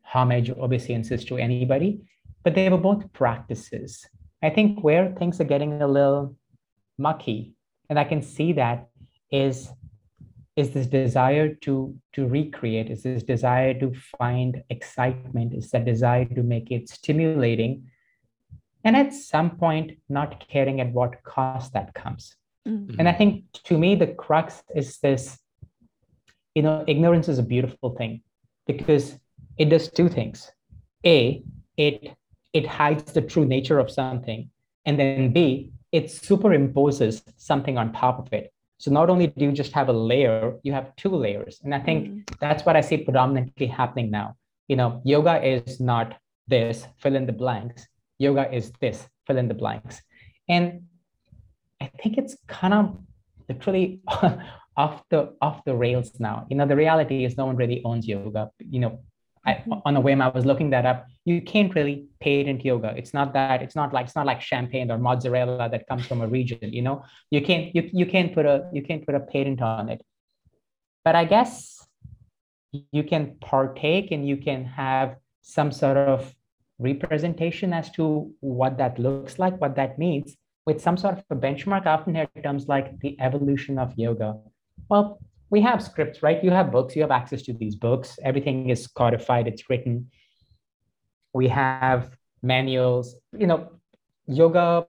homage 0.04 0.50
or 0.50 0.64
obeisances 0.64 1.26
to 1.26 1.38
anybody 1.38 2.02
but 2.48 2.56
they 2.56 2.70
were 2.70 2.78
both 2.78 3.12
practices. 3.12 4.06
I 4.42 4.50
think 4.50 4.82
where 4.82 5.14
things 5.20 5.42
are 5.42 5.50
getting 5.54 5.82
a 5.82 5.88
little 5.88 6.34
mucky, 6.98 7.56
and 7.90 8.00
I 8.00 8.06
can 8.06 8.22
see 8.22 8.54
that 8.54 8.88
is 9.30 9.70
is 10.58 10.72
this 10.72 10.88
desire 10.88 11.54
to 11.54 11.96
to 12.14 12.28
recreate, 12.28 12.90
is 12.90 13.04
this 13.04 13.24
desire 13.24 13.74
to 13.76 13.94
find 14.18 14.64
excitement, 14.70 15.54
is 15.54 15.70
that 15.70 15.86
desire 15.86 16.26
to 16.26 16.44
make 16.44 16.72
it 16.72 16.90
stimulating, 16.90 17.90
and 18.84 18.96
at 18.98 19.14
some 19.14 19.52
point 19.52 19.92
not 20.10 20.48
caring 20.50 20.82
at 20.82 20.92
what 20.92 21.24
cost 21.24 21.74
that 21.74 21.94
comes. 21.94 22.36
Mm-hmm. 22.68 23.00
And 23.00 23.08
I 23.08 23.14
think 23.14 23.44
to 23.66 23.78
me 23.78 23.96
the 23.96 24.08
crux 24.08 24.64
is 24.76 24.98
this, 24.98 25.38
you 26.56 26.64
know, 26.64 26.84
ignorance 26.88 27.30
is 27.30 27.40
a 27.40 27.44
beautiful 27.44 27.92
thing 27.96 28.22
because 28.66 29.18
it 29.58 29.66
does 29.66 29.90
two 29.90 30.10
things. 30.10 30.52
A, 31.06 31.44
it 31.78 32.18
it 32.52 32.66
hides 32.66 33.12
the 33.14 33.22
true 33.22 33.46
nature 33.46 33.78
of 33.78 33.92
something. 33.92 34.50
And 34.86 34.98
then 34.98 35.34
B, 35.34 35.72
it 35.92 36.06
superimposes 36.06 37.22
something 37.38 37.78
on 37.78 37.94
top 37.94 38.20
of 38.20 38.34
it. 38.34 38.52
So 38.78 38.92
not 38.92 39.10
only 39.10 39.28
do 39.28 39.46
you 39.46 39.52
just 39.52 39.74
have 39.74 39.90
a 39.90 39.94
layer, 39.94 40.54
you 40.64 40.72
have 40.74 40.96
two 40.96 41.10
layers. 41.10 41.60
And 41.64 41.74
I 41.74 41.80
think 41.80 42.08
mm-hmm. 42.08 42.36
that's 42.40 42.66
what 42.66 42.76
I 42.76 42.82
see 42.82 42.98
predominantly 42.98 43.68
happening 43.68 44.12
now. 44.12 44.36
You 44.68 44.76
know, 44.76 45.02
yoga 45.04 45.44
is 45.44 45.80
not 45.80 46.18
this, 46.48 46.86
fill 46.98 47.16
in 47.16 47.26
the 47.26 47.34
blanks. 47.34 47.88
Yoga 48.20 48.54
is 48.54 48.72
this, 48.80 49.08
fill 49.26 49.38
in 49.38 49.48
the 49.48 49.54
blanks. 49.54 50.02
And 50.48 50.84
I 51.82 51.90
think 52.02 52.18
it's 52.18 52.38
kind 52.48 52.74
of 52.74 52.98
literally 53.50 54.02
off 54.78 55.04
the 55.10 55.34
off 55.42 55.64
the 55.66 55.76
rails 55.76 56.20
now. 56.20 56.46
You 56.50 56.58
know, 56.58 56.68
the 56.68 56.76
reality 56.76 57.26
is 57.26 57.38
no 57.38 57.46
one 57.46 57.56
really 57.56 57.82
owns 57.84 58.08
yoga. 58.08 58.52
You 58.60 58.80
know, 58.80 59.00
I, 59.48 59.54
mm-hmm. 59.54 59.74
on 59.86 59.96
a 59.96 60.02
whim, 60.02 60.22
I 60.22 60.28
was 60.28 60.46
looking 60.46 60.70
that 60.72 60.86
up. 60.86 61.08
You 61.26 61.42
can't 61.42 61.74
really 61.74 62.06
patent 62.20 62.64
yoga. 62.66 62.94
It's 62.98 63.14
not 63.14 63.34
that. 63.34 63.62
It's 63.62 63.76
not 63.76 63.94
like 63.94 64.06
it's 64.08 64.16
not 64.16 64.26
like 64.26 64.42
champagne 64.42 64.92
or 64.92 64.98
mozzarella 64.98 65.70
that 65.70 65.88
comes 65.88 66.06
from 66.06 66.22
a 66.22 66.28
region. 66.28 66.60
You 66.62 66.82
know, 66.82 67.04
you 67.32 67.42
can't 67.42 67.74
you 67.74 67.90
you 67.94 68.06
can't 68.06 68.34
put 68.34 68.46
a 68.46 68.70
you 68.74 68.84
can't 68.84 69.06
put 69.06 69.16
a 69.16 69.22
patent 69.22 69.62
on 69.62 69.90
it. 69.90 70.02
But 71.06 71.16
I 71.16 71.24
guess 71.24 71.88
you 72.92 73.04
can 73.04 73.38
partake 73.40 74.12
and 74.12 74.28
you 74.28 74.38
can 74.38 74.66
have 74.66 75.16
some 75.42 75.72
sort 75.72 75.96
of 75.98 76.36
representation 76.80 77.72
as 77.74 77.90
to 77.92 78.32
what 78.42 78.78
that 78.78 79.00
looks 79.00 79.40
like, 79.40 79.60
what 79.62 79.78
that 79.78 79.98
means, 79.98 80.36
with 80.66 80.82
some 80.82 80.98
sort 80.98 81.18
of 81.20 81.24
a 81.30 81.36
benchmark. 81.36 81.88
I 81.88 81.92
often 81.92 82.16
hear 82.16 82.28
terms 82.44 82.68
like 82.68 83.00
the 83.00 83.16
evolution 83.22 83.80
of 83.80 83.94
yoga. 83.96 84.38
Well, 84.90 85.20
we 85.50 85.62
have 85.62 85.82
scripts, 85.82 86.22
right? 86.22 86.44
You 86.44 86.52
have 86.52 86.72
books, 86.72 86.96
you 86.96 87.02
have 87.02 87.12
access 87.12 87.42
to 87.44 87.54
these 87.54 87.76
books. 87.76 88.20
Everything 88.24 88.70
is 88.70 88.88
codified, 88.88 89.48
it's 89.48 89.70
written. 89.70 90.10
We 91.34 91.48
have 91.48 92.18
manuals, 92.42 93.16
you 93.38 93.48
know, 93.48 93.72
yoga, 94.28 94.86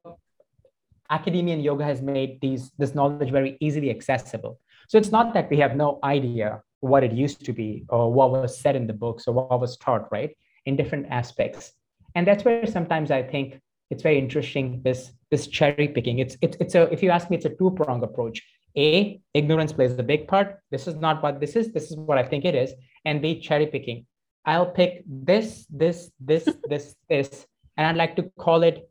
academia 1.11 1.55
and 1.55 1.65
yoga 1.65 1.85
has 1.85 2.03
made 2.03 2.41
these 2.41 2.71
this 2.79 2.95
knowledge 2.95 3.31
very 3.31 3.57
easily 3.61 3.91
accessible. 3.91 4.61
So 4.89 4.99
it's 4.99 5.13
not 5.13 5.35
that 5.35 5.51
we 5.51 5.59
have 5.59 5.77
no 5.77 5.99
idea 6.03 6.63
what 6.81 7.05
it 7.05 7.13
used 7.13 7.45
to 7.45 7.53
be 7.53 7.85
or 7.89 8.13
what 8.13 8.31
was 8.31 8.59
said 8.59 8.77
in 8.77 8.87
the 8.87 8.93
books 8.93 9.27
or 9.27 9.35
what 9.35 9.61
was 9.61 9.77
taught, 9.77 10.11
right? 10.11 10.37
In 10.67 10.77
different 10.77 11.07
aspects. 11.11 11.73
And 12.15 12.27
that's 12.27 12.45
where 12.45 12.67
sometimes 12.67 13.11
I 13.11 13.23
think 13.23 13.61
it's 13.91 14.03
very 14.03 14.19
interesting, 14.19 14.83
this 14.83 15.13
this 15.31 15.47
cherry 15.47 15.89
picking. 15.89 16.19
It's 16.19 16.37
it's 16.43 16.57
it's 16.61 16.75
a 16.75 16.83
if 16.93 17.03
you 17.03 17.11
ask 17.11 17.31
me, 17.31 17.37
it's 17.37 17.47
a 17.47 17.55
two-prong 17.55 18.03
approach. 18.03 18.43
A, 18.79 19.21
ignorance 19.35 19.73
plays 19.73 19.99
a 19.99 20.03
big 20.05 20.29
part. 20.29 20.61
This 20.71 20.87
is 20.87 20.95
not 20.95 21.21
what 21.21 21.41
this 21.41 21.57
is. 21.57 21.73
This 21.73 21.91
is 21.91 21.97
what 21.97 22.17
I 22.17 22.23
think 22.23 22.45
it 22.45 22.55
is. 22.55 22.73
And 23.05 23.21
B, 23.21 23.41
cherry 23.41 23.67
picking. 23.67 24.07
I'll 24.45 24.71
pick 24.71 25.03
this, 25.07 25.67
this, 25.69 26.13
this, 26.21 26.49
this, 26.69 26.95
this, 27.09 27.47
and 27.77 27.87
I'd 27.87 27.97
like 27.97 28.15
to 28.17 28.31
call 28.39 28.63
it 28.63 28.89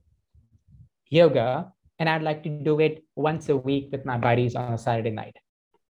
yoga. 1.10 1.72
And 2.00 2.10
I'd 2.10 2.22
like 2.22 2.44
to 2.44 2.50
do 2.50 2.80
it 2.80 3.04
once 3.16 3.50
a 3.50 3.56
week 3.58 3.90
with 3.92 4.06
my 4.06 4.18
buddies 4.18 4.56
on 4.56 4.74
a 4.74 4.78
Saturday 4.78 5.10
night. 5.10 5.36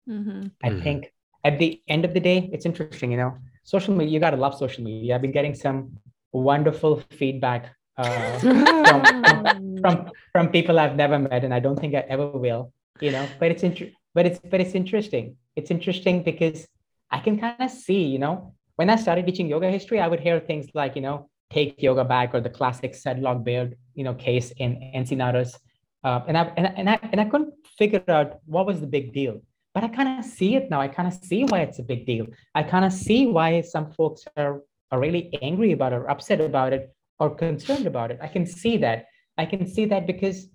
Mm-hmm. 0.08 0.48
I 0.64 0.70
mm-hmm. 0.70 0.84
think 0.84 1.12
at 1.44 1.60
the 1.60 1.82
end 1.88 2.06
of 2.06 2.14
the 2.14 2.20
day, 2.20 2.50
it's 2.54 2.66
interesting, 2.66 3.12
you 3.12 3.18
know, 3.18 3.38
social 3.64 3.94
media, 3.94 4.14
you 4.14 4.20
got 4.20 4.32
to 4.32 4.38
love 4.38 4.56
social 4.56 4.84
media. 4.84 5.16
I've 5.16 5.22
been 5.22 5.34
getting 5.34 5.56
some 5.56 5.98
wonderful 6.32 7.04
feedback 7.12 7.76
uh, 7.98 8.40
from, 8.40 9.82
from, 9.82 10.12
from 10.32 10.50
people 10.50 10.80
I've 10.80 10.96
never 10.96 11.20
met, 11.20 11.44
and 11.44 11.54
I 11.54 11.60
don't 11.60 11.78
think 11.78 11.96
I 11.96 12.06
ever 12.08 12.30
will 12.30 12.72
you 13.02 13.12
know 13.12 13.28
but 13.40 13.52
it's 13.52 13.64
inter- 13.64 13.92
but 14.14 14.26
it's 14.26 14.40
but 14.40 14.60
it's 14.60 14.76
interesting. 14.76 15.36
It's 15.56 15.72
interesting 15.72 16.24
because 16.24 16.68
i 17.12 17.20
can 17.20 17.38
kind 17.40 17.56
of 17.60 17.70
see 17.70 18.04
you 18.04 18.20
know 18.20 18.54
when 18.78 18.90
i 18.90 18.96
started 18.96 19.26
teaching 19.26 19.48
yoga 19.48 19.70
history 19.70 20.00
i 20.00 20.08
would 20.08 20.22
hear 20.22 20.40
things 20.40 20.68
like 20.74 20.96
you 20.96 21.02
know 21.02 21.30
take 21.50 21.82
yoga 21.82 22.06
back 22.06 22.34
or 22.34 22.40
the 22.40 22.50
classic 22.50 22.94
Sedlock 22.94 23.44
Baird 23.44 23.76
you 23.96 24.04
know 24.06 24.14
case 24.14 24.52
in 24.58 24.72
Encinitas 24.96 25.58
uh, 26.06 26.22
and, 26.28 26.38
I, 26.38 26.44
and, 26.56 26.68
I, 26.68 26.74
and, 26.78 26.90
I, 26.90 27.00
and 27.12 27.20
I 27.20 27.26
couldn't 27.26 27.54
figure 27.78 28.04
out 28.08 28.40
what 28.46 28.66
was 28.66 28.80
the 28.80 28.88
big 28.88 29.12
deal 29.12 29.42
but 29.74 29.84
i 29.84 29.88
kind 29.88 30.20
of 30.20 30.26
see 30.26 30.56
it 30.56 30.70
now. 30.70 30.82
I 30.82 30.88
kind 30.88 31.08
of 31.08 31.14
see 31.14 31.44
why 31.44 31.60
it's 31.60 31.80
a 31.80 31.84
big 31.84 32.06
deal. 32.06 32.28
I 32.56 32.64
kind 32.64 32.86
of 32.86 32.92
see 32.92 33.28
why 33.28 33.62
some 33.62 33.92
folks 33.92 34.26
are, 34.36 34.62
are 34.92 35.00
really 35.00 35.38
angry 35.42 35.72
about 35.74 35.94
it 35.94 35.98
or 35.98 36.10
upset 36.10 36.42
about 36.42 36.74
it 36.74 36.94
or 37.20 37.36
concerned 37.36 37.86
about 37.86 38.12
it. 38.12 38.20
I 38.22 38.28
can 38.28 38.46
see 38.46 38.78
that. 38.78 39.06
I 39.38 39.46
can 39.46 39.68
see 39.68 39.86
that 39.86 40.08
because 40.08 40.48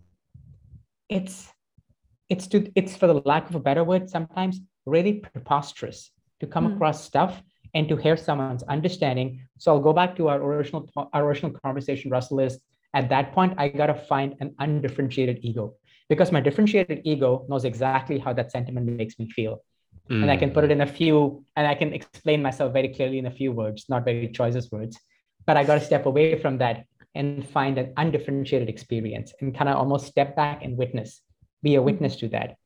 it's 1.09 1.53
it's 2.29 2.47
to 2.49 2.70
it's 2.75 2.97
for 2.97 3.07
the 3.07 3.20
lack 3.25 3.49
of 3.49 3.55
a 3.55 3.61
better 3.61 3.85
word 3.85 4.09
sometimes 4.09 4.61
really 4.87 5.14
preposterous 5.14 6.11
to 6.41 6.47
come 6.47 6.68
mm. 6.68 6.75
across 6.75 7.05
stuff 7.05 7.43
and 7.75 7.89
to 7.89 7.97
hear 7.97 8.16
someone's 8.16 8.62
understanding 8.64 9.47
so 9.59 9.72
i'll 9.72 9.81
go 9.81 9.93
back 9.93 10.16
to 10.16 10.29
our 10.29 10.43
original 10.43 10.89
our 11.12 11.25
original 11.25 11.53
conversation 11.64 12.11
russell 12.11 12.41
is 12.41 12.59
at 12.95 13.09
that 13.09 13.33
point 13.33 13.55
i 13.59 13.68
got 13.68 13.87
to 13.87 13.95
find 13.95 14.35
an 14.41 14.55
undifferentiated 14.59 15.39
ego 15.43 15.75
because 16.09 16.33
my 16.33 16.41
differentiated 16.41 17.01
ego 17.05 17.45
knows 17.49 17.64
exactly 17.64 18.18
how 18.18 18.33
that 18.33 18.51
sentiment 18.51 18.87
makes 18.87 19.18
me 19.18 19.29
feel 19.31 19.62
mm. 20.11 20.22
and 20.22 20.31
i 20.31 20.37
can 20.37 20.51
put 20.51 20.64
it 20.64 20.70
in 20.70 20.81
a 20.81 20.87
few 20.87 21.45
and 21.57 21.66
i 21.66 21.75
can 21.75 21.93
explain 21.93 22.41
myself 22.43 22.72
very 22.72 22.89
clearly 22.89 23.18
in 23.18 23.27
a 23.27 23.31
few 23.31 23.53
words 23.53 23.87
not 23.89 24.05
very 24.05 24.29
choices 24.29 24.70
words 24.70 24.99
but 25.47 25.57
i 25.57 25.64
got 25.64 25.75
to 25.75 25.85
step 25.85 26.07
away 26.07 26.39
from 26.39 26.59
that 26.59 26.85
and 27.16 27.49
find 27.49 27.79
an 27.79 27.93
undifferentiated 27.97 28.68
experience 28.68 29.33
and 29.41 29.57
kind 29.57 29.68
of 29.68 29.77
almost 29.77 30.07
step 30.07 30.35
back 30.35 30.64
and 30.64 30.77
witness 30.77 31.20
be 31.65 31.75
a 31.75 31.79
mm-hmm. 31.79 31.87
witness 31.87 32.17
to 32.17 32.29
that 32.29 32.57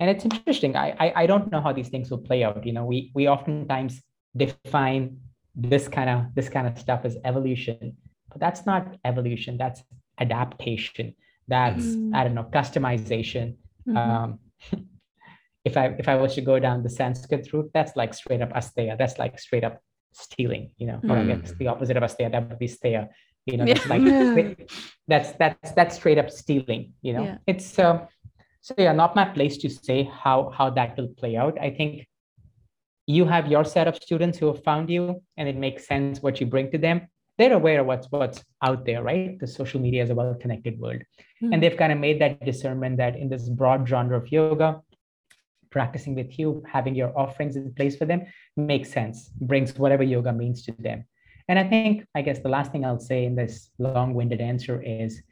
and 0.00 0.10
it's 0.10 0.24
interesting 0.24 0.76
I, 0.76 0.88
I, 1.04 1.12
I 1.22 1.26
don't 1.26 1.50
know 1.50 1.60
how 1.60 1.72
these 1.72 1.88
things 1.88 2.10
will 2.10 2.24
play 2.28 2.44
out 2.44 2.64
you 2.66 2.72
know 2.72 2.84
we 2.84 3.10
we 3.14 3.28
oftentimes 3.28 4.02
define 4.36 5.18
this 5.54 5.88
kind 5.88 6.10
of 6.10 6.34
this 6.34 6.48
kind 6.48 6.66
of 6.66 6.78
stuff 6.78 7.00
as 7.04 7.16
evolution 7.24 7.96
but 8.30 8.40
that's 8.40 8.66
not 8.66 8.82
evolution 9.04 9.56
that's 9.56 9.82
adaptation 10.18 11.14
that's 11.48 11.84
mm. 11.84 12.14
i 12.14 12.24
don't 12.24 12.34
know 12.34 12.48
customization 12.58 13.56
mm-hmm. 13.88 13.96
um, 13.96 14.38
if 15.64 15.76
i 15.76 15.86
if 15.98 16.08
i 16.08 16.16
was 16.16 16.34
to 16.34 16.40
go 16.40 16.58
down 16.58 16.82
the 16.82 16.90
sanskrit 16.90 17.52
route 17.52 17.70
that's 17.72 17.94
like 17.96 18.12
straight 18.14 18.42
up 18.42 18.52
asteya 18.52 18.98
that's 18.98 19.18
like 19.18 19.38
straight 19.38 19.64
up 19.64 19.80
stealing 20.12 20.70
you 20.76 20.86
know 20.86 21.00
mm. 21.02 21.10
or 21.10 21.16
i 21.18 21.24
guess 21.24 21.52
mm. 21.52 21.58
the 21.58 21.68
opposite 21.68 21.96
of 21.96 22.02
asteya 22.02 22.30
that 22.30 22.48
would 22.48 22.58
be 22.58 22.68
steya 22.68 23.08
you 23.46 23.56
know 23.56 23.66
that's 23.66 23.86
like 23.86 24.70
that's 25.08 25.32
that's 25.32 25.72
that's 25.72 25.96
straight 25.96 26.18
up 26.18 26.30
stealing 26.30 26.92
you 27.02 27.12
know 27.12 27.24
yeah. 27.24 27.38
it's 27.46 27.78
um 27.78 28.06
so 28.64 28.74
yeah, 28.78 28.92
not 28.92 29.14
my 29.14 29.26
place 29.26 29.58
to 29.58 29.68
say 29.68 30.10
how 30.24 30.50
how 30.56 30.70
that 30.70 30.96
will 30.96 31.08
play 31.08 31.36
out. 31.36 31.58
I 31.60 31.68
think 31.68 32.06
you 33.06 33.26
have 33.26 33.46
your 33.46 33.62
set 33.62 33.86
of 33.86 33.96
students 33.96 34.38
who 34.38 34.46
have 34.46 34.64
found 34.64 34.88
you, 34.88 35.22
and 35.36 35.46
it 35.46 35.56
makes 35.56 35.86
sense 35.86 36.22
what 36.22 36.40
you 36.40 36.46
bring 36.46 36.70
to 36.70 36.78
them. 36.78 37.02
They're 37.36 37.52
aware 37.52 37.80
of 37.80 37.86
what's 37.86 38.06
what's 38.10 38.42
out 38.62 38.86
there, 38.86 39.02
right? 39.02 39.38
The 39.38 39.46
social 39.46 39.82
media 39.82 40.02
is 40.02 40.08
a 40.08 40.14
well-connected 40.14 40.80
world, 40.80 41.02
mm-hmm. 41.02 41.52
and 41.52 41.62
they've 41.62 41.76
kind 41.76 41.92
of 41.92 41.98
made 41.98 42.22
that 42.22 42.42
discernment 42.42 42.96
that 42.96 43.16
in 43.16 43.28
this 43.28 43.50
broad 43.50 43.86
genre 43.86 44.16
of 44.16 44.32
yoga, 44.32 44.80
practicing 45.68 46.14
with 46.14 46.38
you, 46.38 46.62
having 46.66 46.94
your 46.94 47.12
offerings 47.18 47.56
in 47.56 47.74
place 47.74 47.96
for 47.96 48.06
them 48.06 48.22
makes 48.56 48.90
sense, 48.90 49.28
brings 49.42 49.76
whatever 49.76 50.04
yoga 50.04 50.32
means 50.32 50.62
to 50.62 50.72
them. 50.78 51.04
And 51.48 51.58
I 51.58 51.64
think, 51.68 52.06
I 52.14 52.22
guess 52.22 52.38
the 52.38 52.48
last 52.48 52.72
thing 52.72 52.86
I'll 52.86 52.98
say 53.12 53.26
in 53.26 53.34
this 53.34 53.68
long-winded 53.78 54.40
answer 54.40 54.80
is 54.80 55.22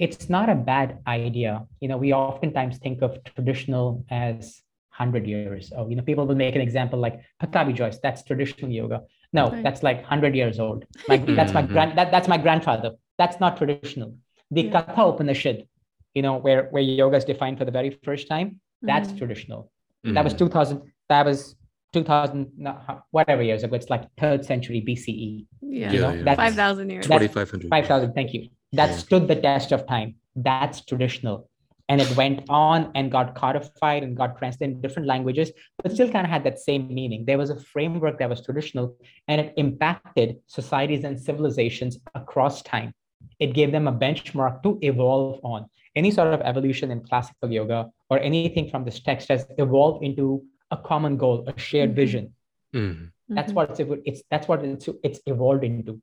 it's 0.00 0.30
not 0.30 0.48
a 0.48 0.54
bad 0.54 0.98
idea. 1.06 1.66
You 1.80 1.88
know, 1.88 1.98
we 1.98 2.12
oftentimes 2.14 2.78
think 2.78 3.02
of 3.02 3.22
traditional 3.22 4.04
as 4.10 4.62
100 4.96 5.26
years. 5.26 5.72
Oh, 5.76 5.88
you 5.88 5.94
know, 5.94 6.02
people 6.02 6.26
will 6.26 6.34
make 6.34 6.56
an 6.56 6.62
example 6.62 6.98
like 6.98 7.20
Pattabhi 7.40 7.74
Jois, 7.74 7.98
that's 8.02 8.22
traditional 8.24 8.72
yoga. 8.72 9.02
No, 9.34 9.50
right. 9.50 9.62
that's 9.62 9.82
like 9.82 9.98
100 9.98 10.34
years 10.34 10.58
old. 10.58 10.86
Like 11.06 11.26
that's 11.26 11.52
my 11.52 11.62
grand 11.74 11.98
that, 11.98 12.10
that's 12.10 12.28
my 12.28 12.38
grandfather. 12.38 12.92
That's 13.18 13.38
not 13.40 13.58
traditional. 13.58 14.16
The 14.50 14.62
yeah. 14.62 14.82
Katha 14.82 15.14
Upanishad, 15.14 15.68
you 16.14 16.22
know, 16.22 16.38
where 16.38 16.68
where 16.70 16.82
yoga 16.82 17.18
is 17.18 17.26
defined 17.26 17.58
for 17.58 17.66
the 17.66 17.70
very 17.70 17.90
first 18.02 18.26
time, 18.26 18.60
that's 18.80 19.10
mm 19.12 19.18
traditional. 19.18 19.70
mm 20.04 20.14
That 20.14 20.24
was 20.24 20.32
2000 20.32 20.80
that 21.10 21.26
was 21.26 21.56
2000 21.92 22.74
whatever 23.10 23.42
years 23.42 23.64
ago. 23.64 23.76
It's 23.76 23.90
like 23.90 24.04
third 24.16 24.46
century 24.46 24.82
BCE. 24.88 25.46
Yeah, 25.60 25.92
you 25.92 26.00
know, 26.00 26.12
yeah, 26.12 26.22
yeah. 26.24 26.34
5,000 26.34 26.88
years. 26.88 27.06
2500. 27.06 27.68
5,000, 27.68 28.14
thank 28.14 28.32
you 28.32 28.48
that 28.72 28.98
stood 28.98 29.28
the 29.28 29.36
test 29.36 29.72
of 29.72 29.86
time. 29.86 30.16
That's 30.36 30.84
traditional. 30.84 31.48
And 31.88 32.00
it 32.00 32.16
went 32.16 32.44
on 32.48 32.92
and 32.94 33.10
got 33.10 33.34
codified 33.34 34.04
and 34.04 34.16
got 34.16 34.38
translated 34.38 34.76
in 34.76 34.80
different 34.80 35.08
languages, 35.08 35.50
but 35.82 35.90
still 35.90 36.08
kind 36.08 36.24
of 36.24 36.30
had 36.30 36.44
that 36.44 36.60
same 36.60 36.86
meaning. 36.94 37.24
There 37.24 37.36
was 37.36 37.50
a 37.50 37.58
framework 37.58 38.20
that 38.20 38.28
was 38.28 38.44
traditional 38.44 38.96
and 39.26 39.40
it 39.40 39.54
impacted 39.56 40.36
societies 40.46 41.02
and 41.02 41.20
civilizations 41.20 41.98
across 42.14 42.62
time. 42.62 42.94
It 43.40 43.54
gave 43.54 43.72
them 43.72 43.88
a 43.88 43.92
benchmark 43.92 44.62
to 44.62 44.78
evolve 44.82 45.40
on. 45.42 45.66
Any 45.96 46.12
sort 46.12 46.32
of 46.32 46.40
evolution 46.42 46.92
in 46.92 47.00
classical 47.00 47.50
yoga 47.50 47.90
or 48.08 48.20
anything 48.20 48.70
from 48.70 48.84
this 48.84 49.00
text 49.00 49.28
has 49.28 49.44
evolved 49.58 50.04
into 50.04 50.44
a 50.70 50.76
common 50.76 51.16
goal, 51.16 51.44
a 51.48 51.58
shared 51.58 51.90
mm-hmm. 51.90 51.96
vision. 51.96 52.34
Mm-hmm. 52.72 53.34
That's 53.34 53.52
what 53.52 53.80
it's, 53.80 53.90
it's 54.04 54.22
that's 54.30 54.46
what 54.46 54.64
it's, 54.64 54.88
it's 55.02 55.20
evolved 55.26 55.64
into 55.64 56.00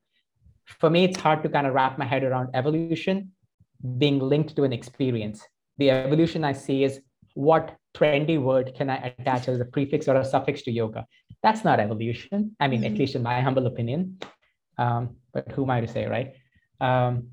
for 0.68 0.90
me, 0.90 1.06
it's 1.06 1.20
hard 1.20 1.42
to 1.44 1.50
kind 1.50 1.66
of 1.66 1.74
wrap 1.74 1.98
my 1.98 2.06
head 2.06 2.24
around 2.24 2.50
evolution 2.54 3.32
being 3.98 4.20
linked 4.20 4.56
to 4.56 4.64
an 4.64 4.74
experience. 4.74 5.42
The 5.78 5.92
evolution 5.92 6.44
I 6.44 6.54
see 6.54 6.84
is 6.84 7.00
what 7.34 7.76
trendy 7.96 8.42
word 8.42 8.74
can 8.76 8.90
I 8.90 8.98
attach 9.20 9.48
as 9.48 9.60
a 9.60 9.66
prefix 9.66 10.08
or 10.08 10.16
a 10.16 10.26
suffix 10.26 10.64
to 10.64 10.72
yoga? 10.72 11.06
That's 11.44 11.64
not 11.64 11.80
evolution. 11.80 12.56
I 12.60 12.68
mean, 12.68 12.82
mm-hmm. 12.82 12.94
at 12.94 13.00
least 13.00 13.16
in 13.16 13.24
my 13.24 13.42
humble 13.42 13.68
opinion. 13.68 14.20
Um, 14.78 15.18
but 15.34 15.52
who 15.52 15.64
am 15.64 15.70
I 15.70 15.82
to 15.82 15.88
say, 15.88 16.06
right? 16.06 16.34
Um, 16.82 17.30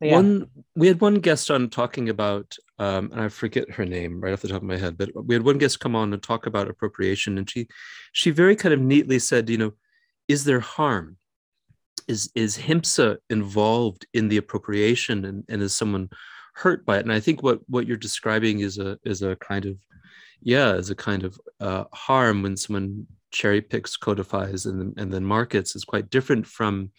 yeah. 0.00 0.14
One, 0.14 0.46
we 0.74 0.86
had 0.86 1.00
one 1.00 1.16
guest 1.16 1.50
on 1.50 1.68
talking 1.68 2.08
about, 2.08 2.56
um, 2.78 3.10
and 3.12 3.20
I 3.20 3.28
forget 3.28 3.70
her 3.72 3.84
name 3.84 4.20
right 4.20 4.32
off 4.32 4.40
the 4.40 4.48
top 4.48 4.58
of 4.58 4.62
my 4.62 4.76
head, 4.76 4.96
but 4.96 5.10
we 5.14 5.34
had 5.34 5.44
one 5.44 5.58
guest 5.58 5.80
come 5.80 5.94
on 5.94 6.12
and 6.12 6.22
talk 6.22 6.46
about 6.46 6.68
appropriation, 6.68 7.36
and 7.36 7.48
she, 7.48 7.68
she 8.12 8.30
very 8.30 8.56
kind 8.56 8.72
of 8.72 8.80
neatly 8.80 9.18
said, 9.18 9.50
you 9.50 9.58
know, 9.58 9.72
is 10.28 10.44
there 10.44 10.60
harm? 10.60 11.18
Is 12.08 12.30
is 12.34 12.56
himsa 12.56 13.16
involved 13.30 14.06
in 14.14 14.28
the 14.28 14.36
appropriation 14.36 15.24
and, 15.24 15.44
and 15.48 15.62
is 15.62 15.74
someone 15.74 16.08
hurt 16.54 16.86
by 16.86 16.96
it 16.96 17.02
and 17.02 17.12
i 17.12 17.20
think 17.20 17.42
what 17.42 17.60
what 17.68 17.86
you're 17.86 17.96
describing 17.96 18.60
is 18.60 18.78
a 18.78 18.98
is 19.04 19.22
a 19.22 19.36
kind 19.36 19.66
of 19.66 19.76
yeah, 20.42 20.74
is 20.74 20.90
a 20.90 20.94
kind 20.94 21.24
of 21.24 21.40
uh, 21.60 21.84
harm 21.92 22.42
when 22.42 22.56
someone 22.56 23.06
cherry 23.30 23.60
picks, 23.60 23.96
codifies, 23.96 24.66
and, 24.66 24.98
and 24.98 25.12
then 25.12 25.24
markets 25.24 25.74
is 25.74 25.84
quite 25.84 26.10
different 26.10 26.46
from 26.46 26.90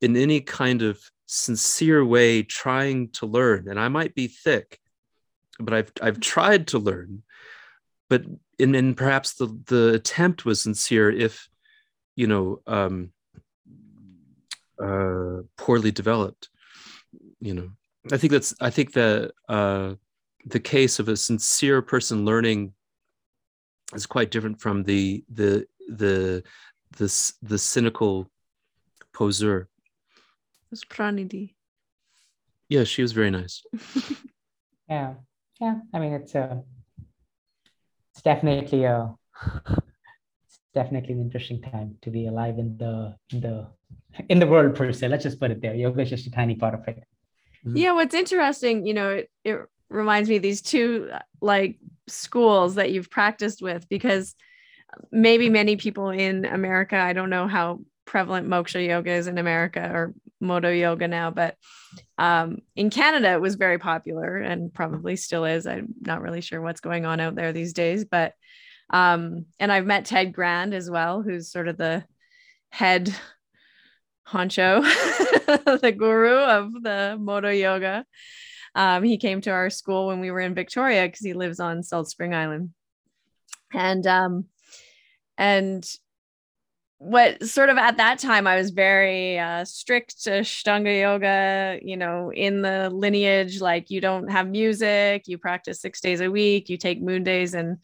in 0.00 0.16
any 0.16 0.40
kind 0.40 0.82
of 0.82 1.00
sincere 1.26 2.04
way 2.04 2.42
trying 2.42 3.10
to 3.10 3.26
learn. 3.26 3.68
And 3.68 3.78
I 3.78 3.88
might 3.88 4.14
be 4.14 4.28
thick, 4.28 4.78
but 5.58 5.74
I've 5.74 5.92
I've 6.02 6.20
tried 6.20 6.68
to 6.68 6.78
learn. 6.78 7.22
But 8.08 8.24
in, 8.58 8.74
in 8.74 8.94
perhaps 8.94 9.34
the 9.34 9.46
the 9.66 9.94
attempt 9.94 10.44
was 10.44 10.62
sincere 10.62 11.10
if 11.10 11.48
you 12.16 12.26
know 12.26 12.60
um, 12.66 13.12
uh, 14.82 15.42
poorly 15.56 15.90
developed. 15.90 16.48
You 17.40 17.54
know, 17.54 17.70
I 18.12 18.16
think 18.16 18.32
that's 18.32 18.54
I 18.60 18.70
think 18.70 18.92
that 18.92 19.32
uh, 19.48 19.94
the 20.46 20.60
case 20.60 20.98
of 20.98 21.08
a 21.08 21.16
sincere 21.16 21.82
person 21.82 22.24
learning 22.24 22.72
is 23.94 24.06
quite 24.06 24.30
different 24.30 24.60
from 24.60 24.84
the 24.84 25.24
the 25.32 25.66
the 25.88 26.42
the 26.96 27.32
the 27.42 27.58
cynical 27.58 28.30
poseur. 29.12 29.68
It's 30.70 30.84
Pranidhi. 30.84 31.54
Yeah, 32.68 32.84
she 32.84 33.02
was 33.02 33.12
very 33.12 33.30
nice. 33.30 33.62
yeah, 34.88 35.14
yeah. 35.60 35.76
I 35.94 35.98
mean, 35.98 36.12
it's 36.12 36.34
a 36.34 36.42
uh, 36.42 36.56
it's 38.12 38.22
definitely 38.22 38.84
a 38.84 39.14
it's 39.68 40.60
definitely 40.74 41.14
an 41.14 41.22
interesting 41.22 41.62
time 41.62 41.96
to 42.02 42.10
be 42.10 42.26
alive 42.26 42.58
in 42.58 42.76
the 42.76 43.16
in 43.32 43.40
the 43.40 43.68
in 44.28 44.38
the 44.38 44.46
world 44.46 44.74
per 44.74 44.92
se. 44.92 45.08
Let's 45.08 45.24
just 45.24 45.40
put 45.40 45.50
it 45.50 45.60
there. 45.60 45.74
Yoga 45.74 46.02
is 46.02 46.10
just 46.10 46.26
a 46.26 46.30
tiny 46.30 46.54
part 46.54 46.74
of 46.74 46.86
it. 46.88 47.04
Mm-hmm. 47.66 47.76
Yeah, 47.76 47.92
what's 47.92 48.14
interesting, 48.14 48.86
you 48.86 48.94
know, 48.94 49.10
it, 49.10 49.30
it 49.44 49.58
reminds 49.90 50.28
me 50.28 50.38
these 50.38 50.62
two 50.62 51.10
like 51.40 51.78
schools 52.06 52.76
that 52.76 52.90
you've 52.92 53.10
practiced 53.10 53.62
with 53.62 53.88
because 53.88 54.34
maybe 55.10 55.50
many 55.50 55.76
people 55.76 56.10
in 56.10 56.44
America, 56.44 56.96
I 56.96 57.12
don't 57.12 57.30
know 57.30 57.48
how 57.48 57.80
prevalent 58.04 58.48
moksha 58.48 58.86
yoga 58.86 59.12
is 59.12 59.26
in 59.26 59.38
America 59.38 59.90
or 59.92 60.14
modo 60.40 60.70
yoga 60.70 61.08
now, 61.08 61.30
but 61.30 61.56
um, 62.16 62.58
in 62.76 62.90
Canada 62.90 63.32
it 63.32 63.40
was 63.40 63.56
very 63.56 63.78
popular 63.78 64.36
and 64.36 64.72
probably 64.72 65.16
still 65.16 65.44
is. 65.44 65.66
I'm 65.66 65.94
not 66.00 66.22
really 66.22 66.40
sure 66.40 66.60
what's 66.60 66.80
going 66.80 67.04
on 67.04 67.20
out 67.20 67.34
there 67.34 67.52
these 67.52 67.72
days, 67.72 68.04
but 68.04 68.34
um, 68.90 69.46
and 69.58 69.70
I've 69.70 69.84
met 69.84 70.06
Ted 70.06 70.32
Grand 70.32 70.72
as 70.72 70.88
well, 70.90 71.22
who's 71.22 71.50
sort 71.50 71.68
of 71.68 71.76
the 71.76 72.04
head 72.70 73.14
honcho, 74.30 74.82
the 75.80 75.92
guru 75.92 76.36
of 76.36 76.72
the 76.82 77.16
modo 77.18 77.50
yoga. 77.50 78.04
Um, 78.74 79.02
he 79.02 79.18
came 79.18 79.40
to 79.42 79.50
our 79.50 79.70
school 79.70 80.06
when 80.06 80.20
we 80.20 80.30
were 80.30 80.40
in 80.40 80.54
Victoria 80.54 81.06
because 81.06 81.24
he 81.24 81.32
lives 81.32 81.60
on 81.60 81.82
Salt 81.82 82.08
Spring 82.08 82.34
Island. 82.34 82.70
And 83.72 84.06
um, 84.06 84.44
and 85.36 85.84
what 86.98 87.44
sort 87.44 87.70
of 87.70 87.78
at 87.78 87.96
that 87.98 88.18
time 88.18 88.46
I 88.46 88.56
was 88.56 88.70
very 88.70 89.38
uh, 89.38 89.64
strict 89.64 90.24
to 90.24 90.30
Ashtanga 90.30 91.00
yoga, 91.00 91.78
you 91.82 91.96
know, 91.96 92.32
in 92.32 92.62
the 92.62 92.90
lineage, 92.90 93.60
like 93.60 93.88
you 93.88 94.00
don't 94.00 94.28
have 94.30 94.48
music, 94.48 95.28
you 95.28 95.38
practice 95.38 95.80
six 95.80 96.00
days 96.00 96.20
a 96.20 96.30
week, 96.30 96.68
you 96.68 96.76
take 96.76 97.00
moon 97.00 97.22
days 97.22 97.54
and, 97.54 97.78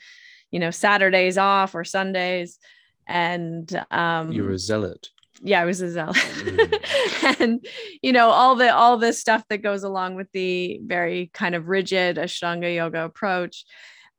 you 0.50 0.58
know, 0.58 0.72
Saturdays 0.72 1.38
off 1.38 1.76
or 1.76 1.84
Sundays. 1.84 2.58
And 3.06 3.70
um, 3.90 4.32
you're 4.32 4.50
a 4.50 4.58
zealot 4.58 5.10
yeah 5.44 5.60
i 5.60 5.64
was 5.64 5.80
a 5.80 5.90
zealot. 5.90 6.16
Mm. 6.16 7.40
and 7.40 7.66
you 8.02 8.12
know 8.12 8.30
all 8.30 8.56
the 8.56 8.74
all 8.74 8.96
the 8.96 9.12
stuff 9.12 9.44
that 9.50 9.58
goes 9.58 9.84
along 9.84 10.16
with 10.16 10.32
the 10.32 10.80
very 10.84 11.30
kind 11.34 11.54
of 11.54 11.68
rigid 11.68 12.16
ashtanga 12.16 12.74
yoga 12.74 13.04
approach. 13.04 13.64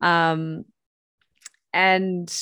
Um 0.00 0.64
and 1.72 2.34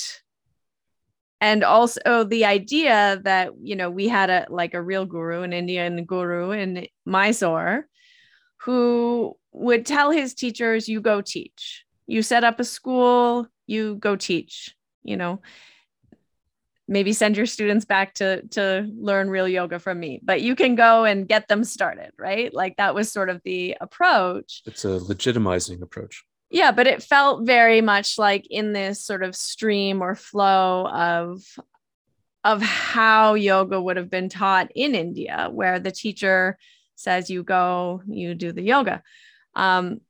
and 1.41 1.65
also 1.65 2.25
the 2.25 2.45
idea 2.45 3.21
that 3.25 3.53
you 3.61 3.75
know 3.75 3.91
we 3.91 4.07
had 4.07 4.31
a 4.31 4.47
like 4.51 4.75
a 4.75 4.83
real 4.83 5.07
guru 5.07 5.43
an 5.43 5.53
indian 5.53 6.05
guru 6.05 6.51
in 6.51 6.87
mysore 7.05 7.87
who 8.59 9.35
would 9.53 9.85
tell 9.87 10.11
his 10.11 10.35
teachers 10.35 10.89
you 10.89 11.01
go 11.01 11.21
teach. 11.21 11.85
You 12.07 12.23
set 12.23 12.45
up 12.45 12.61
a 12.61 12.65
school 12.65 13.49
you 13.67 13.97
go 13.97 14.15
teach 14.15 14.75
you 15.03 15.17
know 15.17 15.41
maybe 16.87 17.13
send 17.13 17.37
your 17.37 17.47
students 17.47 17.85
back 17.85 18.15
to 18.15 18.43
to 18.49 18.89
learn 18.97 19.31
real 19.31 19.49
yoga 19.49 19.79
from 19.79 19.99
me 19.99 20.21
but 20.23 20.43
you 20.43 20.55
can 20.55 20.75
go 20.75 21.05
and 21.05 21.29
get 21.29 21.49
them 21.49 21.65
started 21.65 22.11
right? 22.19 22.53
Like 22.53 22.77
that 22.77 22.95
was 22.95 23.11
sort 23.11 23.31
of 23.31 23.41
the 23.45 23.77
approach. 23.81 24.63
It's 24.67 24.85
a 24.85 24.99
legitimizing 24.99 25.83
approach. 25.83 26.25
Yeah 26.51 26.73
but 26.73 26.87
it 26.87 27.03
felt 27.03 27.47
very 27.47 27.81
much 27.81 28.19
like 28.19 28.47
in 28.51 28.73
this 28.73 29.05
sort 29.05 29.23
of 29.23 29.35
stream 29.35 30.03
or 30.03 30.15
flow 30.15 30.87
of 30.87 31.43
of 32.45 32.61
how 32.61 33.35
yoga 33.35 33.81
would 33.81 33.97
have 33.97 34.11
been 34.11 34.29
taught 34.29 34.71
in 34.75 34.95
india 34.95 35.49
where 35.51 35.79
the 35.81 35.91
teacher 35.91 36.59
says 36.95 37.31
you 37.31 37.43
go 37.43 38.03
you 38.07 38.35
do 38.35 38.53
the 38.53 38.63
yoga. 38.63 39.03
Um, 39.55 40.01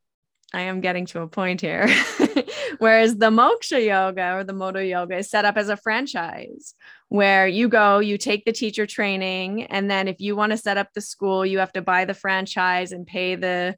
I 0.53 0.63
am 0.63 0.81
getting 0.81 1.07
to 1.07 1.21
a 1.21 1.29
point 1.29 1.61
here. 1.61 1.89
Whereas 2.79 3.17
the 3.17 3.31
moksha 3.31 3.85
yoga 3.85 4.37
or 4.37 4.45
the 4.45 4.53
modo 4.53 4.81
yoga 4.81 5.19
is 5.19 5.31
set 5.31 5.45
up 5.45 5.57
as 5.57 5.69
a 5.69 5.77
franchise 5.77 6.75
where 7.09 7.47
you 7.47 7.69
go, 7.69 7.99
you 7.99 8.19
take 8.19 8.45
the 8.45 8.53
teacher 8.53 8.87
training, 8.87 9.65
and 9.65 9.91
then 9.91 10.09
if 10.09 10.21
you 10.21 10.37
want 10.37 10.53
to 10.53 10.59
set 10.59 10.77
up 10.77 10.89
the 10.95 11.01
school, 11.01 11.45
you 11.47 11.59
have 11.59 11.73
to 11.73 11.83
buy 11.83 12.05
the 12.05 12.15
franchise 12.15 12.93
and 12.93 13.07
pay 13.07 13.35
the 13.35 13.77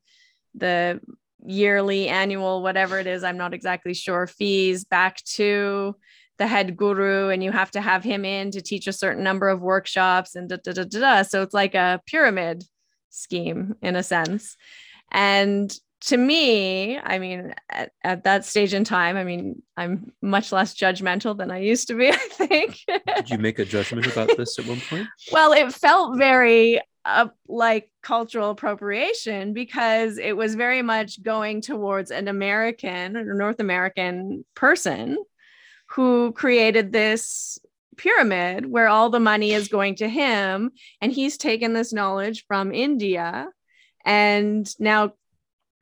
the 0.55 1.01
yearly, 1.45 2.09
annual, 2.09 2.63
whatever 2.63 2.99
it 2.99 3.07
is, 3.07 3.23
I'm 3.23 3.37
not 3.37 3.55
exactly 3.55 3.95
sure, 3.95 4.27
fees 4.27 4.85
back 4.85 5.23
to 5.35 5.95
the 6.39 6.47
head 6.47 6.77
guru, 6.77 7.29
and 7.29 7.43
you 7.43 7.53
have 7.53 7.71
to 7.73 7.81
have 7.81 8.05
him 8.05 8.25
in 8.25 8.51
to 8.51 8.61
teach 8.61 8.87
a 8.87 8.93
certain 8.93 9.25
number 9.25 9.49
of 9.49 9.61
workshops 9.61 10.35
and 10.35 10.49
da 10.49 10.57
da 10.63 10.73
da 10.73 10.85
da. 10.85 11.01
da. 11.01 11.23
So 11.23 11.43
it's 11.43 11.55
like 11.55 11.75
a 11.75 12.01
pyramid 12.07 12.65
scheme 13.11 13.77
in 13.81 13.97
a 13.97 14.03
sense. 14.03 14.57
And 15.11 15.73
to 16.03 16.17
me, 16.17 16.99
I 16.99 17.19
mean, 17.19 17.55
at, 17.71 17.93
at, 18.05 18.25
that 18.25 18.45
stage 18.45 18.75
in 18.75 18.85
time, 18.85 19.17
I 19.17 19.25
mean, 19.25 19.63
I'm 19.77 20.13
much 20.21 20.53
less 20.53 20.75
judgmental 20.75 21.37
than 21.37 21.51
I 21.51 21.59
used 21.59 21.89
to 21.89 21.95
be, 21.95 22.09
I 22.13 22.17
think. 22.17 22.81
Did 23.17 23.31
you 23.31 23.39
make 23.39 23.59
a 23.59 23.65
judgment 23.65 24.07
about 24.07 24.37
this 24.37 24.59
at 24.59 24.67
one 24.67 24.81
point? 24.89 25.09
Well, 25.33 25.53
it 25.53 25.73
felt 25.73 26.19
very 26.19 26.81
uh, 27.05 27.29
like 27.49 27.91
cultural 28.03 28.51
appropriation 28.51 29.53
because 29.53 30.19
it 30.19 30.37
was 30.37 30.55
very 30.55 30.83
much 30.83 31.23
going 31.23 31.61
towards 31.61 32.11
an 32.11 32.29
American 32.29 33.17
or 33.17 33.35
North 33.35 33.61
American 33.61 34.45
person 34.55 35.17
who 35.91 36.33
created 36.33 36.93
this 36.93 37.59
pyramid 37.97 38.67
where 38.67 38.89
all 38.89 39.09
the 39.09 39.21
money 39.21 39.53
is 39.53 39.69
going 39.69 39.95
to 39.97 40.09
him. 40.09 40.73
And 41.01 41.11
he's 41.11 41.39
taken 41.39 41.73
this 41.73 41.93
knowledge 41.93 42.45
from 42.47 42.73
India 42.73 43.49
and 44.05 44.69
now 44.79 45.15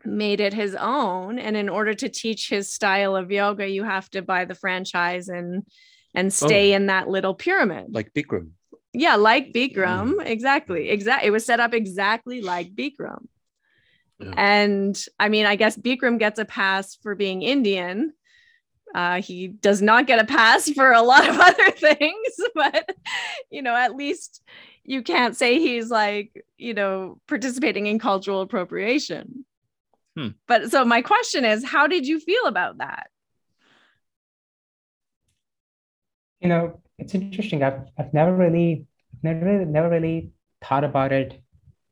made 0.07 0.41
it 0.41 0.53
his 0.53 0.75
own 0.75 1.39
and 1.39 1.57
in 1.57 1.69
order 1.69 1.95
to 1.95 2.09
teach 2.09 2.49
his 2.49 2.73
style 2.73 3.17
of 3.17 3.31
yoga 3.31 3.69
you 3.69 3.83
have 3.83 4.09
to 4.11 4.23
buy 4.23 4.45
the 4.45 4.55
franchise 4.55 5.29
and 5.29 5.65
and 6.15 6.33
stay 6.33 6.73
oh, 6.73 6.77
in 6.77 6.87
that 6.87 7.09
little 7.09 7.35
pyramid. 7.35 7.87
Like 7.91 8.13
bikram. 8.13 8.51
Yeah 8.93 9.17
like 9.17 9.53
bikram. 9.53 10.15
Mm. 10.15 10.27
exactly. 10.27 10.91
Exactly 10.91 11.29
it 11.29 11.31
was 11.31 11.45
set 11.45 11.61
up 11.61 11.75
exactly 11.75 12.43
like 12.43 12.75
bikram. 12.75 13.27
Yeah. 14.21 14.33
and 14.37 15.05
i 15.19 15.29
mean 15.29 15.45
i 15.45 15.57
guess 15.57 15.77
bikram 15.77 16.21
gets 16.21 16.39
a 16.39 16.45
pass 16.45 16.97
for 16.97 17.15
being 17.15 17.43
indian. 17.43 18.13
Uh, 18.95 19.21
he 19.21 19.49
does 19.49 19.83
not 19.83 20.07
get 20.07 20.21
a 20.21 20.25
pass 20.25 20.71
for 20.71 20.93
a 20.93 21.03
lot 21.03 21.29
of 21.29 21.37
other 21.41 21.71
things 21.73 22.37
but 22.55 22.95
you 23.51 23.61
know 23.61 23.75
at 23.75 23.97
least 23.97 24.41
you 24.85 25.03
can't 25.03 25.37
say 25.37 25.59
he's 25.59 25.91
like 25.91 26.45
you 26.59 26.75
know 26.75 27.19
participating 27.27 27.87
in 27.87 27.99
cultural 27.99 28.41
appropriation 28.41 29.45
Hmm. 30.17 30.29
But 30.47 30.71
so 30.71 30.85
my 30.85 31.03
question 31.03 31.45
is, 31.45 31.65
how 31.65 31.87
did 31.87 32.07
you 32.07 32.21
feel 32.21 32.47
about 32.47 32.79
that? 32.79 33.09
You 36.41 36.49
know, 36.49 36.81
it's 36.99 37.15
interesting. 37.15 37.63
I've 37.63 37.81
I've 37.99 38.13
never 38.15 38.35
really 38.35 38.87
never 39.23 39.45
really, 39.45 39.65
never 39.65 39.89
really 39.89 40.31
thought 40.63 40.85
about 40.85 41.13
it 41.13 41.41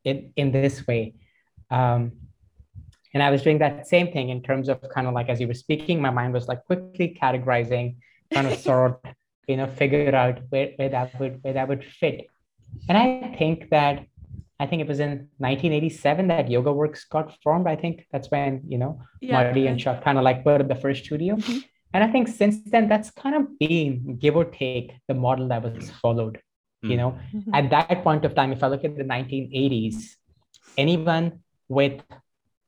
in 0.04 0.32
in 0.36 0.52
this 0.52 0.86
way. 0.86 1.14
Um, 1.70 2.12
and 3.14 3.22
I 3.22 3.30
was 3.30 3.42
doing 3.42 3.58
that 3.58 3.86
same 3.86 4.10
thing 4.12 4.30
in 4.30 4.42
terms 4.42 4.68
of 4.68 4.80
kind 4.94 5.06
of 5.06 5.14
like 5.14 5.28
as 5.28 5.40
you 5.40 5.46
were 5.46 5.54
speaking, 5.54 6.00
my 6.00 6.10
mind 6.10 6.32
was 6.32 6.48
like 6.48 6.64
quickly 6.64 7.16
categorizing, 7.20 7.96
kind 8.32 8.46
of 8.46 8.58
sort, 8.58 9.00
you 9.48 9.56
know, 9.56 9.66
figure 9.66 10.14
out 10.14 10.40
where, 10.50 10.72
where 10.76 10.88
that 10.88 11.18
would 11.18 11.42
where 11.42 11.54
that 11.54 11.68
would 11.68 11.84
fit. 11.84 12.26
And 12.88 12.96
I 12.96 13.34
think 13.38 13.68
that 13.70 14.06
I 14.60 14.66
think 14.66 14.80
it 14.80 14.88
was 14.88 15.00
in 15.00 15.28
1987 15.38 16.28
that 16.28 16.50
Yoga 16.50 16.72
Works 16.72 17.04
got 17.04 17.36
formed. 17.42 17.66
I 17.66 17.76
think 17.76 18.06
that's 18.12 18.30
when, 18.30 18.62
you 18.68 18.78
know, 18.78 19.00
yeah, 19.20 19.42
Maty 19.42 19.66
and 19.66 19.78
Chuck 19.78 20.04
kind 20.04 20.18
of 20.18 20.24
like 20.24 20.44
put 20.44 20.60
up 20.60 20.68
the 20.68 20.76
first 20.76 21.04
studio. 21.04 21.36
Mm-hmm. 21.36 21.58
And 21.94 22.04
I 22.04 22.08
think 22.10 22.28
since 22.28 22.58
then, 22.66 22.88
that's 22.88 23.10
kind 23.10 23.34
of 23.34 23.58
been, 23.58 24.16
give 24.18 24.36
or 24.36 24.44
take, 24.44 24.92
the 25.08 25.14
model 25.14 25.48
that 25.48 25.62
was 25.62 25.90
followed. 25.90 26.36
Mm-hmm. 26.36 26.90
You 26.90 26.96
know, 26.96 27.18
mm-hmm. 27.34 27.54
at 27.54 27.70
that 27.70 28.02
point 28.04 28.24
of 28.24 28.34
time, 28.34 28.52
if 28.52 28.62
I 28.62 28.68
look 28.68 28.84
at 28.84 28.96
the 28.96 29.04
1980s, 29.04 30.16
anyone 30.78 31.40
with 31.68 32.00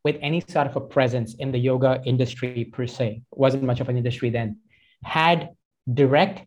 with 0.05 0.19
any 0.21 0.41
sort 0.47 0.67
of 0.67 0.77
a 0.77 0.81
presence 0.81 1.35
in 1.37 1.51
the 1.51 1.59
yoga 1.59 2.01
industry 2.05 2.71
per 2.71 2.87
se, 2.87 3.23
wasn't 3.31 3.63
much 3.63 3.81
of 3.81 3.89
an 3.89 3.97
industry 3.97 4.29
then, 4.29 4.59
had 5.03 5.49
direct, 5.95 6.47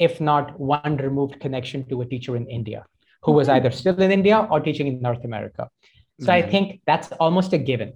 if 0.00 0.20
not 0.20 0.58
one 0.58 0.96
removed 0.96 1.38
connection 1.38 1.88
to 1.88 2.02
a 2.02 2.04
teacher 2.04 2.34
in 2.34 2.48
India 2.48 2.84
who 3.26 3.32
was 3.32 3.48
either 3.48 3.72
still 3.72 4.00
in 4.00 4.12
India 4.12 4.46
or 4.50 4.60
teaching 4.60 4.86
in 4.86 5.02
North 5.02 5.24
America. 5.24 5.68
So 6.20 6.32
I 6.32 6.40
mm-hmm. 6.40 6.50
think 6.52 6.80
that's 6.86 7.10
almost 7.24 7.52
a 7.52 7.58
given. 7.58 7.94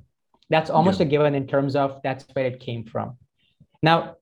That's 0.50 0.68
almost 0.68 0.98
yeah. 0.98 1.06
a 1.06 1.08
given 1.08 1.36
in 1.36 1.46
terms 1.46 1.76
of 1.76 2.00
that's 2.02 2.26
where 2.32 2.46
it 2.46 2.58
came 2.58 2.84
from. 2.84 3.16
Now, 3.80 4.16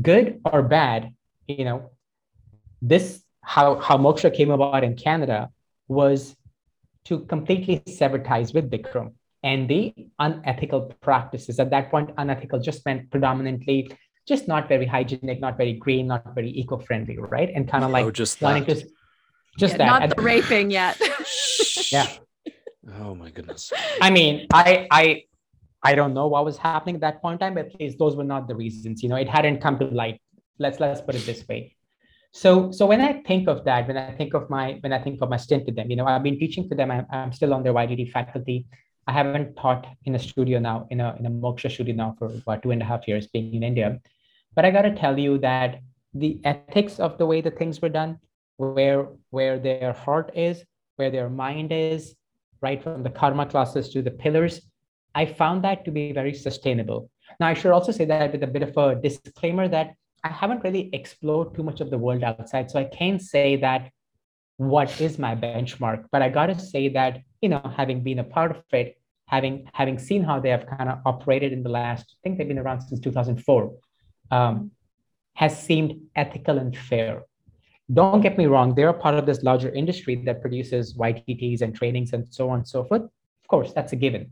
good 0.00 0.40
or 0.44 0.62
bad, 0.62 1.12
you 1.48 1.64
know, 1.64 1.90
this 2.80 3.20
how 3.42 3.80
how 3.80 3.98
Moksha 3.98 4.32
came 4.32 4.52
about 4.52 4.84
in 4.84 4.94
Canada 4.94 5.50
was 5.88 6.36
to 7.06 7.20
completely 7.34 7.82
sever 7.88 8.20
ties 8.20 8.54
with 8.54 8.70
Bikram 8.70 9.14
and 9.42 9.68
the 9.68 9.92
unethical 10.20 10.94
practices. 11.00 11.58
At 11.58 11.70
that 11.70 11.90
point, 11.90 12.10
unethical 12.16 12.60
just 12.60 12.86
meant 12.86 13.10
predominantly 13.10 13.90
just 14.28 14.46
not 14.46 14.68
very 14.68 14.86
hygienic, 14.86 15.40
not 15.40 15.56
very 15.56 15.72
green, 15.72 16.06
not 16.06 16.34
very 16.34 16.50
eco-friendly, 16.50 17.16
right? 17.18 17.50
And 17.52 17.66
kind 17.66 17.82
of 17.82 17.90
like 17.90 18.04
oh, 18.04 18.10
just 18.10 18.40
wanting 18.40 18.64
that. 18.66 18.80
to 18.80 18.88
just 19.58 19.72
yeah, 19.74 19.78
that. 19.78 20.00
Not 20.00 20.16
the 20.16 20.22
raping 20.22 20.70
yet. 20.70 21.00
yeah. 21.92 22.08
Oh 23.00 23.14
my 23.14 23.30
goodness. 23.30 23.72
I 24.00 24.10
mean, 24.10 24.46
I 24.52 24.86
I 24.90 25.24
I 25.82 25.94
don't 25.94 26.14
know 26.14 26.28
what 26.28 26.44
was 26.44 26.56
happening 26.56 26.94
at 26.96 27.00
that 27.02 27.20
point 27.20 27.34
in 27.34 27.38
time, 27.40 27.54
but 27.54 27.66
at 27.66 27.80
least 27.80 27.98
those 27.98 28.16
were 28.16 28.24
not 28.24 28.48
the 28.48 28.54
reasons. 28.54 29.02
You 29.02 29.08
know, 29.08 29.16
it 29.16 29.28
hadn't 29.28 29.60
come 29.60 29.78
to 29.78 29.86
light. 29.86 30.20
Let's 30.58 30.80
let's 30.80 31.00
put 31.00 31.14
it 31.14 31.26
this 31.26 31.46
way. 31.48 31.74
So 32.32 32.70
so 32.70 32.86
when 32.86 33.00
I 33.00 33.22
think 33.26 33.48
of 33.48 33.64
that, 33.64 33.88
when 33.88 33.96
I 33.96 34.12
think 34.12 34.34
of 34.34 34.48
my 34.48 34.78
when 34.80 34.92
I 34.92 35.00
think 35.02 35.20
of 35.20 35.28
my 35.28 35.36
stint 35.36 35.66
with 35.66 35.76
them, 35.76 35.90
you 35.90 35.96
know, 35.96 36.06
I've 36.06 36.22
been 36.22 36.38
teaching 36.38 36.68
for 36.68 36.74
them. 36.74 36.90
I'm, 36.90 37.06
I'm 37.10 37.32
still 37.32 37.52
on 37.52 37.62
their 37.62 37.74
YTT 37.74 38.12
faculty. 38.12 38.66
I 39.06 39.12
haven't 39.12 39.56
taught 39.56 39.86
in 40.04 40.14
a 40.14 40.18
studio 40.18 40.58
now, 40.58 40.86
in 40.90 41.00
a 41.00 41.16
in 41.18 41.26
a 41.26 41.30
moksha 41.30 41.70
studio 41.70 41.94
now 41.94 42.14
for 42.18 42.26
about 42.26 42.62
two 42.62 42.70
and 42.70 42.82
a 42.82 42.84
half 42.84 43.08
years, 43.08 43.26
being 43.26 43.54
in 43.54 43.62
India. 43.62 43.98
But 44.54 44.64
I 44.64 44.70
got 44.70 44.82
to 44.82 44.94
tell 44.94 45.18
you 45.18 45.38
that 45.38 45.80
the 46.14 46.40
ethics 46.44 46.98
of 47.00 47.16
the 47.18 47.26
way 47.26 47.40
the 47.40 47.50
things 47.50 47.80
were 47.80 47.88
done, 47.88 48.18
where 48.58 49.08
where 49.30 49.58
their 49.58 49.92
heart 49.92 50.30
is, 50.34 50.62
where 50.96 51.10
their 51.10 51.30
mind 51.30 51.72
is, 51.72 52.14
right 52.60 52.82
from 52.82 53.02
the 53.02 53.10
karma 53.10 53.46
classes 53.46 53.88
to 53.90 54.02
the 54.02 54.10
pillars, 54.10 54.60
I 55.14 55.24
found 55.26 55.64
that 55.64 55.84
to 55.84 55.90
be 55.90 56.12
very 56.12 56.34
sustainable. 56.34 57.10
Now 57.40 57.46
I 57.46 57.54
should 57.54 57.72
also 57.72 57.92
say 57.92 58.04
that 58.04 58.32
with 58.32 58.42
a 58.42 58.46
bit 58.46 58.62
of 58.62 58.76
a 58.76 59.00
disclaimer 59.00 59.68
that 59.68 59.94
I 60.24 60.28
haven't 60.28 60.64
really 60.64 60.90
explored 60.92 61.54
too 61.54 61.62
much 61.62 61.80
of 61.80 61.90
the 61.90 61.98
world 61.98 62.24
outside, 62.24 62.70
so 62.70 62.78
I 62.78 62.84
can't 62.84 63.22
say 63.22 63.56
that 63.56 63.90
what 64.56 65.00
is 65.00 65.18
my 65.18 65.34
benchmark. 65.36 66.06
But 66.10 66.22
I 66.22 66.28
gotta 66.28 66.58
say 66.58 66.88
that 66.90 67.22
you 67.40 67.48
know, 67.48 67.72
having 67.76 68.02
been 68.02 68.18
a 68.18 68.24
part 68.24 68.50
of 68.50 68.62
it, 68.72 69.00
having 69.26 69.68
having 69.72 69.98
seen 69.98 70.22
how 70.24 70.40
they 70.40 70.50
have 70.50 70.66
kind 70.66 70.90
of 70.90 70.98
operated 71.06 71.52
in 71.52 71.62
the 71.62 71.68
last, 71.68 72.04
I 72.12 72.16
think 72.22 72.38
they've 72.38 72.48
been 72.48 72.58
around 72.58 72.80
since 72.82 73.00
2004, 73.00 73.72
um, 74.30 74.72
has 75.34 75.62
seemed 75.62 76.00
ethical 76.16 76.58
and 76.58 76.76
fair. 76.76 77.22
Don't 77.92 78.20
get 78.20 78.36
me 78.36 78.46
wrong, 78.46 78.74
they're 78.74 78.90
a 78.90 78.94
part 78.94 79.14
of 79.14 79.24
this 79.24 79.42
larger 79.42 79.70
industry 79.70 80.14
that 80.26 80.42
produces 80.42 80.94
YTTs 80.94 81.62
and 81.62 81.74
trainings 81.74 82.12
and 82.12 82.26
so 82.32 82.50
on 82.50 82.58
and 82.58 82.68
so 82.68 82.84
forth. 82.84 83.02
Of 83.02 83.48
course, 83.48 83.72
that's 83.72 83.92
a 83.92 83.96
given. 83.96 84.30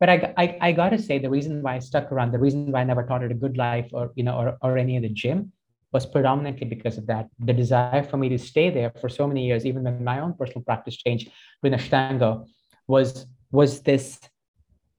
But 0.00 0.10
I, 0.10 0.34
I, 0.36 0.58
I 0.60 0.72
gotta 0.72 0.98
say, 0.98 1.18
the 1.18 1.30
reason 1.30 1.62
why 1.62 1.76
I 1.76 1.78
stuck 1.80 2.10
around, 2.12 2.32
the 2.32 2.38
reason 2.38 2.70
why 2.72 2.80
I 2.80 2.84
never 2.84 3.04
taught 3.04 3.24
at 3.24 3.30
a 3.30 3.34
good 3.34 3.56
life 3.56 3.88
or 3.92 4.12
you 4.14 4.24
know 4.24 4.36
or, 4.36 4.56
or 4.62 4.78
any 4.78 4.96
of 4.96 5.02
the 5.02 5.08
gym 5.08 5.52
was 5.92 6.06
predominantly 6.06 6.66
because 6.66 6.98
of 6.98 7.06
that. 7.06 7.28
The 7.38 7.52
desire 7.52 8.02
for 8.02 8.16
me 8.16 8.28
to 8.28 8.38
stay 8.38 8.70
there 8.70 8.92
for 9.00 9.08
so 9.08 9.26
many 9.26 9.46
years, 9.46 9.64
even 9.64 9.84
when 9.84 10.04
my 10.04 10.20
own 10.20 10.34
personal 10.34 10.62
practice 10.62 10.96
changed 10.96 11.30
with 11.62 11.72
Ashtanga, 11.72 12.46
was 12.86 13.26
was 13.50 13.80
this 13.80 14.20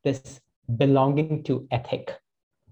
this 0.03 0.39
belonging 0.77 1.43
to 1.43 1.67
ethic, 1.71 2.13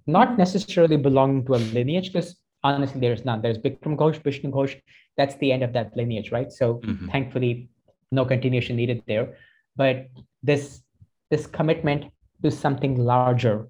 not 0.06 0.38
necessarily 0.38 0.98
belonging 0.98 1.45
to 1.45 1.56
a 1.56 1.62
lineage, 1.76 2.12
because 2.12 2.36
honestly, 2.64 3.00
there's 3.00 3.26
none. 3.26 3.42
There's 3.42 3.58
Bikram 3.58 3.98
Ghosh, 3.98 4.22
Vishnu 4.22 4.52
Ghosh, 4.52 4.80
that's 5.18 5.36
the 5.38 5.52
end 5.52 5.64
of 5.64 5.74
that 5.74 5.98
lineage, 5.98 6.32
right? 6.32 6.52
So 6.52 6.76
mm-hmm. 6.76 7.08
thankfully, 7.10 7.70
no 8.12 8.24
continuation 8.24 8.76
needed 8.76 9.04
there. 9.08 9.36
But 9.76 10.08
this 10.44 10.82
this 11.30 11.46
commitment 11.48 12.06
to 12.44 12.52
something 12.52 12.96
larger 12.96 13.68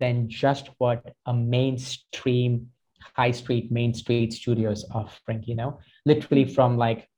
than 0.00 0.28
just 0.28 0.70
what 0.78 1.14
a 1.26 1.34
mainstream 1.34 2.68
high 3.14 3.32
street 3.32 3.70
main 3.70 3.94
street 3.94 4.32
studios 4.32 4.84
offering 4.92 5.42
you 5.46 5.54
know 5.54 5.78
literally 6.04 6.44
from 6.44 6.76
like 6.76 7.08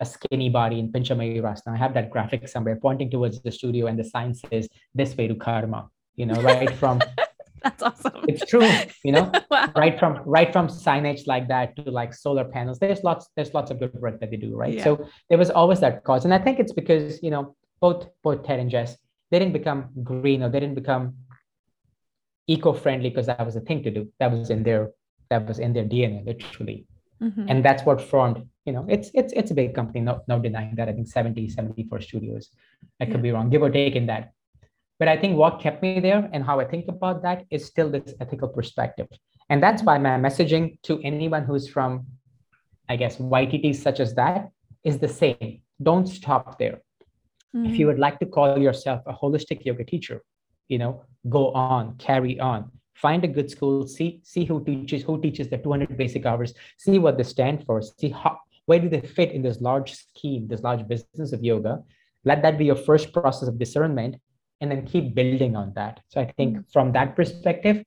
a 0.00 0.06
skinny 0.06 0.48
body 0.48 0.78
in 0.78 0.92
Pinchamayurasana. 0.92 1.74
I 1.74 1.76
have 1.76 1.94
that 1.94 2.10
graphic 2.10 2.46
somewhere 2.46 2.76
pointing 2.76 3.10
towards 3.10 3.42
the 3.42 3.50
studio, 3.50 3.86
and 3.86 3.98
the 3.98 4.04
sign 4.04 4.32
says 4.32 4.68
this 4.94 5.16
way 5.16 5.26
to 5.26 5.34
karma. 5.34 5.88
You 6.14 6.26
know, 6.26 6.40
right 6.40 6.70
from 6.76 7.00
That's 7.64 7.82
awesome. 7.82 8.24
It's 8.28 8.44
true, 8.46 8.68
you 9.04 9.12
know, 9.12 9.30
wow. 9.50 9.72
right 9.76 9.98
from 9.98 10.20
right 10.24 10.52
from 10.52 10.68
signage 10.68 11.26
like 11.26 11.48
that 11.48 11.76
to 11.76 11.90
like 11.90 12.14
solar 12.14 12.44
panels. 12.44 12.78
There's 12.78 13.02
lots 13.02 13.28
there's 13.36 13.54
lots 13.54 13.70
of 13.70 13.78
good 13.78 13.92
work 13.94 14.20
that 14.20 14.30
they 14.30 14.36
do, 14.36 14.56
right? 14.56 14.74
Yeah. 14.74 14.84
So 14.84 15.08
there 15.28 15.38
was 15.38 15.50
always 15.50 15.80
that 15.80 16.04
cause, 16.04 16.24
and 16.24 16.32
I 16.34 16.38
think 16.38 16.58
it's 16.58 16.72
because 16.72 17.22
you 17.22 17.30
know 17.30 17.56
both 17.80 18.08
both 18.22 18.44
Ted 18.44 18.60
and 18.60 18.70
Jess 18.70 18.96
they 19.30 19.38
didn't 19.38 19.52
become 19.52 19.90
green 20.02 20.42
or 20.42 20.48
they 20.48 20.60
didn't 20.60 20.74
become 20.74 21.14
eco-friendly 22.46 23.10
because 23.10 23.26
that 23.26 23.44
was 23.44 23.56
a 23.56 23.60
thing 23.60 23.82
to 23.82 23.90
do. 23.90 24.10
That 24.20 24.32
was 24.32 24.50
in 24.50 24.62
their 24.62 24.90
that 25.30 25.46
was 25.46 25.58
in 25.58 25.72
their 25.72 25.84
DNA, 25.84 26.24
literally. 26.24 26.86
Mm-hmm. 27.22 27.46
And 27.48 27.64
that's 27.64 27.82
what 27.82 28.00
formed, 28.00 28.48
you 28.64 28.72
know, 28.72 28.86
it's 28.88 29.10
it's 29.12 29.32
it's 29.34 29.50
a 29.50 29.54
big 29.54 29.74
company, 29.74 30.00
no, 30.00 30.22
no 30.28 30.38
denying 30.38 30.74
that. 30.76 30.88
I 30.88 30.92
think 30.92 31.08
70, 31.08 31.48
74 31.48 32.00
studios. 32.00 32.50
I 33.00 33.04
could 33.04 33.16
yeah. 33.16 33.20
be 33.20 33.30
wrong, 33.32 33.50
give 33.50 33.62
or 33.62 33.70
take 33.70 33.96
in 33.96 34.06
that. 34.06 34.32
But 34.98 35.08
I 35.08 35.16
think 35.16 35.36
what 35.36 35.60
kept 35.60 35.82
me 35.82 36.00
there 36.00 36.28
and 36.32 36.44
how 36.44 36.58
I 36.60 36.64
think 36.64 36.86
about 36.88 37.22
that 37.22 37.44
is 37.50 37.64
still 37.64 37.88
this 37.90 38.14
ethical 38.20 38.48
perspective. 38.48 39.06
And 39.48 39.62
that's 39.62 39.82
why 39.82 39.98
my 39.98 40.10
messaging 40.10 40.80
to 40.82 41.00
anyone 41.02 41.44
who's 41.44 41.68
from, 41.68 42.06
I 42.88 42.96
guess, 42.96 43.16
YTTs 43.16 43.76
such 43.76 44.00
as 44.00 44.14
that 44.14 44.50
is 44.84 44.98
the 44.98 45.08
same. 45.08 45.62
Don't 45.82 46.06
stop 46.06 46.58
there. 46.58 46.82
Mm-hmm. 47.54 47.66
If 47.66 47.78
you 47.78 47.86
would 47.86 47.98
like 47.98 48.18
to 48.18 48.26
call 48.26 48.58
yourself 48.58 49.02
a 49.06 49.12
holistic 49.12 49.64
yoga 49.64 49.84
teacher, 49.84 50.22
you 50.68 50.78
know, 50.78 51.04
go 51.28 51.52
on, 51.52 51.96
carry 51.96 52.38
on. 52.40 52.70
Find 52.94 53.24
a 53.24 53.28
good 53.28 53.48
school, 53.48 53.86
see, 53.86 54.20
see 54.24 54.44
who 54.44 54.64
teaches, 54.64 55.04
who 55.04 55.20
teaches 55.20 55.48
the 55.48 55.58
200 55.58 55.96
basic 55.96 56.26
hours, 56.26 56.52
see 56.76 56.98
what 56.98 57.16
they 57.16 57.22
stand 57.22 57.64
for, 57.64 57.80
see 57.80 58.10
how 58.10 58.38
where 58.66 58.80
do 58.80 58.88
they 58.90 59.00
fit 59.00 59.32
in 59.32 59.40
this 59.40 59.62
large 59.62 59.94
scheme, 59.94 60.46
this 60.46 60.62
large 60.62 60.86
business 60.86 61.32
of 61.32 61.42
yoga. 61.42 61.82
Let 62.24 62.42
that 62.42 62.58
be 62.58 62.66
your 62.66 62.76
first 62.76 63.14
process 63.14 63.48
of 63.48 63.58
discernment 63.58 64.16
and 64.60 64.70
then 64.70 64.86
keep 64.86 65.14
building 65.14 65.56
on 65.56 65.72
that. 65.74 66.00
So 66.08 66.20
I 66.20 66.32
think 66.36 66.54
mm-hmm. 66.54 66.70
from 66.72 66.92
that 66.92 67.14
perspective, 67.16 67.84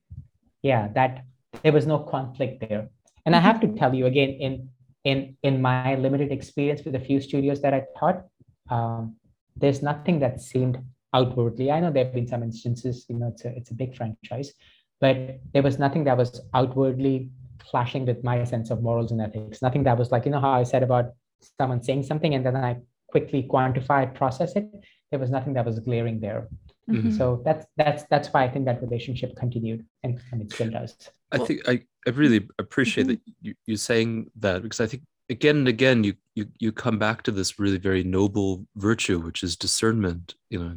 yeah, 0.61 0.88
that 0.95 1.26
there 1.64 1.73
was 1.73 1.85
no 1.85 1.99
conflict 1.99 2.64
there. 2.68 2.89
And 3.26 3.35
I 3.35 3.39
have 3.39 3.60
to 3.61 3.68
tell 3.68 3.93
you 3.93 4.06
again, 4.06 4.30
in 4.30 4.69
in 5.03 5.38
in 5.43 5.61
my 5.61 5.95
limited 5.95 6.31
experience 6.31 6.84
with 6.85 6.95
a 6.95 6.99
few 6.99 7.19
studios 7.19 7.61
that 7.61 7.73
I 7.73 7.84
taught, 7.99 8.23
um, 8.69 9.15
there's 9.56 9.81
nothing 9.81 10.19
that 10.19 10.41
seemed 10.41 10.80
outwardly. 11.14 11.72
I 11.72 11.80
know 11.80 11.91
there 11.91 12.06
have 12.06 12.14
been 12.14 12.27
some 12.27 12.43
instances, 12.43 13.06
you 13.10 13.18
know, 13.18 13.27
it's 13.27 13.45
a 13.45 13.56
it's 13.56 13.72
a 13.72 13.76
big 13.76 13.95
franchise, 13.95 14.53
but 14.99 15.39
there 15.53 15.64
was 15.64 15.77
nothing 15.77 16.06
that 16.06 16.18
was 16.18 16.41
outwardly 16.53 17.30
clashing 17.60 18.06
with 18.06 18.23
my 18.23 18.43
sense 18.43 18.72
of 18.72 18.81
morals 18.81 19.11
and 19.11 19.22
ethics. 19.22 19.61
Nothing 19.61 19.84
that 19.84 19.98
was 19.98 20.11
like, 20.11 20.26
you 20.26 20.31
know, 20.31 20.39
how 20.39 20.52
I 20.52 20.64
said 20.64 20.84
about 20.84 21.11
someone 21.60 21.84
saying 21.84 22.03
something 22.03 22.34
and 22.34 22.45
then 22.45 22.56
I 22.56 22.77
quickly 23.10 23.43
quantify 23.43 24.14
process 24.15 24.56
it 24.56 24.69
there 25.11 25.19
was 25.19 25.30
nothing 25.30 25.53
that 25.53 25.65
was 25.65 25.80
glaring 25.80 26.19
there. 26.19 26.48
Mm-hmm. 26.90 27.12
So 27.12 27.41
that's 27.45 27.66
that's 27.78 28.03
that's 28.10 28.30
why 28.30 28.44
I 28.44 28.49
think 28.49 28.66
that 28.66 28.82
relationship 28.82 29.36
continued 29.36 29.86
and, 30.03 30.20
and 30.32 30.41
it 30.41 30.52
still 30.52 30.70
does. 30.70 30.95
I 31.32 31.38
think 31.38 31.62
I, 31.68 31.82
I 32.08 32.10
really 32.12 32.48
appreciate 32.60 33.08
mm-hmm. 33.08 33.14
that 33.14 33.36
you, 33.41 33.56
you 33.66 33.78
saying 33.78 34.32
that 34.40 34.64
because 34.64 34.82
I 34.82 34.88
think 34.88 35.03
again 35.30 35.58
and 35.58 35.68
again 35.68 36.03
you, 36.03 36.14
you 36.36 36.45
you 36.60 36.72
come 36.72 36.99
back 36.99 37.24
to 37.24 37.32
this 37.32 37.58
really 37.58 37.78
very 37.78 38.03
noble 38.03 38.66
virtue 38.76 39.20
which 39.20 39.44
is 39.44 39.56
discernment 39.56 40.36
you 40.49 40.62
know 40.62 40.76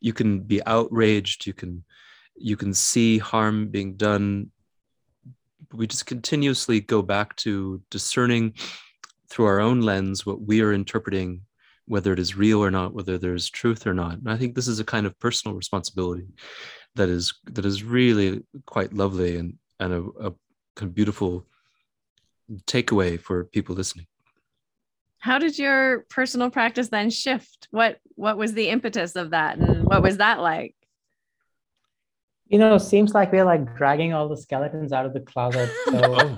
you 0.00 0.12
can 0.12 0.40
be 0.40 0.60
outraged 0.66 1.46
you 1.46 1.52
can 1.52 1.84
you 2.36 2.56
can 2.56 2.74
see 2.74 3.18
harm 3.18 3.68
being 3.68 3.94
done 3.94 4.50
we 5.72 5.86
just 5.86 6.04
continuously 6.06 6.80
go 6.80 7.00
back 7.00 7.36
to 7.36 7.80
discerning 7.90 8.52
through 9.28 9.46
our 9.46 9.60
own 9.60 9.80
lens 9.80 10.26
what 10.26 10.42
we 10.42 10.60
are 10.60 10.72
interpreting 10.72 11.40
whether 11.86 12.12
it 12.12 12.18
is 12.18 12.36
real 12.36 12.62
or 12.62 12.70
not, 12.70 12.94
whether 12.94 13.18
there's 13.18 13.50
truth 13.50 13.86
or 13.86 13.94
not. 13.94 14.18
And 14.18 14.30
I 14.30 14.36
think 14.36 14.54
this 14.54 14.68
is 14.68 14.80
a 14.80 14.84
kind 14.84 15.06
of 15.06 15.18
personal 15.18 15.56
responsibility 15.56 16.26
that 16.94 17.08
is 17.08 17.34
that 17.44 17.64
is 17.64 17.82
really 17.82 18.42
quite 18.66 18.92
lovely 18.92 19.36
and 19.36 19.54
and 19.80 19.92
a, 19.92 20.26
a 20.26 20.32
kind 20.76 20.88
of 20.88 20.94
beautiful 20.94 21.46
takeaway 22.66 23.20
for 23.20 23.44
people 23.44 23.74
listening. 23.74 24.06
How 25.18 25.38
did 25.38 25.58
your 25.58 26.00
personal 26.10 26.50
practice 26.50 26.88
then 26.88 27.10
shift? 27.10 27.68
What 27.70 27.98
what 28.16 28.36
was 28.36 28.54
the 28.54 28.68
impetus 28.68 29.16
of 29.16 29.30
that, 29.30 29.56
and 29.56 29.84
what 29.84 30.02
was 30.02 30.18
that 30.18 30.40
like? 30.40 30.74
You 32.48 32.58
know, 32.58 32.76
seems 32.78 33.14
like 33.14 33.32
we're 33.32 33.44
like 33.44 33.76
dragging 33.76 34.12
all 34.12 34.28
the 34.28 34.36
skeletons 34.36 34.92
out 34.92 35.06
of 35.06 35.14
the 35.14 35.20
closet. 35.20 35.70
So 35.86 35.92
oh. 35.94 36.34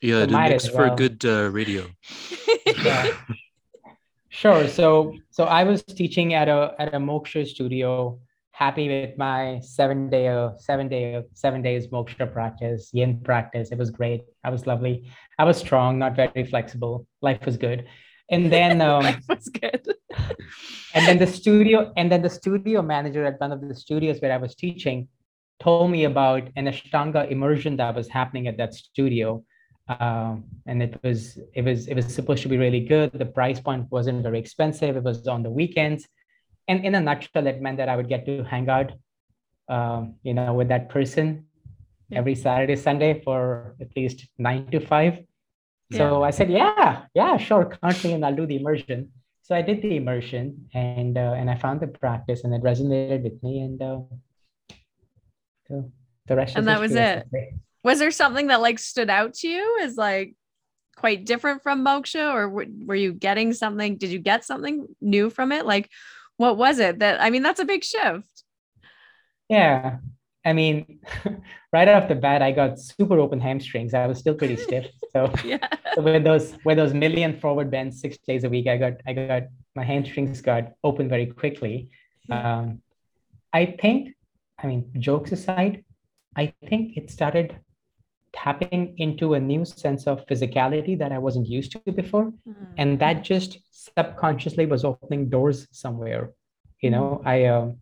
yeah, 0.00 0.22
it 0.22 0.30
makes 0.30 0.68
for 0.68 0.86
a 0.86 0.94
good 0.94 1.24
uh, 1.24 1.50
radio. 1.50 1.86
yeah. 2.66 3.12
Sure. 4.40 4.66
So 4.68 5.14
so 5.28 5.44
I 5.44 5.64
was 5.64 5.82
teaching 5.82 6.32
at 6.32 6.48
a 6.48 6.74
at 6.78 6.94
a 6.94 6.98
Moksha 6.98 7.46
studio, 7.46 8.18
happy 8.52 8.88
with 8.88 9.18
my 9.18 9.60
seven 9.60 10.08
day 10.08 10.24
seven 10.56 10.88
day 10.88 11.22
seven 11.34 11.60
days 11.60 11.88
moksha 11.88 12.32
practice 12.32 12.88
yin 12.94 13.20
practice. 13.20 13.70
It 13.70 13.76
was 13.76 13.90
great. 13.90 14.22
I 14.42 14.48
was 14.48 14.66
lovely. 14.66 15.10
I 15.38 15.44
was 15.44 15.58
strong 15.58 15.98
not 15.98 16.16
very 16.16 16.44
flexible. 16.46 17.06
Life 17.20 17.44
was 17.44 17.58
good. 17.58 17.86
And 18.30 18.50
then 18.50 18.80
um, 18.88 19.02
life 19.02 19.22
was 19.28 19.50
good. 19.50 19.86
and 20.94 21.06
then 21.06 21.18
the 21.18 21.26
studio 21.26 21.92
and 21.98 22.10
then 22.10 22.22
the 22.22 22.30
studio 22.30 22.80
manager 22.80 23.26
at 23.26 23.38
one 23.40 23.52
of 23.52 23.60
the 23.60 23.74
studios 23.74 24.20
where 24.22 24.32
i 24.32 24.38
was 24.38 24.54
teaching 24.54 25.06
told 25.60 25.90
me 25.90 26.04
about 26.04 26.48
an 26.56 26.66
ashtanga 26.66 27.30
immersion 27.30 27.76
that 27.76 27.94
was 27.94 28.08
happening 28.08 28.48
at 28.48 28.56
that 28.56 28.72
studio 28.74 29.44
um, 29.98 30.44
and 30.66 30.82
it 30.82 30.98
was 31.02 31.38
it 31.54 31.62
was 31.62 31.88
it 31.88 31.94
was 31.94 32.06
supposed 32.14 32.42
to 32.42 32.48
be 32.48 32.56
really 32.56 32.80
good 32.80 33.10
the 33.12 33.26
price 33.26 33.60
point 33.60 33.90
wasn't 33.90 34.22
very 34.22 34.38
expensive 34.38 34.96
it 34.96 35.02
was 35.02 35.26
on 35.26 35.42
the 35.42 35.50
weekends 35.50 36.08
and 36.70 36.84
in 36.84 36.94
a 36.94 37.00
nutshell, 37.00 37.48
it 37.48 37.60
meant 37.60 37.78
that 37.78 37.88
I 37.88 37.96
would 37.96 38.08
get 38.08 38.24
to 38.26 38.44
hang 38.44 38.68
out, 38.68 38.92
um, 39.68 40.14
you 40.22 40.34
know, 40.34 40.54
with 40.54 40.68
that 40.68 40.88
person 40.88 41.46
every 42.12 42.36
Saturday, 42.36 42.76
Sunday 42.76 43.20
for 43.24 43.74
at 43.80 43.88
least 43.96 44.28
nine 44.38 44.70
to 44.70 44.78
five. 44.78 45.18
Yeah. 45.90 45.98
So 45.98 46.22
I 46.22 46.30
said, 46.30 46.48
yeah, 46.48 47.06
yeah, 47.12 47.36
sure, 47.38 47.76
count 47.82 48.04
me 48.04 48.12
and 48.12 48.24
I'll 48.24 48.36
do 48.36 48.46
the 48.46 48.54
immersion. 48.54 49.10
So 49.42 49.56
I 49.56 49.62
did 49.62 49.82
the 49.82 49.96
immersion 49.96 50.68
and 50.72 51.18
uh, 51.18 51.34
and 51.36 51.50
I 51.50 51.56
found 51.56 51.80
the 51.80 51.88
practice 51.88 52.44
and 52.44 52.54
it 52.54 52.62
resonated 52.62 53.24
with 53.24 53.42
me 53.42 53.62
and 53.62 53.82
uh, 53.82 53.98
so 55.66 55.90
the 56.26 56.36
rest. 56.36 56.56
And 56.56 56.68
that 56.68 56.78
was 56.78 56.94
it. 56.94 57.26
Was 57.82 57.98
there 57.98 58.10
something 58.10 58.48
that 58.48 58.60
like 58.60 58.78
stood 58.78 59.10
out 59.10 59.34
to 59.34 59.48
you 59.48 59.78
as 59.82 59.96
like 59.96 60.34
quite 60.96 61.24
different 61.24 61.62
from 61.62 61.84
moksha, 61.84 62.32
or 62.32 62.48
were 62.48 62.94
you 62.94 63.12
getting 63.12 63.52
something? 63.52 63.96
Did 63.96 64.10
you 64.10 64.18
get 64.18 64.44
something 64.44 64.86
new 65.00 65.30
from 65.30 65.52
it? 65.52 65.64
Like, 65.64 65.88
what 66.40 66.56
was 66.56 66.78
it 66.78 67.00
that 67.00 67.20
i 67.20 67.28
mean 67.28 67.42
that's 67.42 67.60
a 67.60 67.66
big 67.66 67.84
shift 67.84 68.44
yeah 69.50 69.98
i 70.46 70.54
mean 70.54 70.98
right 71.74 71.88
off 71.88 72.08
the 72.08 72.14
bat 72.14 72.40
i 72.40 72.50
got 72.50 72.78
super 72.78 73.18
open 73.18 73.38
hamstrings 73.38 73.92
i 73.92 74.06
was 74.06 74.18
still 74.18 74.34
pretty 74.34 74.56
stiff 74.66 74.86
so, 75.12 75.30
yeah. 75.44 75.68
so 75.94 76.00
with 76.00 76.24
those 76.24 76.56
with 76.64 76.78
those 76.78 76.94
million 76.94 77.38
forward 77.38 77.70
bends 77.70 78.00
six 78.00 78.16
days 78.26 78.44
a 78.44 78.48
week 78.48 78.66
i 78.68 78.76
got 78.78 78.94
i 79.06 79.12
got 79.12 79.42
my 79.74 79.84
hamstrings 79.84 80.40
got 80.40 80.72
open 80.82 81.10
very 81.10 81.26
quickly 81.26 81.90
um, 82.30 82.80
i 83.52 83.66
think 83.66 84.14
i 84.62 84.66
mean 84.66 84.90
jokes 84.98 85.32
aside 85.32 85.84
i 86.36 86.54
think 86.70 86.96
it 86.96 87.10
started 87.10 87.54
tapping 88.32 88.94
into 88.98 89.34
a 89.34 89.40
new 89.40 89.64
sense 89.64 90.06
of 90.06 90.24
physicality 90.26 90.98
that 90.98 91.12
I 91.12 91.18
wasn't 91.18 91.48
used 91.48 91.72
to 91.72 91.92
before. 91.92 92.26
Mm-hmm. 92.26 92.64
And 92.78 92.98
that 93.00 93.24
just 93.24 93.58
subconsciously 93.70 94.66
was 94.66 94.84
opening 94.84 95.28
doors 95.28 95.66
somewhere. 95.72 96.32
You 96.80 96.90
know, 96.90 97.22
I 97.24 97.44
um, 97.46 97.78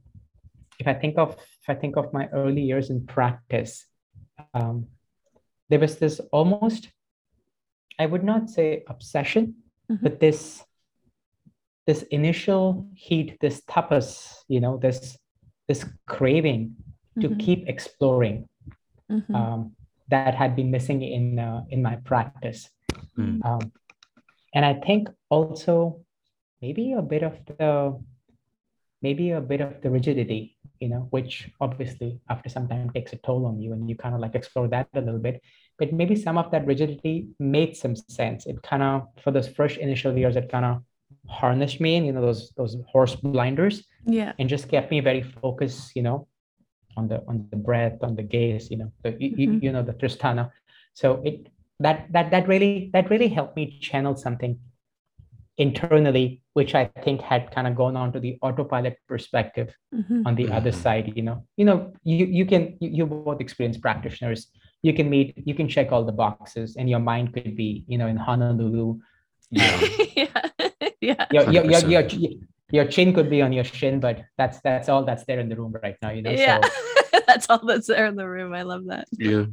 if 0.78 0.86
I 0.88 0.94
think 0.94 1.18
of 1.18 1.36
if 1.62 1.68
I 1.68 1.74
think 1.74 1.96
of 1.96 2.12
my 2.12 2.28
early 2.28 2.62
years 2.62 2.90
in 2.90 3.06
practice, 3.06 3.84
um, 4.54 4.86
there 5.68 5.78
was 5.78 5.98
this 5.98 6.20
almost, 6.32 6.88
I 7.98 8.06
would 8.06 8.24
not 8.24 8.48
say 8.48 8.84
obsession, 8.88 9.56
mm-hmm. 9.90 10.02
but 10.02 10.20
this 10.20 10.64
this 11.86 12.02
initial 12.10 12.86
heat, 12.94 13.38
this 13.40 13.62
tapas, 13.62 14.34
you 14.48 14.60
know, 14.60 14.76
this 14.78 15.16
this 15.68 15.84
craving 16.06 16.76
to 17.20 17.28
mm-hmm. 17.28 17.38
keep 17.38 17.68
exploring. 17.68 18.48
Mm-hmm. 19.10 19.34
Um, 19.34 19.72
that 20.09 20.35
had 20.35 20.56
been 20.56 20.70
missing 20.70 21.02
in 21.02 21.39
uh, 21.39 21.62
in 21.70 21.82
my 21.82 21.97
practice. 21.97 22.68
Mm. 23.16 23.44
Um, 23.44 23.72
and 24.55 24.64
I 24.64 24.74
think 24.74 25.09
also 25.28 26.01
maybe 26.62 26.93
a 26.93 27.02
bit 27.02 27.22
of 27.22 27.35
the 27.47 27.98
maybe 29.02 29.30
a 29.30 29.40
bit 29.40 29.60
of 29.60 29.80
the 29.82 29.90
rigidity, 29.90 30.56
you 30.80 30.89
know, 30.89 31.06
which 31.10 31.51
obviously 31.60 32.20
after 32.28 32.48
some 32.48 32.68
time 32.68 32.90
takes 32.90 33.12
a 33.12 33.16
toll 33.16 33.47
on 33.47 33.60
you, 33.60 33.72
and 33.72 33.89
you 33.89 33.97
kind 33.97 34.14
of 34.14 34.20
like 34.20 34.35
explore 34.35 34.68
that 34.68 34.89
a 34.94 35.01
little 35.01 35.20
bit. 35.20 35.43
But 35.78 35.93
maybe 35.93 36.16
some 36.16 36.39
of 36.39 36.51
that 36.51 36.66
rigidity 36.66 37.28
made 37.39 37.76
some 37.76 37.94
sense. 37.94 38.47
It 38.47 38.62
kind 38.62 38.82
of 38.82 39.09
for 39.22 39.30
those 39.30 39.48
first 39.48 39.76
initial 39.78 40.16
years, 40.16 40.36
it 40.36 40.51
kind 40.51 40.64
of 40.64 40.82
harnessed 41.28 41.80
me 41.80 41.97
and 41.97 42.06
you 42.06 42.12
know, 42.12 42.22
those 42.22 42.51
those 42.56 42.76
horse 42.90 43.14
blinders, 43.16 43.85
yeah, 44.06 44.32
and 44.39 44.48
just 44.48 44.68
kept 44.68 44.90
me 44.90 45.01
very 45.01 45.22
focused, 45.22 45.94
you 45.94 46.02
know, 46.02 46.26
on 46.98 47.08
the 47.08 47.18
on 47.28 47.46
the 47.50 47.60
breath, 47.68 47.98
on 48.02 48.16
the 48.16 48.26
gaze, 48.36 48.70
you 48.70 48.78
know, 48.80 48.90
the, 49.02 49.10
mm-hmm. 49.12 49.40
you, 49.40 49.46
you 49.64 49.72
know, 49.72 49.82
the 49.82 49.96
tristana. 50.00 50.50
So 50.94 51.22
it 51.24 51.46
that 51.80 52.12
that 52.12 52.30
that 52.32 52.48
really 52.48 52.90
that 52.92 53.10
really 53.10 53.28
helped 53.28 53.56
me 53.56 53.78
channel 53.80 54.16
something 54.16 54.58
internally, 55.58 56.42
which 56.54 56.74
I 56.74 56.90
think 57.04 57.20
had 57.20 57.50
kind 57.50 57.66
of 57.66 57.74
gone 57.74 57.96
on 57.96 58.12
to 58.12 58.20
the 58.20 58.38
autopilot 58.42 58.96
perspective 59.08 59.74
mm-hmm. 59.94 60.26
on 60.26 60.34
the 60.34 60.44
mm-hmm. 60.44 60.58
other 60.58 60.72
side. 60.72 61.12
You 61.14 61.22
know, 61.22 61.46
you 61.56 61.64
know, 61.64 61.92
you 62.04 62.26
you 62.26 62.46
can 62.46 62.76
you, 62.80 62.90
you 62.98 63.06
both 63.06 63.40
experienced 63.40 63.80
practitioners. 63.80 64.48
You 64.82 64.94
can 64.94 65.10
meet, 65.10 65.34
you 65.36 65.54
can 65.54 65.68
check 65.68 65.90
all 65.90 66.04
the 66.04 66.12
boxes, 66.12 66.76
and 66.76 66.88
your 66.88 67.00
mind 67.00 67.34
could 67.34 67.56
be, 67.56 67.84
you 67.88 67.98
know, 67.98 68.06
in 68.06 68.16
Honolulu. 68.16 68.98
Yeah. 69.50 69.80
yeah. 70.14 70.44
yeah. 71.00 71.26
Your, 71.32 71.44
your, 71.50 71.64
your, 71.64 72.04
your, 72.04 72.30
your 72.70 72.84
chin 72.86 73.14
could 73.14 73.30
be 73.30 73.42
on 73.42 73.52
your 73.52 73.64
shin, 73.64 74.00
but 74.00 74.24
that's 74.36 74.60
that's 74.60 74.88
all 74.88 75.04
that's 75.04 75.24
there 75.24 75.40
in 75.40 75.48
the 75.48 75.56
room 75.56 75.74
right 75.82 75.96
now, 76.02 76.10
you 76.10 76.22
know. 76.22 76.30
Yeah, 76.30 76.60
so. 76.62 77.20
that's 77.26 77.48
all 77.48 77.64
that's 77.64 77.86
there 77.86 78.06
in 78.06 78.16
the 78.16 78.28
room. 78.28 78.54
I 78.54 78.62
love 78.62 78.86
that. 78.86 79.08
Yeah. 79.12 79.46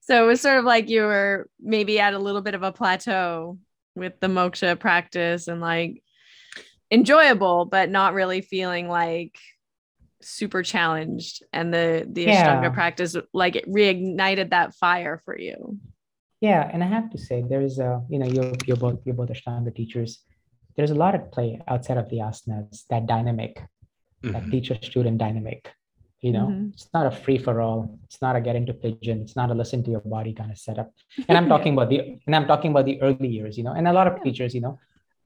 So 0.00 0.24
it 0.24 0.26
was 0.26 0.40
sort 0.40 0.58
of 0.58 0.64
like 0.64 0.88
you 0.88 1.02
were 1.02 1.48
maybe 1.60 2.00
at 2.00 2.14
a 2.14 2.18
little 2.18 2.40
bit 2.40 2.54
of 2.54 2.62
a 2.62 2.72
plateau 2.72 3.58
with 3.94 4.18
the 4.20 4.28
moksha 4.28 4.78
practice 4.78 5.48
and 5.48 5.60
like 5.60 6.02
enjoyable, 6.90 7.64
but 7.64 7.90
not 7.90 8.14
really 8.14 8.40
feeling 8.40 8.88
like 8.88 9.36
super 10.22 10.62
challenged. 10.62 11.42
And 11.52 11.72
the 11.74 12.06
the 12.08 12.22
yeah. 12.22 12.46
Ashtanga 12.46 12.72
practice 12.72 13.16
like 13.32 13.56
it 13.56 13.68
reignited 13.68 14.50
that 14.50 14.74
fire 14.74 15.20
for 15.24 15.38
you. 15.38 15.78
Yeah, 16.40 16.70
and 16.72 16.82
I 16.82 16.86
have 16.86 17.10
to 17.10 17.18
say, 17.18 17.44
there's 17.46 17.78
a 17.78 18.02
you 18.08 18.18
know 18.18 18.26
you're 18.26 18.52
you're 18.66 18.76
both 18.76 19.00
you're 19.04 19.14
both 19.14 19.28
Ashtanga 19.28 19.74
teachers 19.74 20.24
there's 20.80 20.90
a 20.90 20.94
lot 20.94 21.14
at 21.14 21.30
play 21.30 21.60
outside 21.68 21.98
of 21.98 22.08
the 22.08 22.16
asanas, 22.16 22.86
that 22.88 23.04
dynamic, 23.06 23.56
mm-hmm. 24.24 24.32
that 24.32 24.50
teacher 24.50 24.76
student 24.80 25.18
dynamic. 25.18 25.70
You 26.22 26.32
know, 26.32 26.46
mm-hmm. 26.46 26.70
it's 26.72 26.88
not 26.94 27.06
a 27.06 27.10
free 27.10 27.36
for 27.36 27.60
all. 27.60 27.98
It's 28.04 28.22
not 28.22 28.34
a 28.34 28.40
get 28.40 28.56
into 28.56 28.72
pigeon. 28.72 29.20
It's 29.20 29.36
not 29.36 29.50
a 29.50 29.54
listen 29.54 29.82
to 29.84 29.90
your 29.90 30.00
body 30.00 30.32
kind 30.32 30.50
of 30.50 30.56
setup. 30.56 30.90
And 31.28 31.36
I'm 31.36 31.48
talking 31.48 31.74
about 31.74 31.90
the 31.90 31.98
and 32.26 32.34
I'm 32.36 32.46
talking 32.46 32.70
about 32.70 32.86
the 32.86 33.00
early 33.02 33.28
years. 33.28 33.58
You 33.58 33.64
know, 33.64 33.72
and 33.72 33.86
a 33.88 33.92
lot 33.92 34.06
of 34.06 34.22
teachers, 34.22 34.54
you 34.54 34.62
know, 34.62 34.78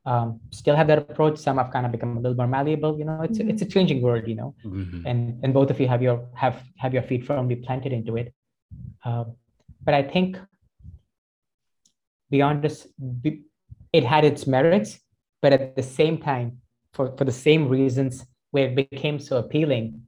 um, 0.06 0.40
still 0.50 0.74
have 0.74 0.88
that 0.88 0.98
approach. 0.98 1.38
Some 1.38 1.58
have 1.58 1.70
kind 1.70 1.86
of 1.86 1.92
become 1.92 2.16
a 2.16 2.20
little 2.20 2.36
more 2.36 2.48
malleable. 2.48 2.98
You 2.98 3.04
know, 3.04 3.20
it's 3.22 3.38
mm-hmm. 3.38 3.50
it's 3.50 3.62
a 3.62 3.66
changing 3.66 4.02
world. 4.02 4.26
You 4.26 4.36
know, 4.40 4.54
mm-hmm. 4.64 5.06
and 5.06 5.20
and 5.44 5.54
both 5.54 5.70
of 5.70 5.80
you 5.80 5.88
have 5.88 6.02
your 6.02 6.18
have 6.34 6.62
have 6.78 6.92
your 6.94 7.04
feet 7.10 7.24
firmly 7.30 7.56
planted 7.56 7.92
into 7.92 8.16
it. 8.16 8.34
Uh, 9.04 9.24
but 9.84 9.94
I 9.94 10.02
think 10.02 10.36
beyond 12.30 12.62
this, 12.62 12.86
it 13.92 14.04
had 14.04 14.24
its 14.24 14.46
merits 14.46 14.98
but 15.44 15.52
at 15.52 15.76
the 15.76 15.82
same 15.82 16.16
time, 16.16 16.56
for, 16.94 17.14
for 17.18 17.24
the 17.26 17.38
same 17.48 17.68
reasons 17.68 18.24
where 18.52 18.68
it 18.68 18.74
became 18.74 19.18
so 19.18 19.36
appealing, 19.36 20.00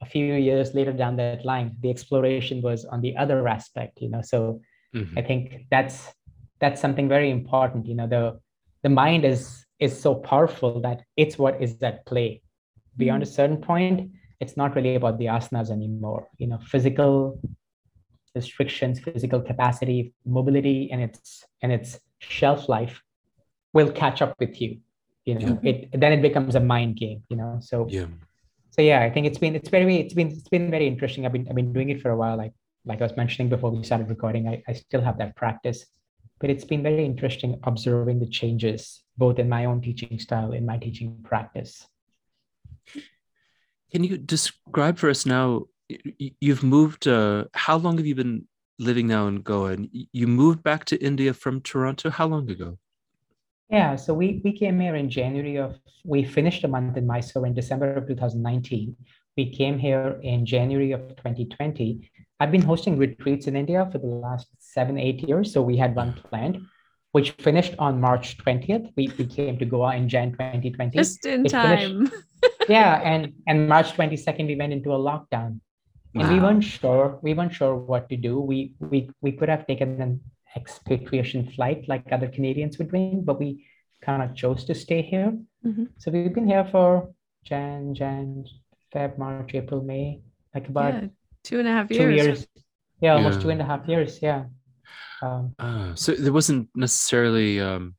a 0.00 0.06
few 0.06 0.34
years 0.34 0.74
later 0.76 0.92
down 0.92 1.16
that 1.16 1.44
line, 1.44 1.76
the 1.80 1.90
exploration 1.90 2.62
was 2.62 2.84
on 2.84 3.00
the 3.00 3.16
other 3.16 3.48
aspect, 3.48 4.00
you 4.00 4.08
know. 4.08 4.22
So 4.22 4.60
mm-hmm. 4.94 5.18
I 5.18 5.22
think 5.22 5.66
that's 5.72 6.14
that's 6.60 6.80
something 6.80 7.08
very 7.08 7.30
important. 7.32 7.84
You 7.86 7.96
know, 7.96 8.06
the 8.06 8.38
the 8.84 8.90
mind 8.90 9.24
is 9.24 9.66
is 9.80 10.00
so 10.00 10.14
powerful 10.14 10.80
that 10.82 11.02
it's 11.16 11.36
what 11.36 11.60
is 11.60 11.82
at 11.82 12.06
play. 12.06 12.40
Beyond 12.96 13.24
mm-hmm. 13.24 13.32
a 13.32 13.34
certain 13.34 13.60
point, 13.60 14.12
it's 14.38 14.56
not 14.56 14.76
really 14.76 14.94
about 14.94 15.18
the 15.18 15.26
asanas 15.26 15.72
anymore. 15.72 16.28
You 16.38 16.46
know, 16.46 16.58
physical 16.58 17.40
restrictions, 18.36 19.00
physical 19.00 19.40
capacity, 19.40 20.14
mobility, 20.24 20.92
and 20.92 21.02
its 21.02 21.42
and 21.60 21.72
its 21.72 21.98
shelf 22.20 22.68
life 22.68 23.02
will 23.72 23.90
catch 23.90 24.22
up 24.22 24.34
with 24.38 24.60
you 24.60 24.78
you 25.24 25.34
know 25.34 25.58
yeah. 25.62 25.70
it 25.70 26.00
then 26.00 26.12
it 26.12 26.22
becomes 26.22 26.54
a 26.54 26.60
mind 26.60 26.96
game 26.96 27.22
you 27.28 27.36
know 27.36 27.58
so 27.60 27.86
yeah. 27.88 28.06
so 28.70 28.82
yeah 28.82 29.02
i 29.02 29.10
think 29.10 29.26
it's 29.26 29.38
been 29.38 29.54
it's 29.54 29.68
very 29.68 29.96
it's 29.96 30.14
been 30.14 30.28
it's 30.28 30.48
been 30.48 30.70
very 30.70 30.86
interesting. 30.86 31.26
I've 31.26 31.32
been 31.32 31.46
i've 31.48 31.54
been 31.54 31.72
doing 31.72 31.90
it 31.90 32.00
for 32.00 32.10
a 32.10 32.16
while 32.16 32.36
like 32.36 32.52
like 32.84 33.00
i 33.00 33.04
was 33.04 33.16
mentioning 33.16 33.48
before 33.48 33.70
we 33.70 33.82
started 33.84 34.08
recording 34.08 34.48
i, 34.48 34.62
I 34.66 34.72
still 34.72 35.02
have 35.02 35.18
that 35.18 35.36
practice 35.36 35.84
but 36.40 36.48
it's 36.48 36.64
been 36.64 36.82
very 36.82 37.04
interesting 37.04 37.60
observing 37.64 38.18
the 38.18 38.26
changes 38.26 39.02
both 39.18 39.38
in 39.38 39.48
my 39.48 39.66
own 39.66 39.80
teaching 39.82 40.18
style 40.18 40.52
in 40.52 40.64
my 40.64 40.78
teaching 40.78 41.18
practice. 41.22 41.86
Can 43.92 44.02
you 44.04 44.16
describe 44.16 44.98
for 44.98 45.10
us 45.10 45.26
now 45.26 45.66
you've 46.40 46.62
moved 46.62 47.06
uh, 47.06 47.44
how 47.52 47.76
long 47.76 47.98
have 47.98 48.06
you 48.06 48.14
been 48.14 48.46
living 48.78 49.06
now 49.06 49.26
in 49.26 49.42
goa? 49.42 49.72
And 49.72 49.88
you 49.92 50.26
moved 50.26 50.62
back 50.62 50.86
to 50.86 50.96
india 51.04 51.34
from 51.34 51.60
toronto? 51.60 52.08
How 52.08 52.26
long 52.26 52.50
ago 52.50 52.78
yeah, 53.70 53.96
so 53.96 54.12
we, 54.14 54.40
we 54.44 54.52
came 54.52 54.80
here 54.80 54.96
in 54.96 55.08
January 55.08 55.56
of, 55.56 55.78
we 56.04 56.24
finished 56.24 56.64
a 56.64 56.68
month 56.68 56.96
in 56.96 57.06
Mysore 57.06 57.46
in 57.46 57.54
December 57.54 57.94
of 57.94 58.06
2019. 58.08 58.96
We 59.36 59.50
came 59.54 59.78
here 59.78 60.18
in 60.22 60.44
January 60.44 60.92
of 60.92 61.00
2020. 61.16 62.10
I've 62.40 62.50
been 62.50 62.62
hosting 62.62 62.98
retreats 62.98 63.46
in 63.46 63.54
India 63.56 63.88
for 63.92 63.98
the 63.98 64.06
last 64.06 64.48
seven, 64.58 64.98
eight 64.98 65.20
years. 65.28 65.52
So 65.52 65.62
we 65.62 65.76
had 65.76 65.94
one 65.94 66.12
planned. 66.14 66.58
which 67.12 67.30
finished 67.42 67.74
on 67.78 68.00
March 68.00 68.38
20th. 68.38 68.92
We, 68.96 69.10
we 69.18 69.26
came 69.26 69.58
to 69.58 69.64
Goa 69.64 69.96
in 69.96 70.08
Jan 70.08 70.30
2020. 70.32 70.96
Just 70.96 71.26
in 71.26 71.44
It 71.44 71.50
time. 71.50 72.06
finished- 72.06 72.14
yeah, 72.68 73.00
and 73.02 73.32
and 73.48 73.68
March 73.68 73.88
22nd 73.98 74.46
we 74.46 74.54
went 74.56 74.72
into 74.72 74.92
a 74.94 74.98
lockdown. 75.08 75.58
And 76.14 76.28
we 76.32 76.38
weren't 76.40 76.62
sure, 76.64 77.18
we 77.22 77.34
weren't 77.34 77.52
sure 77.52 77.74
what 77.90 78.08
to 78.10 78.16
do. 78.16 78.38
We 78.50 78.74
we 78.78 79.10
we 79.22 79.32
could 79.32 79.48
have 79.50 79.66
taken 79.66 80.00
an 80.06 80.12
expatriation 80.56 81.50
flight 81.52 81.88
like 81.88 82.04
other 82.12 82.28
Canadians 82.28 82.78
were 82.78 82.84
doing, 82.84 83.22
but 83.24 83.38
we 83.38 83.66
kind 84.02 84.22
of 84.22 84.34
chose 84.34 84.64
to 84.64 84.74
stay 84.74 85.02
here. 85.02 85.36
Mhm. 85.64 85.88
So 85.98 86.10
we've 86.10 86.34
been 86.34 86.46
here 86.46 86.64
for 86.70 87.12
Jan, 87.44 87.94
Jan, 87.94 88.44
Feb, 88.92 89.18
March, 89.18 89.54
April, 89.54 89.82
May, 89.82 90.22
like 90.54 90.68
about 90.68 90.94
Yeah, 90.94 91.08
two 91.44 91.58
and 91.60 91.68
a 91.68 91.72
half 91.72 91.88
two 91.88 91.94
years. 91.94 92.14
years. 92.26 92.46
Yeah, 93.00 93.14
almost 93.14 93.38
Yeah. 93.38 93.42
two 93.44 93.50
and 93.50 93.60
a 93.62 93.64
half 93.64 93.88
years. 93.88 94.20
Yeah. 94.22 94.44
Um, 95.22 95.54
Ah, 95.58 95.92
so 95.94 96.12
there 96.14 96.32
wasn't 96.32 96.68
necessarily 96.74 97.60
um, 97.60 97.94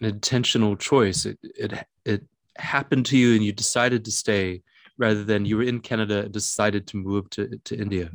an 0.00 0.08
intentional 0.08 0.76
choice. 0.76 1.26
It, 1.26 1.38
it 1.42 1.72
it 2.04 2.22
happened 2.56 3.06
to 3.06 3.16
you, 3.16 3.34
and 3.34 3.44
you 3.44 3.52
decided 3.52 4.04
to 4.06 4.10
stay, 4.10 4.62
rather 4.98 5.22
than 5.24 5.44
you 5.46 5.56
were 5.58 5.62
in 5.62 5.80
Canada 5.80 6.24
and 6.24 6.32
decided 6.32 6.86
to 6.88 6.96
move 6.96 7.28
to, 7.30 7.42
to 7.64 7.76
India. 7.76 8.10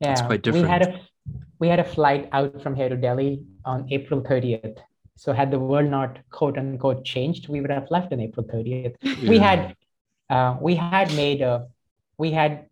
yeah. 0.00 0.12
it's 0.12 0.20
quite 0.22 0.44
We 0.46 0.60
had 0.60 0.80
different. 0.82 0.96
a 0.96 1.00
we 1.58 1.68
had 1.68 1.80
a 1.80 1.84
flight 1.84 2.28
out 2.32 2.62
from 2.62 2.74
here 2.74 2.88
to 2.88 2.96
Delhi 2.96 3.42
on 3.64 3.86
April 3.90 4.20
30th. 4.20 4.78
So 5.16 5.32
had 5.32 5.50
the 5.50 5.58
world 5.58 5.90
not 5.90 6.18
quote 6.30 6.58
unquote 6.58 7.04
changed, 7.04 7.48
we 7.48 7.60
would 7.60 7.70
have 7.70 7.90
left 7.90 8.12
on 8.12 8.20
April 8.20 8.46
30th. 8.46 8.96
We 9.28 9.38
had 9.38 9.74
uh, 10.28 10.56
we 10.60 10.74
had 10.74 11.14
made 11.14 11.40
a 11.40 11.68
we 12.18 12.32
had 12.32 12.66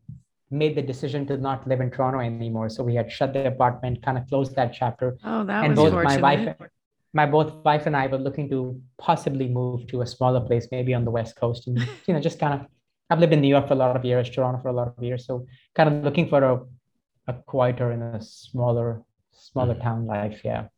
made 0.51 0.77
the 0.77 0.83
decision 0.83 1.27
to 1.27 1.37
not 1.37 1.67
live 1.67 1.81
in 1.81 1.91
Toronto 1.91 2.21
anymore. 2.21 2.69
So 2.69 2.83
we 2.83 2.95
had 2.95 3.11
shut 3.11 3.33
the 3.33 3.47
apartment, 3.47 4.03
kind 4.03 4.19
of 4.19 4.29
closed 4.29 4.55
that 4.57 4.73
chapter. 4.75 5.17
Oh, 5.25 5.45
that 5.45 5.65
and 5.65 5.77
was 5.77 5.91
both 5.91 6.05
my 6.05 6.17
wife 6.19 6.57
my 7.15 7.27
both 7.27 7.55
wife 7.65 7.87
and 7.87 7.97
I 7.97 8.09
were 8.09 8.19
looking 8.19 8.51
to 8.51 8.81
possibly 8.99 9.49
move 9.49 9.87
to 9.87 10.03
a 10.03 10.07
smaller 10.07 10.41
place, 10.41 10.67
maybe 10.71 10.93
on 10.93 11.05
the 11.05 11.13
West 11.13 11.37
Coast, 11.37 11.69
and 11.69 11.79
you 12.07 12.13
know, 12.13 12.21
just 12.21 12.39
kind 12.39 12.55
of. 12.55 12.67
I've 13.11 13.21
lived 13.21 13.35
in 13.35 13.43
New 13.43 13.49
York 13.49 13.69
for 13.69 13.75
a 13.75 13.77
lot 13.77 13.95
of 13.95 14.05
years, 14.05 14.31
Toronto 14.31 14.61
for 14.63 14.69
a 14.69 14.73
lot 14.73 14.89
of 14.89 15.05
years, 15.05 15.27
so 15.27 15.47
kind 15.75 15.89
of 15.89 16.03
looking 16.03 16.27
for 16.27 16.43
a, 16.43 16.61
a 17.27 17.33
quieter 17.35 17.91
and 17.91 18.03
a 18.17 18.21
smaller, 18.21 19.03
smaller 19.33 19.75
Mhm. 19.75 19.83
town 19.83 20.07
life. 20.07 20.45
Yeah, 20.45 20.69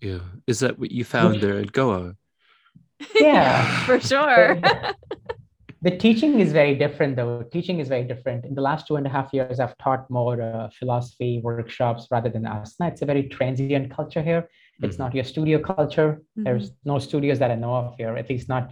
Yeah. 0.00 0.20
Is 0.46 0.58
that 0.60 0.78
what 0.78 0.90
you 0.90 1.04
found 1.04 1.40
there 1.40 1.58
at 1.58 1.72
Goa? 1.72 2.16
yeah. 3.20 3.62
for 3.86 4.00
sure. 4.00 4.58
The 5.82 5.90
teaching 5.98 6.38
is 6.38 6.52
very 6.52 6.76
different, 6.76 7.16
though. 7.16 7.42
Teaching 7.42 7.80
is 7.80 7.88
very 7.88 8.04
different. 8.04 8.44
In 8.44 8.54
the 8.54 8.60
last 8.62 8.86
two 8.86 8.94
and 8.94 9.04
a 9.04 9.10
half 9.10 9.34
years, 9.34 9.58
I've 9.58 9.76
taught 9.78 10.08
more 10.10 10.40
uh, 10.40 10.70
philosophy 10.78 11.40
workshops 11.42 12.06
rather 12.08 12.30
than 12.30 12.44
asana. 12.44 12.92
It's 12.92 13.02
a 13.02 13.06
very 13.06 13.24
transient 13.28 13.90
culture 13.90 14.22
here. 14.22 14.48
It's 14.80 14.94
Mhm. 14.96 14.98
not 15.00 15.14
your 15.14 15.24
studio 15.24 15.58
culture. 15.58 16.22
Mhm. 16.38 16.44
There's 16.44 16.70
no 16.84 17.00
studios 17.00 17.38
that 17.40 17.50
I 17.50 17.56
know 17.56 17.74
of 17.74 17.96
here, 17.98 18.14
at 18.16 18.28
least 18.30 18.48
not 18.48 18.70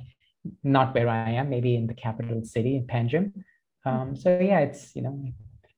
not 0.63 0.95
where 0.95 1.09
I 1.09 1.33
am. 1.41 1.51
Maybe 1.51 1.75
in 1.75 1.87
the 1.91 1.95
capital 2.07 2.45
city 2.45 2.77
in 2.77 2.87
Panjim. 2.87 3.25
Um, 3.85 4.15
so 4.15 4.29
yeah, 4.51 4.61
it's 4.61 4.95
you 4.95 5.03
know 5.03 5.15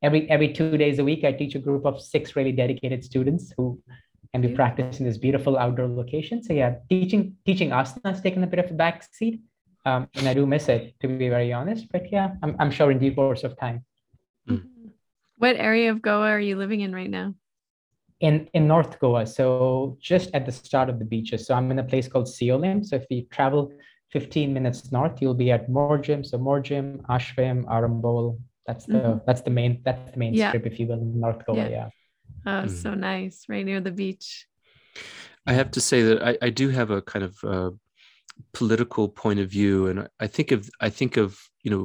every 0.02 0.28
every 0.30 0.52
two 0.52 0.76
days 0.76 0.98
a 0.98 1.04
week 1.04 1.24
I 1.24 1.32
teach 1.32 1.54
a 1.54 1.58
group 1.58 1.84
of 1.86 2.00
six 2.00 2.36
really 2.36 2.52
dedicated 2.52 3.04
students 3.04 3.52
who 3.56 3.80
and 4.34 4.42
we 4.42 4.48
Beautiful. 4.48 4.56
practice 4.56 5.00
in 5.00 5.06
this 5.06 5.18
beautiful 5.18 5.58
outdoor 5.58 5.88
location. 5.88 6.42
So 6.42 6.52
yeah, 6.52 6.76
teaching 6.88 7.36
teaching 7.44 7.70
asana 7.70 8.06
has 8.06 8.20
taken 8.20 8.42
a 8.42 8.46
bit 8.46 8.58
of 8.58 8.70
a 8.70 8.74
back 8.74 9.04
seat. 9.12 9.40
Um, 9.84 10.08
and 10.14 10.28
I 10.28 10.34
do 10.34 10.46
miss 10.46 10.68
it, 10.68 10.94
to 11.00 11.08
be 11.08 11.28
very 11.28 11.52
honest. 11.52 11.88
But 11.90 12.10
yeah, 12.12 12.34
I'm, 12.42 12.54
I'm 12.60 12.70
sure 12.70 12.90
in 12.90 12.98
due 12.98 13.14
course 13.14 13.42
of 13.42 13.58
time. 13.58 13.84
what 15.38 15.56
area 15.56 15.90
of 15.90 16.00
Goa 16.00 16.28
are 16.28 16.40
you 16.40 16.56
living 16.56 16.80
in 16.80 16.94
right 16.94 17.10
now? 17.10 17.34
In 18.20 18.48
in 18.54 18.68
North 18.68 18.98
Goa, 19.00 19.26
so 19.26 19.98
just 20.00 20.30
at 20.34 20.46
the 20.46 20.52
start 20.52 20.88
of 20.88 20.98
the 20.98 21.04
beaches. 21.04 21.46
So 21.46 21.54
I'm 21.54 21.70
in 21.70 21.78
a 21.78 21.84
place 21.84 22.08
called 22.08 22.26
Siolim. 22.26 22.86
So 22.86 22.96
if 22.96 23.06
you 23.10 23.26
travel 23.30 23.72
15 24.12 24.52
minutes 24.52 24.92
north, 24.92 25.20
you'll 25.20 25.34
be 25.34 25.50
at 25.50 25.68
Morjim. 25.68 26.24
So 26.24 26.38
Morjim, 26.38 27.02
Ashwem, 27.06 27.64
Arambol. 27.64 28.38
That's 28.66 28.84
the 28.86 28.93
Mhm. 28.94 29.24
that's 29.26 29.40
the 29.43 29.51
main 29.51 29.82
that's 29.84 30.12
the 30.12 30.18
main 30.18 30.34
Yeah. 30.34 30.51
strip, 30.51 30.66
if 30.66 30.78
you 30.78 30.86
will, 30.86 31.01
in 31.01 31.18
North 31.20 31.44
Goa. 31.47 31.56
Yeah. 31.56 31.68
Yeah. 31.68 31.89
Oh, 32.47 32.66
Mm. 32.66 32.70
so 32.70 32.94
nice, 32.94 33.44
right 33.48 33.64
near 33.64 33.80
the 33.80 33.90
beach. 33.90 34.47
I 35.47 35.52
have 35.55 35.70
to 35.72 35.80
say 35.80 36.02
that 36.02 36.22
I, 36.22 36.39
I 36.47 36.51
do 36.51 36.68
have 36.68 36.90
a 36.90 37.02
kind 37.02 37.24
of 37.24 37.43
uh, 37.44 37.70
political 38.52 39.09
point 39.09 39.40
of 39.40 39.48
view, 39.51 39.86
and 39.89 40.01
I- 40.01 40.09
I 40.20 40.26
think 40.28 40.52
of 40.52 40.70
I 40.80 40.90
think 40.90 41.16
of 41.16 41.39
you 41.64 41.70
know 41.70 41.84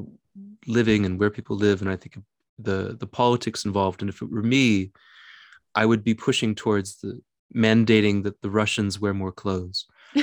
living 0.67 1.05
and 1.05 1.19
where 1.19 1.29
people 1.31 1.55
live, 1.57 1.81
and 1.81 1.89
I 1.89 1.95
think 1.95 2.15
of 2.17 2.23
the 2.59 2.95
the 2.99 3.07
politics 3.07 3.65
involved. 3.65 4.01
And 4.01 4.09
if 4.09 4.21
it 4.21 4.29
were 4.31 4.43
me, 4.43 4.91
I 5.75 5.85
would 5.85 6.03
be 6.03 6.13
pushing 6.13 6.53
towards 6.55 6.99
the 7.01 7.21
mandating 7.55 8.23
that 8.23 8.41
the 8.41 8.49
Russians 8.51 8.99
wear 8.99 9.13
more 9.13 9.31
clothes. 9.31 9.87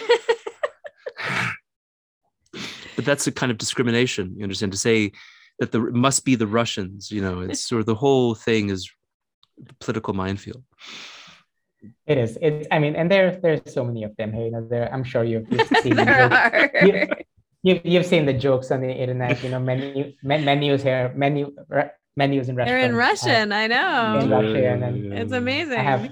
but 2.96 3.04
that's 3.04 3.26
a 3.26 3.32
kind 3.32 3.50
of 3.50 3.58
discrimination. 3.58 4.34
You 4.36 4.42
understand 4.44 4.72
to 4.72 4.78
say 4.78 5.12
that 5.58 5.72
the 5.72 5.80
must 5.80 6.24
be 6.24 6.34
the 6.34 6.46
Russians. 6.46 7.10
You 7.10 7.22
know, 7.22 7.40
it's 7.40 7.60
sort 7.68 7.80
of 7.80 7.86
the 7.86 7.94
whole 7.94 8.34
thing 8.34 8.70
is 8.70 8.90
a 9.68 9.74
political 9.74 10.14
minefield. 10.14 10.62
It 12.06 12.18
is. 12.18 12.38
It's 12.40 12.66
I 12.70 12.78
mean, 12.78 12.96
and 12.96 13.10
there 13.10 13.38
there's 13.42 13.60
so 13.66 13.84
many 13.84 14.04
of 14.04 14.16
them 14.16 14.32
here. 14.32 14.44
You 14.46 14.50
know, 14.52 14.66
there 14.68 14.92
I'm 14.92 15.04
sure 15.04 15.22
you've, 15.24 15.50
you've 15.50 15.68
seen 15.82 15.96
the 15.96 16.04
there 16.04 16.28
jokes. 16.28 16.36
are. 16.82 16.86
You- 16.86 17.08
You've, 17.66 17.80
you've 17.82 18.04
seen 18.04 18.26
the 18.26 18.34
jokes 18.34 18.70
on 18.70 18.82
the 18.82 18.92
internet, 18.92 19.42
you 19.42 19.48
know, 19.48 19.58
menu 19.58 20.12
men, 20.22 20.44
menus 20.44 20.82
here, 20.82 21.10
menu 21.16 21.50
re, 21.70 21.84
menus 22.14 22.50
in 22.50 22.56
Russian. 22.56 22.68
They're 22.74 22.84
in 22.84 22.94
restaurants. 22.94 23.54
I- 23.54 23.68
Russian. 23.68 23.72
I 23.72 24.74
in 24.74 24.80
know. 24.80 25.10
And 25.14 25.18
It's 25.18 25.32
amazing. 25.32 25.78
I 25.78 25.82
have 25.82 26.10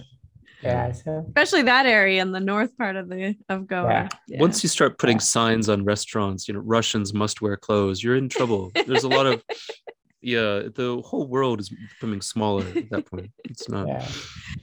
yeah, 0.62 0.93
so 0.93 1.24
Especially 1.28 1.62
that 1.62 1.86
area 1.86 2.22
in 2.22 2.32
the 2.32 2.40
north 2.40 2.76
part 2.76 2.97
of 2.97 3.09
the 3.09 3.34
of 3.48 3.66
Goa. 3.66 3.89
Yeah. 3.89 4.09
Yeah. 4.28 4.40
Once 4.40 4.62
you 4.62 4.68
start 4.68 4.98
putting 4.98 5.16
Yeah. 5.16 5.20
signs 5.20 5.68
on 5.68 5.84
restaurants, 5.84 6.48
you 6.48 6.55
know, 6.55 6.60
Russians 6.60 7.12
must 7.12 7.43
wear 7.43 7.56
clothes, 7.56 8.02
you're 8.02 8.16
in 8.16 8.28
trouble. 8.28 8.70
There's 8.86 9.05
a 9.05 9.09
lot 9.09 9.26
of, 9.26 9.43
yeah, 10.22 10.62
the 10.74 11.02
whole 11.05 11.26
world 11.26 11.60
is 11.60 11.68
becoming 11.68 12.20
smaller 12.20 12.64
at 12.76 12.90
that 12.90 13.06
point. 13.06 13.30
It's 13.44 13.68
not, 13.68 13.89
yeah. 13.89 14.06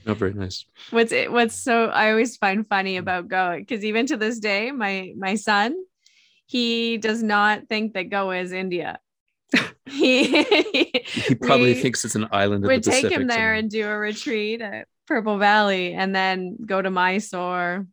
not 0.06 0.16
very 0.16 0.32
nice. 0.34 0.64
what's 0.90 1.12
it 1.12 1.30
what's 1.30 1.54
so 1.54 1.86
I 1.86 2.10
always 2.10 2.36
find 2.36 2.66
funny 2.66 2.96
mm. 2.96 3.00
about 3.00 3.28
Goa 3.28 3.56
because 3.58 3.84
even 3.84 4.06
to 4.06 4.16
this 4.16 4.38
day, 4.38 4.70
my 4.70 5.12
my 5.16 5.34
son, 5.34 5.74
he 6.46 6.96
does 6.96 7.22
not 7.22 7.68
think 7.68 7.94
that 7.94 8.10
Goa 8.10 8.36
is 8.38 8.52
India. 8.52 8.98
he 9.86 10.42
He 10.44 11.34
probably 11.34 11.74
we 11.74 11.80
thinks 11.82 12.04
it's 12.04 12.14
an 12.14 12.28
island 12.32 12.64
We'd 12.64 12.82
take 12.82 13.04
Pacific. 13.04 13.12
him 13.12 13.26
there 13.26 13.36
somewhere. 13.36 13.54
and 13.54 13.70
do 13.70 13.86
a 13.86 13.96
retreat 13.96 14.62
at 14.62 14.86
Purple 15.10 15.38
Valley 15.38 15.92
and 15.92 16.14
then 16.14 16.56
go 16.64 16.80
to 16.80 16.88
Mysore 16.88 17.84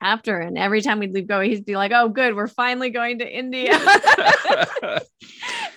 after. 0.00 0.38
And 0.38 0.56
every 0.56 0.80
time 0.80 1.00
we'd 1.00 1.12
leave 1.12 1.26
Goa, 1.26 1.44
he'd 1.44 1.66
be 1.66 1.76
like, 1.76 1.90
Oh, 1.92 2.08
good, 2.08 2.36
we're 2.36 2.46
finally 2.46 2.90
going 2.90 3.18
to 3.18 3.28
India. 3.28 3.72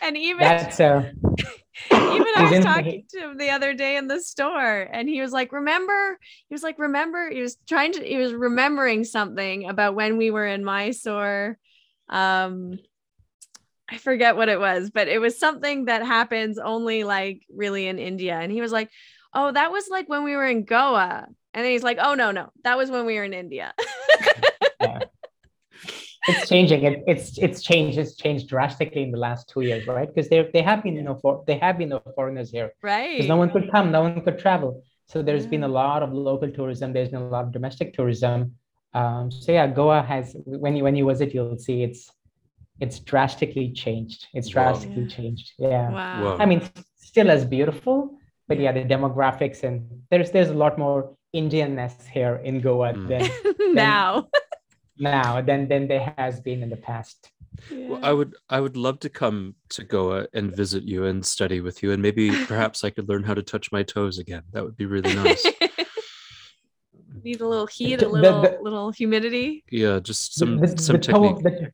and 0.03 0.15
even 0.15 0.43
That's 0.43 0.79
uh 0.79 1.11
even 1.91 2.27
I 2.35 2.51
was 2.51 2.63
talking 2.63 3.03
to 3.09 3.19
him 3.19 3.37
the 3.37 3.49
other 3.49 3.73
day 3.73 3.97
in 3.97 4.07
the 4.07 4.19
store, 4.19 4.87
and 4.91 5.07
he 5.07 5.21
was 5.21 5.31
like, 5.31 5.51
"Remember?" 5.51 6.17
He 6.49 6.53
was 6.53 6.63
like, 6.63 6.79
"Remember?" 6.79 7.29
He 7.29 7.41
was 7.41 7.55
trying 7.67 7.93
to. 7.93 8.03
He 8.03 8.17
was 8.17 8.33
remembering 8.33 9.03
something 9.03 9.69
about 9.69 9.93
when 9.93 10.17
we 10.17 10.31
were 10.31 10.45
in 10.45 10.65
Mysore. 10.65 11.57
Um, 12.09 12.79
I 13.89 13.97
forget 13.97 14.35
what 14.35 14.49
it 14.49 14.59
was, 14.59 14.89
but 14.89 15.07
it 15.07 15.19
was 15.19 15.39
something 15.39 15.85
that 15.85 16.05
happens 16.05 16.57
only 16.57 17.03
like 17.03 17.43
really 17.55 17.87
in 17.87 17.99
India. 17.99 18.37
And 18.37 18.51
he 18.51 18.59
was 18.59 18.71
like, 18.71 18.89
"Oh, 19.33 19.51
that 19.51 19.71
was 19.71 19.87
like 19.89 20.07
when 20.09 20.23
we 20.23 20.35
were 20.35 20.45
in 20.47 20.63
Goa." 20.63 21.27
And 21.53 21.63
then 21.65 21.71
he's 21.71 21.83
like, 21.83 21.97
"Oh 22.01 22.13
no, 22.13 22.31
no, 22.31 22.51
that 22.63 22.77
was 22.77 22.89
when 22.91 23.05
we 23.05 23.15
were 23.15 23.23
in 23.23 23.33
India." 23.33 23.73
yeah. 24.81 24.99
it's 26.27 26.49
changing. 26.49 26.83
It, 26.83 27.03
it's 27.07 27.37
it's 27.37 27.61
changed. 27.63 27.97
It's 27.97 28.15
changed 28.15 28.47
drastically 28.47 29.03
in 29.03 29.11
the 29.11 29.17
last 29.17 29.49
two 29.49 29.61
years, 29.61 29.87
right? 29.87 30.07
Because 30.07 30.29
there 30.29 30.49
they 30.53 30.61
have 30.61 30.83
been 30.83 30.95
you 30.95 31.03
know 31.03 31.15
for 31.15 31.43
they 31.47 31.57
have 31.57 31.77
been 31.77 31.89
no 31.89 32.01
foreigners 32.15 32.51
here. 32.51 32.71
right? 32.83 33.11
because 33.17 33.29
no 33.29 33.37
one 33.37 33.49
could 33.51 33.71
come, 33.71 33.91
no 33.91 34.01
one 34.01 34.21
could 34.21 34.39
travel. 34.39 34.83
So 35.07 35.21
there's 35.21 35.45
been 35.45 35.63
a 35.63 35.67
lot 35.69 36.03
of 36.03 36.11
local 36.13 36.51
tourism. 36.51 36.91
There's 36.91 37.09
been 37.09 37.21
a 37.21 37.29
lot 37.29 37.45
of 37.45 37.51
domestic 37.53 37.93
tourism. 37.93 38.55
Um, 38.93 39.31
so 39.31 39.51
yeah, 39.51 39.67
Goa 39.67 40.01
has 40.01 40.35
when 40.45 40.75
you 40.75 40.83
when 40.83 40.95
you 40.95 41.07
visit, 41.07 41.33
you'll 41.33 41.57
see 41.57 41.83
it's 41.83 42.11
it's 42.79 42.99
drastically 42.99 43.71
changed. 43.71 44.27
It's 44.33 44.49
drastically 44.49 45.03
Yeah. 45.03 45.15
changed. 45.15 45.53
Yeah. 45.57 45.89
Wow. 45.91 46.23
Wow. 46.23 46.37
I 46.39 46.45
mean, 46.45 46.61
still 46.97 47.31
as 47.31 47.45
beautiful, 47.45 48.17
but 48.47 48.59
yeah, 48.59 48.71
the 48.71 48.83
demographics 48.83 49.63
and 49.63 49.87
there's 50.09 50.31
there's 50.31 50.49
a 50.49 50.53
lot 50.53 50.77
more 50.77 51.13
Indianness 51.35 52.07
here 52.07 52.35
in 52.43 52.61
Goa 52.61 52.93
Mm. 52.93 53.07
than 53.09 53.75
now. 53.75 54.27
now 54.99 55.41
than 55.41 55.67
than 55.67 55.87
there 55.87 56.13
has 56.17 56.39
been 56.39 56.63
in 56.63 56.69
the 56.69 56.77
past. 56.77 57.29
Well, 57.71 57.99
I 58.03 58.13
would 58.13 58.33
I 58.49 58.59
would 58.61 58.77
love 58.77 58.99
to 59.01 59.09
come 59.09 59.55
to 59.69 59.83
Goa 59.83 60.27
and 60.33 60.55
visit 60.55 60.83
you 60.83 61.05
and 61.05 61.23
study 61.25 61.59
with 61.61 61.83
you, 61.83 61.91
and 61.91 62.01
maybe 62.01 62.29
perhaps 62.45 62.83
I 62.83 62.89
could 62.89 63.07
learn 63.09 63.23
how 63.23 63.33
to 63.33 63.43
touch 63.43 63.71
my 63.71 63.83
toes 63.83 64.17
again. 64.19 64.43
That 64.53 64.63
would 64.63 64.77
be 64.77 64.85
really 64.85 65.13
nice. 65.13 65.45
Need 67.23 67.41
a 67.41 67.47
little 67.47 67.67
heat, 67.67 68.01
a 68.01 68.07
little 68.07 68.41
the- 68.41 68.57
little 68.61 68.91
humidity. 68.91 69.63
Yeah, 69.71 69.99
just 69.99 70.35
some 70.35 70.57
the, 70.59 70.67
some 70.77 70.95
the 70.97 71.01
toe, 71.01 71.35
technique. 71.41 71.69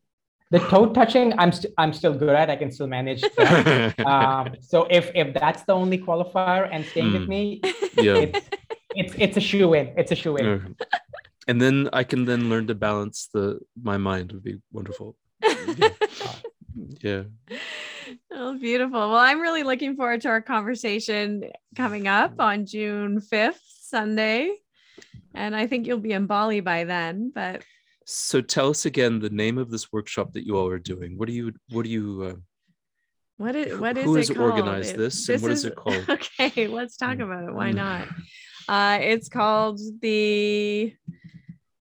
The, 0.53 0.59
the 0.59 0.67
toe 0.67 0.93
touching, 0.93 1.33
I'm 1.39 1.51
st- 1.51 1.73
I'm 1.77 1.93
still 1.93 2.13
good 2.13 2.29
at. 2.29 2.49
I 2.49 2.55
can 2.55 2.71
still 2.71 2.87
manage 2.87 3.21
that. 3.21 3.99
um, 4.05 4.55
so 4.61 4.87
if 4.89 5.11
if 5.15 5.33
that's 5.33 5.63
the 5.63 5.73
only 5.73 5.97
qualifier 5.97 6.69
and 6.71 6.85
staying 6.85 7.13
with 7.13 7.23
Mm. 7.23 7.27
me, 7.27 7.61
yeah. 7.97 8.15
it's 8.15 8.39
it's 8.95 9.13
it's 9.17 9.37
a 9.37 9.41
shoe 9.41 9.73
in. 9.73 9.93
It's 9.97 10.11
a 10.11 10.15
shoe 10.15 10.37
in. 10.37 10.45
Uh, 10.45 10.59
and 11.47 11.61
then 11.61 11.89
I 11.91 12.03
can 12.03 12.25
then 12.25 12.49
learn 12.49 12.67
to 12.67 12.75
balance 12.75 13.29
the 13.33 13.59
my 13.81 13.97
mind 13.97 14.31
would 14.31 14.43
be 14.43 14.61
wonderful. 14.71 15.15
Yeah. 15.77 15.89
yeah. 17.01 17.23
Oh, 18.31 18.57
beautiful. 18.59 18.99
Well, 18.99 19.15
I'm 19.15 19.39
really 19.39 19.63
looking 19.63 19.95
forward 19.95 20.21
to 20.21 20.29
our 20.29 20.41
conversation 20.41 21.45
coming 21.75 22.07
up 22.07 22.33
on 22.39 22.65
June 22.65 23.21
5th, 23.21 23.61
Sunday. 23.63 24.51
And 25.33 25.55
I 25.55 25.67
think 25.67 25.87
you'll 25.87 25.99
be 25.99 26.11
in 26.11 26.25
Bali 26.25 26.59
by 26.59 26.83
then, 26.83 27.31
but 27.33 27.63
So 28.05 28.41
tell 28.41 28.69
us 28.69 28.85
again 28.85 29.19
the 29.19 29.29
name 29.29 29.57
of 29.57 29.69
this 29.71 29.91
workshop 29.91 30.33
that 30.33 30.45
you 30.45 30.57
all 30.57 30.67
are 30.67 30.79
doing. 30.79 31.17
What 31.17 31.27
do 31.27 31.33
you 31.33 31.53
what 31.69 31.83
do 31.83 31.89
you 31.89 32.23
uh, 32.23 32.35
what 33.37 33.55
is 33.55 33.77
what 33.79 33.97
is 33.97 34.05
who 34.05 34.15
it 34.15 34.19
has 34.19 34.29
called? 34.29 34.39
organized 34.51 34.95
this 34.95 35.29
and 35.29 35.41
what 35.41 35.51
is 35.51 35.65
it 35.65 35.75
called? 35.83 36.09
Okay, 36.09 36.67
let's 36.67 36.97
talk 36.97 37.19
about 37.19 37.43
it. 37.45 37.53
Why 37.53 37.71
Mm. 37.71 37.75
not? 37.75 38.07
Uh, 38.67 38.97
it's 39.01 39.29
called 39.29 39.79
the 40.01 40.93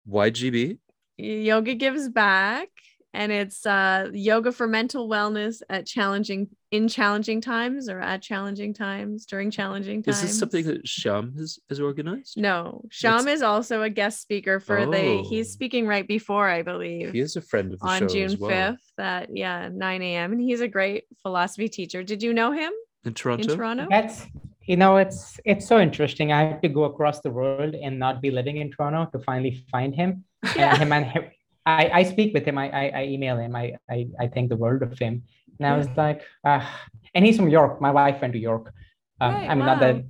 YGB? 0.09 0.79
Yoga 1.19 1.75
Gives 1.75 2.09
Back, 2.09 2.69
and 3.15 3.31
it's 3.31 3.67
uh, 3.67 4.09
yoga 4.13 4.53
for 4.53 4.67
mental 4.67 5.09
wellness 5.09 5.61
at 5.69 5.87
challenging 5.87 6.49
in 6.71 6.89
challenging 6.89 7.41
times 7.41 7.89
or 7.89 8.01
at 8.01 8.23
challenging 8.23 8.73
times 8.73 9.27
during 9.27 9.51
challenging 9.51 10.03
times. 10.03 10.17
Is 10.17 10.23
this 10.23 10.39
something 10.39 10.65
that 10.65 10.89
Sham 10.89 11.35
has, 11.37 11.59
has 11.69 11.81
organized? 11.81 12.39
No, 12.39 12.83
Sham 12.91 13.17
What's- 13.17 13.27
is 13.29 13.43
also 13.43 13.83
a 13.83 13.91
guest 13.91 14.23
speaker 14.23 14.59
for 14.61 14.87
the. 14.87 15.19
Oh. 15.19 15.25
He's 15.29 15.53
speaking 15.53 15.87
right 15.87 16.07
before, 16.09 16.49
I 16.49 16.63
believe, 16.63 17.13
He 17.13 17.21
is 17.21 17.37
a 17.37 17.43
friend 17.43 17.73
of 17.73 17.81
the 17.81 17.87
on 17.87 18.01
show 18.01 18.09
June 18.09 18.25
as 18.25 18.37
well. 18.39 18.73
fifth 18.73 18.93
at 18.99 19.37
yeah 19.37 19.69
9 19.73 20.03
a.m. 20.03 20.33
And 20.33 20.41
he's 20.41 20.61
a 20.61 20.69
great 20.69 21.05
philosophy 21.23 21.69
teacher. 21.69 22.03
Did 22.03 22.23
you 22.23 22.33
know 22.33 22.53
him 22.53 22.73
in 23.05 23.15
Toronto. 23.15 23.51
in 23.53 23.57
Toronto? 23.59 23.87
That's 23.91 24.27
you 24.65 24.77
know, 24.77 24.97
it's 24.97 25.39
it's 25.45 25.67
so 25.67 25.79
interesting. 25.81 26.33
I 26.33 26.45
have 26.45 26.61
to 26.63 26.69
go 26.69 26.85
across 26.85 27.21
the 27.21 27.31
world 27.31 27.75
and 27.75 27.99
not 27.99 28.23
be 28.23 28.31
living 28.31 28.57
in 28.59 28.71
Toronto 28.71 29.11
to 29.13 29.23
finally 29.25 29.65
find 29.71 29.95
him. 29.95 30.25
And 30.57 30.79
him 30.79 30.93
and 30.93 31.05
him, 31.07 31.25
I, 31.65 31.91
I 32.01 32.03
speak 32.03 32.35
with 32.35 32.45
him. 32.45 32.59
I, 32.59 32.71
I, 32.71 32.93
I 33.01 33.05
email 33.05 33.39
him. 33.39 33.55
I, 33.55 33.75
I 33.89 34.09
I 34.19 34.27
think 34.27 34.49
the 34.49 34.57
world 34.57 34.83
of 34.83 34.99
him. 34.99 35.23
And 35.59 35.67
I 35.67 35.77
was 35.77 35.89
like, 35.97 36.23
uh, 36.45 36.67
and 37.15 37.25
he's 37.25 37.37
from 37.37 37.49
York. 37.49 37.81
My 37.81 37.91
wife 37.91 38.21
went 38.21 38.33
to 38.33 38.39
York. 38.39 38.73
Um, 39.21 39.35
Right, 39.35 39.51
I 39.51 39.55
mean, 39.55 39.67
not 39.67 39.81
that 39.81 40.05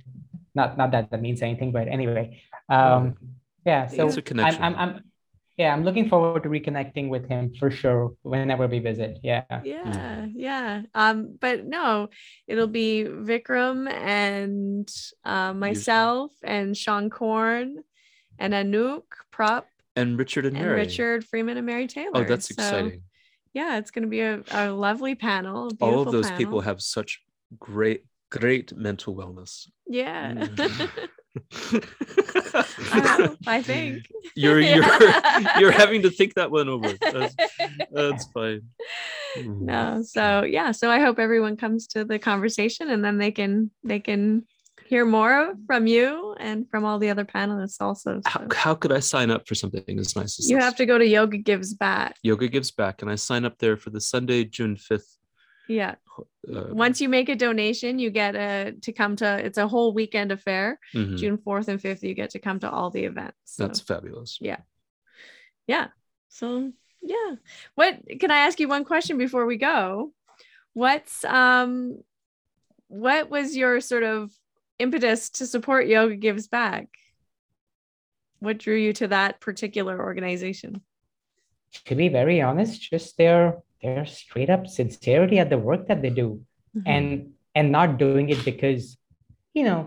not 0.55 0.77
not 0.77 0.91
that 0.91 1.11
that 1.11 1.21
means 1.21 1.41
anything, 1.41 1.71
but 1.71 1.87
anyway. 1.87 2.41
Um, 2.69 3.15
yeah. 3.65 3.87
So 3.87 4.07
It's 4.07 4.17
a 4.17 4.41
I'm. 4.41 4.63
I'm 4.63 4.75
I'm 4.75 5.03
yeah, 5.57 5.71
I'm 5.71 5.83
looking 5.83 6.09
forward 6.09 6.41
to 6.43 6.49
reconnecting 6.49 7.09
with 7.09 7.29
him 7.29 7.53
for 7.59 7.69
sure 7.69 8.15
whenever 8.23 8.65
we 8.65 8.79
visit. 8.79 9.19
Yeah. 9.21 9.43
yeah 9.63 10.25
yeah 10.33 10.81
um 10.95 11.37
but 11.39 11.63
no 11.65 12.09
it'll 12.47 12.65
be 12.65 13.05
vikram 13.05 13.87
and 13.91 14.89
uh, 15.23 15.53
myself 15.53 16.31
and 16.43 16.75
Seane 16.75 17.11
Corn 17.11 17.83
and 18.39 18.53
anouk 18.53 19.03
prop 19.29 19.67
and 19.95 20.17
Richard 20.17 20.45
and 20.45 20.55
and 20.57 20.65
Mary. 20.65 20.79
richard 20.81 21.23
freeman 21.25 21.57
and 21.57 21.65
mary 21.65 21.87
taylor 21.87 22.11
Oh, 22.15 22.23
that's 22.23 22.47
So, 22.47 22.53
exciting. 22.53 23.03
yeah 23.53 23.77
it's 23.77 23.91
going 23.91 24.03
to 24.03 24.09
be 24.09 24.21
a, 24.21 24.41
a 24.51 24.71
lovely 24.71 25.15
panel 25.15 25.69
a 25.69 25.83
All 25.85 26.01
of 26.01 26.11
those 26.11 26.31
people 26.31 26.61
have 26.61 26.81
such 26.81 27.21
great, 27.59 28.03
great 28.31 28.75
mental 28.75 29.15
wellness. 29.15 29.67
yeah 29.87 30.33
Mm. 30.33 30.89
I, 32.93 33.29
I 33.47 33.61
think 33.63 34.05
you're 34.35 34.59
you're 34.73 34.83
you're 35.59 35.71
having 35.71 36.03
to 36.03 36.11
think 36.11 36.35
that 36.35 36.51
one 36.51 36.69
over. 36.69 36.93
That's, 37.01 37.35
that's 37.91 38.25
fine. 38.27 38.61
Mm. 39.37 39.61
no 39.61 40.03
so 40.03 40.43
yeah 40.43 40.71
so 40.71 40.91
i 40.91 40.99
hope 40.99 41.17
everyone 41.17 41.57
comes 41.57 41.87
to 41.87 42.05
the 42.05 42.19
conversation 42.19 42.91
and 42.91 43.03
then 43.03 43.17
they 43.17 43.31
can 43.31 43.71
they 43.83 43.99
can 43.99 44.45
hear 44.93 45.05
more 45.05 45.39
from 45.69 45.83
you 45.87 46.35
and 46.39 46.69
from 46.69 46.81
all 46.87 46.97
the 47.03 47.09
other 47.13 47.25
panelists 47.25 47.79
also 47.87 48.21
How, 48.25 48.41
so. 48.41 48.55
how 48.55 48.73
could 48.81 48.91
I 48.99 49.01
sign 49.13 49.29
up 49.35 49.47
for 49.47 49.55
something 49.55 49.97
as 50.03 50.15
nice 50.15 50.33
as 50.39 50.49
you 50.49 50.57
this? 50.57 50.65
have 50.65 50.75
to 50.81 50.85
go 50.91 50.97
to 50.97 51.07
yoga 51.17 51.37
gives 51.37 51.73
back 51.73 52.11
Yoga 52.29 52.47
Gives 52.47 52.71
Back, 52.71 53.01
and 53.01 53.09
I 53.11 53.15
sign 53.15 53.43
up 53.49 53.55
there 53.63 53.77
for 53.83 53.89
the 53.95 54.01
Sunday, 54.13 54.41
June 54.57 54.75
fifth. 54.89 55.11
yeah 55.79 55.95
Uh, 56.55 56.67
once 56.85 56.97
you 57.01 57.09
make 57.17 57.29
a 57.29 57.35
donation 57.47 57.91
you 58.03 58.09
get 58.23 58.33
a 58.35 58.73
to 58.85 58.91
come 58.99 59.13
to 59.21 59.27
it's 59.45 59.57
a 59.65 59.67
whole 59.73 59.91
weekend 59.99 60.29
affair 60.37 60.65
mhm. 60.93 61.17
june 61.21 61.37
4th 61.45 61.67
and 61.71 61.79
5th 61.85 62.03
you 62.07 62.13
get 62.21 62.31
to 62.35 62.39
come 62.47 62.59
to 62.63 62.69
all 62.75 62.89
the 62.95 63.05
events 63.11 63.39
so, 63.55 63.59
That's 63.63 63.81
fabulous. 63.91 64.31
Yeah. 64.49 64.61
Yeah 65.73 65.87
so 66.37 66.47
yeah 67.13 67.29
what 67.79 67.93
can 68.21 68.29
i 68.37 68.39
ask 68.47 68.55
you 68.61 68.67
one 68.75 68.85
question 68.91 69.15
before 69.25 69.45
we 69.51 69.57
go 69.57 70.11
what's 70.83 71.15
um 71.41 71.71
what 73.07 73.23
was 73.35 73.47
your 73.61 73.73
sort 73.91 74.05
of 74.13 74.19
impetus 74.83 75.29
to 75.37 75.43
support 75.53 75.87
yoga 75.87 76.15
gives 76.27 76.45
back 76.47 76.85
what 78.39 78.57
drew 78.63 78.75
you 78.85 78.93
to 78.93 79.07
that 79.07 79.39
particular 79.39 79.95
organization 80.09 80.81
To 81.89 81.95
be 81.95 82.07
very 82.09 82.37
honest, 82.49 82.73
just 82.93 83.17
their 83.17 83.41
their 83.81 84.05
straight 84.05 84.49
up 84.55 84.63
sincerity 84.79 85.37
at 85.43 85.49
the 85.49 85.57
work 85.69 85.81
that 85.89 85.99
they 86.03 86.13
do. 86.23 86.27
Mm-hmm. 86.77 86.89
and 86.95 87.05
and 87.57 87.67
not 87.79 87.89
doing 88.05 88.25
it 88.33 88.41
because 88.51 88.83
you 89.57 89.63
know 89.67 89.79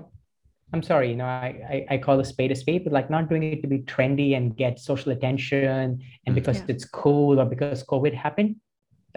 i'm 0.73 0.83
sorry 0.91 1.07
you 1.13 1.17
know 1.21 1.27
I, 1.47 1.51
I 1.75 1.77
i 1.95 1.97
call 2.05 2.17
a 2.25 2.27
spade 2.33 2.53
a 2.57 2.59
spade 2.63 2.83
but 2.85 2.93
like 2.99 3.09
not 3.17 3.25
doing 3.31 3.43
it 3.55 3.61
to 3.63 3.69
be 3.75 3.79
trendy 3.93 4.31
and 4.39 4.45
get 4.63 4.73
social 4.91 5.11
attention 5.17 5.89
and 6.25 6.31
Mhm. 6.31 6.39
because 6.39 6.59
Yeah. 6.61 6.71
it's 6.73 6.87
cool 7.03 7.33
or 7.43 7.47
because 7.55 7.79
covid 7.93 8.15
happened 8.27 8.51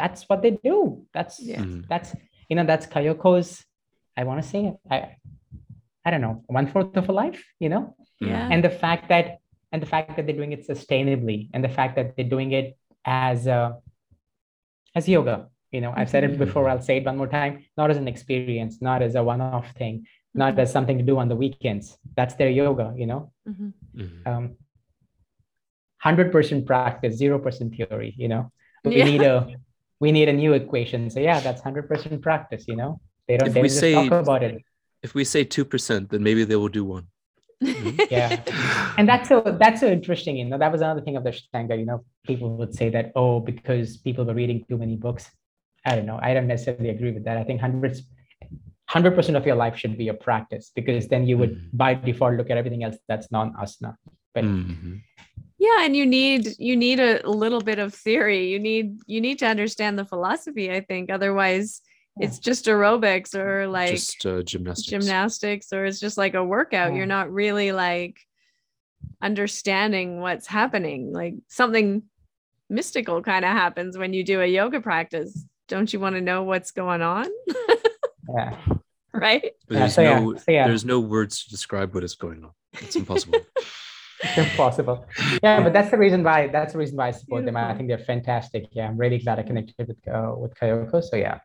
that's 0.01 0.21
what 0.29 0.39
they 0.43 0.53
do 0.71 0.77
that's 1.15 1.35
Yeah. 1.51 1.61
Mhm. 1.61 1.85
that's 1.91 2.09
you 2.49 2.55
know 2.57 2.65
that's 2.71 2.87
kayoko's 2.93 3.49
i 4.19 4.21
want 4.27 4.37
to 4.43 4.47
say 4.53 4.59
it 4.69 4.75
i 4.95 4.97
i 6.09 6.11
don't 6.11 6.25
know 6.27 6.37
one 6.59 6.67
fourth 6.73 6.97
of 7.01 7.07
a 7.13 7.15
life 7.23 7.41
you 7.63 7.69
know? 7.73 7.83
Yeah. 8.31 8.49
And 8.51 8.59
the 8.67 8.73
fact 8.83 9.03
that 9.13 9.25
and 9.71 9.79
the 9.83 9.89
fact 9.93 10.07
that 10.15 10.23
they're 10.25 10.39
doing 10.41 10.53
it 10.57 10.61
sustainably 10.73 11.39
and 11.53 11.61
the 11.67 11.73
fact 11.77 11.91
that 11.97 12.07
they're 12.15 12.31
doing 12.37 12.49
it 12.59 12.67
as 13.05 13.39
uh, 13.57 13.69
as 14.99 15.03
yoga 15.15 15.35
you 15.75 15.81
know? 15.83 15.91
I've 15.99 16.09
said 16.13 16.23
it 16.27 16.33
before 16.45 16.63
i'll 16.69 16.85
say 16.89 16.95
it 16.99 17.05
one 17.11 17.17
more 17.21 17.31
time 17.39 17.53
not 17.79 17.87
as 17.93 17.97
an 18.03 18.07
experience 18.13 18.73
not 18.89 18.99
as 19.07 19.13
a 19.21 19.23
one-off 19.33 19.67
thing 19.81 19.95
not 20.41 20.51
Mhm. 20.55 20.61
as 20.63 20.67
something 20.77 20.97
to 21.01 21.05
do 21.11 21.15
on 21.21 21.27
the 21.31 21.39
weekends. 21.43 21.85
That's 22.17 22.35
their 22.39 22.51
yoga 22.61 22.87
you 23.01 23.07
know? 23.11 23.21
Mhm. 23.51 23.69
Mhm. 24.01 24.19
um 24.31 24.43
100% 26.05 26.65
practice 26.65 27.13
0% 27.21 27.75
theory 27.75 28.11
you 28.23 28.27
know? 28.33 28.43
We 28.83 28.97
Yeah. 28.97 29.05
need 29.11 29.21
a 29.33 29.35
we 30.03 30.09
need 30.17 30.29
a 30.33 30.33
new 30.43 30.53
equation. 30.61 31.01
So 31.13 31.19
yeah 31.29 31.39
that's 31.45 31.61
100% 31.61 32.21
practice 32.21 32.63
you 32.71 32.75
know? 32.81 32.91
They 33.27 33.35
don't 33.37 33.49
If 33.49 33.53
they 33.55 33.61
we 33.61 33.67
just 33.69 33.79
say- 33.85 33.93
talk 33.93 34.11
about 34.27 34.43
it 34.43 34.55
If 35.01 35.13
we 35.13 35.23
say 35.23 35.43
two 35.43 35.65
percent, 35.65 36.09
then 36.09 36.23
maybe 36.23 36.43
they 36.43 36.55
will 36.55 36.69
do 36.69 36.85
one. 36.85 37.07
Yeah. 38.09 38.41
and 38.97 39.07
that's 39.07 39.27
so 39.29 39.41
that's 39.59 39.81
so 39.81 39.87
interesting 39.87 40.37
you 40.37 40.45
know 40.45 40.57
that 40.57 40.71
was 40.71 40.79
another 40.81 41.01
thing 41.01 41.17
of 41.17 41.23
the 41.25 41.31
Ashtanga 41.31 41.77
you 41.77 41.85
know 41.85 42.05
people 42.25 42.55
would 42.55 42.73
say 42.73 42.87
that 42.95 43.11
oh 43.17 43.41
because 43.41 43.97
people 43.97 44.23
were 44.23 44.33
reading 44.33 44.63
too 44.69 44.77
many 44.77 44.95
books 44.95 45.29
i 45.85 45.93
don't 45.95 46.05
know 46.05 46.17
i 46.21 46.33
don't 46.33 46.47
necessarily 46.47 46.89
agree 46.89 47.11
with 47.11 47.25
that 47.25 47.35
i 47.37 47.43
think 47.43 47.59
hundreds 47.59 47.97
100% 48.89 49.35
of 49.35 49.45
your 49.45 49.57
life 49.57 49.75
should 49.77 49.97
be 49.97 50.07
a 50.07 50.13
practice 50.13 50.71
because 50.73 51.07
then 51.09 51.27
you 51.27 51.37
would 51.37 51.51
Mhm. 51.57 51.69
by 51.73 51.93
default 51.95 52.35
look 52.39 52.49
at 52.49 52.57
everything 52.57 52.83
else 52.85 52.97
that's 53.09 53.27
non-asana 53.29 53.91
but 54.33 54.45
Mhm. 54.45 55.01
yeah 55.67 55.79
and 55.85 55.97
you 55.99 56.05
need 56.05 56.43
you 56.69 56.75
need 56.77 56.99
a 57.01 57.11
little 57.43 57.61
bit 57.71 57.77
of 57.85 57.93
theory 57.93 58.41
you 58.53 58.59
need 58.69 58.87
you 59.05 59.19
need 59.27 59.37
to 59.39 59.47
understand 59.55 59.93
the 59.99 60.05
philosophy 60.13 60.71
i 60.71 60.79
think 60.89 61.09
otherwise 61.17 61.67
Yeah. 61.81 61.88
It's 62.19 62.39
just 62.39 62.65
aerobics 62.65 63.33
or 63.33 63.67
like 63.67 63.91
Just 63.91 64.25
uh, 64.25 64.41
gymnastics. 64.43 64.87
gymnastics 64.89 65.73
or 65.73 65.85
it's 65.85 65.99
just 65.99 66.17
like 66.17 66.33
a 66.33 66.43
workout. 66.43 66.91
Yeah. 66.91 66.97
you're 66.97 67.05
not 67.05 67.31
really 67.31 67.71
like 67.71 68.19
understanding 69.21 70.19
what's 70.19 70.47
happening. 70.47 71.13
Like 71.13 71.35
something 71.47 72.03
mystical 72.69 73.21
kind 73.21 73.45
of 73.45 73.51
happens 73.51 73.97
when 73.97 74.13
you 74.13 74.23
do 74.23 74.41
a 74.41 74.45
yoga 74.45 74.81
practice. 74.81 75.45
Don't 75.67 75.91
you 75.93 75.99
want 75.99 76.15
to 76.15 76.21
know 76.21 76.43
what's 76.43 76.71
going 76.71 77.01
on? 77.01 77.25
Yeah. 78.33 78.57
Right? 79.11 79.53
But 79.67 79.73
Yeah, 79.73 79.79
there's 79.79 79.93
so 79.95 80.01
yeah, 80.03 80.19
no 80.19 80.35
so 80.35 80.51
yeah. 80.51 80.67
there's 80.67 80.85
no 80.85 80.99
words 80.99 81.43
to 81.43 81.49
describe 81.49 81.95
what 81.95 82.03
is 82.03 82.13
going 82.13 82.43
on. 82.43 82.51
It's 82.73 82.95
impossible. 82.95 83.39
it's 84.23 84.37
impossible. 84.37 85.07
Yeah 85.41 85.63
but 85.63 85.73
that's 85.73 85.89
the 85.89 85.97
reason 85.97 86.23
why 86.23 86.47
that's 86.47 86.73
the 86.73 86.79
reason 86.79 86.95
why 86.95 87.07
i 87.07 87.11
support 87.11 87.43
them. 87.43 87.57
I 87.57 87.73
think 87.73 87.89
they're 87.89 87.97
fantastic. 87.97 88.67
Yeah 88.71 88.87
i'm 88.87 88.97
really 88.97 89.17
glad 89.17 89.39
i 89.39 89.43
connected 89.43 89.87
with 89.87 89.97
uh, 90.07 90.35
with 90.37 90.53
kayoko 90.53 91.03
so 91.03 91.15
yeah 91.15 91.39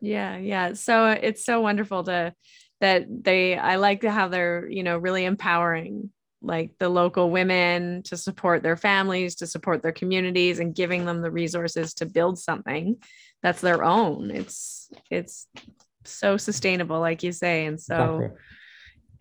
yeah 0.00 0.36
yeah. 0.36 0.72
So 0.74 1.08
it's 1.08 1.44
so 1.44 1.60
wonderful 1.60 2.04
to 2.04 2.34
that 2.80 3.06
they 3.08 3.56
i 3.56 3.76
like 3.76 4.00
to 4.00 4.10
how 4.10 4.28
they're 4.28 4.68
you 4.68 4.82
know 4.82 4.98
really 4.98 5.24
empowering 5.24 6.10
like 6.42 6.72
the 6.78 6.88
local 6.88 7.30
women 7.30 8.02
to 8.02 8.16
support 8.16 8.62
their 8.62 8.76
families 8.76 9.36
to 9.36 9.46
support 9.46 9.82
their 9.82 9.92
communities 9.92 10.58
and 10.58 10.74
giving 10.74 11.06
them 11.06 11.22
the 11.22 11.30
resources 11.30 11.94
to 11.94 12.06
build 12.06 12.38
something 12.38 12.96
that's 13.44 13.60
their 13.60 13.84
own. 13.84 14.30
It's 14.30 14.90
it's 15.10 15.46
so 16.04 16.36
sustainable 16.36 16.98
like 16.98 17.22
you 17.22 17.30
say 17.32 17.66
and 17.66 17.80
so 17.80 18.30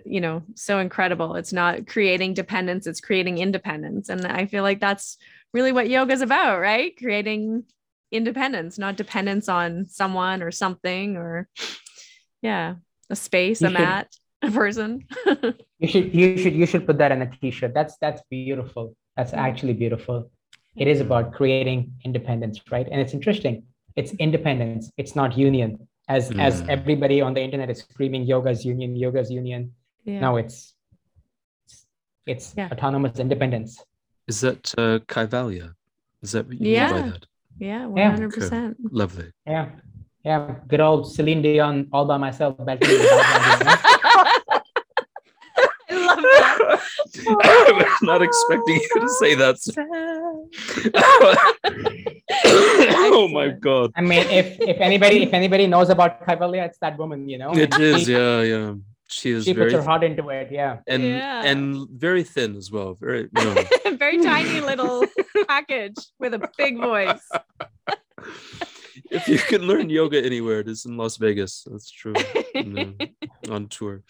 you 0.06 0.22
know 0.22 0.44
so 0.56 0.80
incredible. 0.80 1.36
It's 1.36 1.54
not 1.54 1.86
creating 1.88 2.34
dependence 2.34 2.88
it's 2.88 3.02
creating 3.02 3.38
independence. 3.38 4.10
And 4.10 4.26
i 4.26 4.45
feel 4.45 4.64
like 4.64 4.80
that's 4.80 5.18
really 5.54 5.74
what 5.74 5.90
yoga 5.90 6.14
is 6.14 6.22
about 6.22 6.60
right? 6.60 6.98
Creating 6.98 7.66
independence 8.19 8.77
not 8.77 8.95
dependence 9.03 9.48
on 9.49 9.85
someone 9.99 10.40
or 10.45 10.52
something 10.52 11.18
or 11.18 11.48
yeah 12.41 12.76
a 13.10 13.15
space 13.15 13.60
You 13.61 13.68
a 13.68 13.72
should- 13.72 13.80
mat 13.80 14.07
a 14.44 14.52
person 14.52 14.90
You 15.84 15.88
should 15.94 16.07
you 16.19 16.38
should 16.41 16.56
you 16.61 16.65
should 16.72 16.85
put 16.90 16.98
that 17.02 17.11
in 17.15 17.19
a 17.26 17.30
t-shirt. 17.41 17.72
That's 17.77 17.95
that's 18.03 18.22
beautiful. 18.30 18.85
That's 19.18 19.34
actually 19.48 19.73
beautiful. 19.84 20.18
It 20.84 20.88
is 20.94 20.99
about 21.06 21.26
creating 21.40 21.80
independence, 22.07 22.56
right? 22.76 22.88
And 22.91 22.98
it's 23.03 23.14
interesting. 23.19 23.56
It's 23.99 24.11
independence. 24.26 24.84
It's 25.02 25.14
not 25.22 25.30
union. 25.49 25.69
As 26.18 26.23
as 26.48 26.53
Mm. 26.61 26.69
everybody 26.76 27.18
on 27.27 27.31
the 27.38 27.41
internet 27.48 27.69
is 27.73 27.80
screaming 27.91 28.23
yoga's 28.34 28.61
union, 28.73 28.90
yoga's 29.03 29.30
union. 29.41 29.61
Yeah. 30.06 30.22
No, 30.26 30.31
it's 30.41 30.57
it's 32.26 32.53
Yeah. 32.57 32.69
autonomous 32.73 33.19
independence. 33.19 33.72
Is 34.31 34.38
that 34.45 34.64
uh, 34.77 34.99
Kaivalya? 35.14 35.68
Is 36.22 36.31
that 36.34 36.44
what 36.48 36.56
you 36.60 36.64
mean 36.64 36.73
by 36.73 36.98
Yeah. 36.98 37.10
that? 37.11 37.23
Yeah, 37.60 37.88
hundred 37.88 38.34
percent. 38.34 38.78
Lovely. 38.92 39.32
Yeah. 39.46 39.70
Yeah. 40.24 40.56
Good 40.68 40.82
old 40.82 41.12
Celine 41.12 41.42
Dion 41.42 41.88
all 41.92 42.06
by 42.06 42.18
myself. 42.18 42.56
belting 42.58 42.90
the 42.90 42.98
background, 42.98 43.60
you 43.60 43.66
know? 43.66 43.76
I 45.90 45.96
love 46.08 46.22
that. 46.22 46.80
I 47.28 47.72
was 47.78 48.02
not 48.02 48.22
expecting 48.22 48.76
you 48.76 49.02
to 49.02 49.10
say 49.10 49.36
that. 49.36 49.58
oh 52.46 53.28
my 53.32 53.50
god. 53.50 53.92
I 53.96 54.02
mean, 54.02 54.26
if 54.30 54.60
if 54.60 54.78
anybody 54.80 55.24
if 55.24 55.34
anybody 55.34 55.68
knows 55.68 55.90
about 55.90 56.26
Kaivalya, 56.26 56.66
it's 56.66 56.78
that 56.80 56.98
woman, 56.98 57.30
you 57.30 57.38
know. 57.38 57.52
It 57.52 57.74
And 57.74 57.84
is, 57.84 58.04
She, 58.06 58.14
yeah, 58.14 58.42
yeah. 58.42 58.74
She 59.14 59.30
is 59.31 59.45
she 59.45 59.53
puts 59.53 59.72
very 59.72 59.73
her 59.73 59.81
heart 59.88 60.03
into 60.03 60.30
it. 60.30 60.52
Yeah. 60.52 60.80
and 60.88 61.03
Yeah. 61.03 61.44
and 61.44 61.88
very 61.90 62.23
thin 62.23 62.56
as 62.56 62.72
well. 62.72 62.95
Very 62.95 63.30
no. 63.34 63.56
Very 64.03 64.22
tiny 64.23 64.60
little 64.60 65.06
package 65.48 65.95
with 66.19 66.34
a 66.34 66.49
big 66.57 66.77
voice. 66.77 67.23
if 69.11 69.27
you 69.27 69.38
can 69.38 69.61
learn 69.61 69.90
yoga 69.90 70.23
anywhere, 70.23 70.60
it 70.61 70.68
is 70.68 70.85
in 70.85 70.98
Las 70.98 71.18
Vegas. 71.18 71.65
That's 71.69 71.90
true. 71.91 72.14
No, 72.56 72.94
on 73.49 73.68
tour. 73.68 74.03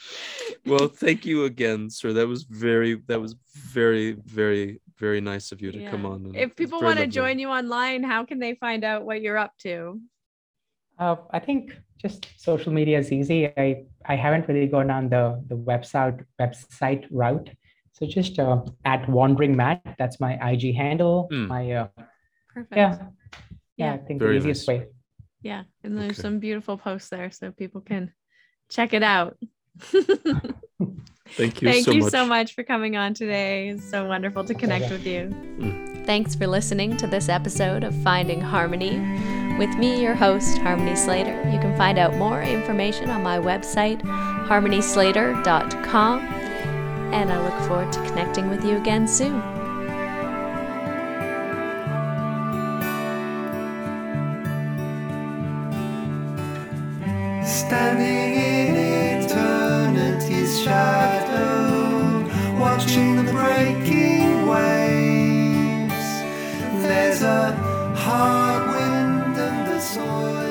Well, 0.65 0.87
thank 0.87 1.25
you 1.25 1.45
again, 1.45 1.89
sir. 1.89 2.13
That 2.13 2.27
was 2.27 2.43
very 2.43 2.95
that 3.07 3.19
was 3.19 3.35
very, 3.53 4.13
very, 4.13 4.79
very 4.97 5.21
nice 5.21 5.51
of 5.51 5.61
you 5.61 5.71
to 5.71 5.89
come 5.89 6.05
on. 6.05 6.25
and 6.25 6.35
If 6.35 6.55
people 6.55 6.81
want 6.81 6.99
to 6.99 7.07
join 7.07 7.39
you 7.39 7.49
online, 7.49 8.03
how 8.03 8.25
can 8.25 8.39
they 8.39 8.55
find 8.55 8.83
out 8.83 9.05
what 9.05 9.21
you're 9.21 9.37
up 9.37 9.53
to? 9.59 9.99
Uh, 10.97 11.17
I 11.31 11.39
think 11.39 11.75
just 12.03 12.27
social 12.37 12.71
media 12.73 12.99
is 12.99 13.11
easy. 13.11 13.47
I 13.57 13.85
I 14.05 14.15
haven't 14.15 14.47
really 14.47 14.67
gone 14.67 14.91
on 14.91 15.09
the 15.09 15.41
the 15.47 15.55
website 15.55 16.23
website 16.39 17.05
route. 17.11 17.49
So 17.93 18.05
just 18.07 18.39
uh, 18.39 18.61
at 18.85 19.07
wandering 19.09 19.55
mat. 19.55 19.81
That's 19.97 20.19
my 20.19 20.33
IG 20.51 20.75
handle. 20.75 21.27
Hmm. 21.31 21.47
My 21.47 21.71
uh, 21.71 21.87
Perfect. 22.53 22.75
yeah, 22.75 22.97
yeah. 22.97 23.07
Yeah. 23.77 23.93
I 23.93 23.97
think 23.97 24.19
Very 24.19 24.33
the 24.39 24.49
easiest 24.49 24.67
nice. 24.67 24.79
way. 24.79 24.87
Yeah, 25.41 25.63
and 25.83 25.97
there's 25.97 26.11
Okay. 26.19 26.21
some 26.21 26.39
beautiful 26.39 26.77
posts 26.77 27.09
there 27.09 27.29
so 27.31 27.51
people 27.51 27.81
can 27.81 28.11
check 28.69 28.93
it 28.93 29.03
out. 29.03 29.37
Thank 31.37 31.61
you 31.61 31.67
Thank 31.69 31.85
so 31.85 31.91
you 31.91 32.01
much. 32.01 32.11
so 32.11 32.25
much 32.25 32.53
for 32.53 32.63
coming 32.63 32.95
on 32.97 33.13
today. 33.13 33.69
It's 33.69 33.89
so 33.89 34.05
wonderful 34.05 34.43
to 34.45 34.53
connect 34.53 34.87
pleasure. 34.87 34.95
with 34.97 35.07
you. 35.07 35.21
Mm. 35.59 36.05
Thanks 36.05 36.35
for 36.35 36.47
listening 36.47 36.95
to 36.97 37.07
this 37.07 37.29
episode 37.29 37.83
of 37.83 37.95
Finding 38.03 38.41
Harmony 38.41 38.97
with 39.57 39.75
me, 39.77 40.01
your 40.01 40.15
host, 40.15 40.57
Harmony 40.59 40.95
Slater. 40.95 41.35
You 41.51 41.59
can 41.59 41.75
find 41.77 41.99
out 41.99 42.15
more 42.15 42.41
information 42.41 43.09
on 43.09 43.21
my 43.21 43.37
website, 43.37 43.99
harmonyslater.com, 44.01 46.19
and 47.13 47.29
I 47.31 47.43
look 47.43 47.59
forward 47.67 47.91
to 47.93 47.99
connecting 48.05 48.49
with 48.49 48.63
you 48.65 48.77
again 48.77 49.07
soon. 49.07 49.39
Standing 57.45 58.33
in 58.35 58.75
eternity's 59.23 60.59
shadow, 60.61 62.27
watching 62.59 63.15
the 63.17 63.23
breaking 63.31 64.47
waves. 64.47 65.93
There's 66.81 67.21
a 67.21 67.51
heart 67.95 68.82
soul. 69.93 70.42